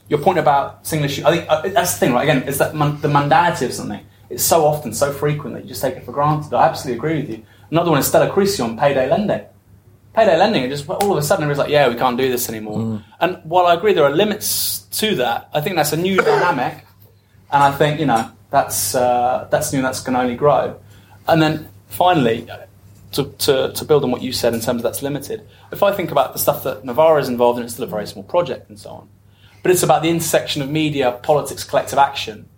your 0.08 0.20
point 0.20 0.38
about 0.38 0.86
single 0.86 1.06
issue, 1.06 1.24
I 1.26 1.36
think 1.36 1.50
uh, 1.50 1.68
that's 1.68 1.94
the 1.94 2.00
thing, 2.00 2.12
right? 2.12 2.22
Again, 2.22 2.42
is 2.44 2.58
that 2.58 2.72
the 2.72 3.08
mundanity 3.08 3.66
of 3.66 3.72
something. 3.72 4.06
It's 4.30 4.42
so 4.42 4.64
often, 4.64 4.94
so 4.94 5.12
frequent 5.12 5.54
that 5.56 5.64
you 5.64 5.68
just 5.68 5.82
take 5.82 5.96
it 5.96 6.04
for 6.04 6.12
granted. 6.12 6.54
I 6.54 6.66
absolutely 6.66 6.96
agree 6.96 7.20
with 7.20 7.30
you. 7.30 7.42
Another 7.70 7.90
one 7.90 8.00
is 8.00 8.06
Stella 8.06 8.30
Creasy 8.30 8.62
on 8.62 8.78
payday 8.78 9.08
lending. 9.10 9.42
Payday 10.14 10.36
lending, 10.36 10.64
it 10.64 10.68
just 10.68 10.88
all 10.88 11.12
of 11.12 11.18
a 11.18 11.22
sudden 11.22 11.44
everybody's 11.44 11.58
like, 11.58 11.70
yeah, 11.70 11.88
we 11.88 11.94
can't 11.94 12.18
do 12.18 12.30
this 12.30 12.48
anymore. 12.48 12.78
Mm. 12.78 13.04
And 13.20 13.38
while 13.44 13.66
I 13.66 13.74
agree 13.74 13.94
there 13.94 14.04
are 14.04 14.14
limits 14.14 14.80
to 14.98 15.14
that, 15.16 15.48
I 15.54 15.60
think 15.62 15.76
that's 15.76 15.92
a 15.92 15.96
new 15.96 16.16
dynamic, 16.16 16.84
and 17.50 17.62
I 17.62 17.72
think 17.72 17.98
you 17.98 18.06
know 18.06 18.30
that's 18.50 18.94
uh, 18.94 19.48
that's 19.50 19.72
new, 19.72 19.80
that's 19.80 20.02
going 20.02 20.14
to 20.14 20.20
only 20.20 20.36
grow. 20.36 20.78
And 21.26 21.40
then 21.40 21.68
finally, 21.88 22.46
to, 23.12 23.24
to, 23.24 23.72
to 23.72 23.84
build 23.84 24.04
on 24.04 24.10
what 24.10 24.22
you 24.22 24.32
said 24.32 24.54
in 24.54 24.60
terms 24.60 24.80
of 24.80 24.82
that's 24.82 25.02
limited, 25.02 25.46
if 25.70 25.82
I 25.82 25.92
think 25.92 26.10
about 26.10 26.32
the 26.32 26.38
stuff 26.38 26.64
that 26.64 26.84
Novara 26.84 27.20
is 27.20 27.28
involved 27.28 27.58
in, 27.58 27.64
it's 27.64 27.74
still 27.74 27.84
a 27.84 27.88
very 27.88 28.06
small 28.06 28.24
project 28.24 28.68
and 28.68 28.78
so 28.78 28.90
on. 28.90 29.08
But 29.62 29.70
it's 29.70 29.82
about 29.82 30.02
the 30.02 30.08
intersection 30.08 30.62
of 30.62 30.70
media, 30.70 31.12
politics, 31.22 31.62
collective 31.62 31.98
action. 31.98 32.48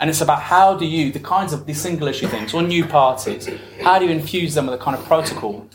And 0.00 0.08
it's 0.08 0.20
about 0.20 0.40
how 0.40 0.76
do 0.76 0.86
you, 0.86 1.12
the 1.12 1.20
kinds 1.20 1.52
of 1.52 1.66
these 1.66 1.80
single 1.80 2.06
issue 2.08 2.28
things 2.28 2.54
or 2.54 2.62
new 2.62 2.86
parties, 2.86 3.50
how 3.82 3.98
do 3.98 4.06
you 4.06 4.12
infuse 4.12 4.54
them 4.54 4.66
with 4.66 4.80
a 4.80 4.82
kind 4.82 4.96
of 4.96 5.04
protocol 5.04 5.68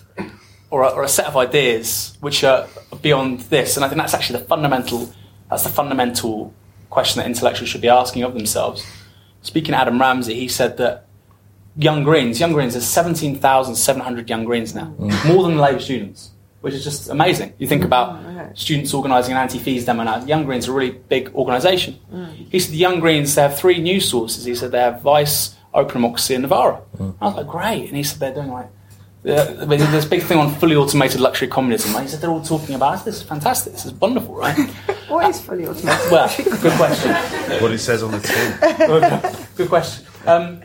or 0.74 0.82
a, 0.82 0.90
or 0.90 1.04
a 1.04 1.08
set 1.08 1.28
of 1.28 1.38
ideas 1.38 2.18
which 2.20 2.44
are 2.44 2.68
beyond 3.04 3.42
this? 3.42 3.78
And 3.78 3.86
I 3.86 3.90
think 3.90 4.02
that's 4.02 4.16
actually 4.16 4.40
the 4.40 4.46
fundamental, 4.46 5.14
that's 5.48 5.62
the 5.62 5.70
fundamental 5.70 6.52
question 6.90 7.20
that 7.20 7.28
intellectuals 7.28 7.70
should 7.70 7.82
be 7.82 7.90
asking 7.90 8.24
of 8.24 8.34
themselves. 8.34 8.84
Speaking 9.44 9.74
to 9.74 9.78
Adam 9.78 10.02
Ramsay, 10.02 10.34
he 10.34 10.48
said 10.48 10.78
that 10.78 11.06
Young 11.76 12.04
Greens. 12.04 12.40
Young 12.40 12.54
Greens, 12.54 12.74
there's 12.74 12.88
17,700 12.88 14.28
Young 14.28 14.46
Greens 14.46 14.74
now, 14.74 14.96
mm. 14.98 15.28
more 15.32 15.44
than 15.44 15.58
the 15.58 15.62
Labour 15.62 15.80
students, 15.80 16.32
which 16.62 16.74
is 16.74 16.84
just 16.84 17.08
amazing. 17.10 17.54
You 17.60 17.68
think 17.68 17.84
about 17.84 18.24
oh, 18.26 18.50
students 18.56 18.96
organising 18.96 19.34
an 19.34 19.42
anti-fees 19.42 19.86
demo 19.86 20.04
now. 20.04 20.26
Young 20.26 20.44
Greens 20.44 20.68
are 20.68 20.72
a 20.72 20.76
really 20.76 20.92
big 20.92 21.36
organisation. 21.36 22.00
Mm. 22.12 22.48
He 22.52 22.58
said 22.58 22.72
the 22.72 22.78
Young 22.78 23.00
Greens, 23.00 23.36
they 23.36 23.44
have 23.44 23.60
three 23.60 23.80
news 23.80 24.10
sources. 24.10 24.44
He 24.46 24.56
said 24.56 24.72
they 24.72 24.80
have 24.80 25.02
Vice, 25.02 25.56
Open 25.72 25.94
Democracy 25.94 26.34
and 26.34 26.42
Novara. 26.42 26.82
Mm. 26.98 27.16
I 27.22 27.26
was 27.28 27.36
like, 27.36 27.48
great. 27.48 27.88
And 27.90 27.98
he 27.98 28.02
said 28.02 28.20
they're 28.20 28.34
doing 28.34 28.50
like, 28.50 28.70
uh, 29.26 29.66
there's 29.66 29.92
this 29.92 30.06
big 30.06 30.24
thing 30.24 30.38
on 30.38 30.54
fully 30.56 30.76
automated 30.76 31.22
luxury 31.22 31.48
communism. 31.48 32.02
He 32.02 32.10
said 32.10 32.20
they're 32.20 32.30
all 32.30 32.44
talking 32.44 32.76
about 32.76 33.06
this 33.06 33.18
is 33.18 33.24
fantastic. 33.24 33.72
This 33.72 33.86
is 33.86 33.94
wonderful, 33.94 34.36
right? 34.36 34.58
what 35.08 35.30
is 35.30 35.40
fully 35.40 35.66
automated? 35.66 36.12
Well, 36.12 36.34
good 36.38 36.74
question. 36.74 37.12
what 37.62 37.72
it 37.72 37.80
says 37.80 38.04
on 38.04 38.12
the 38.12 38.20
tin. 38.20 39.46
good 39.56 39.70
question. 39.70 40.06
Um, 40.26 40.62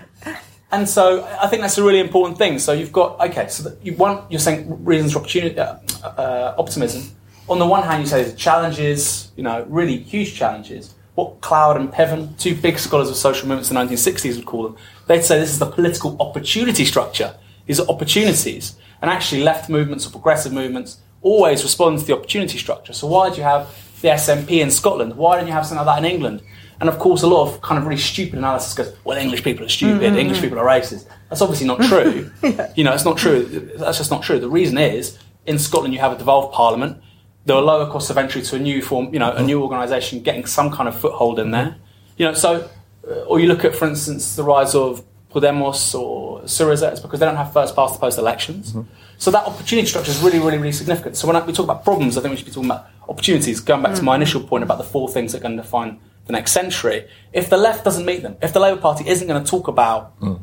and 0.73 0.89
so 0.89 1.25
I 1.41 1.47
think 1.47 1.63
that's 1.63 1.79
a 1.79 1.85
really 1.85 2.01
important 2.01 2.37
thing. 2.37 2.59
So 2.59 2.73
you've 2.73 2.93
got 2.93 3.21
okay. 3.31 3.49
So 3.49 3.77
you 3.83 3.95
want 3.95 4.31
you're 4.31 4.41
saying 4.41 4.85
reasons 4.85 5.13
for 5.13 5.21
opportunity, 5.21 5.59
uh, 5.59 5.77
uh, 6.03 6.55
optimism. 6.59 7.15
On 7.49 7.59
the 7.59 7.67
one 7.67 7.83
hand, 7.85 8.03
you 8.03 8.09
say 8.09 8.25
there's 8.25 8.35
challenges, 8.35 9.31
you 9.37 9.43
know, 9.43 9.65
really 9.69 9.99
huge 9.99 10.35
challenges. 10.35 10.95
What 11.15 11.41
Cloward 11.41 11.77
and 11.77 11.91
Piven, 11.91 12.39
two 12.39 12.55
big 12.55 12.79
scholars 12.79 13.09
of 13.09 13.17
social 13.17 13.49
movements 13.49 13.71
in 13.71 13.77
the 13.77 13.83
1960s, 13.83 14.37
would 14.37 14.47
call 14.47 14.65
them. 14.65 14.77
They'd 15.07 15.25
say 15.25 15.39
this 15.39 15.51
is 15.51 15.59
the 15.59 15.67
political 15.67 16.17
opportunity 16.21 16.85
structure. 16.85 17.35
These 17.69 17.79
are 17.79 17.87
opportunities, 17.89 18.75
and 19.01 19.11
actually, 19.11 19.43
left 19.43 19.69
movements 19.69 20.07
or 20.07 20.11
progressive 20.11 20.53
movements 20.53 20.99
always 21.23 21.63
respond 21.63 22.01
to 22.01 22.05
the 22.05 22.15
opportunity 22.15 22.59
structure. 22.59 22.93
So 22.93 23.07
why 23.07 23.31
do 23.31 23.37
you 23.37 23.43
have 23.43 23.69
the 24.01 24.09
SNP 24.09 24.51
in 24.51 24.71
Scotland? 24.71 25.17
Why 25.17 25.37
don't 25.37 25.47
you 25.47 25.53
have 25.53 25.67
something 25.67 25.87
like 25.87 25.97
that 25.97 26.05
in 26.05 26.11
England? 26.11 26.43
And 26.81 26.89
of 26.89 26.99
course, 26.99 27.23
a 27.23 27.27
lot 27.27 27.47
of 27.47 27.61
kind 27.61 27.79
of 27.79 27.87
really 27.87 28.01
stupid 28.01 28.39
analysis 28.39 28.73
goes, 28.73 28.97
well, 29.05 29.19
English 29.19 29.43
people 29.43 29.67
are 29.67 29.69
stupid, 29.69 30.01
mm-hmm. 30.01 30.19
English 30.19 30.41
people 30.41 30.59
are 30.59 30.65
racist. 30.65 31.07
That's 31.29 31.43
obviously 31.43 31.67
not 31.67 31.83
true. 31.83 32.31
yeah. 32.43 32.73
You 32.75 32.85
know, 32.85 32.95
it's 32.95 33.05
not 33.05 33.19
true. 33.19 33.45
That's 33.77 33.99
just 33.99 34.11
not 34.11 34.23
true. 34.23 34.39
The 34.39 34.49
reason 34.49 34.79
is, 34.79 35.19
in 35.45 35.59
Scotland, 35.59 35.93
you 35.93 36.01
have 36.01 36.13
a 36.13 36.19
devolved 36.19 36.55
parliament. 36.55 37.03
There 37.47 37.57
are 37.57 37.63
lower 37.63 37.91
costs 37.91 38.11
of 38.11 38.17
entry 38.17 38.43
to 38.43 38.57
a 38.57 38.59
new 38.59 38.81
form, 38.81 39.13
you 39.13 39.19
know, 39.19 39.33
a 39.33 39.43
new 39.43 39.63
organisation 39.63 40.23
getting 40.23 40.47
some 40.47 40.71
kind 40.71 40.89
of 40.89 40.99
foothold 40.99 41.39
in 41.39 41.51
there. 41.51 41.77
You 42.17 42.27
know, 42.27 42.35
so, 42.35 42.71
uh, 43.09 43.15
or 43.23 43.41
you 43.41 43.49
look 43.49 43.65
at, 43.65 43.75
for 43.75 43.89
instance, 43.89 44.37
the 44.37 44.45
rise 44.45 44.75
of 44.75 45.03
Podemos 45.31 45.95
or 45.99 46.41
Syriza, 46.43 46.91
it's 46.91 47.01
because 47.01 47.21
they 47.21 47.27
don't 47.27 47.37
have 47.37 47.53
first 47.53 47.77
past 47.77 47.95
the 47.95 48.01
post 48.01 48.19
elections. 48.19 48.73
Mm-hmm. 48.73 48.91
So 49.19 49.31
that 49.31 49.45
opportunity 49.45 49.87
structure 49.87 50.11
is 50.11 50.21
really, 50.21 50.39
really, 50.39 50.59
really 50.59 50.73
significant. 50.73 51.17
So 51.17 51.29
when 51.29 51.45
we 51.45 51.53
talk 51.53 51.65
about 51.65 51.85
problems, 51.85 52.17
I 52.17 52.23
think 52.23 52.31
we 52.31 52.37
should 52.37 52.47
be 52.47 52.53
talking 52.53 52.71
about 52.71 52.87
opportunities. 53.09 53.61
Going 53.61 53.83
back 53.83 53.93
mm-hmm. 53.93 53.99
to 53.99 54.05
my 54.05 54.13
mm. 54.13 54.17
initial 54.17 54.43
point 54.43 54.65
about 54.65 54.79
the 54.79 54.85
four 54.85 55.09
things 55.09 55.33
that 55.33 55.39
are 55.39 55.43
going 55.43 55.57
to 55.57 55.63
define 55.63 56.01
the 56.27 56.33
next 56.33 56.53
century, 56.53 57.07
if 57.33 57.51
the 57.51 57.57
left 57.57 57.85
doesn't 57.85 58.07
meet 58.07 58.23
them, 58.23 58.37
if 58.41 58.53
the 58.53 58.61
Labour 58.61 58.81
Party 58.81 59.09
isn't 59.09 59.27
going 59.27 59.43
to 59.43 59.51
talk 59.51 59.69
about 59.69 60.19
mm. 60.21 60.41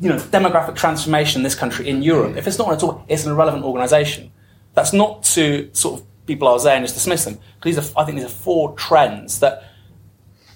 you 0.00 0.08
know, 0.08 0.16
demographic 0.16 0.74
transformation 0.74 1.40
in 1.40 1.42
this 1.44 1.54
country, 1.54 1.88
in 1.88 2.02
Europe, 2.02 2.36
if 2.36 2.46
it's 2.46 2.58
not 2.58 2.66
going 2.66 2.78
to 2.78 2.84
talk, 2.84 3.04
it's 3.08 3.24
an 3.24 3.32
irrelevant 3.32 3.64
organisation. 3.64 4.32
That's 4.74 4.92
not 4.92 5.22
to 5.34 5.70
sort 5.72 6.00
of 6.00 6.06
be 6.26 6.36
blasé 6.36 6.70
and 6.70 6.84
just 6.84 6.94
dismiss 6.94 7.24
them. 7.24 7.38
Because 7.60 7.76
these 7.76 7.96
are, 7.96 8.00
I 8.00 8.04
think 8.04 8.18
these 8.18 8.26
are 8.26 8.28
four 8.28 8.74
trends 8.74 9.40
that 9.40 9.67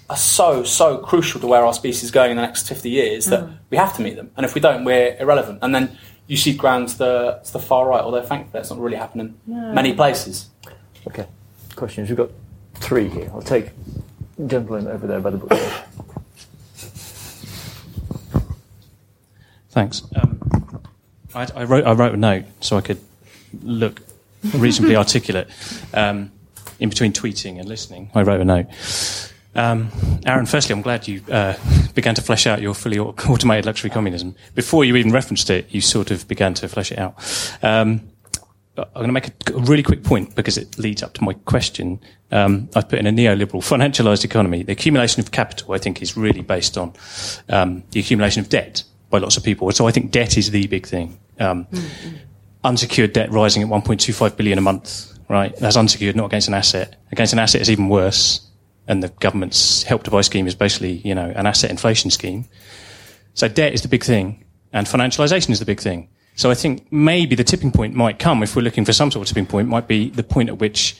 are 0.09 0.17
so, 0.17 0.63
so 0.63 0.97
crucial 0.97 1.39
to 1.41 1.47
where 1.47 1.63
our 1.65 1.73
species 1.73 2.03
is 2.03 2.11
going 2.11 2.31
in 2.31 2.37
the 2.37 2.43
next 2.43 2.67
50 2.67 2.89
years 2.89 3.25
that 3.27 3.41
mm. 3.41 3.57
we 3.69 3.77
have 3.77 3.95
to 3.95 4.01
meet 4.01 4.15
them. 4.15 4.31
And 4.35 4.45
if 4.45 4.53
we 4.53 4.61
don't, 4.61 4.83
we're 4.83 5.15
irrelevant. 5.17 5.59
And 5.61 5.73
then 5.73 5.97
you 6.27 6.37
see 6.37 6.53
ground 6.53 6.89
to 6.89 6.97
the, 6.97 7.41
to 7.45 7.53
the 7.53 7.59
far 7.59 7.87
right, 7.87 8.01
although 8.01 8.21
thankfully 8.21 8.51
that's 8.53 8.69
not 8.69 8.79
really 8.79 8.97
happening 8.97 9.37
in 9.47 9.73
many 9.73 9.93
places. 9.93 10.49
Okay. 11.07 11.25
Questions? 11.75 12.09
We've 12.09 12.17
got 12.17 12.29
three 12.75 13.09
here. 13.09 13.29
I'll 13.33 13.41
take 13.41 13.71
gentleman 14.47 14.87
over 14.87 15.07
there 15.07 15.19
by 15.19 15.29
the 15.31 15.37
book. 15.37 15.51
Thanks. 19.69 20.03
Um, 20.15 20.83
I, 21.33 21.47
I, 21.55 21.63
wrote, 21.63 21.85
I 21.85 21.93
wrote 21.93 22.13
a 22.13 22.17
note 22.17 22.45
so 22.61 22.77
I 22.77 22.81
could 22.81 22.99
look 23.63 24.01
reasonably 24.53 24.95
articulate 24.97 25.47
um, 25.93 26.31
in 26.79 26.89
between 26.89 27.11
tweeting 27.11 27.59
and 27.59 27.67
listening. 27.67 28.11
I 28.13 28.21
wrote 28.21 28.41
a 28.41 28.45
note. 28.45 28.67
Um, 29.55 29.91
Aaron, 30.25 30.45
firstly, 30.45 30.73
I'm 30.73 30.81
glad 30.81 31.07
you 31.07 31.21
uh, 31.31 31.55
began 31.93 32.15
to 32.15 32.21
flesh 32.21 32.47
out 32.47 32.61
your 32.61 32.73
fully 32.73 32.99
automated 32.99 33.65
luxury 33.65 33.89
communism. 33.89 34.35
Before 34.55 34.83
you 34.85 34.95
even 34.95 35.11
referenced 35.11 35.49
it, 35.49 35.67
you 35.69 35.81
sort 35.81 36.11
of 36.11 36.27
began 36.27 36.53
to 36.55 36.67
flesh 36.67 36.91
it 36.91 36.97
out. 36.97 37.15
Um, 37.61 38.09
I'm 38.75 38.85
going 38.95 39.07
to 39.07 39.13
make 39.13 39.27
a, 39.27 39.53
really 39.53 39.83
quick 39.83 40.03
point 40.03 40.35
because 40.35 40.57
it 40.57 40.79
leads 40.79 41.03
up 41.03 41.13
to 41.13 41.23
my 41.23 41.33
question. 41.33 41.99
Um, 42.31 42.69
I've 42.75 42.89
put 42.89 42.97
in 42.97 43.05
a 43.05 43.11
neoliberal 43.11 43.61
financialized 43.61 44.25
economy. 44.25 44.63
The 44.63 44.71
accumulation 44.71 45.19
of 45.19 45.31
capital, 45.31 45.73
I 45.73 45.77
think, 45.77 46.01
is 46.01 46.17
really 46.17 46.41
based 46.41 46.77
on 46.77 46.93
um, 47.49 47.83
the 47.91 47.99
accumulation 47.99 48.41
of 48.41 48.49
debt 48.49 48.83
by 49.11 49.19
lots 49.19 49.37
of 49.37 49.43
people. 49.43 49.71
So 49.71 49.87
I 49.87 49.91
think 49.91 50.09
debt 50.09 50.37
is 50.39 50.49
the 50.49 50.65
big 50.65 50.87
thing. 50.87 51.19
Um, 51.39 51.65
mm-hmm. 51.65 52.15
Unsecured 52.63 53.13
debt 53.13 53.31
rising 53.31 53.61
at 53.61 53.69
1.25 53.69 54.37
billion 54.37 54.57
a 54.57 54.61
month, 54.61 55.13
right? 55.29 55.55
That's 55.57 55.77
unsecured, 55.77 56.15
not 56.15 56.25
against 56.25 56.47
an 56.47 56.55
asset. 56.55 56.95
Against 57.11 57.33
an 57.33 57.39
asset 57.39 57.61
is 57.61 57.69
even 57.69 57.89
worse. 57.89 58.49
And 58.87 59.01
the 59.01 59.09
government's 59.09 59.83
help 59.83 60.03
to 60.03 60.11
buy 60.11 60.21
scheme 60.21 60.47
is 60.47 60.55
basically, 60.55 60.93
you 61.05 61.15
know, 61.15 61.31
an 61.35 61.45
asset 61.45 61.71
inflation 61.71 62.11
scheme. 62.11 62.45
So 63.33 63.47
debt 63.47 63.73
is 63.73 63.81
the 63.81 63.87
big 63.87 64.03
thing, 64.03 64.43
and 64.73 64.85
financialization 64.87 65.51
is 65.51 65.59
the 65.59 65.65
big 65.65 65.79
thing. 65.79 66.09
So 66.35 66.51
I 66.51 66.55
think 66.55 66.91
maybe 66.91 67.35
the 67.35 67.43
tipping 67.43 67.71
point 67.71 67.93
might 67.93 68.19
come, 68.19 68.43
if 68.43 68.55
we're 68.55 68.63
looking 68.63 68.85
for 68.85 68.93
some 68.93 69.11
sort 69.11 69.25
of 69.25 69.29
tipping 69.29 69.45
point, 69.45 69.67
might 69.67 69.87
be 69.87 70.09
the 70.09 70.23
point 70.23 70.49
at 70.49 70.59
which 70.59 70.97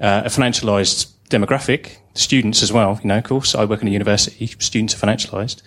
uh, 0.00 0.22
a 0.24 0.28
financialised 0.28 1.12
demographic, 1.30 1.96
students 2.14 2.62
as 2.62 2.72
well, 2.72 3.00
you 3.02 3.08
know, 3.08 3.18
of 3.18 3.24
course, 3.24 3.54
I 3.54 3.64
work 3.64 3.82
in 3.82 3.88
a 3.88 3.90
university, 3.90 4.46
students 4.58 4.94
are 4.94 5.06
financialised. 5.06 5.62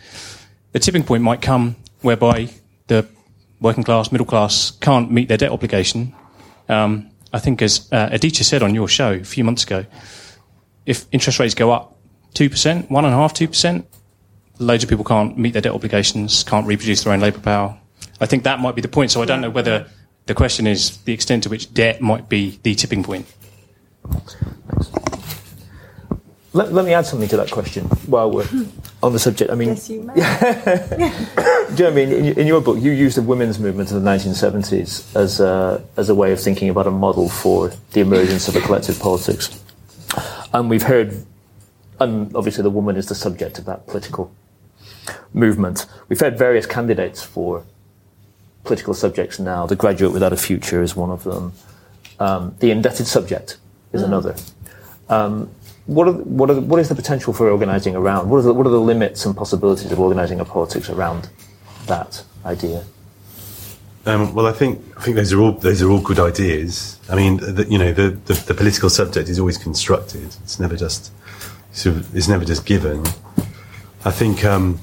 The 0.73 0.79
tipping 0.79 1.03
point 1.03 1.23
might 1.23 1.41
come 1.41 1.75
whereby 2.01 2.49
the 2.87 3.07
working 3.59 3.83
class, 3.83 4.11
middle 4.11 4.27
class 4.27 4.71
can't 4.71 5.11
meet 5.11 5.27
their 5.27 5.37
debt 5.37 5.51
obligation, 5.51 6.13
um, 6.69 7.09
I 7.31 7.39
think, 7.39 7.61
as 7.61 7.87
uh, 7.91 8.09
Aditya 8.11 8.43
said 8.43 8.63
on 8.63 8.73
your 8.73 8.87
show 8.87 9.13
a 9.13 9.23
few 9.23 9.43
months 9.43 9.63
ago, 9.63 9.85
if 10.89 11.05
interest 11.11 11.37
rates 11.37 11.53
go 11.53 11.71
up 11.71 11.95
2%, 12.33 12.49
1.5%, 12.89 12.89
2%, 12.89 13.85
loads 14.57 14.83
of 14.83 14.89
people 14.89 15.05
can't 15.05 15.37
meet 15.37 15.53
their 15.53 15.61
debt 15.61 15.71
obligations, 15.71 16.43
can't 16.43 16.65
reproduce 16.65 17.03
their 17.03 17.13
own 17.13 17.19
labour 17.19 17.39
power. 17.39 17.79
I 18.19 18.25
think 18.25 18.43
that 18.43 18.59
might 18.59 18.73
be 18.73 18.81
the 18.81 18.87
point. 18.87 19.11
So 19.11 19.21
I 19.21 19.25
don't 19.25 19.39
know 19.39 19.51
whether 19.51 19.85
the 20.25 20.33
question 20.33 20.65
is 20.65 20.97
the 20.97 21.13
extent 21.13 21.43
to 21.43 21.49
which 21.49 21.71
debt 21.75 22.01
might 22.01 22.27
be 22.27 22.59
the 22.63 22.73
tipping 22.73 23.03
point. 23.03 23.27
Let, 26.53 26.73
let 26.73 26.85
me 26.85 26.93
add 26.93 27.05
something 27.05 27.29
to 27.29 27.37
that 27.37 27.51
question 27.51 27.85
while 28.07 28.31
we're 28.31 28.45
hmm. 28.45 28.63
on 29.03 29.13
the 29.13 29.19
subject. 29.19 29.51
I 29.51 29.55
mean, 29.55 29.69
Yes, 29.69 29.91
you 29.91 30.01
may. 30.01 30.13
do 30.15 30.21
you 30.21 30.25
know 30.25 31.11
what 31.67 31.81
I 31.81 31.91
mean? 31.91 32.11
In, 32.11 32.39
in 32.39 32.47
your 32.47 32.61
book, 32.61 32.81
you 32.81 32.91
used 32.91 33.15
the 33.15 33.21
women's 33.21 33.59
movement 33.59 33.91
of 33.91 34.01
the 34.01 34.09
1970s 34.09 35.15
as 35.15 35.39
a, 35.39 35.85
as 35.97 36.09
a 36.09 36.15
way 36.15 36.31
of 36.31 36.41
thinking 36.41 36.69
about 36.69 36.87
a 36.87 36.91
model 36.91 37.29
for 37.29 37.71
the 37.91 37.99
emergence 38.01 38.47
of 38.47 38.55
a 38.55 38.61
collective 38.61 38.99
politics. 38.99 39.63
And 40.53 40.69
we've 40.69 40.83
heard, 40.83 41.25
and 41.99 42.35
obviously 42.35 42.63
the 42.63 42.69
woman 42.69 42.95
is 42.95 43.07
the 43.07 43.15
subject 43.15 43.59
of 43.59 43.65
that 43.65 43.87
political 43.87 44.31
movement. 45.33 45.85
We've 46.07 46.19
heard 46.19 46.37
various 46.37 46.65
candidates 46.65 47.21
for 47.21 47.65
political 48.63 48.93
subjects 48.93 49.39
now. 49.39 49.65
The 49.65 49.75
graduate 49.75 50.13
without 50.13 50.33
a 50.33 50.37
future 50.37 50.81
is 50.81 50.95
one 50.95 51.09
of 51.09 51.23
them. 51.23 51.53
Um, 52.19 52.55
the 52.59 52.71
indebted 52.71 53.07
subject 53.07 53.57
is 53.93 54.01
another. 54.01 54.35
Um, 55.07 55.49
what, 55.85 56.07
are, 56.07 56.13
what, 56.13 56.49
are 56.49 56.59
what 56.59 56.79
is 56.79 56.89
the 56.89 56.95
potential 56.95 57.33
for 57.33 57.49
organising 57.49 57.95
around? 57.95 58.29
What 58.29 58.37
are, 58.37 58.41
the, 58.43 58.53
what 58.53 58.67
are 58.67 58.71
the 58.71 58.79
limits 58.79 59.25
and 59.25 59.35
possibilities 59.35 59.91
of 59.91 59.99
organising 59.99 60.39
a 60.39 60.45
politics 60.45 60.89
around 60.89 61.29
that 61.87 62.23
idea? 62.45 62.83
Um, 64.05 64.33
well, 64.33 64.47
I 64.47 64.53
think 64.53 64.81
I 64.97 65.01
think 65.01 65.15
those 65.15 65.33
are 65.33 65.39
all 65.39 65.51
those 65.51 65.81
are 65.81 65.89
all 65.89 66.01
good 66.01 66.19
ideas. 66.19 66.99
I 67.09 67.15
mean, 67.15 67.37
the, 67.37 67.65
you 67.69 67.77
know, 67.77 67.93
the, 67.93 68.11
the 68.11 68.33
the 68.33 68.53
political 68.53 68.89
subject 68.89 69.29
is 69.29 69.39
always 69.39 69.57
constructed. 69.57 70.35
It's 70.43 70.59
never 70.59 70.75
just 70.75 71.11
sort 71.71 71.97
of, 71.97 72.15
it's 72.15 72.27
never 72.27 72.45
just 72.45 72.65
given. 72.65 73.05
I 74.05 74.11
think 74.11 74.45
um, 74.45 74.79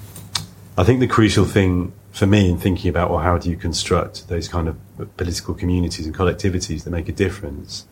I 0.76 0.84
think 0.84 1.01
the 1.01 1.06
crucial 1.06 1.44
thing 1.44 1.93
for 2.12 2.26
me 2.26 2.51
in 2.51 2.59
thinking 2.59 2.88
about 2.88 3.10
well, 3.10 3.20
how 3.20 3.38
do 3.38 3.51
you 3.51 3.56
construct 3.56 4.28
those 4.28 4.48
kind 4.48 4.68
of 4.68 4.76
political 5.16 5.55
communities 5.55 6.06
and 6.06 6.14
collectivities 6.14 6.84
that 6.84 6.90
make 6.90 7.09
a 7.09 7.12
difference 7.12 7.86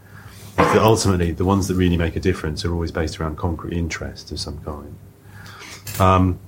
is 0.59 0.67
that 0.73 0.79
ultimately 0.79 1.33
the 1.33 1.45
ones 1.45 1.69
that 1.69 1.75
really 1.75 1.97
make 1.97 2.17
a 2.17 2.21
difference 2.21 2.65
are 2.65 2.73
always 2.73 2.93
based 2.93 3.21
around 3.21 3.37
concrete 3.37 3.77
interest 3.77 4.31
of 4.31 4.39
some 4.39 4.59
kind. 4.61 4.95
Um, 6.01 6.39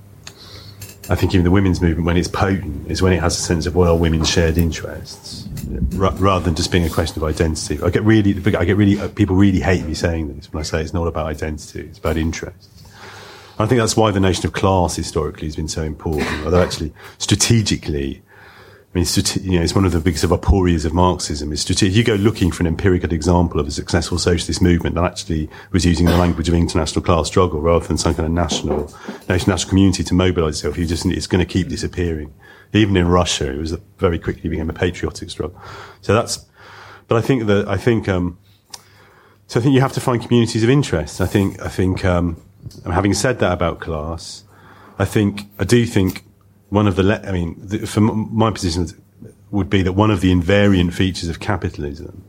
I 1.09 1.15
think 1.15 1.33
even 1.33 1.45
the 1.45 1.51
women's 1.51 1.81
movement, 1.81 2.05
when 2.05 2.17
it's 2.17 2.27
potent, 2.27 2.91
is 2.91 3.01
when 3.01 3.13
it 3.13 3.21
has 3.21 3.37
a 3.37 3.41
sense 3.41 3.65
of 3.65 3.77
are 3.77 3.95
women's 3.95 4.29
shared 4.29 4.57
interests, 4.57 5.47
ra- 5.93 6.13
rather 6.17 6.43
than 6.43 6.55
just 6.55 6.71
being 6.71 6.83
a 6.83 6.89
question 6.89 7.21
of 7.21 7.27
identity. 7.27 7.81
I 7.81 7.89
get 7.89 8.03
really, 8.03 8.35
I 8.55 8.65
get 8.65 8.75
really, 8.75 8.99
uh, 8.99 9.07
people 9.07 9.35
really 9.35 9.61
hate 9.61 9.85
me 9.85 9.93
saying 9.93 10.35
this 10.35 10.51
when 10.51 10.59
I 10.59 10.63
say 10.63 10.81
it's 10.81 10.93
not 10.93 11.07
about 11.07 11.27
identity; 11.27 11.81
it's 11.81 11.99
about 11.99 12.17
interests. 12.17 12.83
I 13.59 13.65
think 13.65 13.79
that's 13.79 13.95
why 13.95 14.11
the 14.11 14.19
notion 14.19 14.45
of 14.45 14.53
class 14.53 14.97
historically 14.97 15.47
has 15.47 15.55
been 15.55 15.69
so 15.69 15.83
important. 15.83 16.45
Although 16.45 16.61
actually, 16.61 16.93
strategically, 17.17 18.21
I 18.93 18.99
mean, 18.99 19.07
you 19.43 19.59
know, 19.59 19.63
it's 19.63 19.75
one 19.75 19.85
of 19.85 19.91
the 19.91 19.99
biggest 19.99 20.23
of 20.23 20.31
aporias 20.31 20.85
of 20.85 20.93
Marxism. 20.93 21.51
Is 21.51 21.69
if 21.69 21.95
you 21.95 22.03
go 22.03 22.15
looking 22.15 22.51
for 22.51 22.63
an 22.63 22.67
empirical 22.67 23.11
example 23.11 23.59
of 23.59 23.67
a 23.67 23.71
successful 23.71 24.17
socialist 24.17 24.61
movement 24.61 24.95
that 24.95 25.03
actually 25.03 25.49
was 25.71 25.85
using 25.85 26.05
the 26.05 26.17
language 26.17 26.47
of 26.47 26.55
international 26.55 27.03
class 27.03 27.27
struggle 27.27 27.59
rather 27.59 27.85
than 27.85 27.97
some 27.97 28.15
kind 28.15 28.25
of 28.25 28.31
national, 28.31 28.91
national 29.27 29.57
community 29.69 30.03
to 30.03 30.13
mobilise 30.13 30.55
itself, 30.55 30.77
you 30.77 30.85
just 30.85 31.05
it's 31.05 31.27
going 31.27 31.45
to 31.45 31.53
keep 31.53 31.67
disappearing. 31.67 32.33
Even 32.73 32.97
in 32.97 33.07
Russia, 33.07 33.51
it 33.51 33.57
was 33.57 33.75
very 33.97 34.17
quickly 34.17 34.49
became 34.49 34.69
a 34.69 34.73
patriotic 34.73 35.29
struggle. 35.29 35.61
So 36.01 36.13
that's, 36.13 36.45
but 37.07 37.17
I 37.17 37.21
think 37.21 37.45
that 37.47 37.67
I 37.67 37.77
think. 37.77 38.07
Um, 38.07 38.37
so 39.47 39.61
I 39.61 39.63
think 39.63 39.75
you 39.75 39.81
have 39.81 39.93
to 39.93 40.01
find 40.01 40.21
communities 40.21 40.63
of 40.63 40.69
interest. 40.69 41.21
I 41.21 41.25
think, 41.25 41.61
I 41.61 41.69
think, 41.69 42.03
um, 42.03 42.41
having 42.83 43.13
said 43.13 43.39
that 43.39 43.53
about 43.53 43.79
class, 43.79 44.43
I 44.99 45.05
think, 45.05 45.43
I 45.57 45.63
do 45.63 45.85
think 45.85 46.25
one 46.69 46.87
of 46.87 46.95
the, 46.95 47.03
le- 47.03 47.21
I 47.23 47.31
mean, 47.31 47.55
the, 47.57 47.85
from 47.87 48.29
my 48.31 48.51
position 48.51 48.87
would 49.51 49.69
be 49.69 49.81
that 49.81 49.93
one 49.93 50.11
of 50.11 50.21
the 50.21 50.31
invariant 50.31 50.93
features 50.93 51.29
of 51.29 51.39
capitalism 51.39 52.23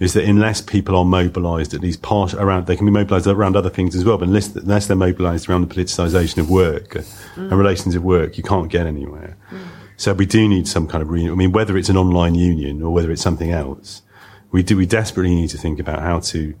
is 0.00 0.12
that 0.14 0.24
unless 0.24 0.60
people 0.60 0.96
are 0.96 1.04
mobilised 1.04 1.72
at 1.72 1.80
least 1.80 2.02
part 2.02 2.34
around, 2.34 2.66
they 2.66 2.76
can 2.76 2.84
be 2.84 2.92
mobilised 2.92 3.26
around 3.26 3.56
other 3.56 3.70
things 3.70 3.94
as 3.94 4.04
well, 4.04 4.18
but 4.18 4.26
unless, 4.26 4.54
unless 4.56 4.86
they're 4.86 4.96
mobilised 4.96 5.48
around 5.48 5.68
the 5.68 5.72
politicisation 5.72 6.38
of 6.38 6.50
work 6.50 6.90
mm. 6.90 7.04
and 7.36 7.52
relations 7.52 7.94
of 7.94 8.02
work, 8.02 8.36
you 8.36 8.42
can't 8.42 8.70
get 8.70 8.86
anywhere. 8.86 9.36
Mm. 9.50 9.66
So 9.96 10.12
we 10.12 10.26
do 10.26 10.48
need 10.48 10.66
some 10.66 10.88
kind 10.88 11.02
of, 11.02 11.10
re- 11.10 11.30
I 11.30 11.34
mean, 11.34 11.52
whether 11.52 11.76
it's 11.76 11.88
an 11.88 11.96
online 11.96 12.34
union 12.34 12.82
or 12.82 12.92
whether 12.92 13.12
it's 13.12 13.22
something 13.22 13.52
else, 13.52 14.02
we 14.50 14.64
do, 14.64 14.76
we 14.76 14.86
desperately 14.86 15.34
need 15.34 15.50
to 15.50 15.58
think 15.58 15.78
about 15.78 16.00
how 16.00 16.18
to, 16.20 16.54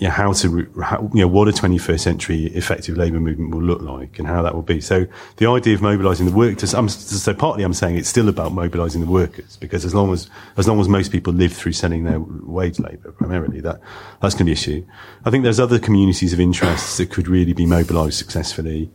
you 0.00 0.08
know, 0.08 0.12
how 0.12 0.32
to, 0.32 0.72
how, 0.82 1.10
you 1.14 1.20
know, 1.20 1.28
what 1.28 1.48
a 1.48 1.52
21st 1.52 2.00
century 2.00 2.46
effective 2.46 2.96
labour 2.96 3.20
movement 3.20 3.54
will 3.54 3.62
look 3.62 3.82
like 3.82 4.18
and 4.18 4.26
how 4.26 4.42
that 4.42 4.54
will 4.54 4.62
be. 4.62 4.80
So 4.80 5.06
the 5.36 5.48
idea 5.48 5.74
of 5.74 5.82
mobilising 5.82 6.26
the 6.26 6.32
work, 6.32 6.58
to, 6.58 6.78
I'm, 6.78 6.88
so 6.88 7.34
partly 7.34 7.62
I'm 7.62 7.72
saying 7.72 7.96
it's 7.96 8.08
still 8.08 8.28
about 8.28 8.52
mobilising 8.52 9.00
the 9.00 9.06
workers 9.06 9.56
because 9.56 9.84
as 9.84 9.94
long 9.94 10.12
as, 10.12 10.28
as 10.56 10.66
long 10.66 10.80
as 10.80 10.88
most 10.88 11.12
people 11.12 11.32
live 11.32 11.52
through 11.52 11.72
selling 11.72 12.04
their 12.04 12.20
wage 12.20 12.78
labour 12.78 13.12
primarily, 13.12 13.60
that, 13.60 13.80
that's 14.20 14.34
going 14.34 14.38
to 14.38 14.44
be 14.44 14.50
an 14.50 14.52
issue. 14.52 14.86
I 15.24 15.30
think 15.30 15.44
there's 15.44 15.60
other 15.60 15.78
communities 15.78 16.32
of 16.32 16.40
interests 16.40 16.96
that 16.98 17.10
could 17.10 17.28
really 17.28 17.52
be 17.52 17.66
mobilised 17.66 18.14
successfully. 18.14 18.90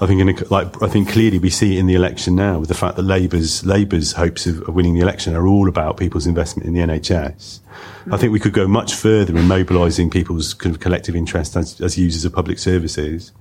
I 0.00 0.06
think, 0.06 0.20
in 0.20 0.28
a, 0.28 0.44
like, 0.48 0.80
I 0.80 0.88
think 0.88 1.08
clearly 1.08 1.40
we 1.40 1.50
see 1.50 1.76
it 1.76 1.80
in 1.80 1.86
the 1.86 1.94
election 1.94 2.36
now 2.36 2.60
with 2.60 2.68
the 2.68 2.74
fact 2.74 2.94
that 2.96 3.02
Labour's, 3.02 3.66
Labour's 3.66 4.12
hopes 4.12 4.46
of, 4.46 4.68
winning 4.68 4.94
the 4.94 5.00
election 5.00 5.34
are 5.34 5.46
all 5.46 5.68
about 5.68 5.96
people's 5.96 6.26
investment 6.26 6.68
in 6.68 6.74
the 6.74 6.80
NHS. 6.80 7.58
I 8.12 8.16
think 8.16 8.32
we 8.32 8.38
could 8.38 8.52
go 8.52 8.68
much 8.68 8.94
further 8.94 9.36
in 9.36 9.48
mobilising 9.48 10.08
people's 10.08 10.54
kind 10.54 10.72
of 10.74 10.80
collective 10.80 11.16
interest 11.16 11.56
as, 11.56 11.80
as 11.80 11.98
users 11.98 12.24
of 12.24 12.32
public 12.32 12.60
services. 12.60 13.32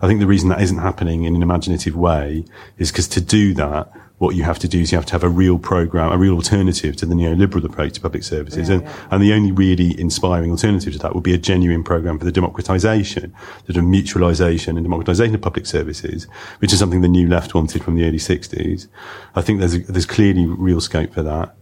I 0.00 0.06
think 0.06 0.20
the 0.20 0.26
reason 0.26 0.48
that 0.48 0.62
isn't 0.62 0.78
happening 0.78 1.24
in 1.24 1.34
an 1.36 1.42
imaginative 1.42 1.94
way 1.94 2.44
is 2.78 2.90
because 2.90 3.08
to 3.08 3.20
do 3.20 3.52
that, 3.54 3.92
what 4.18 4.34
you 4.34 4.42
have 4.42 4.58
to 4.58 4.68
do 4.68 4.80
is 4.80 4.90
you 4.90 4.98
have 4.98 5.06
to 5.06 5.12
have 5.12 5.22
a 5.22 5.28
real 5.28 5.58
program, 5.58 6.10
a 6.10 6.18
real 6.18 6.34
alternative 6.34 6.96
to 6.96 7.06
the 7.06 7.14
neoliberal 7.14 7.64
approach 7.64 7.94
to 7.94 8.00
public 8.00 8.24
services. 8.24 8.68
and, 8.68 8.84
and 9.10 9.22
the 9.22 9.32
only 9.32 9.52
really 9.52 9.98
inspiring 9.98 10.50
alternative 10.50 10.92
to 10.92 10.98
that 10.98 11.14
would 11.14 11.22
be 11.22 11.32
a 11.32 11.38
genuine 11.38 11.84
program 11.84 12.18
for 12.18 12.24
the 12.24 12.32
democratisation, 12.32 13.32
the 13.66 13.74
mutualization 13.74 14.76
and 14.76 14.84
democratisation 14.84 15.34
of 15.34 15.40
public 15.40 15.66
services, 15.66 16.26
which 16.58 16.72
is 16.72 16.80
something 16.80 17.00
the 17.00 17.08
new 17.08 17.28
left 17.28 17.54
wanted 17.54 17.82
from 17.82 17.94
the 17.94 18.04
early 18.04 18.18
60s. 18.18 18.88
I 19.36 19.40
think 19.40 19.60
there's, 19.60 19.74
a, 19.74 19.78
there's 19.80 20.06
clearly 20.06 20.46
real 20.46 20.80
scope 20.80 21.14
for 21.14 21.22
that. 21.22 21.54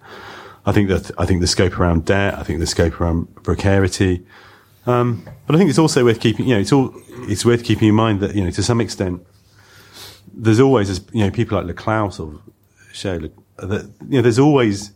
I 0.65 0.73
think 0.73 0.89
that, 0.89 1.11
I 1.19 1.27
think 1.27 1.43
the 1.43 1.47
scope 1.47 1.79
around 1.79 2.07
debt, 2.07 2.35
I 2.35 2.43
think 2.43 2.61
the 2.61 2.67
scope 2.67 3.01
around 3.01 3.43
precarity. 3.43 4.25
Um, 4.87 5.25
but 5.47 5.55
I 5.55 5.59
think 5.59 5.69
it's 5.69 5.79
also 5.79 6.05
worth 6.05 6.21
keeping, 6.21 6.47
you 6.47 6.55
know, 6.55 6.61
it's 6.61 6.73
all, 6.73 6.95
it's 7.29 7.45
worth 7.45 7.65
keeping 7.65 7.89
in 7.89 7.95
mind 7.95 8.21
that, 8.21 8.35
you 8.35 8.43
know, 8.43 8.51
to 8.51 8.63
some 8.63 8.81
extent, 8.81 9.25
there's 10.37 10.61
always, 10.61 11.01
you 11.13 11.25
know, 11.25 11.31
people 11.31 11.61
like 11.61 11.75
Laclau 11.75 12.21
or 12.21 12.41
that, 13.57 13.91
you 14.09 14.17
know, 14.19 14.23
there's 14.23 14.39
always, 14.39 14.93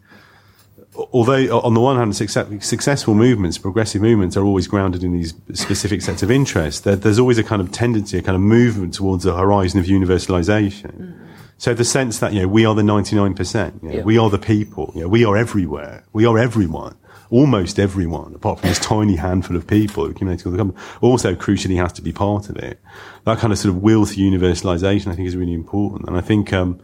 although 0.94 1.60
on 1.60 1.74
the 1.74 1.80
one 1.80 1.96
hand, 1.96 2.14
success, 2.14 2.46
successful 2.66 3.14
movements, 3.14 3.58
progressive 3.58 4.02
movements 4.02 4.36
are 4.36 4.44
always 4.44 4.66
grounded 4.68 5.02
in 5.02 5.12
these 5.12 5.34
specific 5.54 6.02
sets 6.02 6.22
of 6.22 6.30
interests, 6.30 6.82
there, 6.82 6.96
there's 6.96 7.18
always 7.18 7.38
a 7.38 7.44
kind 7.44 7.62
of 7.62 7.72
tendency, 7.72 8.18
a 8.18 8.22
kind 8.22 8.36
of 8.36 8.42
movement 8.42 8.94
towards 8.94 9.24
a 9.24 9.36
horizon 9.36 9.80
of 9.80 9.86
universalization. 9.86 10.92
Mm. 10.92 11.26
So 11.58 11.74
the 11.74 11.84
sense 11.84 12.18
that, 12.20 12.32
you 12.32 12.40
know, 12.40 12.48
we 12.48 12.64
are 12.64 12.74
the 12.74 12.82
99%, 12.82 13.82
you 13.82 13.88
know, 13.88 13.94
Yeah. 13.96 14.02
we 14.02 14.18
are 14.18 14.30
the 14.30 14.38
people, 14.38 14.92
you 14.94 15.02
know, 15.02 15.08
we 15.08 15.24
are 15.24 15.36
everywhere, 15.36 16.04
we 16.12 16.24
are 16.24 16.38
everyone. 16.38 16.94
Almost 17.30 17.78
everyone, 17.78 18.34
apart 18.34 18.58
from 18.60 18.68
this 18.68 18.80
tiny 18.80 19.16
handful 19.16 19.56
of 19.56 19.66
people 19.66 20.04
who 20.04 20.10
accumulate 20.10 20.44
all 20.44 20.52
the 20.52 20.58
company, 20.58 20.82
also 21.00 21.34
crucially 21.34 21.76
has 21.76 21.92
to 21.94 22.02
be 22.02 22.12
part 22.12 22.48
of 22.48 22.56
it. 22.56 22.80
That 23.24 23.38
kind 23.38 23.52
of 23.52 23.58
sort 23.58 23.74
of 23.74 23.82
will 23.82 24.04
to 24.04 24.16
universalization, 24.16 25.06
I 25.12 25.14
think, 25.14 25.28
is 25.28 25.36
really 25.36 25.54
important. 25.54 26.08
And 26.08 26.16
I 26.16 26.22
think, 26.22 26.52
um, 26.52 26.80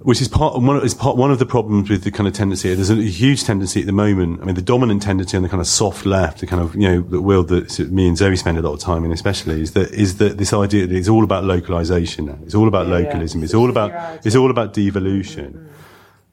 which 0.00 0.20
is 0.20 0.28
part 0.28 0.60
one 0.60 0.82
is 0.84 0.94
part 0.94 1.16
one 1.16 1.30
of 1.30 1.38
the 1.38 1.46
problems 1.46 1.88
with 1.88 2.04
the 2.04 2.10
kind 2.10 2.26
of 2.26 2.32
tendency. 2.34 2.74
There's 2.74 2.90
a 2.90 2.96
huge 2.96 3.44
tendency 3.44 3.80
at 3.80 3.86
the 3.86 3.92
moment. 3.92 4.40
I 4.40 4.44
mean, 4.44 4.54
the 4.54 4.62
dominant 4.62 5.02
tendency 5.02 5.36
on 5.36 5.42
the 5.42 5.48
kind 5.48 5.60
of 5.60 5.66
soft 5.66 6.06
left, 6.06 6.40
the 6.40 6.46
kind 6.46 6.60
of 6.62 6.74
you 6.74 6.88
know 6.88 7.00
the 7.00 7.22
world 7.22 7.48
that 7.48 7.78
me 7.90 8.06
and 8.08 8.16
Zoe 8.16 8.36
spend 8.36 8.58
a 8.58 8.62
lot 8.62 8.72
of 8.72 8.80
time 8.80 9.04
in, 9.04 9.12
especially, 9.12 9.60
is 9.60 9.72
that 9.72 9.90
is 9.92 10.18
that 10.18 10.38
this 10.38 10.52
idea 10.52 10.86
that 10.86 10.94
it's 10.94 11.08
all 11.08 11.24
about 11.24 11.44
localization 11.44 12.26
now. 12.26 12.38
It's 12.44 12.54
all 12.54 12.68
about 12.68 12.86
localism. 12.86 13.42
It's 13.44 13.54
all 13.54 13.70
about 13.70 14.24
it's 14.24 14.36
all 14.36 14.50
about 14.50 14.72
devolution. 14.72 15.70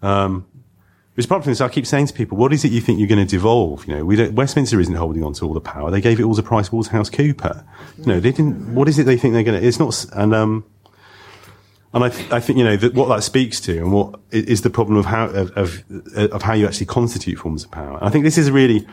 Um, 0.02 0.46
apart 1.26 1.44
from 1.44 1.52
this, 1.52 1.62
I 1.62 1.70
keep 1.70 1.88
saying 1.88 2.08
to 2.08 2.14
people, 2.14 2.38
what 2.38 2.54
is 2.54 2.64
it 2.64 2.72
you 2.72 2.80
think 2.80 3.00
you're 3.00 3.08
going 3.08 3.26
to 3.26 3.30
devolve? 3.30 3.88
You 3.88 3.96
know, 3.96 4.06
we 4.06 4.16
don't, 4.16 4.34
Westminster 4.34 4.80
isn't 4.80 4.94
holding 4.94 5.24
on 5.24 5.34
to 5.34 5.46
all 5.46 5.54
the 5.54 5.62
power. 5.62 5.90
They 5.90 6.02
gave 6.02 6.20
it 6.20 6.24
all 6.24 6.36
to 6.36 6.44
Price 6.44 6.72
Waterhouse 6.72 7.10
Cooper. 7.10 7.66
You 7.98 8.06
know, 8.06 8.20
they 8.20 8.32
didn't, 8.32 8.76
what 8.76 8.88
is 8.88 9.00
it 9.00 9.06
they 9.06 9.18
think 9.18 9.34
they're 9.34 9.44
going 9.44 9.60
to, 9.60 9.68
it's 9.68 9.80
not, 9.80 10.06
and, 10.14 10.36
um, 10.36 10.64
and 11.94 12.04
I, 12.04 12.10
th- 12.10 12.32
I 12.32 12.40
think, 12.40 12.60
you 12.60 12.66
know, 12.66 12.78
that 12.78 12.94
what 12.94 13.08
that 13.10 13.24
speaks 13.24 13.60
to 13.62 13.80
and 13.80 13.92
what 13.92 14.20
is 14.30 14.62
the 14.62 14.70
problem 14.70 14.98
of 14.98 15.06
how, 15.06 15.26
of, 15.26 15.52
of, 15.58 15.84
of 16.16 16.42
how 16.44 16.54
you 16.54 16.68
actually 16.68 16.86
constitute 16.86 17.40
forms 17.40 17.64
of 17.64 17.72
power. 17.72 17.98
I 18.02 18.10
think 18.10 18.24
this 18.24 18.38
is 18.38 18.52
really, 18.52 18.88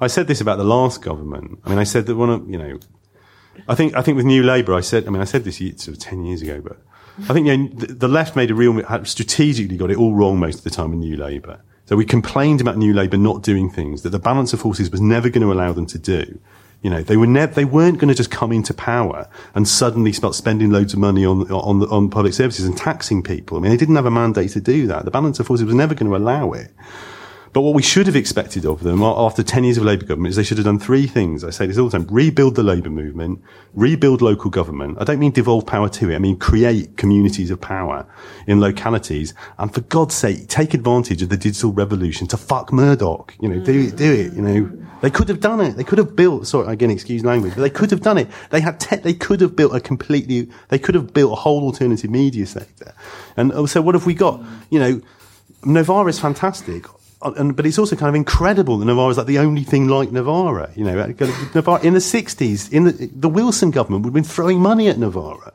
I 0.00 0.08
said 0.08 0.26
this 0.26 0.40
about 0.40 0.58
the 0.58 0.64
last 0.64 1.00
government. 1.00 1.60
I 1.64 1.70
mean, 1.70 1.78
I 1.78 1.84
said 1.84 2.06
that 2.06 2.16
one 2.16 2.30
of, 2.30 2.50
you 2.50 2.58
know, 2.58 2.80
I 3.68 3.76
think, 3.76 3.94
I 3.96 4.02
think 4.02 4.16
with 4.16 4.26
New 4.26 4.42
Labour, 4.42 4.74
I 4.74 4.80
said, 4.80 5.06
I 5.06 5.10
mean, 5.10 5.20
I 5.20 5.24
said 5.24 5.44
this 5.44 5.58
sort 5.58 5.88
of 5.88 5.98
10 5.98 6.24
years 6.24 6.42
ago, 6.42 6.60
but 6.60 6.80
I 7.28 7.32
think, 7.32 7.46
you 7.46 7.56
know, 7.56 7.68
the, 7.74 7.86
the 7.86 8.08
left 8.08 8.34
made 8.36 8.50
a 8.50 8.54
real, 8.54 8.82
strategically 9.04 9.76
got 9.76 9.90
it 9.90 9.96
all 9.96 10.14
wrong 10.14 10.38
most 10.38 10.58
of 10.58 10.64
the 10.64 10.70
time 10.70 10.90
with 10.90 11.00
New 11.00 11.16
Labour. 11.16 11.60
So 11.88 11.96
we 11.96 12.04
complained 12.04 12.60
about 12.60 12.76
New 12.76 12.92
Labour 12.92 13.16
not 13.16 13.42
doing 13.42 13.70
things 13.70 14.02
that 14.02 14.10
the 14.10 14.18
balance 14.18 14.52
of 14.52 14.60
forces 14.60 14.90
was 14.90 15.00
never 15.00 15.30
going 15.30 15.40
to 15.40 15.50
allow 15.50 15.72
them 15.72 15.86
to 15.86 15.98
do. 15.98 16.38
You 16.82 16.90
know, 16.90 17.02
they 17.02 17.16
were 17.16 17.26
never, 17.26 17.54
they 17.54 17.64
weren't 17.64 17.96
going 17.96 18.10
to 18.10 18.14
just 18.14 18.30
come 18.30 18.52
into 18.52 18.74
power 18.74 19.26
and 19.54 19.66
suddenly 19.66 20.12
start 20.12 20.34
spending 20.34 20.68
loads 20.68 20.92
of 20.92 20.98
money 20.98 21.24
on, 21.24 21.50
on, 21.50 21.82
on 21.84 22.10
public 22.10 22.34
services 22.34 22.66
and 22.66 22.76
taxing 22.76 23.22
people. 23.22 23.56
I 23.56 23.62
mean, 23.62 23.70
they 23.70 23.78
didn't 23.78 23.96
have 23.96 24.04
a 24.04 24.10
mandate 24.10 24.50
to 24.50 24.60
do 24.60 24.86
that. 24.88 25.06
The 25.06 25.10
balance 25.10 25.40
of 25.40 25.46
forces 25.46 25.64
was 25.64 25.74
never 25.74 25.94
going 25.94 26.10
to 26.10 26.16
allow 26.16 26.52
it. 26.52 26.72
But 27.52 27.62
what 27.62 27.74
we 27.74 27.82
should 27.82 28.06
have 28.06 28.16
expected 28.16 28.66
of 28.66 28.82
them 28.82 29.02
after 29.02 29.42
10 29.42 29.64
years 29.64 29.78
of 29.78 29.84
Labour 29.84 30.04
government 30.04 30.30
is 30.30 30.36
they 30.36 30.42
should 30.42 30.58
have 30.58 30.66
done 30.66 30.78
three 30.78 31.06
things. 31.06 31.44
I 31.44 31.50
say 31.50 31.66
this 31.66 31.78
all 31.78 31.88
the 31.88 31.98
time. 31.98 32.06
Rebuild 32.10 32.54
the 32.54 32.62
Labour 32.62 32.90
movement, 32.90 33.42
rebuild 33.74 34.22
local 34.22 34.50
government. 34.50 34.98
I 35.00 35.04
don't 35.04 35.18
mean 35.18 35.32
devolve 35.32 35.66
power 35.66 35.88
to 35.88 36.10
it. 36.10 36.14
I 36.14 36.18
mean 36.18 36.38
create 36.38 36.96
communities 36.96 37.50
of 37.50 37.60
power 37.60 38.06
in 38.46 38.60
localities. 38.60 39.34
And 39.58 39.72
for 39.72 39.80
God's 39.82 40.14
sake, 40.14 40.48
take 40.48 40.74
advantage 40.74 41.22
of 41.22 41.28
the 41.28 41.36
digital 41.36 41.72
revolution 41.72 42.26
to 42.28 42.36
fuck 42.36 42.72
Murdoch. 42.72 43.34
You 43.40 43.48
know, 43.48 43.64
do 43.64 43.80
it, 43.80 43.96
do 43.96 44.12
it, 44.12 44.32
you 44.34 44.42
know. 44.42 44.70
They 45.00 45.10
could 45.10 45.28
have 45.28 45.40
done 45.40 45.60
it. 45.60 45.76
They 45.76 45.84
could 45.84 45.98
have 45.98 46.16
built, 46.16 46.46
sorry, 46.46 46.72
again, 46.72 46.90
excuse 46.90 47.24
language, 47.24 47.54
but 47.54 47.62
they 47.62 47.70
could 47.70 47.90
have 47.92 48.00
done 48.00 48.18
it. 48.18 48.28
They 48.50 48.60
had, 48.60 48.80
te- 48.80 48.96
they 48.96 49.14
could 49.14 49.40
have 49.40 49.54
built 49.54 49.74
a 49.74 49.80
completely, 49.80 50.48
they 50.68 50.78
could 50.78 50.96
have 50.96 51.14
built 51.14 51.32
a 51.32 51.36
whole 51.36 51.62
alternative 51.62 52.10
media 52.10 52.46
sector. 52.46 52.92
And 53.36 53.52
oh, 53.52 53.66
so 53.66 53.80
what 53.80 53.94
have 53.94 54.06
we 54.06 54.14
got? 54.14 54.42
You 54.70 54.80
know, 54.80 55.00
Novara 55.64 56.08
is 56.08 56.18
fantastic 56.18 56.86
and, 57.22 57.56
but 57.56 57.66
it's 57.66 57.78
also 57.78 57.96
kind 57.96 58.08
of 58.08 58.14
incredible 58.14 58.78
that 58.78 58.84
Novara 58.84 59.10
is 59.10 59.18
like 59.18 59.26
the 59.26 59.38
only 59.38 59.64
thing 59.64 59.88
like 59.88 60.12
Novara. 60.12 60.70
You 60.76 60.84
know, 60.84 61.14
Novara, 61.54 61.80
in 61.82 61.94
the 61.94 62.00
60s, 62.00 62.72
in 62.72 62.84
the, 62.84 62.92
the 62.92 63.28
Wilson 63.28 63.70
government 63.70 64.04
would 64.04 64.10
have 64.10 64.14
been 64.14 64.24
throwing 64.24 64.60
money 64.60 64.88
at 64.88 64.98
Novara. 64.98 65.52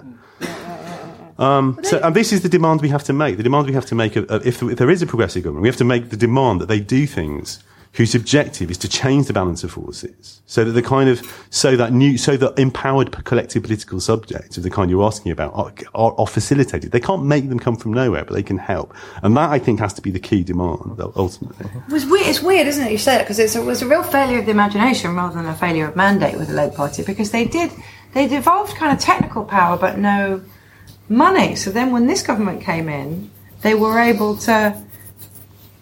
Um, 1.40 1.80
so, 1.84 2.00
and 2.04 2.16
this 2.16 2.32
is 2.32 2.42
the 2.42 2.50
demand 2.50 2.82
we 2.82 2.90
have 2.90 3.04
to 3.06 3.14
make. 3.14 3.38
The 3.38 3.44
demand 3.44 3.68
we 3.68 3.74
have 3.74 3.86
to 3.88 3.96
make, 3.96 4.16
of, 4.16 4.30
of, 4.30 4.46
if, 4.46 4.62
if 4.62 4.78
there 4.78 4.90
is 4.90 5.02
a 5.02 5.08
progressive 5.08 5.44
government, 5.44 5.64
we 5.64 5.68
have 5.70 5.78
to 5.78 5.84
make 5.84 6.10
the 6.10 6.18
demand 6.18 6.62
that 6.62 6.68
they 6.68 6.80
do 6.80 7.08
things 7.08 7.64
whose 7.94 8.16
objective 8.16 8.72
is 8.72 8.78
to 8.80 8.90
change 8.90 9.28
the 9.28 9.34
balance 9.34 9.64
of 9.64 9.72
forces 9.72 10.42
so 10.48 10.64
that 10.64 10.72
the 10.72 10.82
kind 10.82 11.10
of 11.10 11.22
so 11.52 11.76
that 11.76 11.94
new 11.94 12.18
so 12.18 12.36
that 12.36 12.58
empowered 12.58 13.12
collective 13.24 13.62
political 13.62 14.00
subjects 14.00 14.58
of 14.58 14.64
the 14.64 14.70
kind 14.70 14.90
you're 14.90 15.04
asking 15.04 15.32
about 15.32 15.54
are, 15.54 15.72
are, 15.94 16.16
are, 16.20 16.28
facilitated. 16.28 16.92
They 16.92 17.00
can't 17.00 17.24
make 17.24 17.50
them 17.50 17.60
come 17.60 17.76
from 17.76 17.94
nowhere 17.94 18.26
but 18.26 18.34
they 18.34 18.44
can 18.44 18.58
help. 18.58 18.94
And 19.22 19.38
that 19.38 19.52
i 19.52 19.60
think 19.60 19.80
has 19.80 19.94
to 19.94 20.02
be 20.02 20.12
the 20.12 20.20
key 20.20 20.44
demand 20.44 21.00
ultimately. 21.16 21.68
It 21.88 21.92
was 21.92 22.06
weird, 22.06 22.28
it's 22.28 22.42
weird 22.42 22.68
isn't 22.68 22.86
it 22.86 22.92
you 22.92 22.98
say 22.98 23.18
that 23.18 23.24
because 23.24 23.40
it 23.40 23.64
was 23.64 23.82
a 23.82 23.88
real 23.88 24.04
failure 24.04 24.40
of 24.40 24.46
the 24.46 24.52
imagination 24.52 25.16
rather 25.16 25.36
than 25.36 25.46
a 25.46 25.56
failure 25.56 25.88
of 25.88 25.96
mandate 25.96 26.38
with 26.38 26.48
the 26.48 26.56
labour 26.56 26.76
party 26.76 27.04
because 27.04 27.32
they 27.32 27.46
did 27.46 27.72
they 28.14 28.28
devolved 28.28 28.76
kind 28.76 28.92
of 28.92 29.00
technical 29.00 29.46
power 29.46 29.78
but 29.78 29.98
no 29.98 30.42
money. 31.10 31.56
So 31.56 31.70
then 31.70 31.92
when 31.92 32.08
this 32.08 32.24
government 32.24 32.62
came 32.62 32.90
in 32.90 33.30
they 33.62 33.76
were 33.76 34.00
able 34.00 34.36
to 34.38 34.84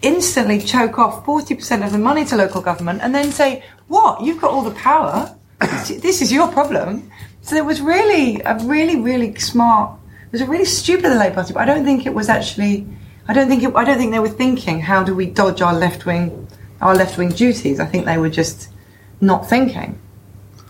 instantly 0.02 0.60
choke 0.60 0.98
off 0.98 1.26
40% 1.26 1.86
of 1.86 1.92
the 1.92 1.98
money 1.98 2.26
to 2.26 2.36
local 2.36 2.62
government 2.62 3.02
and 3.02 3.14
then 3.14 3.32
say, 3.32 3.64
What? 3.88 4.22
You've 4.22 4.42
got 4.42 4.52
all 4.52 4.64
the 4.64 4.72
power. 4.72 5.36
this 5.60 6.22
is 6.22 6.32
your 6.32 6.48
problem. 6.52 7.12
So 7.42 7.56
it 7.56 7.66
was 7.66 7.82
really 7.82 8.42
a 8.42 8.58
really, 8.64 9.00
really 9.00 9.36
smart, 9.36 9.98
it 10.26 10.32
was 10.32 10.42
a 10.42 10.46
really 10.46 10.66
stupid 10.66 11.12
the 11.12 11.16
Labour 11.16 11.36
Party, 11.36 11.54
but 11.54 11.62
I 11.62 11.66
don't 11.66 11.84
think 11.84 12.06
it 12.06 12.14
was 12.14 12.30
actually, 12.30 12.88
I 13.28 13.34
don't 13.34 13.50
think 13.50 13.64
it, 13.64 13.76
I 13.76 13.84
don't 13.84 13.98
think 13.98 14.12
they 14.12 14.20
were 14.20 14.30
thinking, 14.30 14.80
how 14.80 15.04
do 15.04 15.16
we 15.16 15.26
dodge 15.26 15.62
our 15.62 15.74
left 15.74 16.06
wing, 16.06 16.48
our 16.80 16.96
left 16.96 17.18
wing 17.18 17.30
duties? 17.30 17.80
I 17.80 17.86
think 17.86 18.06
they 18.06 18.18
were 18.18 18.30
just 18.30 18.70
not 19.20 19.50
thinking. 19.50 20.00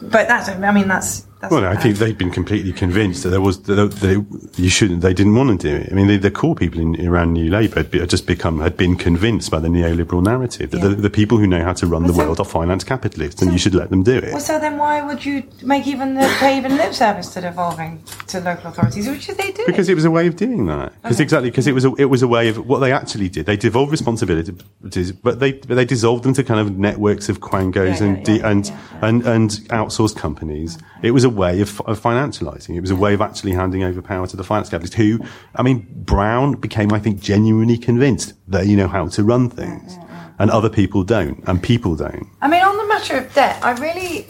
But 0.02 0.28
that's, 0.28 0.50
I 0.50 0.72
mean, 0.72 0.88
that's, 0.88 1.28
that's 1.42 1.52
well, 1.52 1.66
I 1.66 1.76
think 1.76 1.98
they've 1.98 2.18
been 2.18 2.30
completely 2.30 2.72
convinced 2.72 3.24
that 3.24 3.30
there 3.30 3.42
was 3.42 3.64
that 3.64 3.92
they, 3.94 4.62
you 4.62 4.70
shouldn't. 4.70 5.02
They 5.02 5.14
didn't 5.14 5.34
want 5.34 5.60
to 5.60 5.70
do 5.70 5.76
it. 5.76 5.92
I 5.92 5.96
mean, 5.96 6.06
the, 6.06 6.18
the 6.18 6.30
core 6.30 6.54
people 6.54 6.80
in, 6.80 7.08
around 7.08 7.34
New 7.34 7.50
Labour 7.50 7.82
had, 7.82 7.92
had, 7.92 8.10
just 8.12 8.28
become 8.28 8.60
had 8.60 8.78
been 8.78 8.96
convinced 8.96 9.50
by 9.50 9.60
the 9.60 9.68
neoliberal 9.68 10.24
narrative 10.24 10.70
that 10.70 10.78
yeah. 10.78 10.90
the, 10.90 10.96
the, 10.96 11.10
people 11.10 11.40
who 11.40 11.48
know 11.48 11.64
how 11.64 11.74
to 11.74 11.88
run 11.88 12.04
well, 12.04 12.12
the 12.12 12.18
so, 12.18 12.24
world 12.26 12.40
are 12.40 12.46
finance 12.46 12.84
capitalists, 12.84 13.40
so, 13.40 13.46
and 13.46 13.54
you 13.54 13.58
should 13.58 13.74
let 13.74 13.90
them 13.90 14.04
do 14.04 14.18
it. 14.18 14.32
Well, 14.32 14.40
so 14.40 14.60
then 14.60 14.78
why 14.78 15.02
would 15.02 15.26
you 15.26 15.44
make 15.64 15.88
even 15.88 16.14
the, 16.14 16.32
pay 16.38 16.58
even 16.58 16.78
lip 16.78 16.94
service 16.94 17.34
to 17.34 17.42
devolving 17.42 18.04
to 18.28 18.40
local 18.40 18.70
authorities? 18.70 19.08
What 19.08 19.20
should 19.24 19.38
they 19.38 19.52
do? 19.52 19.64
Because 19.66 19.90
it 19.90 19.96
was 19.96 20.06
a 20.06 20.12
way 20.12 20.28
of 20.28 20.36
doing 20.36 20.68
that. 20.68 20.94
Because 21.02 21.18
okay. 21.18 21.24
exactly 21.24 21.50
because 21.50 21.66
it 21.66 21.74
was 21.74 21.86
a, 21.86 21.96
it 21.96 22.06
was 22.06 22.22
a 22.22 22.28
way 22.28 22.50
of 22.50 22.68
what 22.68 22.80
they 22.80 22.92
actually 22.92 23.30
did. 23.30 23.48
They 23.48 23.58
devolved 23.58 23.92
responsibilities, 23.92 25.12
but 25.12 25.40
they 25.40 25.54
they 25.54 25.86
dissolved 25.86 26.24
them 26.24 26.36
to 26.36 26.44
kind 26.44 26.60
of 26.60 26.78
networks 26.78 27.30
of 27.30 27.40
quangos 27.40 28.00
yeah, 28.00 28.06
and, 28.06 28.28
yeah, 28.28 28.48
and, 28.48 28.72
and 29.02 29.26
and 29.26 29.50
outsourced 29.70 30.18
companies. 30.18 30.78
It 31.02 31.12
was 31.12 31.24
a 31.24 31.31
way 31.32 31.62
of, 31.62 31.82
of 31.82 32.00
financialising. 32.00 32.76
It 32.76 32.82
was 32.82 32.92
a 32.92 32.96
way 32.96 33.14
of 33.14 33.22
actually 33.22 33.54
handing 33.54 33.84
over 33.84 34.02
power 34.02 34.28
to 34.28 34.38
the 34.38 34.44
finance 34.44 34.70
capitalists 34.70 34.96
who, 34.96 35.20
I 35.56 35.64
mean, 35.64 35.88
Brown 35.92 36.54
became, 36.54 36.94
I 36.94 37.00
think, 37.00 37.22
genuinely 37.22 37.78
convinced 37.78 38.34
that 38.48 38.68
you 38.68 38.78
know 38.78 38.88
how 38.88 39.08
to 39.08 39.24
run 39.24 39.50
things 39.50 39.98
and 40.40 40.50
other 40.50 40.70
people 40.70 41.04
don't 41.04 41.44
and 41.48 41.62
people 41.62 41.96
don't. 41.96 42.28
I 42.42 42.48
mean, 42.48 42.64
on 42.64 42.78
the 42.78 42.88
matter 42.88 43.18
of 43.18 43.34
debt, 43.34 43.64
I 43.64 43.72
really, 43.74 44.28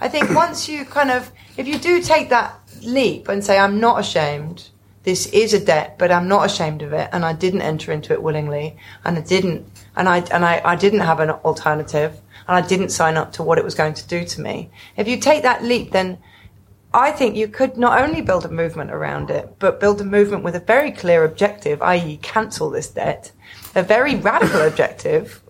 I 0.00 0.08
think 0.08 0.30
once 0.34 0.68
you 0.68 0.84
kind 0.84 1.10
of, 1.10 1.30
if 1.56 1.66
you 1.66 1.78
do 1.78 2.00
take 2.00 2.28
that 2.30 2.58
leap 2.82 3.28
and 3.28 3.42
say, 3.44 3.58
I'm 3.58 3.80
not 3.80 3.98
ashamed, 3.98 4.68
this 5.02 5.26
is 5.26 5.54
a 5.54 5.64
debt, 5.64 5.98
but 5.98 6.12
I'm 6.12 6.28
not 6.28 6.46
ashamed 6.46 6.82
of 6.82 6.92
it, 6.92 7.08
and 7.12 7.24
I 7.24 7.32
didn't 7.32 7.62
enter 7.62 7.92
into 7.92 8.12
it 8.12 8.22
willingly, 8.22 8.76
and 9.04 9.16
I 9.18 9.20
didn't, 9.20 9.66
and 9.96 10.08
I, 10.08 10.18
and 10.30 10.44
I, 10.44 10.60
I 10.64 10.76
didn't 10.76 11.00
have 11.00 11.18
an 11.18 11.30
alternative, 11.30 12.20
and 12.46 12.56
I 12.56 12.66
didn't 12.66 12.90
sign 12.90 13.16
up 13.16 13.32
to 13.32 13.42
what 13.42 13.58
it 13.58 13.64
was 13.64 13.74
going 13.74 13.94
to 13.94 14.06
do 14.06 14.24
to 14.24 14.40
me. 14.40 14.70
If 14.96 15.08
you 15.08 15.18
take 15.18 15.42
that 15.42 15.64
leap, 15.64 15.92
then 15.92 16.18
I 16.94 17.10
think 17.10 17.36
you 17.36 17.48
could 17.48 17.76
not 17.76 18.00
only 18.00 18.22
build 18.22 18.44
a 18.46 18.50
movement 18.50 18.90
around 18.90 19.30
it, 19.30 19.56
but 19.58 19.78
build 19.78 20.00
a 20.00 20.04
movement 20.04 20.42
with 20.42 20.54
a 20.56 20.60
very 20.60 20.90
clear 20.90 21.24
objective, 21.24 21.82
i.e., 21.82 22.18
cancel 22.22 22.70
this 22.70 22.88
debt, 22.88 23.32
a 23.74 23.82
very 23.82 24.16
radical 24.16 24.62
objective, 24.62 25.42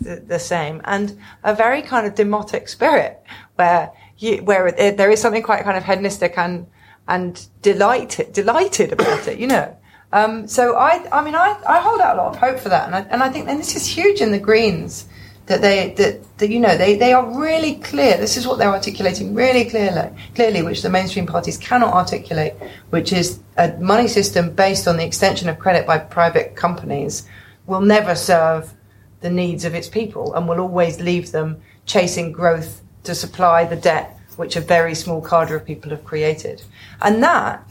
the, 0.00 0.16
the, 0.16 0.38
same, 0.38 0.80
and 0.84 1.18
a 1.42 1.54
very 1.54 1.82
kind 1.82 2.06
of 2.06 2.14
demotic 2.14 2.68
spirit, 2.68 3.20
where 3.56 3.90
you, 4.18 4.38
where 4.44 4.68
it, 4.68 4.96
there 4.96 5.10
is 5.10 5.20
something 5.20 5.42
quite 5.42 5.64
kind 5.64 5.76
of 5.76 5.84
hedonistic 5.84 6.38
and 6.38 6.66
and 7.06 7.48
delighted 7.60 8.32
delighted 8.32 8.92
about 8.92 9.28
it, 9.28 9.38
you 9.38 9.46
know. 9.46 9.76
Um, 10.12 10.46
so 10.46 10.76
I, 10.76 11.04
I 11.10 11.24
mean, 11.24 11.34
I, 11.34 11.60
I 11.68 11.80
hold 11.80 12.00
out 12.00 12.16
a 12.16 12.22
lot 12.22 12.34
of 12.34 12.36
hope 12.36 12.60
for 12.60 12.68
that, 12.68 12.86
and 12.86 12.94
I, 12.94 13.00
and 13.10 13.22
I 13.22 13.28
think, 13.30 13.48
and 13.48 13.58
this 13.58 13.74
is 13.74 13.84
huge 13.84 14.20
in 14.20 14.30
the 14.30 14.38
Greens 14.38 15.06
that 15.46 15.60
they 15.60 15.94
that, 15.98 16.38
that 16.38 16.50
you 16.50 16.60
know 16.60 16.76
they, 16.76 16.96
they 16.96 17.12
are 17.12 17.38
really 17.38 17.76
clear. 17.76 18.16
This 18.16 18.36
is 18.36 18.46
what 18.46 18.58
they're 18.58 18.72
articulating 18.72 19.34
really 19.34 19.64
clearly, 19.68 20.10
clearly, 20.34 20.62
which 20.62 20.82
the 20.82 20.90
mainstream 20.90 21.26
parties 21.26 21.58
cannot 21.58 21.92
articulate, 21.92 22.54
which 22.90 23.12
is 23.12 23.40
a 23.56 23.72
money 23.78 24.08
system 24.08 24.50
based 24.50 24.88
on 24.88 24.96
the 24.96 25.04
extension 25.04 25.48
of 25.48 25.58
credit 25.58 25.86
by 25.86 25.98
private 25.98 26.56
companies 26.56 27.28
will 27.66 27.80
never 27.80 28.14
serve 28.14 28.72
the 29.20 29.30
needs 29.30 29.64
of 29.64 29.74
its 29.74 29.88
people 29.88 30.34
and 30.34 30.48
will 30.48 30.60
always 30.60 31.00
leave 31.00 31.32
them 31.32 31.60
chasing 31.86 32.32
growth 32.32 32.82
to 33.04 33.14
supply 33.14 33.64
the 33.64 33.76
debt 33.76 34.18
which 34.36 34.56
a 34.56 34.60
very 34.60 34.94
small 34.94 35.22
cadre 35.22 35.56
of 35.56 35.64
people 35.64 35.90
have 35.90 36.04
created. 36.04 36.62
And 37.00 37.22
that 37.22 37.62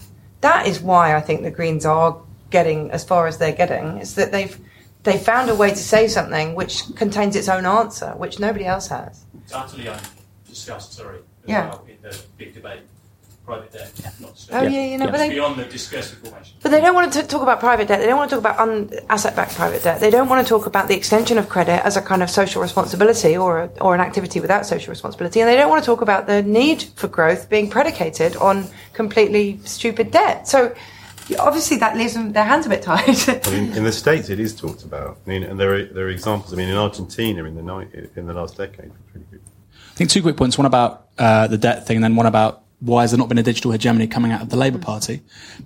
that 0.42 0.68
is 0.68 0.82
why 0.82 1.16
I 1.16 1.22
think 1.22 1.42
the 1.42 1.52
Greens 1.52 1.86
are 1.86 2.18
getting 2.50 2.92
as 2.92 3.04
far 3.04 3.28
as 3.28 3.38
they're 3.38 3.54
getting, 3.54 3.98
is 4.00 4.16
that 4.16 4.32
they've 4.32 4.60
they 5.04 5.18
found 5.18 5.50
a 5.50 5.56
way 5.56 5.70
to 5.70 5.76
say 5.76 6.08
something 6.08 6.56
which 6.56 6.84
contains 6.96 7.36
its 7.36 7.50
own 7.50 7.66
answer, 7.66 8.12
which 8.18 8.40
nobody 8.40 8.66
else 8.66 8.88
has. 8.88 9.26
It's 9.44 9.54
utterly 9.54 9.90
undiscussed, 9.90 10.94
sorry, 10.94 11.20
yeah. 11.46 11.70
Well 11.70 11.86
in 11.88 11.98
the 12.02 12.22
big 12.38 12.54
debate. 12.54 12.82
Private 13.46 13.74
debt, 13.74 13.92
yeah. 14.02 14.12
not 14.22 14.48
Oh 14.54 14.62
yeah, 14.62 14.86
you 14.86 14.98
know, 14.98 15.04
yeah. 15.04 15.12
but 15.12 15.18
they, 15.18 15.30
beyond 15.30 15.60
the 15.60 15.66
discursive 15.66 16.18
formation. 16.20 16.56
But 16.62 16.72
they 16.72 16.80
don't 16.80 16.96
want 16.96 17.12
to 17.12 17.24
talk 17.24 17.42
about 17.42 17.60
private 17.60 17.90
debt. 17.90 18.00
They 18.00 18.06
don't 18.06 18.16
want 18.16 18.30
to 18.30 18.38
talk 18.38 18.40
about 18.40 18.58
un- 18.58 18.90
asset-backed 19.10 19.56
private 19.56 19.84
debt. 19.84 20.00
They 20.00 20.10
don't 20.10 20.30
want 20.30 20.48
to 20.48 20.50
talk 20.50 20.66
about 20.66 20.88
the 20.88 20.96
extension 20.96 21.38
of 21.38 21.50
credit 21.50 21.86
as 21.86 21.98
a 21.98 22.02
kind 22.02 22.24
of 22.24 22.30
social 22.30 22.62
responsibility 22.62 23.36
or 23.36 23.64
a, 23.64 23.68
or 23.82 23.96
an 23.96 24.00
activity 24.00 24.40
without 24.40 24.66
social 24.66 24.92
responsibility. 24.92 25.42
And 25.42 25.50
they 25.50 25.58
don't 25.58 25.70
want 25.70 25.84
to 25.84 25.86
talk 25.86 26.00
about 26.00 26.26
the 26.26 26.42
need 26.42 26.84
for 26.96 27.10
growth 27.10 27.50
being 27.50 27.70
predicated 27.70 28.38
on 28.38 28.66
completely 28.94 29.60
stupid 29.66 30.12
debt. 30.12 30.48
So 30.48 30.74
obviously 31.40 31.78
that 31.78 31.98
leaves 31.98 32.14
them 32.14 32.34
their 32.34 32.44
hands 32.44 32.66
a 32.66 32.70
bit 32.70 32.82
tied. 32.82 33.48
I 33.48 33.50
mean, 33.52 33.74
in 33.74 33.84
the 33.84 33.92
states, 33.92 34.30
it 34.30 34.40
is 34.40 34.56
talked 34.56 34.84
about. 34.84 35.18
I 35.26 35.30
mean, 35.30 35.44
and 35.44 35.60
there 35.60 35.74
are 35.74 35.86
there 35.86 36.06
are 36.06 36.10
examples. 36.10 36.54
I 36.54 36.58
mean, 36.58 36.70
in 36.70 36.78
Argentina, 36.78 37.44
in 37.46 37.56
the 37.56 37.62
night, 37.62 37.90
in 38.16 38.28
the 38.28 38.34
last 38.34 38.58
decade, 38.58 38.92
pretty 39.12 39.26
good. 39.32 39.42
I 39.92 39.96
think 39.96 40.10
two 40.10 40.22
quick 40.22 40.38
points. 40.38 40.58
One 40.58 40.66
about 40.66 41.08
uh, 41.18 41.48
the 41.48 41.58
debt 41.58 41.88
thing, 41.88 41.98
and 41.98 42.04
then 42.04 42.16
one 42.16 42.26
about 42.26 42.64
why 42.80 43.02
has 43.02 43.12
there 43.12 43.18
not 43.18 43.30
been 43.30 43.38
a 43.38 43.44
digital 43.44 43.72
hegemony 43.72 44.08
coming 44.08 44.32
out 44.32 44.42
of 44.42 44.50
the 44.50 44.58
Labour 44.58 44.80
Party? 44.80 45.22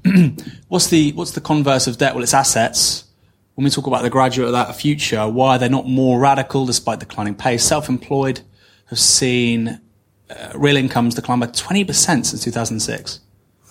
what's 0.68 0.88
the 0.88 1.12
what's 1.14 1.32
the 1.32 1.42
converse 1.42 1.88
of 1.88 1.98
debt? 1.98 2.14
Well, 2.14 2.24
it's 2.24 2.34
assets. 2.34 3.06
When 3.56 3.66
we 3.66 3.72
talk 3.72 3.88
about 3.88 4.04
the 4.04 4.12
graduate 4.12 4.46
without 4.46 4.70
a 4.70 4.74
future, 4.74 5.28
why 5.28 5.56
are 5.56 5.60
they 5.60 5.68
not 5.68 5.88
more 5.88 6.20
radical 6.20 6.68
despite 6.68 7.00
declining 7.00 7.34
pay? 7.34 7.58
Self-employed 7.58 8.42
have 8.90 9.00
seen 9.00 9.82
uh, 10.30 10.52
real 10.54 10.78
incomes 10.78 11.16
decline 11.16 11.40
by 11.40 11.48
20% 11.48 11.90
since 11.92 12.44
2006. 12.44 13.20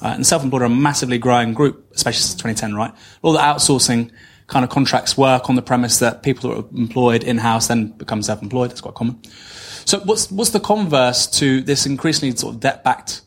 Uh, 0.00 0.08
and 0.08 0.26
self-employed 0.26 0.62
are 0.62 0.66
a 0.66 0.70
massively 0.70 1.18
growing 1.18 1.54
group, 1.54 1.86
especially 1.94 2.20
since 2.20 2.34
2010, 2.34 2.74
right? 2.74 2.92
All 3.22 3.32
the 3.32 3.38
outsourcing 3.38 4.10
kind 4.46 4.64
of 4.64 4.70
contracts 4.70 5.16
work 5.16 5.48
on 5.48 5.56
the 5.56 5.62
premise 5.62 5.98
that 5.98 6.22
people 6.22 6.50
who 6.50 6.60
are 6.60 6.64
employed 6.78 7.24
in-house 7.24 7.68
then 7.68 7.88
become 7.88 8.22
self-employed. 8.22 8.70
That's 8.70 8.80
quite 8.80 8.94
common. 8.94 9.20
So 9.84 10.00
what's, 10.00 10.30
what's 10.30 10.50
the 10.50 10.60
converse 10.60 11.26
to 11.38 11.62
this 11.62 11.86
increasingly 11.86 12.36
sort 12.36 12.54
of 12.54 12.60
debt-backed 12.60 13.22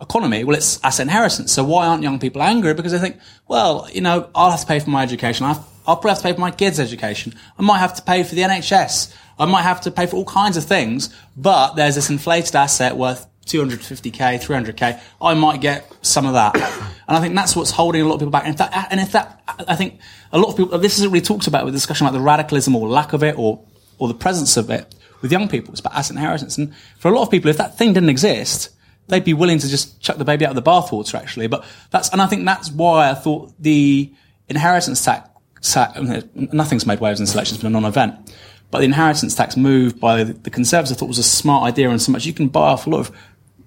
economy? 0.00 0.44
Well, 0.44 0.56
it's 0.56 0.82
asset 0.82 1.04
inheritance. 1.06 1.52
So 1.52 1.64
why 1.64 1.86
aren't 1.86 2.02
young 2.02 2.18
people 2.18 2.42
angry? 2.42 2.74
Because 2.74 2.92
they 2.92 2.98
think, 2.98 3.18
well, 3.46 3.88
you 3.92 4.00
know, 4.00 4.30
I'll 4.34 4.50
have 4.50 4.60
to 4.60 4.66
pay 4.66 4.78
for 4.80 4.90
my 4.90 5.02
education. 5.02 5.44
I 5.44 5.54
have, 5.54 5.66
I'll 5.86 5.96
probably 5.96 6.10
have 6.10 6.18
to 6.18 6.24
pay 6.24 6.32
for 6.32 6.40
my 6.40 6.50
kids' 6.50 6.80
education. 6.80 7.34
I 7.58 7.62
might 7.62 7.78
have 7.78 7.94
to 7.94 8.02
pay 8.02 8.22
for 8.22 8.34
the 8.34 8.42
NHS. 8.42 9.14
I 9.38 9.44
might 9.44 9.62
have 9.62 9.82
to 9.82 9.90
pay 9.90 10.06
for 10.06 10.16
all 10.16 10.24
kinds 10.24 10.56
of 10.56 10.64
things, 10.64 11.14
but 11.36 11.74
there's 11.74 11.94
this 11.94 12.08
inflated 12.08 12.56
asset 12.56 12.96
worth 12.96 13.26
250k, 13.46 14.42
300k. 14.42 15.00
I 15.20 15.34
might 15.34 15.60
get 15.60 15.90
some 16.02 16.26
of 16.26 16.34
that. 16.34 16.54
And 17.08 17.16
I 17.16 17.20
think 17.20 17.36
that's 17.36 17.54
what's 17.54 17.70
holding 17.70 18.02
a 18.02 18.04
lot 18.04 18.14
of 18.14 18.18
people 18.18 18.32
back. 18.32 18.46
And 18.46 18.54
if 18.54 18.58
that, 18.58 18.88
and 18.90 18.98
if 18.98 19.12
that, 19.12 19.40
I 19.68 19.76
think 19.76 20.00
a 20.32 20.38
lot 20.38 20.48
of 20.48 20.56
people, 20.56 20.76
this 20.76 20.98
isn't 20.98 21.12
really 21.12 21.24
talked 21.24 21.46
about 21.46 21.64
with 21.64 21.72
discussion 21.72 22.04
about 22.04 22.18
the 22.18 22.20
radicalism 22.20 22.74
or 22.74 22.88
lack 22.88 23.12
of 23.12 23.22
it 23.22 23.38
or, 23.38 23.62
or 23.98 24.08
the 24.08 24.14
presence 24.14 24.56
of 24.56 24.70
it 24.70 24.92
with 25.22 25.30
young 25.30 25.46
people. 25.46 25.70
It's 25.70 25.78
about 25.78 25.94
asset 25.94 26.16
inheritance. 26.16 26.58
And 26.58 26.74
for 26.98 27.08
a 27.08 27.14
lot 27.14 27.22
of 27.22 27.30
people, 27.30 27.48
if 27.48 27.58
that 27.58 27.78
thing 27.78 27.92
didn't 27.92 28.08
exist, 28.08 28.70
they'd 29.06 29.24
be 29.24 29.34
willing 29.34 29.60
to 29.60 29.68
just 29.68 30.00
chuck 30.00 30.16
the 30.16 30.24
baby 30.24 30.44
out 30.44 30.56
of 30.56 30.64
the 30.64 30.68
bathwater, 30.68 31.14
actually. 31.14 31.46
But 31.46 31.64
that's, 31.90 32.08
and 32.10 32.20
I 32.20 32.26
think 32.26 32.44
that's 32.44 32.72
why 32.72 33.08
I 33.08 33.14
thought 33.14 33.52
the 33.60 34.12
inheritance 34.48 35.04
tax, 35.04 35.28
tax 35.62 35.96
nothing's 36.34 36.86
made 36.86 37.00
waves 37.00 37.20
in 37.20 37.26
selection, 37.26 37.54
it's 37.54 37.62
been 37.62 37.74
a 37.74 37.80
non-event. 37.80 38.34
But 38.70 38.78
the 38.78 38.84
inheritance 38.84 39.34
tax 39.34 39.56
move 39.56 40.00
by 40.00 40.24
the 40.24 40.50
Conservatives 40.50 40.92
I 40.92 40.96
thought 40.96 41.06
was 41.06 41.18
a 41.18 41.22
smart 41.22 41.64
idea 41.64 41.88
and 41.88 42.02
so 42.02 42.10
much 42.10 42.26
you 42.26 42.32
can 42.32 42.48
buy 42.48 42.68
off 42.68 42.86
a 42.86 42.90
lot 42.90 42.98
of 42.98 43.16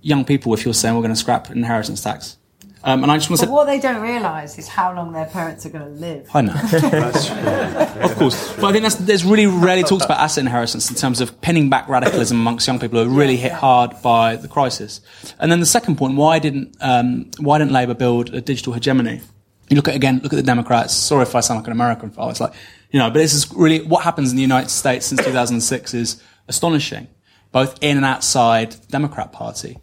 young 0.01 0.26
people 0.26 0.53
if 0.53 0.65
you're 0.65 0.73
saying 0.73 0.95
we're 0.95 1.01
going 1.01 1.13
to 1.13 1.19
scrap 1.19 1.49
inheritance 1.49 2.01
tax. 2.01 2.38
Um, 2.81 3.03
and 3.03 3.11
I 3.11 3.17
just 3.17 3.30
want 3.30 3.41
to 3.41 3.45
say, 3.45 3.51
what 3.51 3.65
they 3.65 3.80
don't 3.80 4.01
realise 4.01 4.57
is 4.57 4.69
how 4.69 4.95
long 4.95 5.11
their 5.11 5.26
parents 5.26 5.65
are 5.65 5.69
going 5.69 5.84
to 5.84 5.99
live. 5.99 6.30
I 6.34 6.41
know, 6.41 6.53
of 8.03 8.15
course, 8.15 8.53
but 8.55 8.65
I 8.65 8.71
think 8.71 8.84
that's, 8.84 8.95
there's 8.95 9.26
really 9.26 9.47
rarely 9.47 9.84
talked 9.84 10.05
about 10.05 10.17
asset 10.19 10.45
inheritance 10.45 10.89
in 10.89 10.95
terms 10.95 11.19
of 11.19 11.41
pinning 11.41 11.69
back 11.69 11.89
radicalism 11.89 12.39
amongst 12.39 12.65
young 12.67 12.80
people 12.80 13.03
who 13.03 13.11
are 13.11 13.13
really 13.13 13.35
hit 13.35 13.51
hard 13.51 14.01
by 14.01 14.38
the 14.38 14.47
crisis. 14.47 15.01
And 15.39 15.51
then 15.51 15.59
the 15.59 15.65
second 15.65 15.97
point: 15.97 16.15
why 16.15 16.39
didn't 16.39 16.77
um, 16.80 17.30
why 17.38 17.57
didn't 17.57 17.73
Labour 17.73 17.95
build 17.95 18.34
a 18.34 18.39
digital 18.39 18.71
hegemony? 18.71 19.19
You 19.67 19.76
look 19.76 19.89
at 19.89 19.95
again, 19.95 20.21
look 20.23 20.31
at 20.31 20.38
the 20.38 20.43
Democrats. 20.43 20.93
Sorry 20.93 21.23
if 21.23 21.35
I 21.35 21.41
sound 21.41 21.59
like 21.59 21.67
an 21.67 21.73
American 21.73 22.11
fellow. 22.11 22.30
It's 22.30 22.39
like 22.39 22.53
you 22.91 22.99
know, 22.99 23.09
but 23.09 23.19
this 23.19 23.34
is 23.34 23.51
really 23.53 23.81
what 23.81 24.05
happens 24.05 24.31
in 24.31 24.38
the 24.38 24.41
United 24.41 24.69
States 24.69 25.05
since 25.05 25.21
2006 25.23 25.93
is 25.93 26.23
astonishing, 26.47 27.07
both 27.51 27.77
in 27.81 27.97
and 27.97 28.05
outside 28.05 28.73
the 28.73 28.88
Democrat 28.88 29.31
Party. 29.31 29.77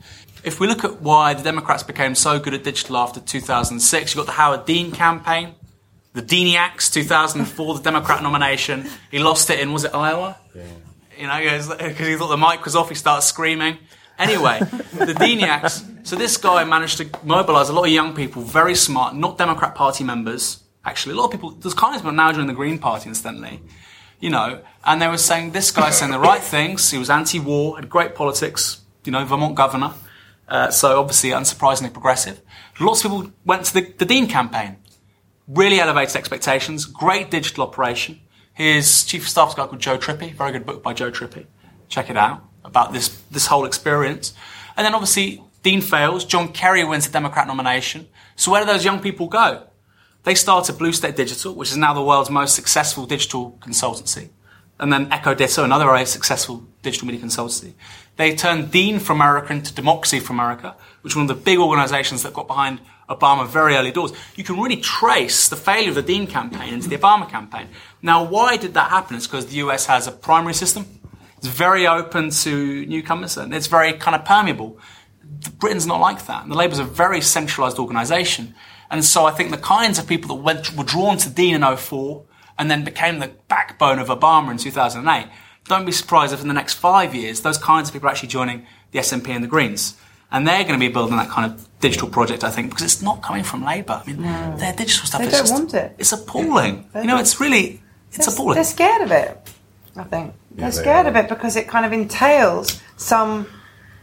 If 0.45 0.61
we 0.61 0.67
look 0.69 0.85
at 0.85 1.01
why 1.03 1.35
the 1.35 1.43
Democrats 1.43 1.83
became 1.83 2.15
so 2.15 2.39
good 2.39 2.55
at 2.55 2.63
digital 2.63 2.97
after 2.97 3.21
2006, 3.21 4.15
you've 4.15 4.25
got 4.25 4.27
the 4.27 4.39
Howard 4.41 4.65
Dean 4.65 4.93
campaign, 4.93 5.55
the 6.13 6.23
Deaniacs 6.23 6.93
2004, 6.93 7.75
the 7.75 7.83
Democrat 7.83 8.23
nomination. 8.23 8.87
He 9.11 9.19
lost 9.19 9.51
it 9.51 9.59
in, 9.59 9.73
was 9.73 9.85
it 9.85 9.95
Iowa? 9.95 10.39
Yeah. 10.55 10.63
You 11.19 11.27
know, 11.27 11.67
because 11.79 12.07
he 12.07 12.17
thought 12.17 12.29
the 12.29 12.37
mic 12.37 12.65
was 12.65 12.77
off, 12.77 12.89
he 12.89 12.95
started 12.95 13.23
screaming. 13.23 13.79
Anyway, 14.19 14.61
the 14.61 15.15
Deaniacs. 15.15 16.07
So 16.07 16.15
this 16.15 16.37
guy 16.37 16.63
managed 16.65 16.99
to 16.99 17.11
mobilise 17.25 17.69
a 17.69 17.73
lot 17.73 17.87
of 17.87 17.91
young 17.91 18.15
people, 18.15 18.43
very 18.43 18.75
smart, 18.75 19.15
not 19.15 19.37
Democrat 19.39 19.75
Party 19.75 20.05
members. 20.05 20.63
Actually, 20.85 21.15
a 21.15 21.17
lot 21.17 21.25
of 21.25 21.33
people. 21.33 21.51
There's 21.51 21.75
kind 21.75 21.97
of 21.97 22.15
now 22.15 22.31
joining 22.31 22.47
the 22.47 22.55
Green 22.55 22.79
Party, 22.79 23.09
incidentally. 23.09 23.61
You 24.19 24.31
know, 24.31 24.63
and 24.85 25.03
they 25.03 25.09
were 25.09 25.19
saying 25.19 25.53
this 25.53 25.71
guy's 25.71 25.99
saying 25.99 26.13
the 26.13 26.19
right 26.19 26.41
things. 26.41 26.91
He 26.91 26.99
was 26.99 27.11
anti-war, 27.11 27.77
had 27.77 27.89
great 27.89 28.15
politics. 28.15 28.81
You 29.05 29.13
know, 29.13 29.25
Vermont 29.25 29.55
governor. 29.55 29.93
Uh, 30.49 30.71
so 30.71 30.99
obviously, 31.01 31.31
unsurprisingly 31.31 31.93
progressive. 31.93 32.41
Lots 32.81 33.05
of 33.05 33.11
people 33.11 33.33
went 33.45 33.65
to 33.67 33.75
the, 33.75 33.93
the 33.99 34.05
Dean 34.05 34.27
campaign. 34.27 34.77
Really 35.47 35.81
elevated 35.81 36.17
expectations. 36.17 36.87
Great 36.87 37.31
digital 37.31 37.65
operation. 37.65 38.21
His 38.53 39.05
chief 39.05 39.23
of 39.23 39.29
staff 39.29 39.49
is 39.49 39.55
a 39.55 39.57
guy 39.59 39.67
called 39.67 39.81
Joe 39.81 39.99
Trippi. 39.99 40.35
Very 40.35 40.53
good 40.53 40.67
book 40.67 40.83
by 40.83 40.93
Joe 40.93 41.11
Trippi. 41.11 41.47
Check 41.89 42.11
it 42.11 42.17
out 42.17 42.43
about 42.65 42.93
this 42.93 43.09
this 43.31 43.47
whole 43.47 43.65
experience. 43.65 44.35
And 44.77 44.85
then 44.85 44.95
obviously 44.95 45.43
Dean 45.63 45.81
fails. 45.83 46.25
John 46.25 46.49
Kerry 46.53 46.83
wins 46.85 47.07
the 47.07 47.13
Democrat 47.13 47.47
nomination. 47.47 48.09
So 48.35 48.51
where 48.51 48.63
do 48.63 48.67
those 48.67 48.85
young 48.85 49.01
people 49.01 49.29
go? 49.29 49.69
They 50.27 50.35
started 50.35 50.77
Blue 50.77 50.91
State 50.91 51.15
Digital, 51.15 51.55
which 51.55 51.71
is 51.71 51.77
now 51.77 51.95
the 51.95 52.03
world's 52.03 52.31
most 52.31 52.57
successful 52.57 53.07
digital 53.07 53.57
consultancy. 53.61 54.31
And 54.81 54.93
then 54.93 55.09
EchoDitto, 55.09 55.63
another 55.63 55.85
very 55.85 56.05
successful 56.05 56.65
digital 56.83 57.07
media 57.07 57.25
consultancy. 57.25 57.75
They 58.17 58.35
turned 58.35 58.73
Dean 58.73 58.99
for 58.99 59.13
America 59.13 59.53
into 59.53 59.73
Democracy 59.73 60.19
for 60.19 60.33
America, 60.33 60.75
which 61.03 61.13
is 61.13 61.17
one 61.17 61.31
of 61.31 61.37
the 61.37 61.41
big 61.41 61.61
organizations 61.61 62.25
that 62.25 62.35
got 62.35 62.49
behind 62.49 62.81
Obama 63.09 63.47
very 63.47 63.77
early 63.77 63.93
doors. 63.93 64.13
You 64.35 64.43
can 64.43 64.61
really 64.61 64.79
trace 64.79 65.49
the 65.49 65.55
failure 65.55 65.91
of 65.91 65.95
the 65.95 66.03
Dean 66.03 66.27
campaign 66.27 66.75
into 66.75 66.89
the 66.89 66.99
Obama 66.99 67.31
campaign. 67.31 67.69
Now, 68.03 68.25
why 68.25 68.57
did 68.57 68.75
that 68.75 68.91
happen? 68.91 69.15
It's 69.15 69.29
because 69.29 69.47
the 69.47 69.59
US 69.59 69.87
has 69.87 70.09
a 70.09 70.13
primary 70.13 70.55
system. 70.55 70.87
It's 71.39 71.47
very 71.47 71.87
open 71.87 72.31
to 72.31 72.85
newcomers 72.87 73.37
and 73.37 73.55
it's 73.55 73.69
very 73.69 73.93
kind 73.93 74.17
of 74.17 74.25
permeable. 74.25 74.77
Britain's 75.61 75.87
not 75.87 76.01
like 76.01 76.27
that. 76.27 76.43
And 76.43 76.51
the 76.51 76.57
Labour's 76.57 76.81
a 76.81 76.85
very 76.85 77.21
centralised 77.21 77.79
organisation. 77.79 78.57
And 78.91 79.05
so 79.05 79.25
I 79.27 79.31
think 79.33 79.51
the 79.51 79.57
kinds 79.59 79.99
of 79.99 80.07
people 80.07 80.35
that 80.37 80.43
went, 80.43 80.73
were 80.77 80.85
drawn 80.85 81.17
to 81.19 81.29
Dean 81.31 81.55
in 81.63 81.77
04 81.77 82.25
and 82.59 82.71
then 82.71 82.85
became 82.85 83.19
the 83.19 83.33
backbone 83.49 83.99
of 83.99 84.09
Obama 84.09 84.51
in 84.51 84.59
2008, 84.59 85.29
don't 85.69 85.85
be 85.85 85.93
surprised 85.93 86.33
if 86.33 86.41
in 86.43 86.49
the 86.49 86.55
next 86.55 86.75
five 86.75 87.15
years, 87.15 87.41
those 87.41 87.59
kinds 87.59 87.89
of 87.89 87.93
people 87.93 88.09
are 88.09 88.13
actually 88.13 88.29
joining 88.29 88.67
the 88.93 89.01
SNP 89.01 89.29
and 89.29 89.43
the 89.43 89.49
Greens. 89.49 89.97
And 90.31 90.47
they're 90.47 90.63
going 90.65 90.79
to 90.79 90.85
be 90.87 90.93
building 90.93 91.17
that 91.17 91.29
kind 91.29 91.51
of 91.53 91.69
digital 91.81 92.09
project, 92.09 92.43
I 92.45 92.51
think, 92.51 92.71
because 92.71 92.85
it's 92.85 93.03
not 93.03 93.23
coming 93.23 93.45
from 93.45 93.65
Labour. 93.65 94.03
I 94.05 94.11
mean, 94.11 94.23
their 94.23 94.73
digital 94.73 95.07
stuff 95.07 95.21
They 95.21 95.27
is 95.29 95.33
don't 95.33 95.41
just, 95.43 95.53
want 95.53 95.75
it. 95.75 95.95
It's 95.99 96.13
appalling. 96.13 96.89
They 96.93 97.01
You 97.03 97.07
know, 97.07 97.15
don't. 97.15 97.21
it's 97.21 97.41
really, 97.41 97.83
it's 98.13 98.27
They're, 98.27 98.35
appalling. 98.35 98.55
they're 98.57 98.65
scared 98.65 99.03
of 99.03 99.11
it. 99.13 99.51
I 99.97 100.05
think 100.05 100.35
they're 100.51 100.73
scared 100.73 101.07
are. 101.07 101.11
of 101.11 101.17
it 101.17 101.29
because 101.29 101.57
it 101.57 101.69
kind 101.69 101.87
of 101.87 101.93
entails 101.93 102.81
some 102.97 103.47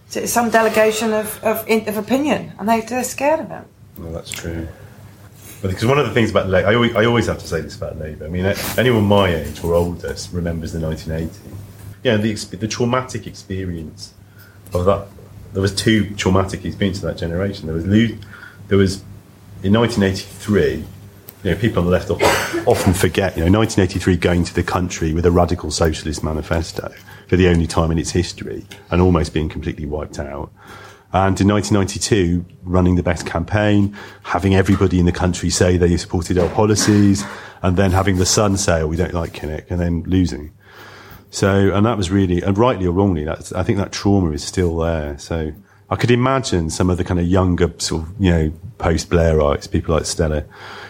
some 0.08 0.50
delegation 0.50 1.14
of 1.14 1.44
of, 1.44 1.68
of 1.70 1.98
opinion, 1.98 2.54
and 2.58 2.68
they, 2.70 2.82
they're 2.82 3.04
scared 3.04 3.40
of 3.42 3.52
it. 3.52 3.64
Well, 3.98 4.12
that's 4.12 4.32
true. 4.32 4.68
Because 5.62 5.86
one 5.86 5.98
of 5.98 6.06
the 6.06 6.14
things 6.14 6.30
about 6.30 6.50
Labour, 6.50 6.68
I 6.68 6.76
always, 6.76 6.96
I 6.96 7.06
always 7.06 7.28
have 7.28 7.40
to 7.40 7.48
say 7.48 7.62
this 7.62 7.78
about 7.78 7.98
Labour. 7.98 8.26
I 8.26 8.30
mean, 8.30 8.46
anyone 8.78 9.06
my 9.06 9.34
age 9.34 9.64
or 9.64 9.74
older 9.74 10.14
remembers 10.34 10.74
the 10.74 10.80
1980. 10.80 11.56
Yeah, 12.04 12.18
the, 12.18 12.34
the 12.58 12.68
traumatic 12.68 13.28
experience 13.28 14.14
of 14.74 14.86
that. 14.86 15.08
There 15.54 15.62
was 15.62 15.74
two 15.74 16.14
traumatic 16.16 16.66
experiences 16.66 17.04
of 17.04 17.12
that 17.12 17.20
generation. 17.20 17.68
There 17.68 17.76
was 17.76 17.86
there 18.68 18.78
was 18.78 19.04
in 19.62 19.74
1983. 19.74 20.84
You 21.44 21.52
know, 21.52 21.58
people 21.58 21.80
on 21.80 21.86
the 21.86 21.92
left 21.92 22.10
often, 22.10 22.66
often 22.66 22.94
forget. 22.94 23.36
You 23.38 23.44
know, 23.44 23.60
1983 23.60 24.18
going 24.18 24.44
to 24.46 24.54
the 24.54 24.64
country 24.64 25.14
with 25.14 25.26
a 25.26 25.32
radical 25.32 25.72
socialist 25.72 26.24
manifesto 26.24 26.94
for 27.28 27.36
the 27.36 27.48
only 27.48 27.68
time 27.68 27.92
in 27.92 27.98
its 27.98 28.12
history, 28.12 28.66
and 28.92 29.02
almost 29.02 29.34
being 29.34 29.50
completely 29.50 29.86
wiped 29.86 30.20
out. 30.20 30.52
And 31.14 31.40
in 31.40 31.48
1992, 31.48 32.44
running 32.64 32.96
the 32.96 33.04
best 33.04 33.28
campaign, 33.28 33.96
having 34.24 34.56
everybody 34.56 35.00
in 35.00 35.06
the 35.06 35.12
country 35.12 35.52
say 35.52 35.78
they 35.78 35.96
supported 35.96 36.40
our 36.40 36.50
policies, 36.50 37.24
and 37.62 37.78
then 37.78 37.92
having 37.92 38.18
the 38.18 38.26
Sun 38.26 38.58
say, 38.58 38.82
oh, 38.82 38.88
we 38.88 38.96
don't 38.96 39.14
like 39.14 39.34
Kinnock, 39.34 39.70
and 39.70 39.80
then 39.80 40.02
losing. 40.08 40.52
So, 41.30 41.72
and 41.74 41.86
that 41.86 41.98
was 41.98 42.10
really, 42.10 42.42
and 42.42 42.58
rightly 42.58 42.88
or 42.88 42.92
wrongly, 42.92 43.26
that's, 43.26 43.54
I 43.54 43.64
think 43.64 43.78
that 43.78 43.92
trauma 43.92 44.32
is 44.32 44.44
still 44.44 44.78
there. 44.78 45.18
So 45.20 45.54
I 45.90 45.96
could 45.96 46.12
imagine 46.12 46.72
some 46.72 46.90
of 46.90 46.98
the 46.98 47.04
kind 47.04 47.20
of 47.20 47.28
younger 47.28 47.72
sort 47.78 48.04
of, 48.04 48.14
you 48.20 48.32
know, 48.32 48.54
post-Blairites, 48.80 49.70
people 49.70 49.96
like 49.96 50.06
Stella 50.06 50.46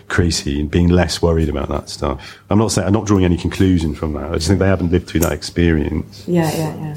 Creasy, 0.08 0.64
being 0.64 0.88
less 0.88 1.22
worried 1.22 1.50
about 1.50 1.68
that 1.70 1.90
stuff. 1.90 2.40
I'm 2.50 2.60
not 2.60 2.72
saying, 2.72 2.88
I'm 2.88 2.94
not 2.94 3.06
drawing 3.06 3.26
any 3.26 3.38
conclusion 3.38 3.94
from 3.94 4.14
that. 4.14 4.32
I 4.32 4.34
just 4.36 4.48
think 4.48 4.60
they 4.60 4.68
haven't 4.68 4.92
lived 4.92 5.08
through 5.08 5.22
that 5.22 5.34
experience. 5.34 6.26
Yeah, 6.28 6.50
yeah, 6.52 6.76
yeah. 6.76 6.96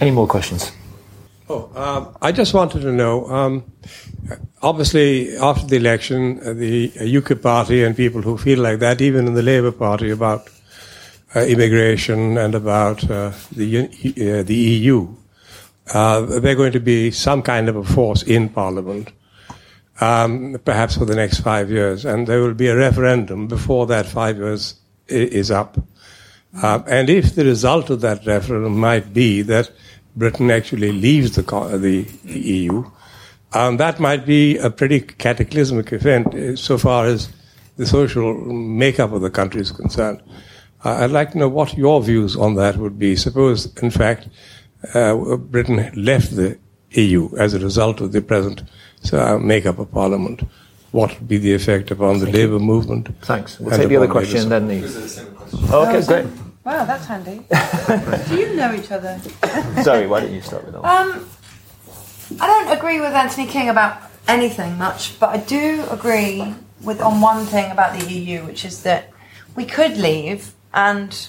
Any 0.00 0.12
more 0.12 0.28
questions? 0.28 0.70
Oh, 1.54 1.70
um, 1.74 2.16
I 2.22 2.32
just 2.32 2.54
wanted 2.54 2.80
to 2.80 2.92
know. 2.92 3.26
Um, 3.26 3.64
obviously, 4.62 5.36
after 5.36 5.66
the 5.66 5.76
election, 5.76 6.40
uh, 6.40 6.54
the 6.54 6.90
uh, 6.96 7.02
UKIP 7.02 7.42
party 7.42 7.84
and 7.84 7.94
people 7.94 8.22
who 8.22 8.38
feel 8.38 8.58
like 8.60 8.78
that, 8.78 9.02
even 9.02 9.26
in 9.26 9.34
the 9.34 9.42
Labour 9.42 9.70
Party, 9.70 10.08
about 10.08 10.48
uh, 11.36 11.40
immigration 11.40 12.38
and 12.38 12.54
about 12.54 13.04
uh, 13.10 13.32
the 13.54 13.80
uh, 13.80 14.42
the 14.42 14.54
EU, 14.54 15.14
uh, 15.92 16.22
they're 16.40 16.54
going 16.54 16.72
to 16.72 16.80
be 16.80 17.10
some 17.10 17.42
kind 17.42 17.68
of 17.68 17.76
a 17.76 17.84
force 17.84 18.22
in 18.22 18.48
Parliament, 18.48 19.12
um, 20.00 20.56
perhaps 20.64 20.96
for 20.96 21.04
the 21.04 21.16
next 21.16 21.40
five 21.40 21.70
years, 21.70 22.06
and 22.06 22.26
there 22.26 22.40
will 22.40 22.54
be 22.54 22.68
a 22.68 22.76
referendum 22.76 23.46
before 23.46 23.86
that 23.86 24.06
five 24.06 24.38
years 24.38 24.76
is 25.06 25.50
up. 25.50 25.76
And 26.54 27.10
if 27.10 27.34
the 27.34 27.44
result 27.44 27.90
of 27.90 28.00
that 28.00 28.24
referendum 28.24 28.78
might 28.78 29.12
be 29.12 29.42
that 29.42 29.70
Britain 30.16 30.50
actually 30.50 30.92
leaves 30.92 31.36
the, 31.36 31.42
the, 31.42 32.02
the 32.24 32.40
EU, 32.40 32.84
um, 33.54 33.76
that 33.76 34.00
might 34.00 34.24
be 34.24 34.56
a 34.58 34.70
pretty 34.70 35.00
cataclysmic 35.00 35.92
event 35.92 36.34
uh, 36.34 36.56
so 36.56 36.78
far 36.78 37.06
as 37.06 37.28
the 37.76 37.86
social 37.86 38.34
makeup 38.34 39.12
of 39.12 39.20
the 39.20 39.30
country 39.30 39.60
is 39.60 39.72
concerned. 39.72 40.22
Uh, 40.84 40.96
I'd 41.00 41.10
like 41.10 41.32
to 41.32 41.38
know 41.38 41.48
what 41.48 41.76
your 41.76 42.02
views 42.02 42.34
on 42.36 42.54
that 42.56 42.76
would 42.76 42.98
be. 42.98 43.14
Suppose, 43.14 43.74
in 43.76 43.90
fact, 43.90 44.28
uh, 44.94 45.36
Britain 45.36 45.92
left 45.94 46.34
the 46.34 46.58
EU 46.92 47.30
as 47.36 47.54
a 47.54 47.58
result 47.58 48.00
of 48.00 48.12
the 48.12 48.22
present 48.22 48.62
uh, 49.12 49.38
makeup 49.38 49.78
of 49.78 49.90
Parliament. 49.90 50.42
What 50.90 51.18
would 51.18 51.28
be 51.28 51.38
the 51.38 51.54
effect 51.54 51.90
upon 51.90 52.20
the 52.20 52.30
labour 52.30 52.58
movement? 52.58 53.08
Thanks. 53.22 53.58
We'll 53.60 53.76
take 53.76 53.88
the 53.88 53.96
other 53.96 54.06
upon 54.06 54.08
Labour 54.08 54.12
question, 54.12 54.48
then 54.48 54.68
society? 54.68 55.30
the. 55.52 55.74
Okay, 55.74 56.06
great. 56.06 56.26
Wow, 56.64 56.84
that's 56.84 57.06
handy. 57.06 57.44
Do 58.28 58.36
you 58.36 58.54
know 58.54 58.72
each 58.72 58.92
other? 58.92 59.20
Zoe, 59.82 60.06
why 60.06 60.20
don't 60.20 60.32
you 60.32 60.40
start 60.40 60.64
with 60.64 60.74
that? 60.74 60.84
Um, 60.84 61.28
I 62.40 62.46
don't 62.46 62.76
agree 62.78 63.00
with 63.00 63.12
Anthony 63.12 63.46
King 63.46 63.68
about 63.68 64.00
anything 64.28 64.78
much, 64.78 65.18
but 65.18 65.30
I 65.30 65.38
do 65.38 65.84
agree 65.90 66.54
with 66.82 67.00
on 67.00 67.20
one 67.20 67.46
thing 67.46 67.70
about 67.70 67.98
the 67.98 68.12
EU, 68.12 68.44
which 68.44 68.64
is 68.64 68.82
that 68.84 69.10
we 69.56 69.64
could 69.64 69.96
leave 69.96 70.54
and 70.72 71.28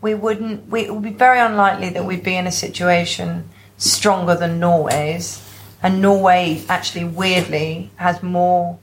we 0.00 0.14
wouldn't. 0.14 0.68
We, 0.68 0.86
it 0.86 0.92
would 0.92 1.02
be 1.02 1.10
very 1.10 1.38
unlikely 1.38 1.90
that 1.90 2.04
we'd 2.04 2.24
be 2.24 2.36
in 2.36 2.46
a 2.46 2.52
situation 2.52 3.48
stronger 3.78 4.34
than 4.34 4.60
Norway's, 4.60 5.48
and 5.82 6.02
Norway 6.02 6.64
actually 6.68 7.04
weirdly 7.04 7.90
has 7.96 8.22
more 8.22 8.78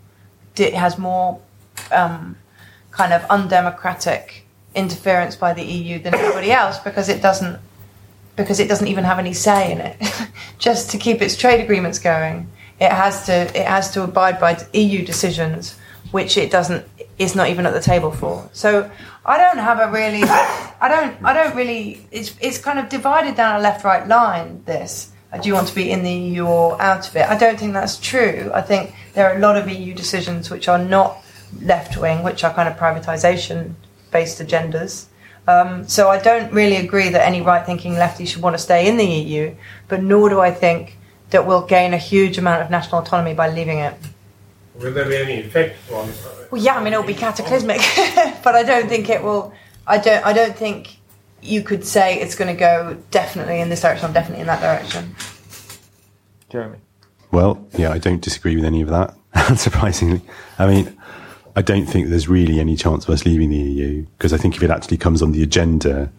has 0.58 0.98
more 0.98 1.42
um, 1.92 2.38
kind 2.92 3.14
of 3.14 3.24
undemocratic 3.30 4.46
interference 4.76 5.36
by 5.36 5.54
the 5.54 5.64
EU 5.64 6.00
than 6.00 6.16
everybody 6.16 6.52
else 6.52 6.80
because 6.80 7.10
it 7.10 7.22
doesn't 7.22 7.60
because 8.36 8.60
it 8.60 8.68
doesn't 8.68 8.88
even 8.88 9.04
have 9.04 9.20
any 9.20 9.34
say 9.34 9.72
in 9.72 9.80
it. 9.80 9.98
Just 10.58 10.90
to 10.92 10.98
keep 10.98 11.22
its 11.22 11.36
trade 11.36 11.62
agreements 11.62 12.00
going, 12.00 12.50
it 12.80 12.92
has 12.92 13.26
to 13.26 13.34
it 13.34 13.68
has 13.68 13.92
to 13.92 14.04
abide 14.04 14.40
by 14.40 14.58
EU 14.74 15.06
decisions, 15.06 15.78
which 16.12 16.38
it 16.38 16.52
doesn't 16.52 16.86
is 17.18 17.36
not 17.36 17.50
even 17.50 17.66
at 17.66 17.74
the 17.74 17.82
table 17.82 18.12
for. 18.12 18.50
So 18.54 18.90
I 19.26 19.38
don't 19.38 19.58
have 19.58 19.80
a 19.80 19.92
really 19.92 20.24
I 20.24 20.88
don't 20.88 21.24
I 21.24 21.34
don't 21.34 21.56
really 21.56 22.08
it's 22.12 22.36
it's 22.40 22.58
kind 22.58 22.80
of 22.80 22.90
divided 22.90 23.36
down 23.36 23.60
a 23.60 23.64
left 23.64 23.84
right 23.84 24.08
line. 24.08 24.64
This 24.66 25.12
uh, 25.34 25.38
do 25.38 25.48
you 25.48 25.54
want 25.54 25.68
to 25.68 25.76
be 25.76 25.92
in 25.92 26.04
the 26.04 26.12
EU 26.12 26.46
or 26.46 26.82
out 26.82 27.08
of 27.08 27.16
it? 27.16 27.30
I 27.30 27.38
don't 27.38 27.60
think 27.60 27.74
that's 27.74 27.98
true. 27.98 28.52
I 28.54 28.62
think 28.62 28.94
there 29.14 29.30
are 29.30 29.36
a 29.36 29.40
lot 29.40 29.58
of 29.58 29.70
EU 29.70 29.94
decisions 29.94 30.50
which 30.50 30.68
are 30.68 30.80
not 30.80 31.24
left 31.62 31.98
wing, 31.98 32.24
which 32.24 32.44
are 32.44 32.54
kind 32.54 32.68
of 32.68 32.78
privatisation 32.78 33.76
based 34.12 34.42
agendas. 34.42 35.06
Um, 35.48 35.88
so 35.88 36.10
I 36.10 36.20
don't 36.20 36.54
really 36.54 36.78
agree 36.78 37.10
that 37.10 37.26
any 37.26 37.42
right 37.42 37.66
thinking 37.66 37.94
lefty 37.94 38.26
should 38.26 38.42
want 38.42 38.56
to 38.56 38.62
stay 38.62 38.88
in 38.88 38.98
the 38.98 39.06
EU, 39.06 39.56
but 39.88 40.04
nor 40.04 40.30
do 40.30 40.40
I 40.40 40.52
think 40.52 40.98
that 41.32 41.48
we'll 41.48 41.66
gain 41.66 41.94
a 41.94 41.98
huge 41.98 42.38
amount 42.38 42.62
of 42.62 42.70
national 42.70 43.02
autonomy 43.02 43.34
by 43.34 43.50
leaving 43.50 43.80
it. 43.80 43.96
Will 44.76 44.94
there 44.94 45.08
be 45.08 45.18
any 45.18 45.40
effect 45.40 45.78
on? 45.92 46.10
Well, 46.52 46.62
yeah, 46.62 46.76
I 46.76 46.84
mean 46.84 46.94
it'll 46.94 47.06
be 47.06 47.14
cataclysmic, 47.14 47.78
but 48.44 48.56
I 48.56 48.64
don't 48.64 48.88
think 48.88 49.10
it 49.10 49.24
will. 49.24 49.54
I 49.88 49.98
don't. 49.98 50.26
I 50.26 50.34
don't 50.34 50.56
think 50.56 50.98
you 51.42 51.64
could 51.64 51.86
say 51.86 52.20
it's 52.20 52.36
going 52.36 52.54
to 52.54 52.60
go 52.60 52.98
definitely 53.10 53.62
in 53.62 53.70
this 53.70 53.82
direction 53.82 54.10
or 54.10 54.14
definitely 54.14 54.42
in 54.42 54.48
that 54.48 54.62
direction. 54.62 55.16
Jeremy. 56.50 56.78
Well, 57.32 57.66
yeah, 57.78 57.92
I 57.92 57.98
don't 57.98 58.22
disagree 58.22 58.56
with 58.56 58.66
any 58.66 58.82
of 58.82 58.90
that. 58.90 59.16
Surprisingly, 59.58 60.22
I 60.60 60.68
mean, 60.68 60.98
I 61.56 61.62
don't 61.62 61.86
think 61.86 62.10
there's 62.10 62.28
really 62.28 62.60
any 62.60 62.76
chance 62.76 63.04
of 63.04 63.10
us 63.10 63.26
leaving 63.26 63.50
the 63.50 63.58
EU 63.58 64.06
because 64.18 64.34
I 64.34 64.38
think 64.38 64.56
if 64.56 64.64
it 64.64 64.70
actually 64.70 64.98
comes 64.98 65.22
on 65.22 65.32
the 65.32 65.44
agenda, 65.44 66.12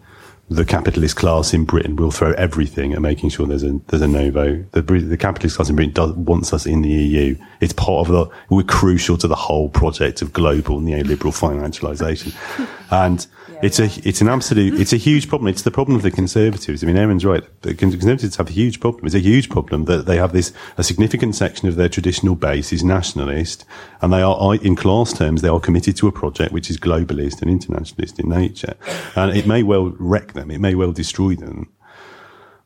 the 0.49 0.65
capitalist 0.65 1.15
class 1.15 1.53
in 1.53 1.63
Britain 1.63 1.95
will 1.95 2.11
throw 2.11 2.33
everything 2.33 2.93
at 2.93 3.01
making 3.01 3.29
sure 3.29 3.47
there's 3.47 3.63
a 3.63 3.79
there's 3.87 4.01
a 4.01 4.07
no 4.07 4.29
vote. 4.29 4.71
The, 4.73 4.81
the 4.81 5.17
capitalist 5.17 5.55
class 5.55 5.69
in 5.69 5.75
Britain 5.75 5.93
does, 5.93 6.11
wants 6.13 6.53
us 6.53 6.65
in 6.65 6.81
the 6.81 6.89
EU. 6.89 7.35
It's 7.61 7.73
part 7.73 8.07
of 8.07 8.13
the 8.13 8.35
we're 8.49 8.63
crucial 8.63 9.17
to 9.17 9.27
the 9.27 9.35
whole 9.35 9.69
project 9.69 10.21
of 10.21 10.33
global 10.33 10.81
neoliberal 10.81 11.31
financialisation, 11.31 12.35
and 12.91 13.25
it's 13.63 13.79
a 13.79 13.85
it's 14.07 14.19
an 14.19 14.27
absolute 14.27 14.79
it's 14.79 14.91
a 14.91 14.97
huge 14.97 15.29
problem. 15.29 15.47
It's 15.47 15.61
the 15.61 15.71
problem 15.71 15.95
of 15.95 16.01
the 16.01 16.11
conservatives. 16.11 16.83
I 16.83 16.87
mean, 16.87 16.97
Aaron's 16.97 17.23
right. 17.23 17.43
The 17.61 17.73
conservatives 17.73 18.35
have 18.35 18.49
a 18.49 18.51
huge 18.51 18.81
problem. 18.81 19.05
It's 19.05 19.15
a 19.15 19.19
huge 19.19 19.49
problem 19.49 19.85
that 19.85 20.05
they 20.05 20.17
have 20.17 20.33
this 20.33 20.51
a 20.77 20.83
significant 20.83 21.35
section 21.35 21.69
of 21.69 21.77
their 21.77 21.87
traditional 21.87 22.35
base 22.35 22.73
is 22.73 22.83
nationalist, 22.83 23.63
and 24.01 24.11
they 24.11 24.21
are 24.21 24.55
in 24.55 24.75
class 24.75 25.13
terms 25.13 25.41
they 25.41 25.47
are 25.47 25.61
committed 25.61 25.95
to 25.97 26.07
a 26.07 26.11
project 26.11 26.51
which 26.51 26.69
is 26.69 26.77
globalist 26.77 27.41
and 27.41 27.49
internationalist 27.49 28.19
in 28.19 28.27
nature, 28.27 28.75
and 29.15 29.35
it 29.35 29.47
may 29.47 29.63
well 29.63 29.95
wreck 29.97 30.32
them. 30.33 30.51
It 30.51 30.59
may 30.59 30.75
well 30.75 30.91
destroy 30.91 31.35
them. 31.35 31.71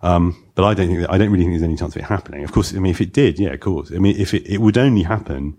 Um, 0.01 0.45
but 0.55 0.63
I 0.63 0.73
don't 0.73 0.87
think 0.87 1.09
I 1.09 1.17
don't 1.17 1.31
really 1.31 1.43
think 1.43 1.53
there's 1.53 1.63
any 1.63 1.75
chance 1.75 1.95
of 1.95 2.01
it 2.01 2.05
happening. 2.05 2.43
Of 2.43 2.51
course, 2.51 2.73
I 2.73 2.79
mean, 2.79 2.91
if 2.91 3.01
it 3.01 3.13
did, 3.13 3.39
yeah, 3.39 3.49
of 3.49 3.59
course. 3.59 3.91
I 3.91 3.97
mean, 3.97 4.15
if 4.19 4.33
it, 4.33 4.45
it 4.45 4.61
would 4.61 4.77
only 4.77 5.03
happen 5.03 5.57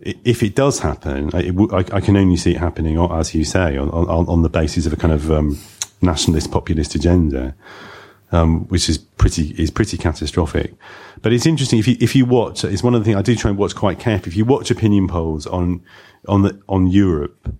if 0.00 0.42
it 0.42 0.54
does 0.54 0.78
happen, 0.78 1.30
I, 1.34 1.84
I, 1.92 2.00
can 2.00 2.16
only 2.16 2.36
see 2.36 2.52
it 2.52 2.56
happening, 2.56 2.98
as 2.98 3.34
you 3.34 3.44
say, 3.44 3.76
on, 3.76 3.90
on, 3.90 4.26
on 4.28 4.42
the 4.42 4.48
basis 4.48 4.86
of 4.86 4.94
a 4.94 4.96
kind 4.96 5.12
of 5.12 5.30
um, 5.30 5.58
nationalist 6.00 6.50
populist 6.50 6.94
agenda, 6.94 7.54
um, 8.32 8.66
which 8.68 8.88
is 8.88 8.96
pretty 8.96 9.54
is 9.58 9.70
pretty 9.70 9.98
catastrophic. 9.98 10.74
But 11.20 11.34
it's 11.34 11.44
interesting 11.44 11.78
if 11.78 11.86
you 11.86 11.96
if 12.00 12.16
you 12.16 12.24
watch. 12.24 12.64
It's 12.64 12.82
one 12.82 12.94
of 12.94 13.02
the 13.02 13.04
things 13.04 13.16
I 13.16 13.22
do 13.22 13.36
try 13.36 13.50
and 13.50 13.58
watch 13.58 13.74
quite 13.74 13.98
carefully. 13.98 14.30
If 14.30 14.36
you 14.36 14.46
watch 14.46 14.70
opinion 14.70 15.06
polls 15.06 15.46
on 15.46 15.82
on 16.26 16.42
the 16.42 16.58
on 16.66 16.86
Europe, 16.86 17.54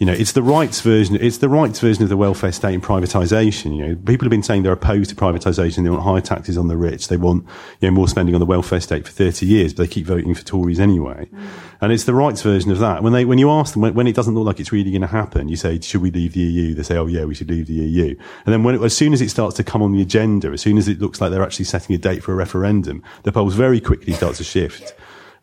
you 0.00 0.06
know, 0.06 0.14
it's 0.14 0.32
the 0.32 0.42
rights 0.42 0.80
version. 0.80 1.18
It's 1.20 1.38
the 1.38 1.48
rights 1.50 1.78
version 1.78 2.02
of 2.02 2.08
the 2.08 2.16
welfare 2.16 2.52
state 2.52 2.72
and 2.72 2.82
privatisation. 2.82 3.76
You 3.76 3.86
know, 3.86 3.96
people 3.96 4.24
have 4.24 4.30
been 4.30 4.42
saying 4.42 4.62
they're 4.62 4.72
opposed 4.72 5.10
to 5.10 5.14
privatisation. 5.16 5.84
They 5.84 5.90
want 5.90 6.02
higher 6.02 6.22
taxes 6.22 6.56
on 6.56 6.68
the 6.68 6.76
rich. 6.78 7.08
They 7.08 7.18
want 7.18 7.44
you 7.80 7.90
know 7.90 7.94
more 7.94 8.08
spending 8.08 8.34
on 8.34 8.38
the 8.38 8.46
welfare 8.46 8.80
state 8.80 9.06
for 9.06 9.12
thirty 9.12 9.44
years, 9.44 9.74
but 9.74 9.82
they 9.82 9.88
keep 9.92 10.06
voting 10.06 10.34
for 10.34 10.42
Tories 10.42 10.80
anyway. 10.80 11.28
Mm. 11.30 11.48
And 11.82 11.92
it's 11.92 12.04
the 12.04 12.14
rights 12.14 12.40
version 12.40 12.70
of 12.70 12.78
that. 12.78 13.02
When 13.02 13.12
they 13.12 13.26
when 13.26 13.36
you 13.36 13.50
ask 13.50 13.74
them 13.74 13.82
when, 13.82 13.92
when 13.92 14.06
it 14.06 14.16
doesn't 14.16 14.34
look 14.34 14.46
like 14.46 14.58
it's 14.58 14.72
really 14.72 14.90
going 14.90 15.02
to 15.02 15.06
happen, 15.06 15.50
you 15.50 15.56
say, 15.56 15.78
"Should 15.78 16.00
we 16.00 16.10
leave 16.10 16.32
the 16.32 16.40
EU?" 16.40 16.72
They 16.72 16.82
say, 16.82 16.96
"Oh 16.96 17.06
yeah, 17.06 17.26
we 17.26 17.34
should 17.34 17.50
leave 17.50 17.66
the 17.66 17.74
EU." 17.74 18.16
And 18.46 18.54
then 18.54 18.62
when 18.62 18.76
it, 18.76 18.82
as 18.82 18.96
soon 18.96 19.12
as 19.12 19.20
it 19.20 19.28
starts 19.28 19.54
to 19.56 19.64
come 19.64 19.82
on 19.82 19.92
the 19.92 20.00
agenda, 20.00 20.48
as 20.48 20.62
soon 20.62 20.78
as 20.78 20.88
it 20.88 20.98
looks 20.98 21.20
like 21.20 21.30
they're 21.30 21.42
actually 21.42 21.66
setting 21.66 21.94
a 21.94 21.98
date 21.98 22.22
for 22.22 22.32
a 22.32 22.36
referendum, 22.36 23.02
the 23.24 23.32
polls 23.32 23.54
very 23.54 23.82
quickly 23.82 24.14
start 24.14 24.36
to 24.36 24.44
shift 24.44 24.94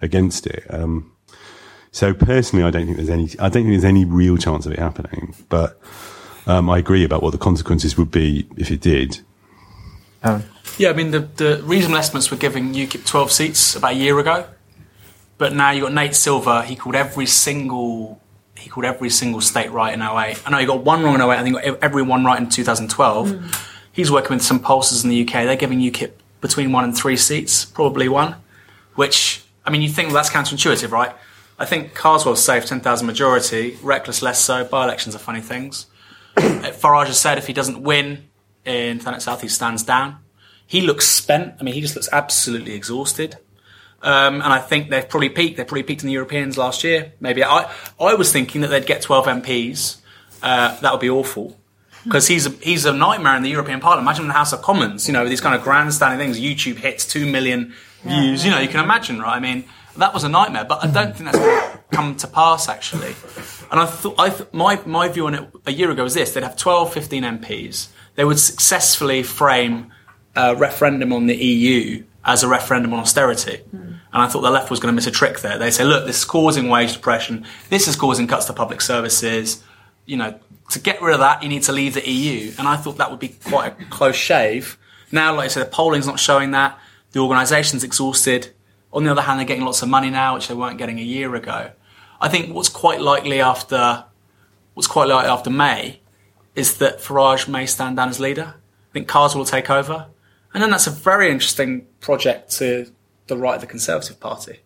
against 0.01 0.47
it. 0.47 0.65
Um, 0.71 1.11
so 1.97 2.13
personally, 2.13 2.63
I 2.63 2.69
don't 2.69 2.85
think 2.85 2.97
there's 2.97 3.09
any. 3.09 3.23
I 3.39 3.49
don't 3.49 3.63
think 3.63 3.69
there's 3.69 3.83
any 3.83 4.05
real 4.05 4.37
chance 4.37 4.67
of 4.67 4.71
it 4.71 4.77
happening. 4.77 5.33
But 5.49 5.81
um, 6.45 6.69
I 6.69 6.77
agree 6.77 7.03
about 7.03 7.23
what 7.23 7.31
the 7.31 7.39
consequences 7.39 7.97
would 7.97 8.11
be 8.11 8.47
if 8.55 8.69
it 8.69 8.81
did. 8.81 9.21
Um. 10.21 10.43
Yeah, 10.77 10.91
I 10.91 10.93
mean 10.93 11.09
the 11.09 11.21
the 11.21 11.59
reasonable 11.63 11.97
estimates 11.97 12.29
were 12.29 12.37
giving 12.37 12.75
UKIP 12.75 13.03
12 13.03 13.31
seats 13.31 13.75
about 13.75 13.93
a 13.93 13.95
year 13.95 14.19
ago, 14.19 14.45
but 15.39 15.53
now 15.53 15.71
you've 15.71 15.85
got 15.85 15.93
Nate 15.93 16.13
Silver. 16.13 16.61
He 16.61 16.75
called 16.75 16.93
every 16.93 17.25
single 17.25 18.21
he 18.55 18.69
called 18.69 18.85
every 18.85 19.09
single 19.09 19.41
state 19.41 19.71
right 19.71 19.91
in 19.91 20.03
08. 20.03 20.39
I 20.45 20.51
know 20.51 20.59
he 20.59 20.67
got 20.67 20.83
one 20.83 21.01
wrong 21.01 21.15
in 21.15 21.21
08. 21.21 21.29
I 21.29 21.41
think 21.41 21.55
got 21.55 21.83
every 21.83 22.03
one 22.03 22.23
right 22.23 22.39
in 22.39 22.47
2012. 22.47 23.27
Mm. 23.27 23.65
He's 23.91 24.11
working 24.11 24.35
with 24.35 24.43
some 24.43 24.59
pollsters 24.59 25.03
in 25.03 25.09
the 25.09 25.23
UK. 25.23 25.45
They're 25.45 25.55
giving 25.55 25.79
UKIP 25.79 26.11
between 26.41 26.71
one 26.71 26.83
and 26.83 26.95
three 26.95 27.17
seats, 27.17 27.65
probably 27.65 28.07
one. 28.07 28.35
Which 28.93 29.43
I 29.65 29.71
mean, 29.71 29.81
you 29.81 29.89
think 29.89 30.09
well, 30.09 30.15
that's 30.17 30.29
counterintuitive, 30.29 30.91
right? 30.91 31.15
I 31.59 31.65
think 31.65 31.93
Carswell's 31.93 32.43
safe, 32.43 32.65
10,000 32.65 33.07
majority. 33.07 33.77
Reckless 33.81 34.21
less 34.21 34.39
so. 34.39 34.63
By 34.63 34.83
elections 34.83 35.15
are 35.15 35.19
funny 35.19 35.41
things. 35.41 35.87
Farage 36.35 37.07
has 37.07 37.19
said 37.19 37.37
if 37.37 37.47
he 37.47 37.53
doesn't 37.53 37.81
win 37.81 38.27
in 38.63 38.99
Thanet 38.99 39.21
South, 39.21 39.41
he 39.41 39.47
stands 39.47 39.83
down. 39.83 40.17
He 40.67 40.81
looks 40.81 41.07
spent. 41.07 41.55
I 41.59 41.63
mean, 41.63 41.73
he 41.73 41.81
just 41.81 41.95
looks 41.95 42.09
absolutely 42.11 42.73
exhausted. 42.73 43.37
Um, 44.03 44.35
and 44.35 44.53
I 44.53 44.59
think 44.59 44.89
they've 44.89 45.07
probably 45.07 45.29
peaked. 45.29 45.57
They 45.57 45.63
probably 45.63 45.83
peaked 45.83 46.03
in 46.03 46.07
the 46.07 46.13
Europeans 46.13 46.57
last 46.57 46.83
year. 46.83 47.13
Maybe 47.19 47.43
I, 47.43 47.73
I 47.99 48.13
was 48.13 48.31
thinking 48.31 48.61
that 48.61 48.67
they'd 48.67 48.85
get 48.85 49.01
12 49.01 49.25
MPs. 49.25 49.97
Uh, 50.43 50.79
that 50.81 50.91
would 50.91 51.01
be 51.01 51.09
awful 51.09 51.57
because 52.03 52.27
he's 52.27 52.45
a, 52.45 52.49
he's 52.51 52.85
a 52.85 52.93
nightmare 52.93 53.35
in 53.35 53.43
the 53.43 53.49
European 53.49 53.79
Parliament. 53.79 54.05
Imagine 54.05 54.25
in 54.25 54.27
the 54.27 54.33
House 54.35 54.53
of 54.53 54.61
Commons, 54.61 55.07
you 55.07 55.13
know, 55.13 55.27
these 55.27 55.41
kind 55.41 55.55
of 55.55 55.63
grandstanding 55.63 56.19
things. 56.19 56.39
YouTube 56.39 56.77
hits 56.77 57.05
two 57.05 57.25
million 57.25 57.73
views. 58.03 58.45
You 58.45 58.51
know, 58.51 58.59
you 58.59 58.69
can 58.69 58.83
imagine, 58.83 59.19
right? 59.19 59.35
I 59.35 59.39
mean, 59.39 59.65
that 59.97 60.13
was 60.13 60.23
a 60.23 60.29
nightmare. 60.29 60.65
But 60.65 60.83
I 60.83 60.87
don't 60.87 61.15
think 61.15 61.31
that's 61.31 61.37
going 61.37 61.61
to 61.61 61.79
come 61.91 62.15
to 62.17 62.27
pass 62.27 62.69
actually. 62.69 63.15
And 63.71 63.79
I 63.79 63.85
thought, 63.85 64.15
I 64.19 64.29
th- 64.29 64.53
my 64.53 64.81
my 64.85 65.07
view 65.07 65.27
on 65.27 65.35
it 65.35 65.49
a 65.65 65.71
year 65.71 65.91
ago 65.91 66.03
was 66.03 66.13
this: 66.13 66.33
they'd 66.33 66.43
have 66.43 66.57
12, 66.57 66.93
15 66.93 67.23
MPs. 67.23 67.87
They 68.15 68.25
would 68.25 68.39
successfully 68.39 69.23
frame 69.23 69.91
a 70.35 70.55
referendum 70.55 71.13
on 71.13 71.27
the 71.27 71.35
EU 71.35 72.03
as 72.23 72.43
a 72.43 72.47
referendum 72.47 72.93
on 72.93 72.99
austerity. 72.99 73.61
Mm. 73.75 73.99
And 74.13 74.21
I 74.23 74.27
thought 74.27 74.41
the 74.41 74.51
left 74.51 74.69
was 74.69 74.79
going 74.79 74.91
to 74.91 74.95
miss 74.95 75.07
a 75.07 75.11
trick 75.11 75.39
there. 75.41 75.57
They 75.57 75.71
say, 75.71 75.83
look, 75.83 76.05
this 76.05 76.19
is 76.19 76.25
causing 76.25 76.69
wage 76.69 76.93
depression. 76.93 77.45
This 77.69 77.87
is 77.87 77.95
causing 77.95 78.27
cuts 78.27 78.45
to 78.45 78.53
public 78.53 78.81
services. 78.81 79.63
You 80.05 80.17
know, 80.17 80.39
to 80.71 80.79
get 80.79 81.01
rid 81.01 81.13
of 81.13 81.19
that, 81.19 81.43
you 81.43 81.49
need 81.49 81.63
to 81.63 81.71
leave 81.71 81.93
the 81.93 82.09
EU. 82.09 82.53
And 82.57 82.67
I 82.67 82.77
thought 82.77 82.97
that 82.97 83.11
would 83.11 83.19
be 83.19 83.29
quite 83.29 83.79
a 83.79 83.85
close 83.85 84.15
shave. 84.15 84.77
Now, 85.11 85.35
like 85.35 85.45
I 85.45 85.47
said, 85.47 85.65
the 85.65 85.71
polling's 85.71 86.07
not 86.07 86.19
showing 86.19 86.51
that. 86.51 86.79
The 87.11 87.19
organisation's 87.19 87.83
exhausted. 87.83 88.53
On 88.93 89.03
the 89.03 89.11
other 89.11 89.21
hand, 89.21 89.39
they're 89.39 89.45
getting 89.45 89.65
lots 89.65 89.81
of 89.81 89.89
money 89.89 90.09
now, 90.09 90.35
which 90.35 90.47
they 90.47 90.53
weren't 90.53 90.77
getting 90.77 90.99
a 90.99 91.03
year 91.03 91.35
ago. 91.35 91.71
I 92.19 92.29
think 92.29 92.53
what's 92.53 92.69
quite 92.69 93.01
likely 93.01 93.41
after 93.41 94.05
what's 94.73 94.87
quite 94.87 95.07
likely 95.07 95.29
after 95.29 95.49
May 95.49 95.99
is 96.55 96.77
that 96.77 96.99
Farage 96.99 97.47
may 97.47 97.65
stand 97.65 97.97
down 97.97 98.09
as 98.09 98.19
leader. 98.19 98.55
I 98.55 98.93
think 98.93 99.07
Carswell 99.07 99.39
will 99.39 99.45
take 99.45 99.69
over, 99.69 100.07
and 100.53 100.63
then 100.63 100.71
that's 100.71 100.87
a 100.87 100.91
very 100.91 101.29
interesting 101.29 101.85
project 101.99 102.51
to 102.57 102.91
the 103.27 103.37
right 103.37 103.55
of 103.55 103.61
the 103.61 103.67
Conservative 103.67 104.19
Party, 104.19 104.61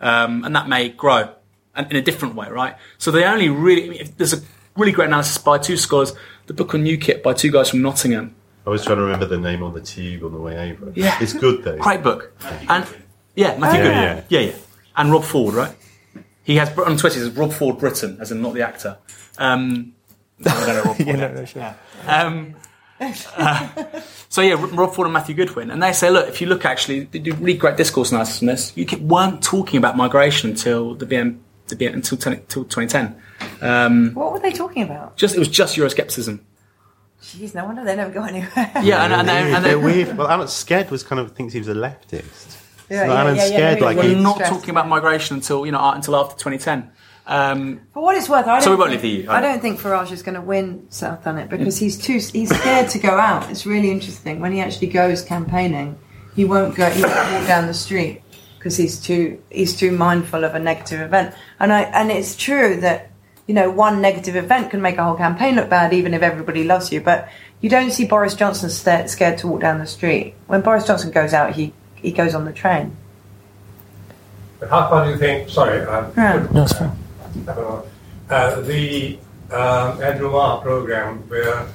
um, 0.00 0.44
and 0.44 0.54
that 0.54 0.68
may 0.68 0.88
grow 0.88 1.34
and 1.74 1.90
in 1.90 1.96
a 1.96 2.02
different 2.02 2.34
way, 2.34 2.48
right? 2.48 2.76
So 2.98 3.10
they 3.10 3.24
only 3.24 3.48
really 3.48 4.02
there's 4.16 4.32
a 4.32 4.40
really 4.76 4.92
great 4.92 5.06
analysis 5.06 5.38
by 5.38 5.58
two 5.58 5.76
scholars, 5.76 6.12
the 6.46 6.54
book 6.54 6.74
on 6.74 6.84
UKIP 6.84 7.22
by 7.22 7.32
two 7.32 7.50
guys 7.50 7.70
from 7.70 7.82
Nottingham. 7.82 8.34
I 8.66 8.70
was 8.70 8.84
trying 8.84 8.98
to 8.98 9.02
remember 9.02 9.26
the 9.26 9.38
name 9.38 9.62
on 9.62 9.72
the 9.72 9.80
tube 9.80 10.22
on 10.24 10.32
the 10.32 10.38
way 10.38 10.72
over. 10.72 10.92
Yeah, 10.94 11.16
it's 11.20 11.32
good 11.32 11.64
though. 11.64 11.78
Great 11.78 12.02
book, 12.02 12.32
and 12.68 12.86
yeah, 13.34 13.56
Matthew 13.58 13.80
oh, 13.80 13.84
Goodwin. 13.84 14.02
Yeah. 14.02 14.22
yeah, 14.28 14.40
yeah, 14.40 14.56
and 14.96 15.12
Rob 15.12 15.24
Ford, 15.24 15.54
right? 15.54 15.74
He 16.42 16.56
has 16.56 16.68
on 16.78 16.96
Twitter. 16.96 17.18
He 17.18 17.24
says 17.26 17.30
Rob 17.36 17.52
Ford 17.52 17.78
Britain, 17.78 18.18
as 18.20 18.32
in 18.32 18.42
not 18.42 18.54
the 18.54 18.62
actor. 18.62 18.98
Um, 19.38 19.94
I 20.46 20.66
don't 20.66 20.66
know 20.66 20.82
Rob 20.82 20.96
Ford. 20.96 21.08
yeah, 21.08 21.16
no, 21.16 21.32
no, 21.32 21.44
sure. 21.44 21.62
Yeah. 21.62 22.22
Um, 22.22 22.56
uh, 23.00 23.68
so 24.28 24.42
yeah, 24.42 24.56
Rob 24.58 24.94
Ford 24.94 25.06
and 25.06 25.12
Matthew 25.14 25.34
Goodwin, 25.34 25.70
and 25.70 25.82
they 25.82 25.92
say, 25.92 26.10
look, 26.10 26.28
if 26.28 26.40
you 26.40 26.46
look 26.46 26.64
actually, 26.64 27.04
they 27.04 27.18
do 27.18 27.32
really 27.34 27.54
great 27.58 27.76
discourse 27.76 28.10
analysis 28.10 28.42
on 28.42 28.46
this. 28.46 28.76
You 28.76 28.86
weren't 29.00 29.42
talking 29.42 29.78
about 29.78 29.96
migration 29.96 30.50
until 30.50 30.94
the 30.94 31.06
BNP 31.06 31.38
to 31.70 31.76
be 31.76 31.86
until 31.86 32.18
10, 32.18 32.32
until 32.34 32.64
2010. 32.64 33.22
Um, 33.62 34.12
What 34.14 34.32
were 34.32 34.38
they 34.40 34.52
talking 34.52 34.82
about? 34.82 35.16
just 35.16 35.34
it 35.34 35.38
was 35.38 35.48
just 35.48 35.76
Euroscepticism. 35.76 36.40
Jeez, 37.22 37.54
no 37.54 37.64
wonder 37.64 37.84
they 37.84 37.96
never 37.96 38.10
go 38.10 38.24
anywhere. 38.24 38.50
Yeah, 38.82 39.04
and, 39.04 39.12
and, 39.12 39.28
and, 39.28 39.54
and 39.56 39.64
They're 39.64 39.78
weird. 39.78 40.16
Well, 40.16 40.28
Alan 40.28 40.46
Sked 40.46 40.90
was 40.90 41.02
kind 41.02 41.20
of 41.20 41.32
thinks 41.32 41.52
he 41.52 41.58
was 41.58 41.68
a 41.68 41.74
leftist. 41.74 42.56
Yeah, 42.90 43.02
so 43.02 43.06
yeah, 43.06 43.20
Alan 43.20 43.36
yeah, 43.36 43.46
yeah, 43.46 43.74
Sked, 43.76 43.80
like 43.80 43.96
we're 43.96 44.16
not 44.16 44.34
Stressed. 44.34 44.52
talking 44.52 44.70
about 44.70 44.88
migration 44.88 45.36
until 45.36 45.64
you 45.64 45.72
know 45.72 45.78
uh, 45.78 45.94
until 45.94 46.16
after 46.16 46.34
2010. 46.36 46.90
Um, 47.26 47.80
For 47.94 48.02
what 48.02 48.16
it's 48.16 48.28
worth, 48.28 48.46
I 48.46 48.54
don't. 48.54 48.62
So 48.62 48.70
we 48.72 48.76
won't 48.76 48.90
think, 48.90 49.02
leave 49.04 49.16
the 49.18 49.22
EU, 49.24 49.30
I 49.30 49.38
I- 49.38 49.40
don't 49.40 49.60
think 49.60 49.78
Farage 49.80 50.10
is 50.10 50.22
going 50.22 50.34
to 50.34 50.40
win 50.40 50.86
South 50.90 51.22
Thanet 51.22 51.48
because 51.48 51.78
he's 51.78 51.96
too. 51.96 52.14
He's 52.18 52.48
scared 52.54 52.88
to 52.90 52.98
go 52.98 53.18
out. 53.18 53.48
It's 53.50 53.64
really 53.66 53.90
interesting 53.90 54.40
when 54.40 54.52
he 54.52 54.60
actually 54.60 54.88
goes 54.88 55.22
campaigning. 55.22 55.96
He 56.34 56.44
won't 56.44 56.74
go. 56.74 56.90
He 56.90 57.02
won't 57.02 57.32
walk 57.32 57.46
down 57.46 57.66
the 57.68 57.74
street 57.74 58.22
because 58.58 58.76
he's 58.76 59.00
too. 59.00 59.40
He's 59.50 59.76
too 59.76 59.92
mindful 59.92 60.42
of 60.44 60.54
a 60.56 60.58
negative 60.58 61.00
event. 61.00 61.34
And 61.60 61.72
I. 61.72 61.82
And 61.82 62.10
it's 62.10 62.34
true 62.34 62.80
that 62.80 63.12
you 63.46 63.54
know 63.54 63.70
one 63.70 64.00
negative 64.00 64.34
event 64.34 64.70
can 64.70 64.82
make 64.82 64.96
a 64.96 65.04
whole 65.04 65.16
campaign 65.16 65.54
look 65.54 65.68
bad, 65.70 65.92
even 65.92 66.14
if 66.14 66.22
everybody 66.22 66.64
loves 66.64 66.90
you. 66.90 67.00
But 67.00 67.28
you 67.60 67.70
don't 67.70 67.92
see 67.92 68.06
Boris 68.06 68.34
Johnson 68.34 68.70
scared 68.70 69.38
to 69.38 69.46
walk 69.46 69.60
down 69.60 69.78
the 69.78 69.86
street. 69.86 70.34
When 70.48 70.62
Boris 70.62 70.84
Johnson 70.86 71.12
goes 71.12 71.32
out, 71.34 71.52
he 71.54 71.72
he 72.02 72.12
goes 72.12 72.34
on 72.34 72.44
the 72.44 72.52
train. 72.52 72.96
But 74.58 74.70
how 74.70 74.88
far 74.88 75.04
do 75.04 75.10
you 75.10 75.16
think? 75.18 75.48
Sorry, 75.48 75.80
uh, 75.80 76.10
Yeah. 76.16 76.46
No, 76.52 76.62
it's 76.62 76.72
fine. 76.72 76.92
uh, 78.28 78.60
the 78.60 79.18
um, 79.50 80.02
Andrew 80.02 80.30
Marr 80.30 80.60
program 80.60 81.18
where 81.28 81.66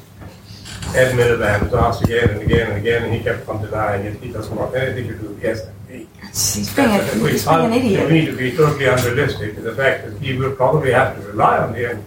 Ed 0.95 1.13
Miliband 1.13 1.63
was 1.63 1.73
asked 1.73 2.03
again 2.03 2.29
and 2.29 2.41
again 2.41 2.69
and 2.71 2.77
again, 2.77 3.03
and 3.03 3.13
he 3.13 3.21
kept 3.21 3.47
on 3.49 3.61
denying 3.61 4.05
it. 4.05 4.21
He 4.21 4.31
doesn't 4.31 4.55
want 4.55 4.75
anything 4.75 5.07
to 5.09 5.15
do 5.17 5.27
with 5.29 5.41
the 5.41 5.47
SNP. 5.47 6.07
He's 6.31 6.75
being, 6.75 6.89
a, 6.89 7.23
We 7.23 7.31
he's 7.31 7.45
being 7.47 7.65
an 7.65 7.73
idiot. 7.73 8.07
We 8.07 8.19
need 8.19 8.25
to 8.27 8.37
be 8.37 8.55
totally 8.55 8.85
unrealistic 8.85 9.55
to 9.55 9.61
the 9.61 9.73
fact 9.75 10.05
that 10.05 10.21
he 10.21 10.37
will 10.37 10.55
probably 10.55 10.91
have 10.91 11.15
to 11.15 11.27
rely 11.27 11.57
on 11.57 11.73
the 11.73 11.99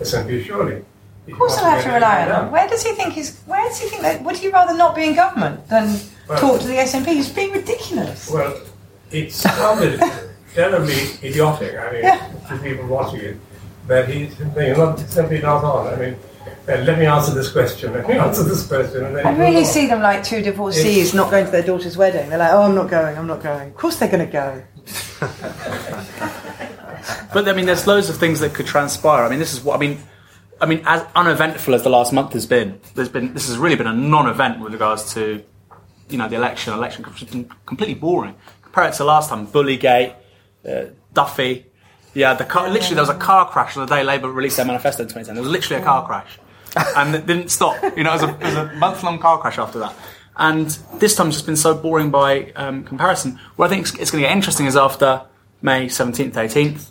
SNP, 0.00 0.44
surely. 0.44 0.84
Of 1.26 1.38
course, 1.38 1.56
he'll 1.56 1.64
have 1.64 1.82
to 1.84 1.90
rely 1.90 2.22
on 2.22 2.28
them. 2.28 2.50
Where 2.52 2.68
does 2.68 2.82
he 2.82 2.92
think 2.92 3.14
he's? 3.14 3.38
Where 3.46 3.62
does 3.66 3.78
he 3.78 3.88
think 3.88 4.02
that? 4.02 4.22
Would 4.22 4.36
he 4.36 4.48
rather 4.48 4.76
not 4.76 4.94
be 4.94 5.04
in 5.04 5.14
government 5.14 5.66
than 5.68 5.98
Well- 6.28 6.38
talk 6.38 6.60
to 6.60 6.66
the 6.66 6.74
SNP? 6.78 7.06
He's 7.14 7.30
being 7.30 7.52
ridiculous. 7.52 8.30
Well, 8.30 8.54
it 9.10 9.32
sounded 9.32 10.02
terribly 10.54 10.94
idiotic, 11.22 11.74
I 11.78 11.92
mean, 11.92 12.02
Yeah. 12.02 12.18
to 12.48 12.56
people 12.58 12.86
watching 12.86 13.20
it, 13.20 13.36
that 13.88 14.08
he 14.08 14.24
you 14.24 14.74
know, 14.76 14.96
simply 15.08 15.40
not 15.40 15.64
on. 15.64 15.92
I 15.94 15.96
mean, 15.96 16.16
uh, 16.68 16.76
let 16.82 16.98
me 16.98 17.06
answer 17.06 17.32
this 17.34 17.50
question, 17.50 17.92
let 17.94 18.06
me 18.08 18.14
answer 18.26 18.42
this 18.44 18.66
question. 18.66 19.04
And 19.06 19.16
then 19.16 19.26
I 19.26 19.36
really 19.36 19.64
see 19.64 19.86
them 19.86 20.02
like 20.02 20.22
two 20.24 20.42
divorcees 20.42 21.14
not 21.14 21.30
going 21.30 21.46
to 21.46 21.50
their 21.50 21.62
daughter's 21.62 21.96
wedding. 21.96 22.28
They're 22.28 22.38
like, 22.38 22.52
"Oh, 22.52 22.62
I'm 22.62 22.74
not 22.74 22.88
going. 22.90 23.16
I'm 23.16 23.26
not 23.26 23.42
going." 23.42 23.68
Of 23.68 23.76
course, 23.76 23.96
they're 23.96 24.10
going 24.10 24.26
to 24.26 24.32
go. 24.32 24.62
But 27.34 27.48
I 27.48 27.52
mean, 27.52 27.66
there's 27.66 27.86
loads 27.86 28.08
of 28.08 28.16
things 28.16 28.40
that 28.40 28.54
could 28.54 28.66
transpire. 28.66 29.24
I 29.24 29.28
mean, 29.28 29.40
this 29.40 29.52
is 29.52 29.60
what 29.62 29.76
I 29.76 29.78
mean. 29.80 29.98
I 30.64 30.66
mean, 30.66 30.80
as 30.86 31.04
uneventful 31.14 31.74
as 31.74 31.82
the 31.82 31.90
last 31.90 32.10
month 32.10 32.32
has 32.32 32.46
been, 32.46 32.80
there's 32.94 33.10
been 33.10 33.34
this 33.34 33.48
has 33.48 33.58
really 33.58 33.76
been 33.76 33.86
a 33.86 33.92
non-event 33.92 34.60
with 34.60 34.72
regards 34.72 35.12
to, 35.12 35.44
you 36.08 36.16
know, 36.16 36.26
the 36.26 36.36
election. 36.36 36.72
Election 36.72 37.04
has 37.04 37.24
been 37.24 37.50
completely 37.66 37.94
boring. 37.94 38.34
Compare 38.62 38.84
it 38.84 38.94
to 38.94 39.04
last 39.04 39.28
time, 39.28 39.46
Bullygate, 39.46 40.14
uh, 40.66 40.84
Duffy. 41.12 41.66
Yeah, 42.14 42.32
the 42.32 42.46
car, 42.46 42.70
literally 42.70 42.94
there 42.94 43.02
was 43.02 43.10
a 43.10 43.18
car 43.18 43.46
crash 43.46 43.76
on 43.76 43.86
the 43.86 43.94
day 43.94 44.02
Labour 44.02 44.30
released 44.30 44.56
their 44.56 44.64
manifesto 44.64 45.02
in 45.02 45.08
2010. 45.08 45.34
There 45.34 45.42
was 45.42 45.52
literally 45.52 45.82
a 45.82 45.84
car 45.84 46.06
crash, 46.06 46.38
and 46.96 47.14
it 47.14 47.26
didn't 47.26 47.50
stop. 47.50 47.76
You 47.94 48.02
know, 48.02 48.14
it 48.14 48.22
was 48.22 48.22
a, 48.22 48.34
it 48.34 48.44
was 48.44 48.54
a 48.54 48.72
month-long 48.76 49.18
car 49.18 49.38
crash 49.38 49.58
after 49.58 49.80
that. 49.80 49.94
And 50.36 50.70
this 50.94 51.14
time's 51.14 51.34
just 51.34 51.44
been 51.44 51.56
so 51.56 51.74
boring 51.74 52.10
by 52.10 52.52
um, 52.52 52.84
comparison. 52.84 53.38
What 53.56 53.66
I 53.66 53.68
think 53.68 53.82
it's, 53.82 53.94
it's 53.98 54.10
going 54.10 54.22
to 54.22 54.28
get 54.28 54.34
interesting 54.34 54.64
is 54.64 54.76
after 54.76 55.26
May 55.60 55.88
17th, 55.88 56.32
18th. 56.32 56.90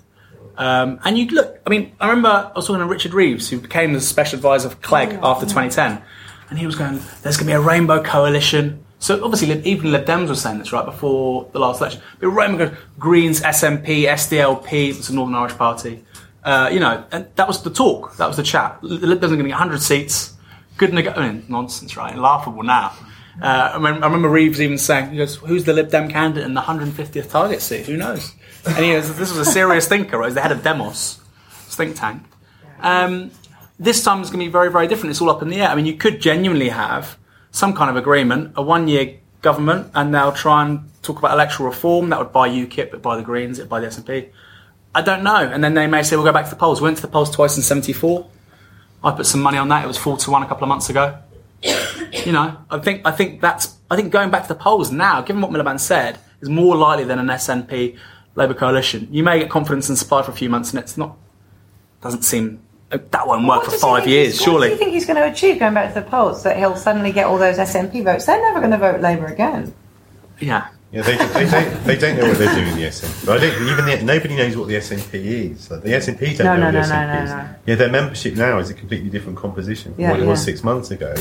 Um, 0.57 0.99
and 1.03 1.17
you 1.17 1.27
look, 1.27 1.59
I 1.65 1.69
mean, 1.69 1.93
I 1.99 2.07
remember 2.09 2.29
I 2.29 2.51
was 2.55 2.67
talking 2.67 2.79
to 2.81 2.85
Richard 2.85 3.13
Reeves, 3.13 3.49
who 3.49 3.59
became 3.59 3.93
the 3.93 4.01
special 4.01 4.37
advisor 4.37 4.67
of 4.67 4.81
Clegg 4.81 5.17
after 5.23 5.45
2010, 5.45 6.01
and 6.49 6.59
he 6.59 6.65
was 6.65 6.75
going, 6.75 6.99
there's 7.23 7.37
going 7.37 7.47
to 7.47 7.51
be 7.51 7.51
a 7.53 7.59
rainbow 7.59 8.03
coalition. 8.03 8.83
So 8.99 9.23
obviously, 9.23 9.51
even 9.63 9.91
Lib 9.91 10.05
Dems 10.05 10.29
were 10.29 10.35
saying 10.35 10.59
this 10.59 10.71
right 10.71 10.85
before 10.85 11.49
the 11.51 11.59
last 11.59 11.81
election. 11.81 12.01
But 12.19 12.29
rainbow 12.29 12.75
Greens, 12.99 13.41
SNP, 13.41 14.05
SDLP, 14.05 14.89
it's 14.97 15.09
a 15.09 15.15
Northern 15.15 15.35
Irish 15.35 15.53
Party. 15.53 16.03
Uh, 16.43 16.69
you 16.71 16.79
know, 16.79 17.03
and 17.11 17.27
that 17.35 17.47
was 17.47 17.63
the 17.63 17.69
talk, 17.69 18.15
that 18.17 18.27
was 18.27 18.37
the 18.37 18.43
chat. 18.43 18.79
The 18.81 18.87
Lib 18.89 19.19
Dems 19.19 19.23
are 19.25 19.27
going 19.29 19.39
to 19.39 19.45
get 19.45 19.51
100 19.53 19.81
seats. 19.81 20.33
Good 20.77 20.93
nego- 20.93 21.13
I 21.15 21.31
mean, 21.31 21.45
nonsense, 21.49 21.97
right? 21.97 22.15
Laughable 22.17 22.63
now. 22.63 22.93
Uh, 23.41 23.45
I, 23.45 23.75
remember, 23.75 24.03
I 24.03 24.07
remember 24.07 24.29
Reeves 24.29 24.61
even 24.61 24.77
saying, 24.77 25.11
he 25.11 25.17
goes, 25.17 25.35
who's 25.35 25.63
the 25.63 25.73
Lib 25.73 25.89
Dem 25.89 26.09
candidate 26.09 26.45
in 26.45 26.53
the 26.53 26.61
150th 26.61 27.29
target 27.29 27.61
seat? 27.61 27.85
Who 27.87 27.97
knows? 27.97 28.31
And 28.65 28.85
he 28.85 28.91
goes, 28.93 29.15
this 29.17 29.29
was 29.29 29.45
a 29.47 29.51
serious 29.51 29.87
thinker, 29.87 30.17
right? 30.17 30.27
He's 30.27 30.35
the 30.35 30.41
head 30.41 30.51
of 30.51 30.63
Demos, 30.63 31.19
think 31.49 31.95
tank. 31.95 32.23
Um, 32.79 33.31
this 33.79 34.03
time 34.03 34.21
is 34.21 34.29
going 34.29 34.39
to 34.39 34.45
be 34.45 34.51
very, 34.51 34.71
very 34.71 34.87
different. 34.87 35.11
It's 35.11 35.21
all 35.21 35.29
up 35.29 35.41
in 35.41 35.49
the 35.49 35.61
air. 35.61 35.69
I 35.69 35.75
mean, 35.75 35.85
you 35.85 35.95
could 35.95 36.21
genuinely 36.21 36.69
have 36.69 37.17
some 37.51 37.73
kind 37.73 37.89
of 37.89 37.95
agreement, 37.95 38.53
a 38.55 38.61
one-year 38.61 39.17
government, 39.41 39.91
and 39.93 40.13
they'll 40.13 40.31
try 40.31 40.65
and 40.65 40.89
talk 41.01 41.19
about 41.19 41.33
electoral 41.33 41.69
reform. 41.69 42.09
That 42.09 42.19
would 42.19 42.31
buy 42.31 42.49
UKIP, 42.49 42.91
but 42.91 43.01
buy 43.01 43.17
the 43.17 43.23
Greens, 43.23 43.59
it 43.59 43.69
buy 43.69 43.79
the 43.79 43.87
SNP. 43.87 44.29
I 44.95 45.01
don't 45.01 45.23
know. 45.23 45.35
And 45.35 45.63
then 45.63 45.73
they 45.73 45.87
may 45.87 46.03
say, 46.03 46.15
we'll 46.15 46.25
go 46.25 46.31
back 46.31 46.45
to 46.45 46.51
the 46.51 46.55
polls. 46.55 46.79
We 46.79 46.85
went 46.85 46.97
to 46.97 47.01
the 47.01 47.07
polls 47.09 47.31
twice 47.31 47.57
in 47.57 47.63
74. 47.63 48.27
I 49.03 49.11
put 49.11 49.25
some 49.25 49.41
money 49.41 49.57
on 49.57 49.67
that. 49.69 49.83
It 49.83 49.87
was 49.87 49.97
4 49.97 50.17
to 50.17 50.31
1 50.31 50.43
a 50.43 50.47
couple 50.47 50.63
of 50.63 50.69
months 50.69 50.89
ago. 50.89 51.17
you 52.25 52.31
know, 52.31 52.57
I 52.69 52.79
think, 52.79 53.01
I 53.05 53.11
think 53.11 53.41
that's, 53.41 53.75
I 53.89 53.95
think 53.95 54.11
going 54.11 54.29
back 54.29 54.43
to 54.43 54.47
the 54.47 54.55
polls 54.55 54.91
now, 54.91 55.21
given 55.21 55.41
what 55.41 55.51
Miliband 55.51 55.79
said, 55.79 56.19
is 56.41 56.49
more 56.49 56.75
likely 56.75 57.05
than 57.05 57.19
an 57.19 57.27
SNP 57.27 57.97
Labour 58.35 58.53
coalition. 58.53 59.07
You 59.11 59.23
may 59.23 59.39
get 59.39 59.49
confidence 59.49 59.89
and 59.89 59.97
supply 59.97 60.21
for 60.23 60.31
a 60.31 60.33
few 60.33 60.49
months 60.49 60.71
and 60.71 60.79
it's 60.79 60.97
not, 60.97 61.15
doesn't 62.01 62.23
seem, 62.23 62.59
that 62.89 63.27
won't 63.27 63.47
work 63.47 63.63
for 63.63 63.71
five 63.71 64.07
years, 64.07 64.33
he's- 64.33 64.39
What 64.41 64.45
do 64.45 64.51
surely. 64.51 64.69
you 64.71 64.77
think 64.77 64.91
he's 64.93 65.05
going 65.05 65.17
to 65.17 65.27
achieve 65.31 65.59
going 65.59 65.73
back 65.73 65.93
to 65.93 65.99
the 65.99 66.05
polls? 66.07 66.43
That 66.43 66.57
he'll 66.57 66.75
suddenly 66.75 67.11
get 67.11 67.25
all 67.27 67.37
those 67.37 67.57
SNP 67.57 68.03
votes? 68.03 68.25
They're 68.25 68.41
never 68.41 68.59
going 68.59 68.71
to 68.71 68.77
vote 68.77 69.01
Labour 69.01 69.25
again. 69.27 69.73
Yeah. 70.39 70.67
Yeah, 70.93 71.01
they, 71.01 71.17
they, 71.17 71.49
don't, 71.49 71.83
they 71.85 71.97
don't 71.97 72.17
know 72.19 72.27
what 72.27 72.37
they're 72.37 72.53
doing 72.53 72.67
in 72.67 72.75
the 72.75 72.83
SNP. 72.83 73.25
But 73.25 73.41
I 73.41 73.49
don't, 73.49 73.67
even 73.67 73.85
the, 73.85 74.03
nobody 74.03 74.35
knows 74.35 74.55
what 74.55 74.67
the 74.67 74.75
SNP 74.75 75.13
is. 75.15 75.71
Like, 75.71 75.81
the 75.81 75.89
SNP 75.89 76.37
don't 76.37 76.45
No, 76.45 76.55
know 76.57 76.69
no, 76.71 76.79
what 76.79 76.87
the 76.87 76.93
no, 76.93 76.95
SNP 76.95 77.15
no, 77.17 77.23
is. 77.23 77.29
no, 77.31 77.37
no. 77.37 77.55
Yeah, 77.65 77.75
their 77.75 77.89
membership 77.89 78.35
now 78.35 78.59
is 78.59 78.69
a 78.69 78.75
completely 78.75 79.09
different 79.09 79.39
composition 79.39 79.95
from 79.95 80.01
Yeah, 80.03 80.11
what 80.11 80.19
it 80.19 80.27
was 80.27 80.43
six 80.43 80.63
months 80.63 80.91
ago. 80.91 81.15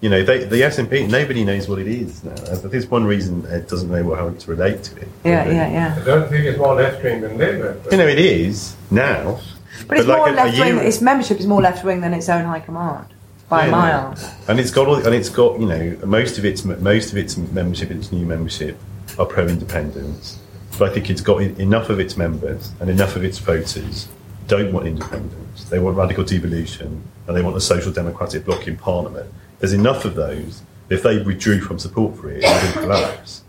You 0.00 0.10
know, 0.10 0.24
they, 0.24 0.42
the 0.44 0.56
SNP, 0.62 1.08
nobody 1.08 1.44
knows 1.44 1.68
what 1.68 1.78
it 1.78 1.86
is 1.86 2.24
now. 2.24 2.34
There's 2.34 2.88
one 2.88 3.04
reason 3.04 3.46
it 3.46 3.68
doesn't 3.68 3.88
know 3.88 4.02
what, 4.02 4.18
how 4.18 4.30
to 4.30 4.50
relate 4.50 4.82
to 4.82 4.96
it. 4.96 5.08
Yeah, 5.24 5.46
yeah, 5.48 5.70
yeah. 5.70 5.98
I 6.00 6.04
don't 6.04 6.28
think 6.28 6.44
it's 6.46 6.58
more 6.58 6.74
left 6.74 7.02
wing 7.04 7.20
than 7.20 7.38
Labour. 7.38 7.80
You 7.92 7.96
know, 7.98 8.08
it 8.08 8.18
is 8.18 8.74
now. 8.90 9.38
But 9.86 9.98
it's 9.98 10.08
like 10.08 10.18
more 10.18 10.28
a- 10.28 10.32
a 10.32 10.34
left 10.34 10.58
wing. 10.58 10.74
year- 10.76 10.82
Its 10.84 11.00
membership 11.00 11.38
is 11.38 11.46
more 11.46 11.62
left 11.62 11.84
wing 11.84 12.00
than 12.00 12.14
its 12.14 12.28
own 12.28 12.44
high 12.46 12.60
command 12.60 13.06
by 13.48 13.66
Yeah. 13.66 13.70
miles. 13.70 14.28
and 14.48 14.58
it's 14.58 14.70
got 14.72 14.88
all, 14.88 14.96
and 14.96 15.14
it's 15.14 15.28
got 15.28 15.60
you 15.60 15.66
know 15.66 15.96
most 16.04 16.36
of 16.38 16.44
its 16.44 16.64
most 16.64 17.12
of 17.12 17.16
its 17.18 17.36
membership, 17.36 17.90
its 17.90 18.10
new 18.10 18.24
membership, 18.26 18.76
are 19.18 19.26
pro-independence. 19.26 20.38
But 20.78 20.90
I 20.90 20.94
think 20.94 21.10
it's 21.10 21.20
got 21.20 21.40
enough 21.40 21.88
of 21.88 22.00
its 22.00 22.16
members 22.16 22.72
and 22.80 22.90
enough 22.90 23.16
of 23.16 23.24
its 23.24 23.38
voters 23.38 24.08
don't 24.46 24.72
want 24.72 24.86
independence. 24.86 25.64
They 25.64 25.78
want 25.78 25.96
radical 25.96 26.24
devolution 26.24 27.02
and 27.26 27.36
they 27.36 27.42
want 27.42 27.56
a 27.56 27.60
social 27.60 27.92
democratic 27.92 28.44
bloc 28.44 28.66
in 28.66 28.76
parliament. 28.76 29.32
There's 29.60 29.72
enough 29.72 30.04
of 30.04 30.14
those. 30.14 30.62
If 30.90 31.02
they 31.02 31.22
withdrew 31.22 31.60
from 31.60 31.78
support 31.78 32.16
for 32.16 32.30
it, 32.30 32.42
it 32.44 32.76
would 32.76 32.82
collapse. 32.82 33.42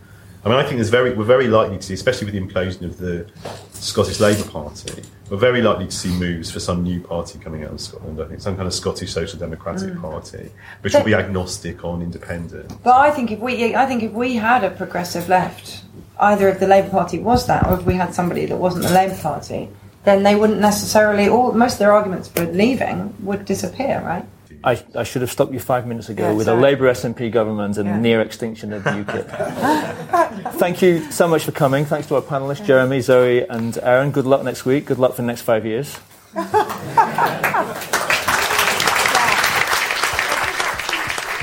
I 0.46 0.50
mean, 0.50 0.58
I 0.58 0.64
think 0.64 0.76
there's 0.76 0.90
very, 0.90 1.14
we're 1.14 1.26
very 1.26 1.48
likely 1.48 1.78
to 1.78 1.84
see, 1.84 1.96
especially 1.96 2.32
with 2.32 2.36
the 2.36 2.42
implosion 2.42 2.84
of 2.84 2.98
the 2.98 3.28
Scottish 3.74 4.20
Labour 4.20 4.48
Party, 4.50 5.04
we're 5.30 5.38
very 5.38 5.61
likely 5.61 5.85
to 5.85 5.91
see 5.91 6.10
moves 6.10 6.52
for 6.52 6.60
some 6.60 6.84
new 6.84 7.02
party 7.02 7.39
coming 7.39 7.64
out 7.64 7.72
of 7.72 7.81
Scotland. 7.81 8.22
I 8.22 8.27
think 8.27 8.41
some 8.41 8.56
kind 8.56 8.68
of 8.68 8.73
Scottish 8.73 9.11
Social 9.11 9.39
Democratic 9.39 9.89
mm. 9.89 10.02
Party, 10.02 10.52
which 10.81 10.93
will 10.93 11.03
be 11.03 11.15
agnostic 11.15 11.84
on 11.84 12.02
independence. 12.02 12.73
But 12.84 12.95
I 12.95 13.11
think 13.11 13.31
if 13.31 13.39
we, 13.39 13.76
I 13.76 13.85
think 13.85 14.03
if 14.03 14.11
we 14.11 14.35
had 14.35 14.64
a 14.64 14.69
progressive 14.69 15.27
left, 15.27 15.84
either 16.19 16.47
if 16.49 16.60
the 16.60 16.68
Labour 16.68 16.89
Party 16.89 17.19
was 17.19 17.47
that, 17.47 17.65
or 17.65 17.73
if 17.73 17.85
we 17.85 17.95
had 17.95 18.14
somebody 18.14 18.45
that 18.45 18.57
wasn't 18.57 18.85
the 18.85 18.93
Labour 18.93 19.18
Party, 19.18 19.69
then 20.03 20.22
they 20.22 20.35
wouldn't 20.35 20.60
necessarily. 20.60 21.27
All 21.27 21.52
most 21.52 21.73
of 21.73 21.80
their 21.80 21.93
arguments 21.93 22.27
for 22.27 22.45
leaving 22.45 23.15
would 23.22 23.45
disappear, 23.45 24.02
right? 24.06 24.26
I, 24.66 24.84
I 24.96 25.04
should 25.04 25.22
have 25.22 25.32
stopped 25.32 25.54
you 25.54 25.60
five 25.60 25.86
minutes 25.86 26.10
ago 26.10 26.24
Yeah, 26.30 26.34
with 26.34 26.46
sorry. 26.48 26.58
a 26.58 26.62
Labour 26.62 26.92
SNP 26.92 27.32
government 27.32 27.78
and 27.78 27.88
Yeah. 27.88 28.00
near 28.00 28.22
extinction 28.22 28.74
of 28.74 28.84
the 28.84 28.90
UKIP. 29.06 30.54
Thank 30.54 30.82
you 30.82 31.10
so 31.12 31.28
much 31.28 31.44
for 31.46 31.52
coming. 31.52 31.86
Thanks 31.86 32.08
to 32.08 32.16
our 32.16 32.22
panellists, 32.22 32.66
Jeremy, 32.66 33.02
Zoe, 33.02 33.48
and 33.48 33.78
Aaron. 33.84 34.12
Good 34.12 34.26
luck 34.26 34.44
next 34.44 34.66
week. 34.66 34.86
Good 34.86 34.98
luck 34.98 35.12
for 35.12 35.22
the 35.22 35.28
next 35.28 35.42
five 35.42 35.66
years. 35.66 36.00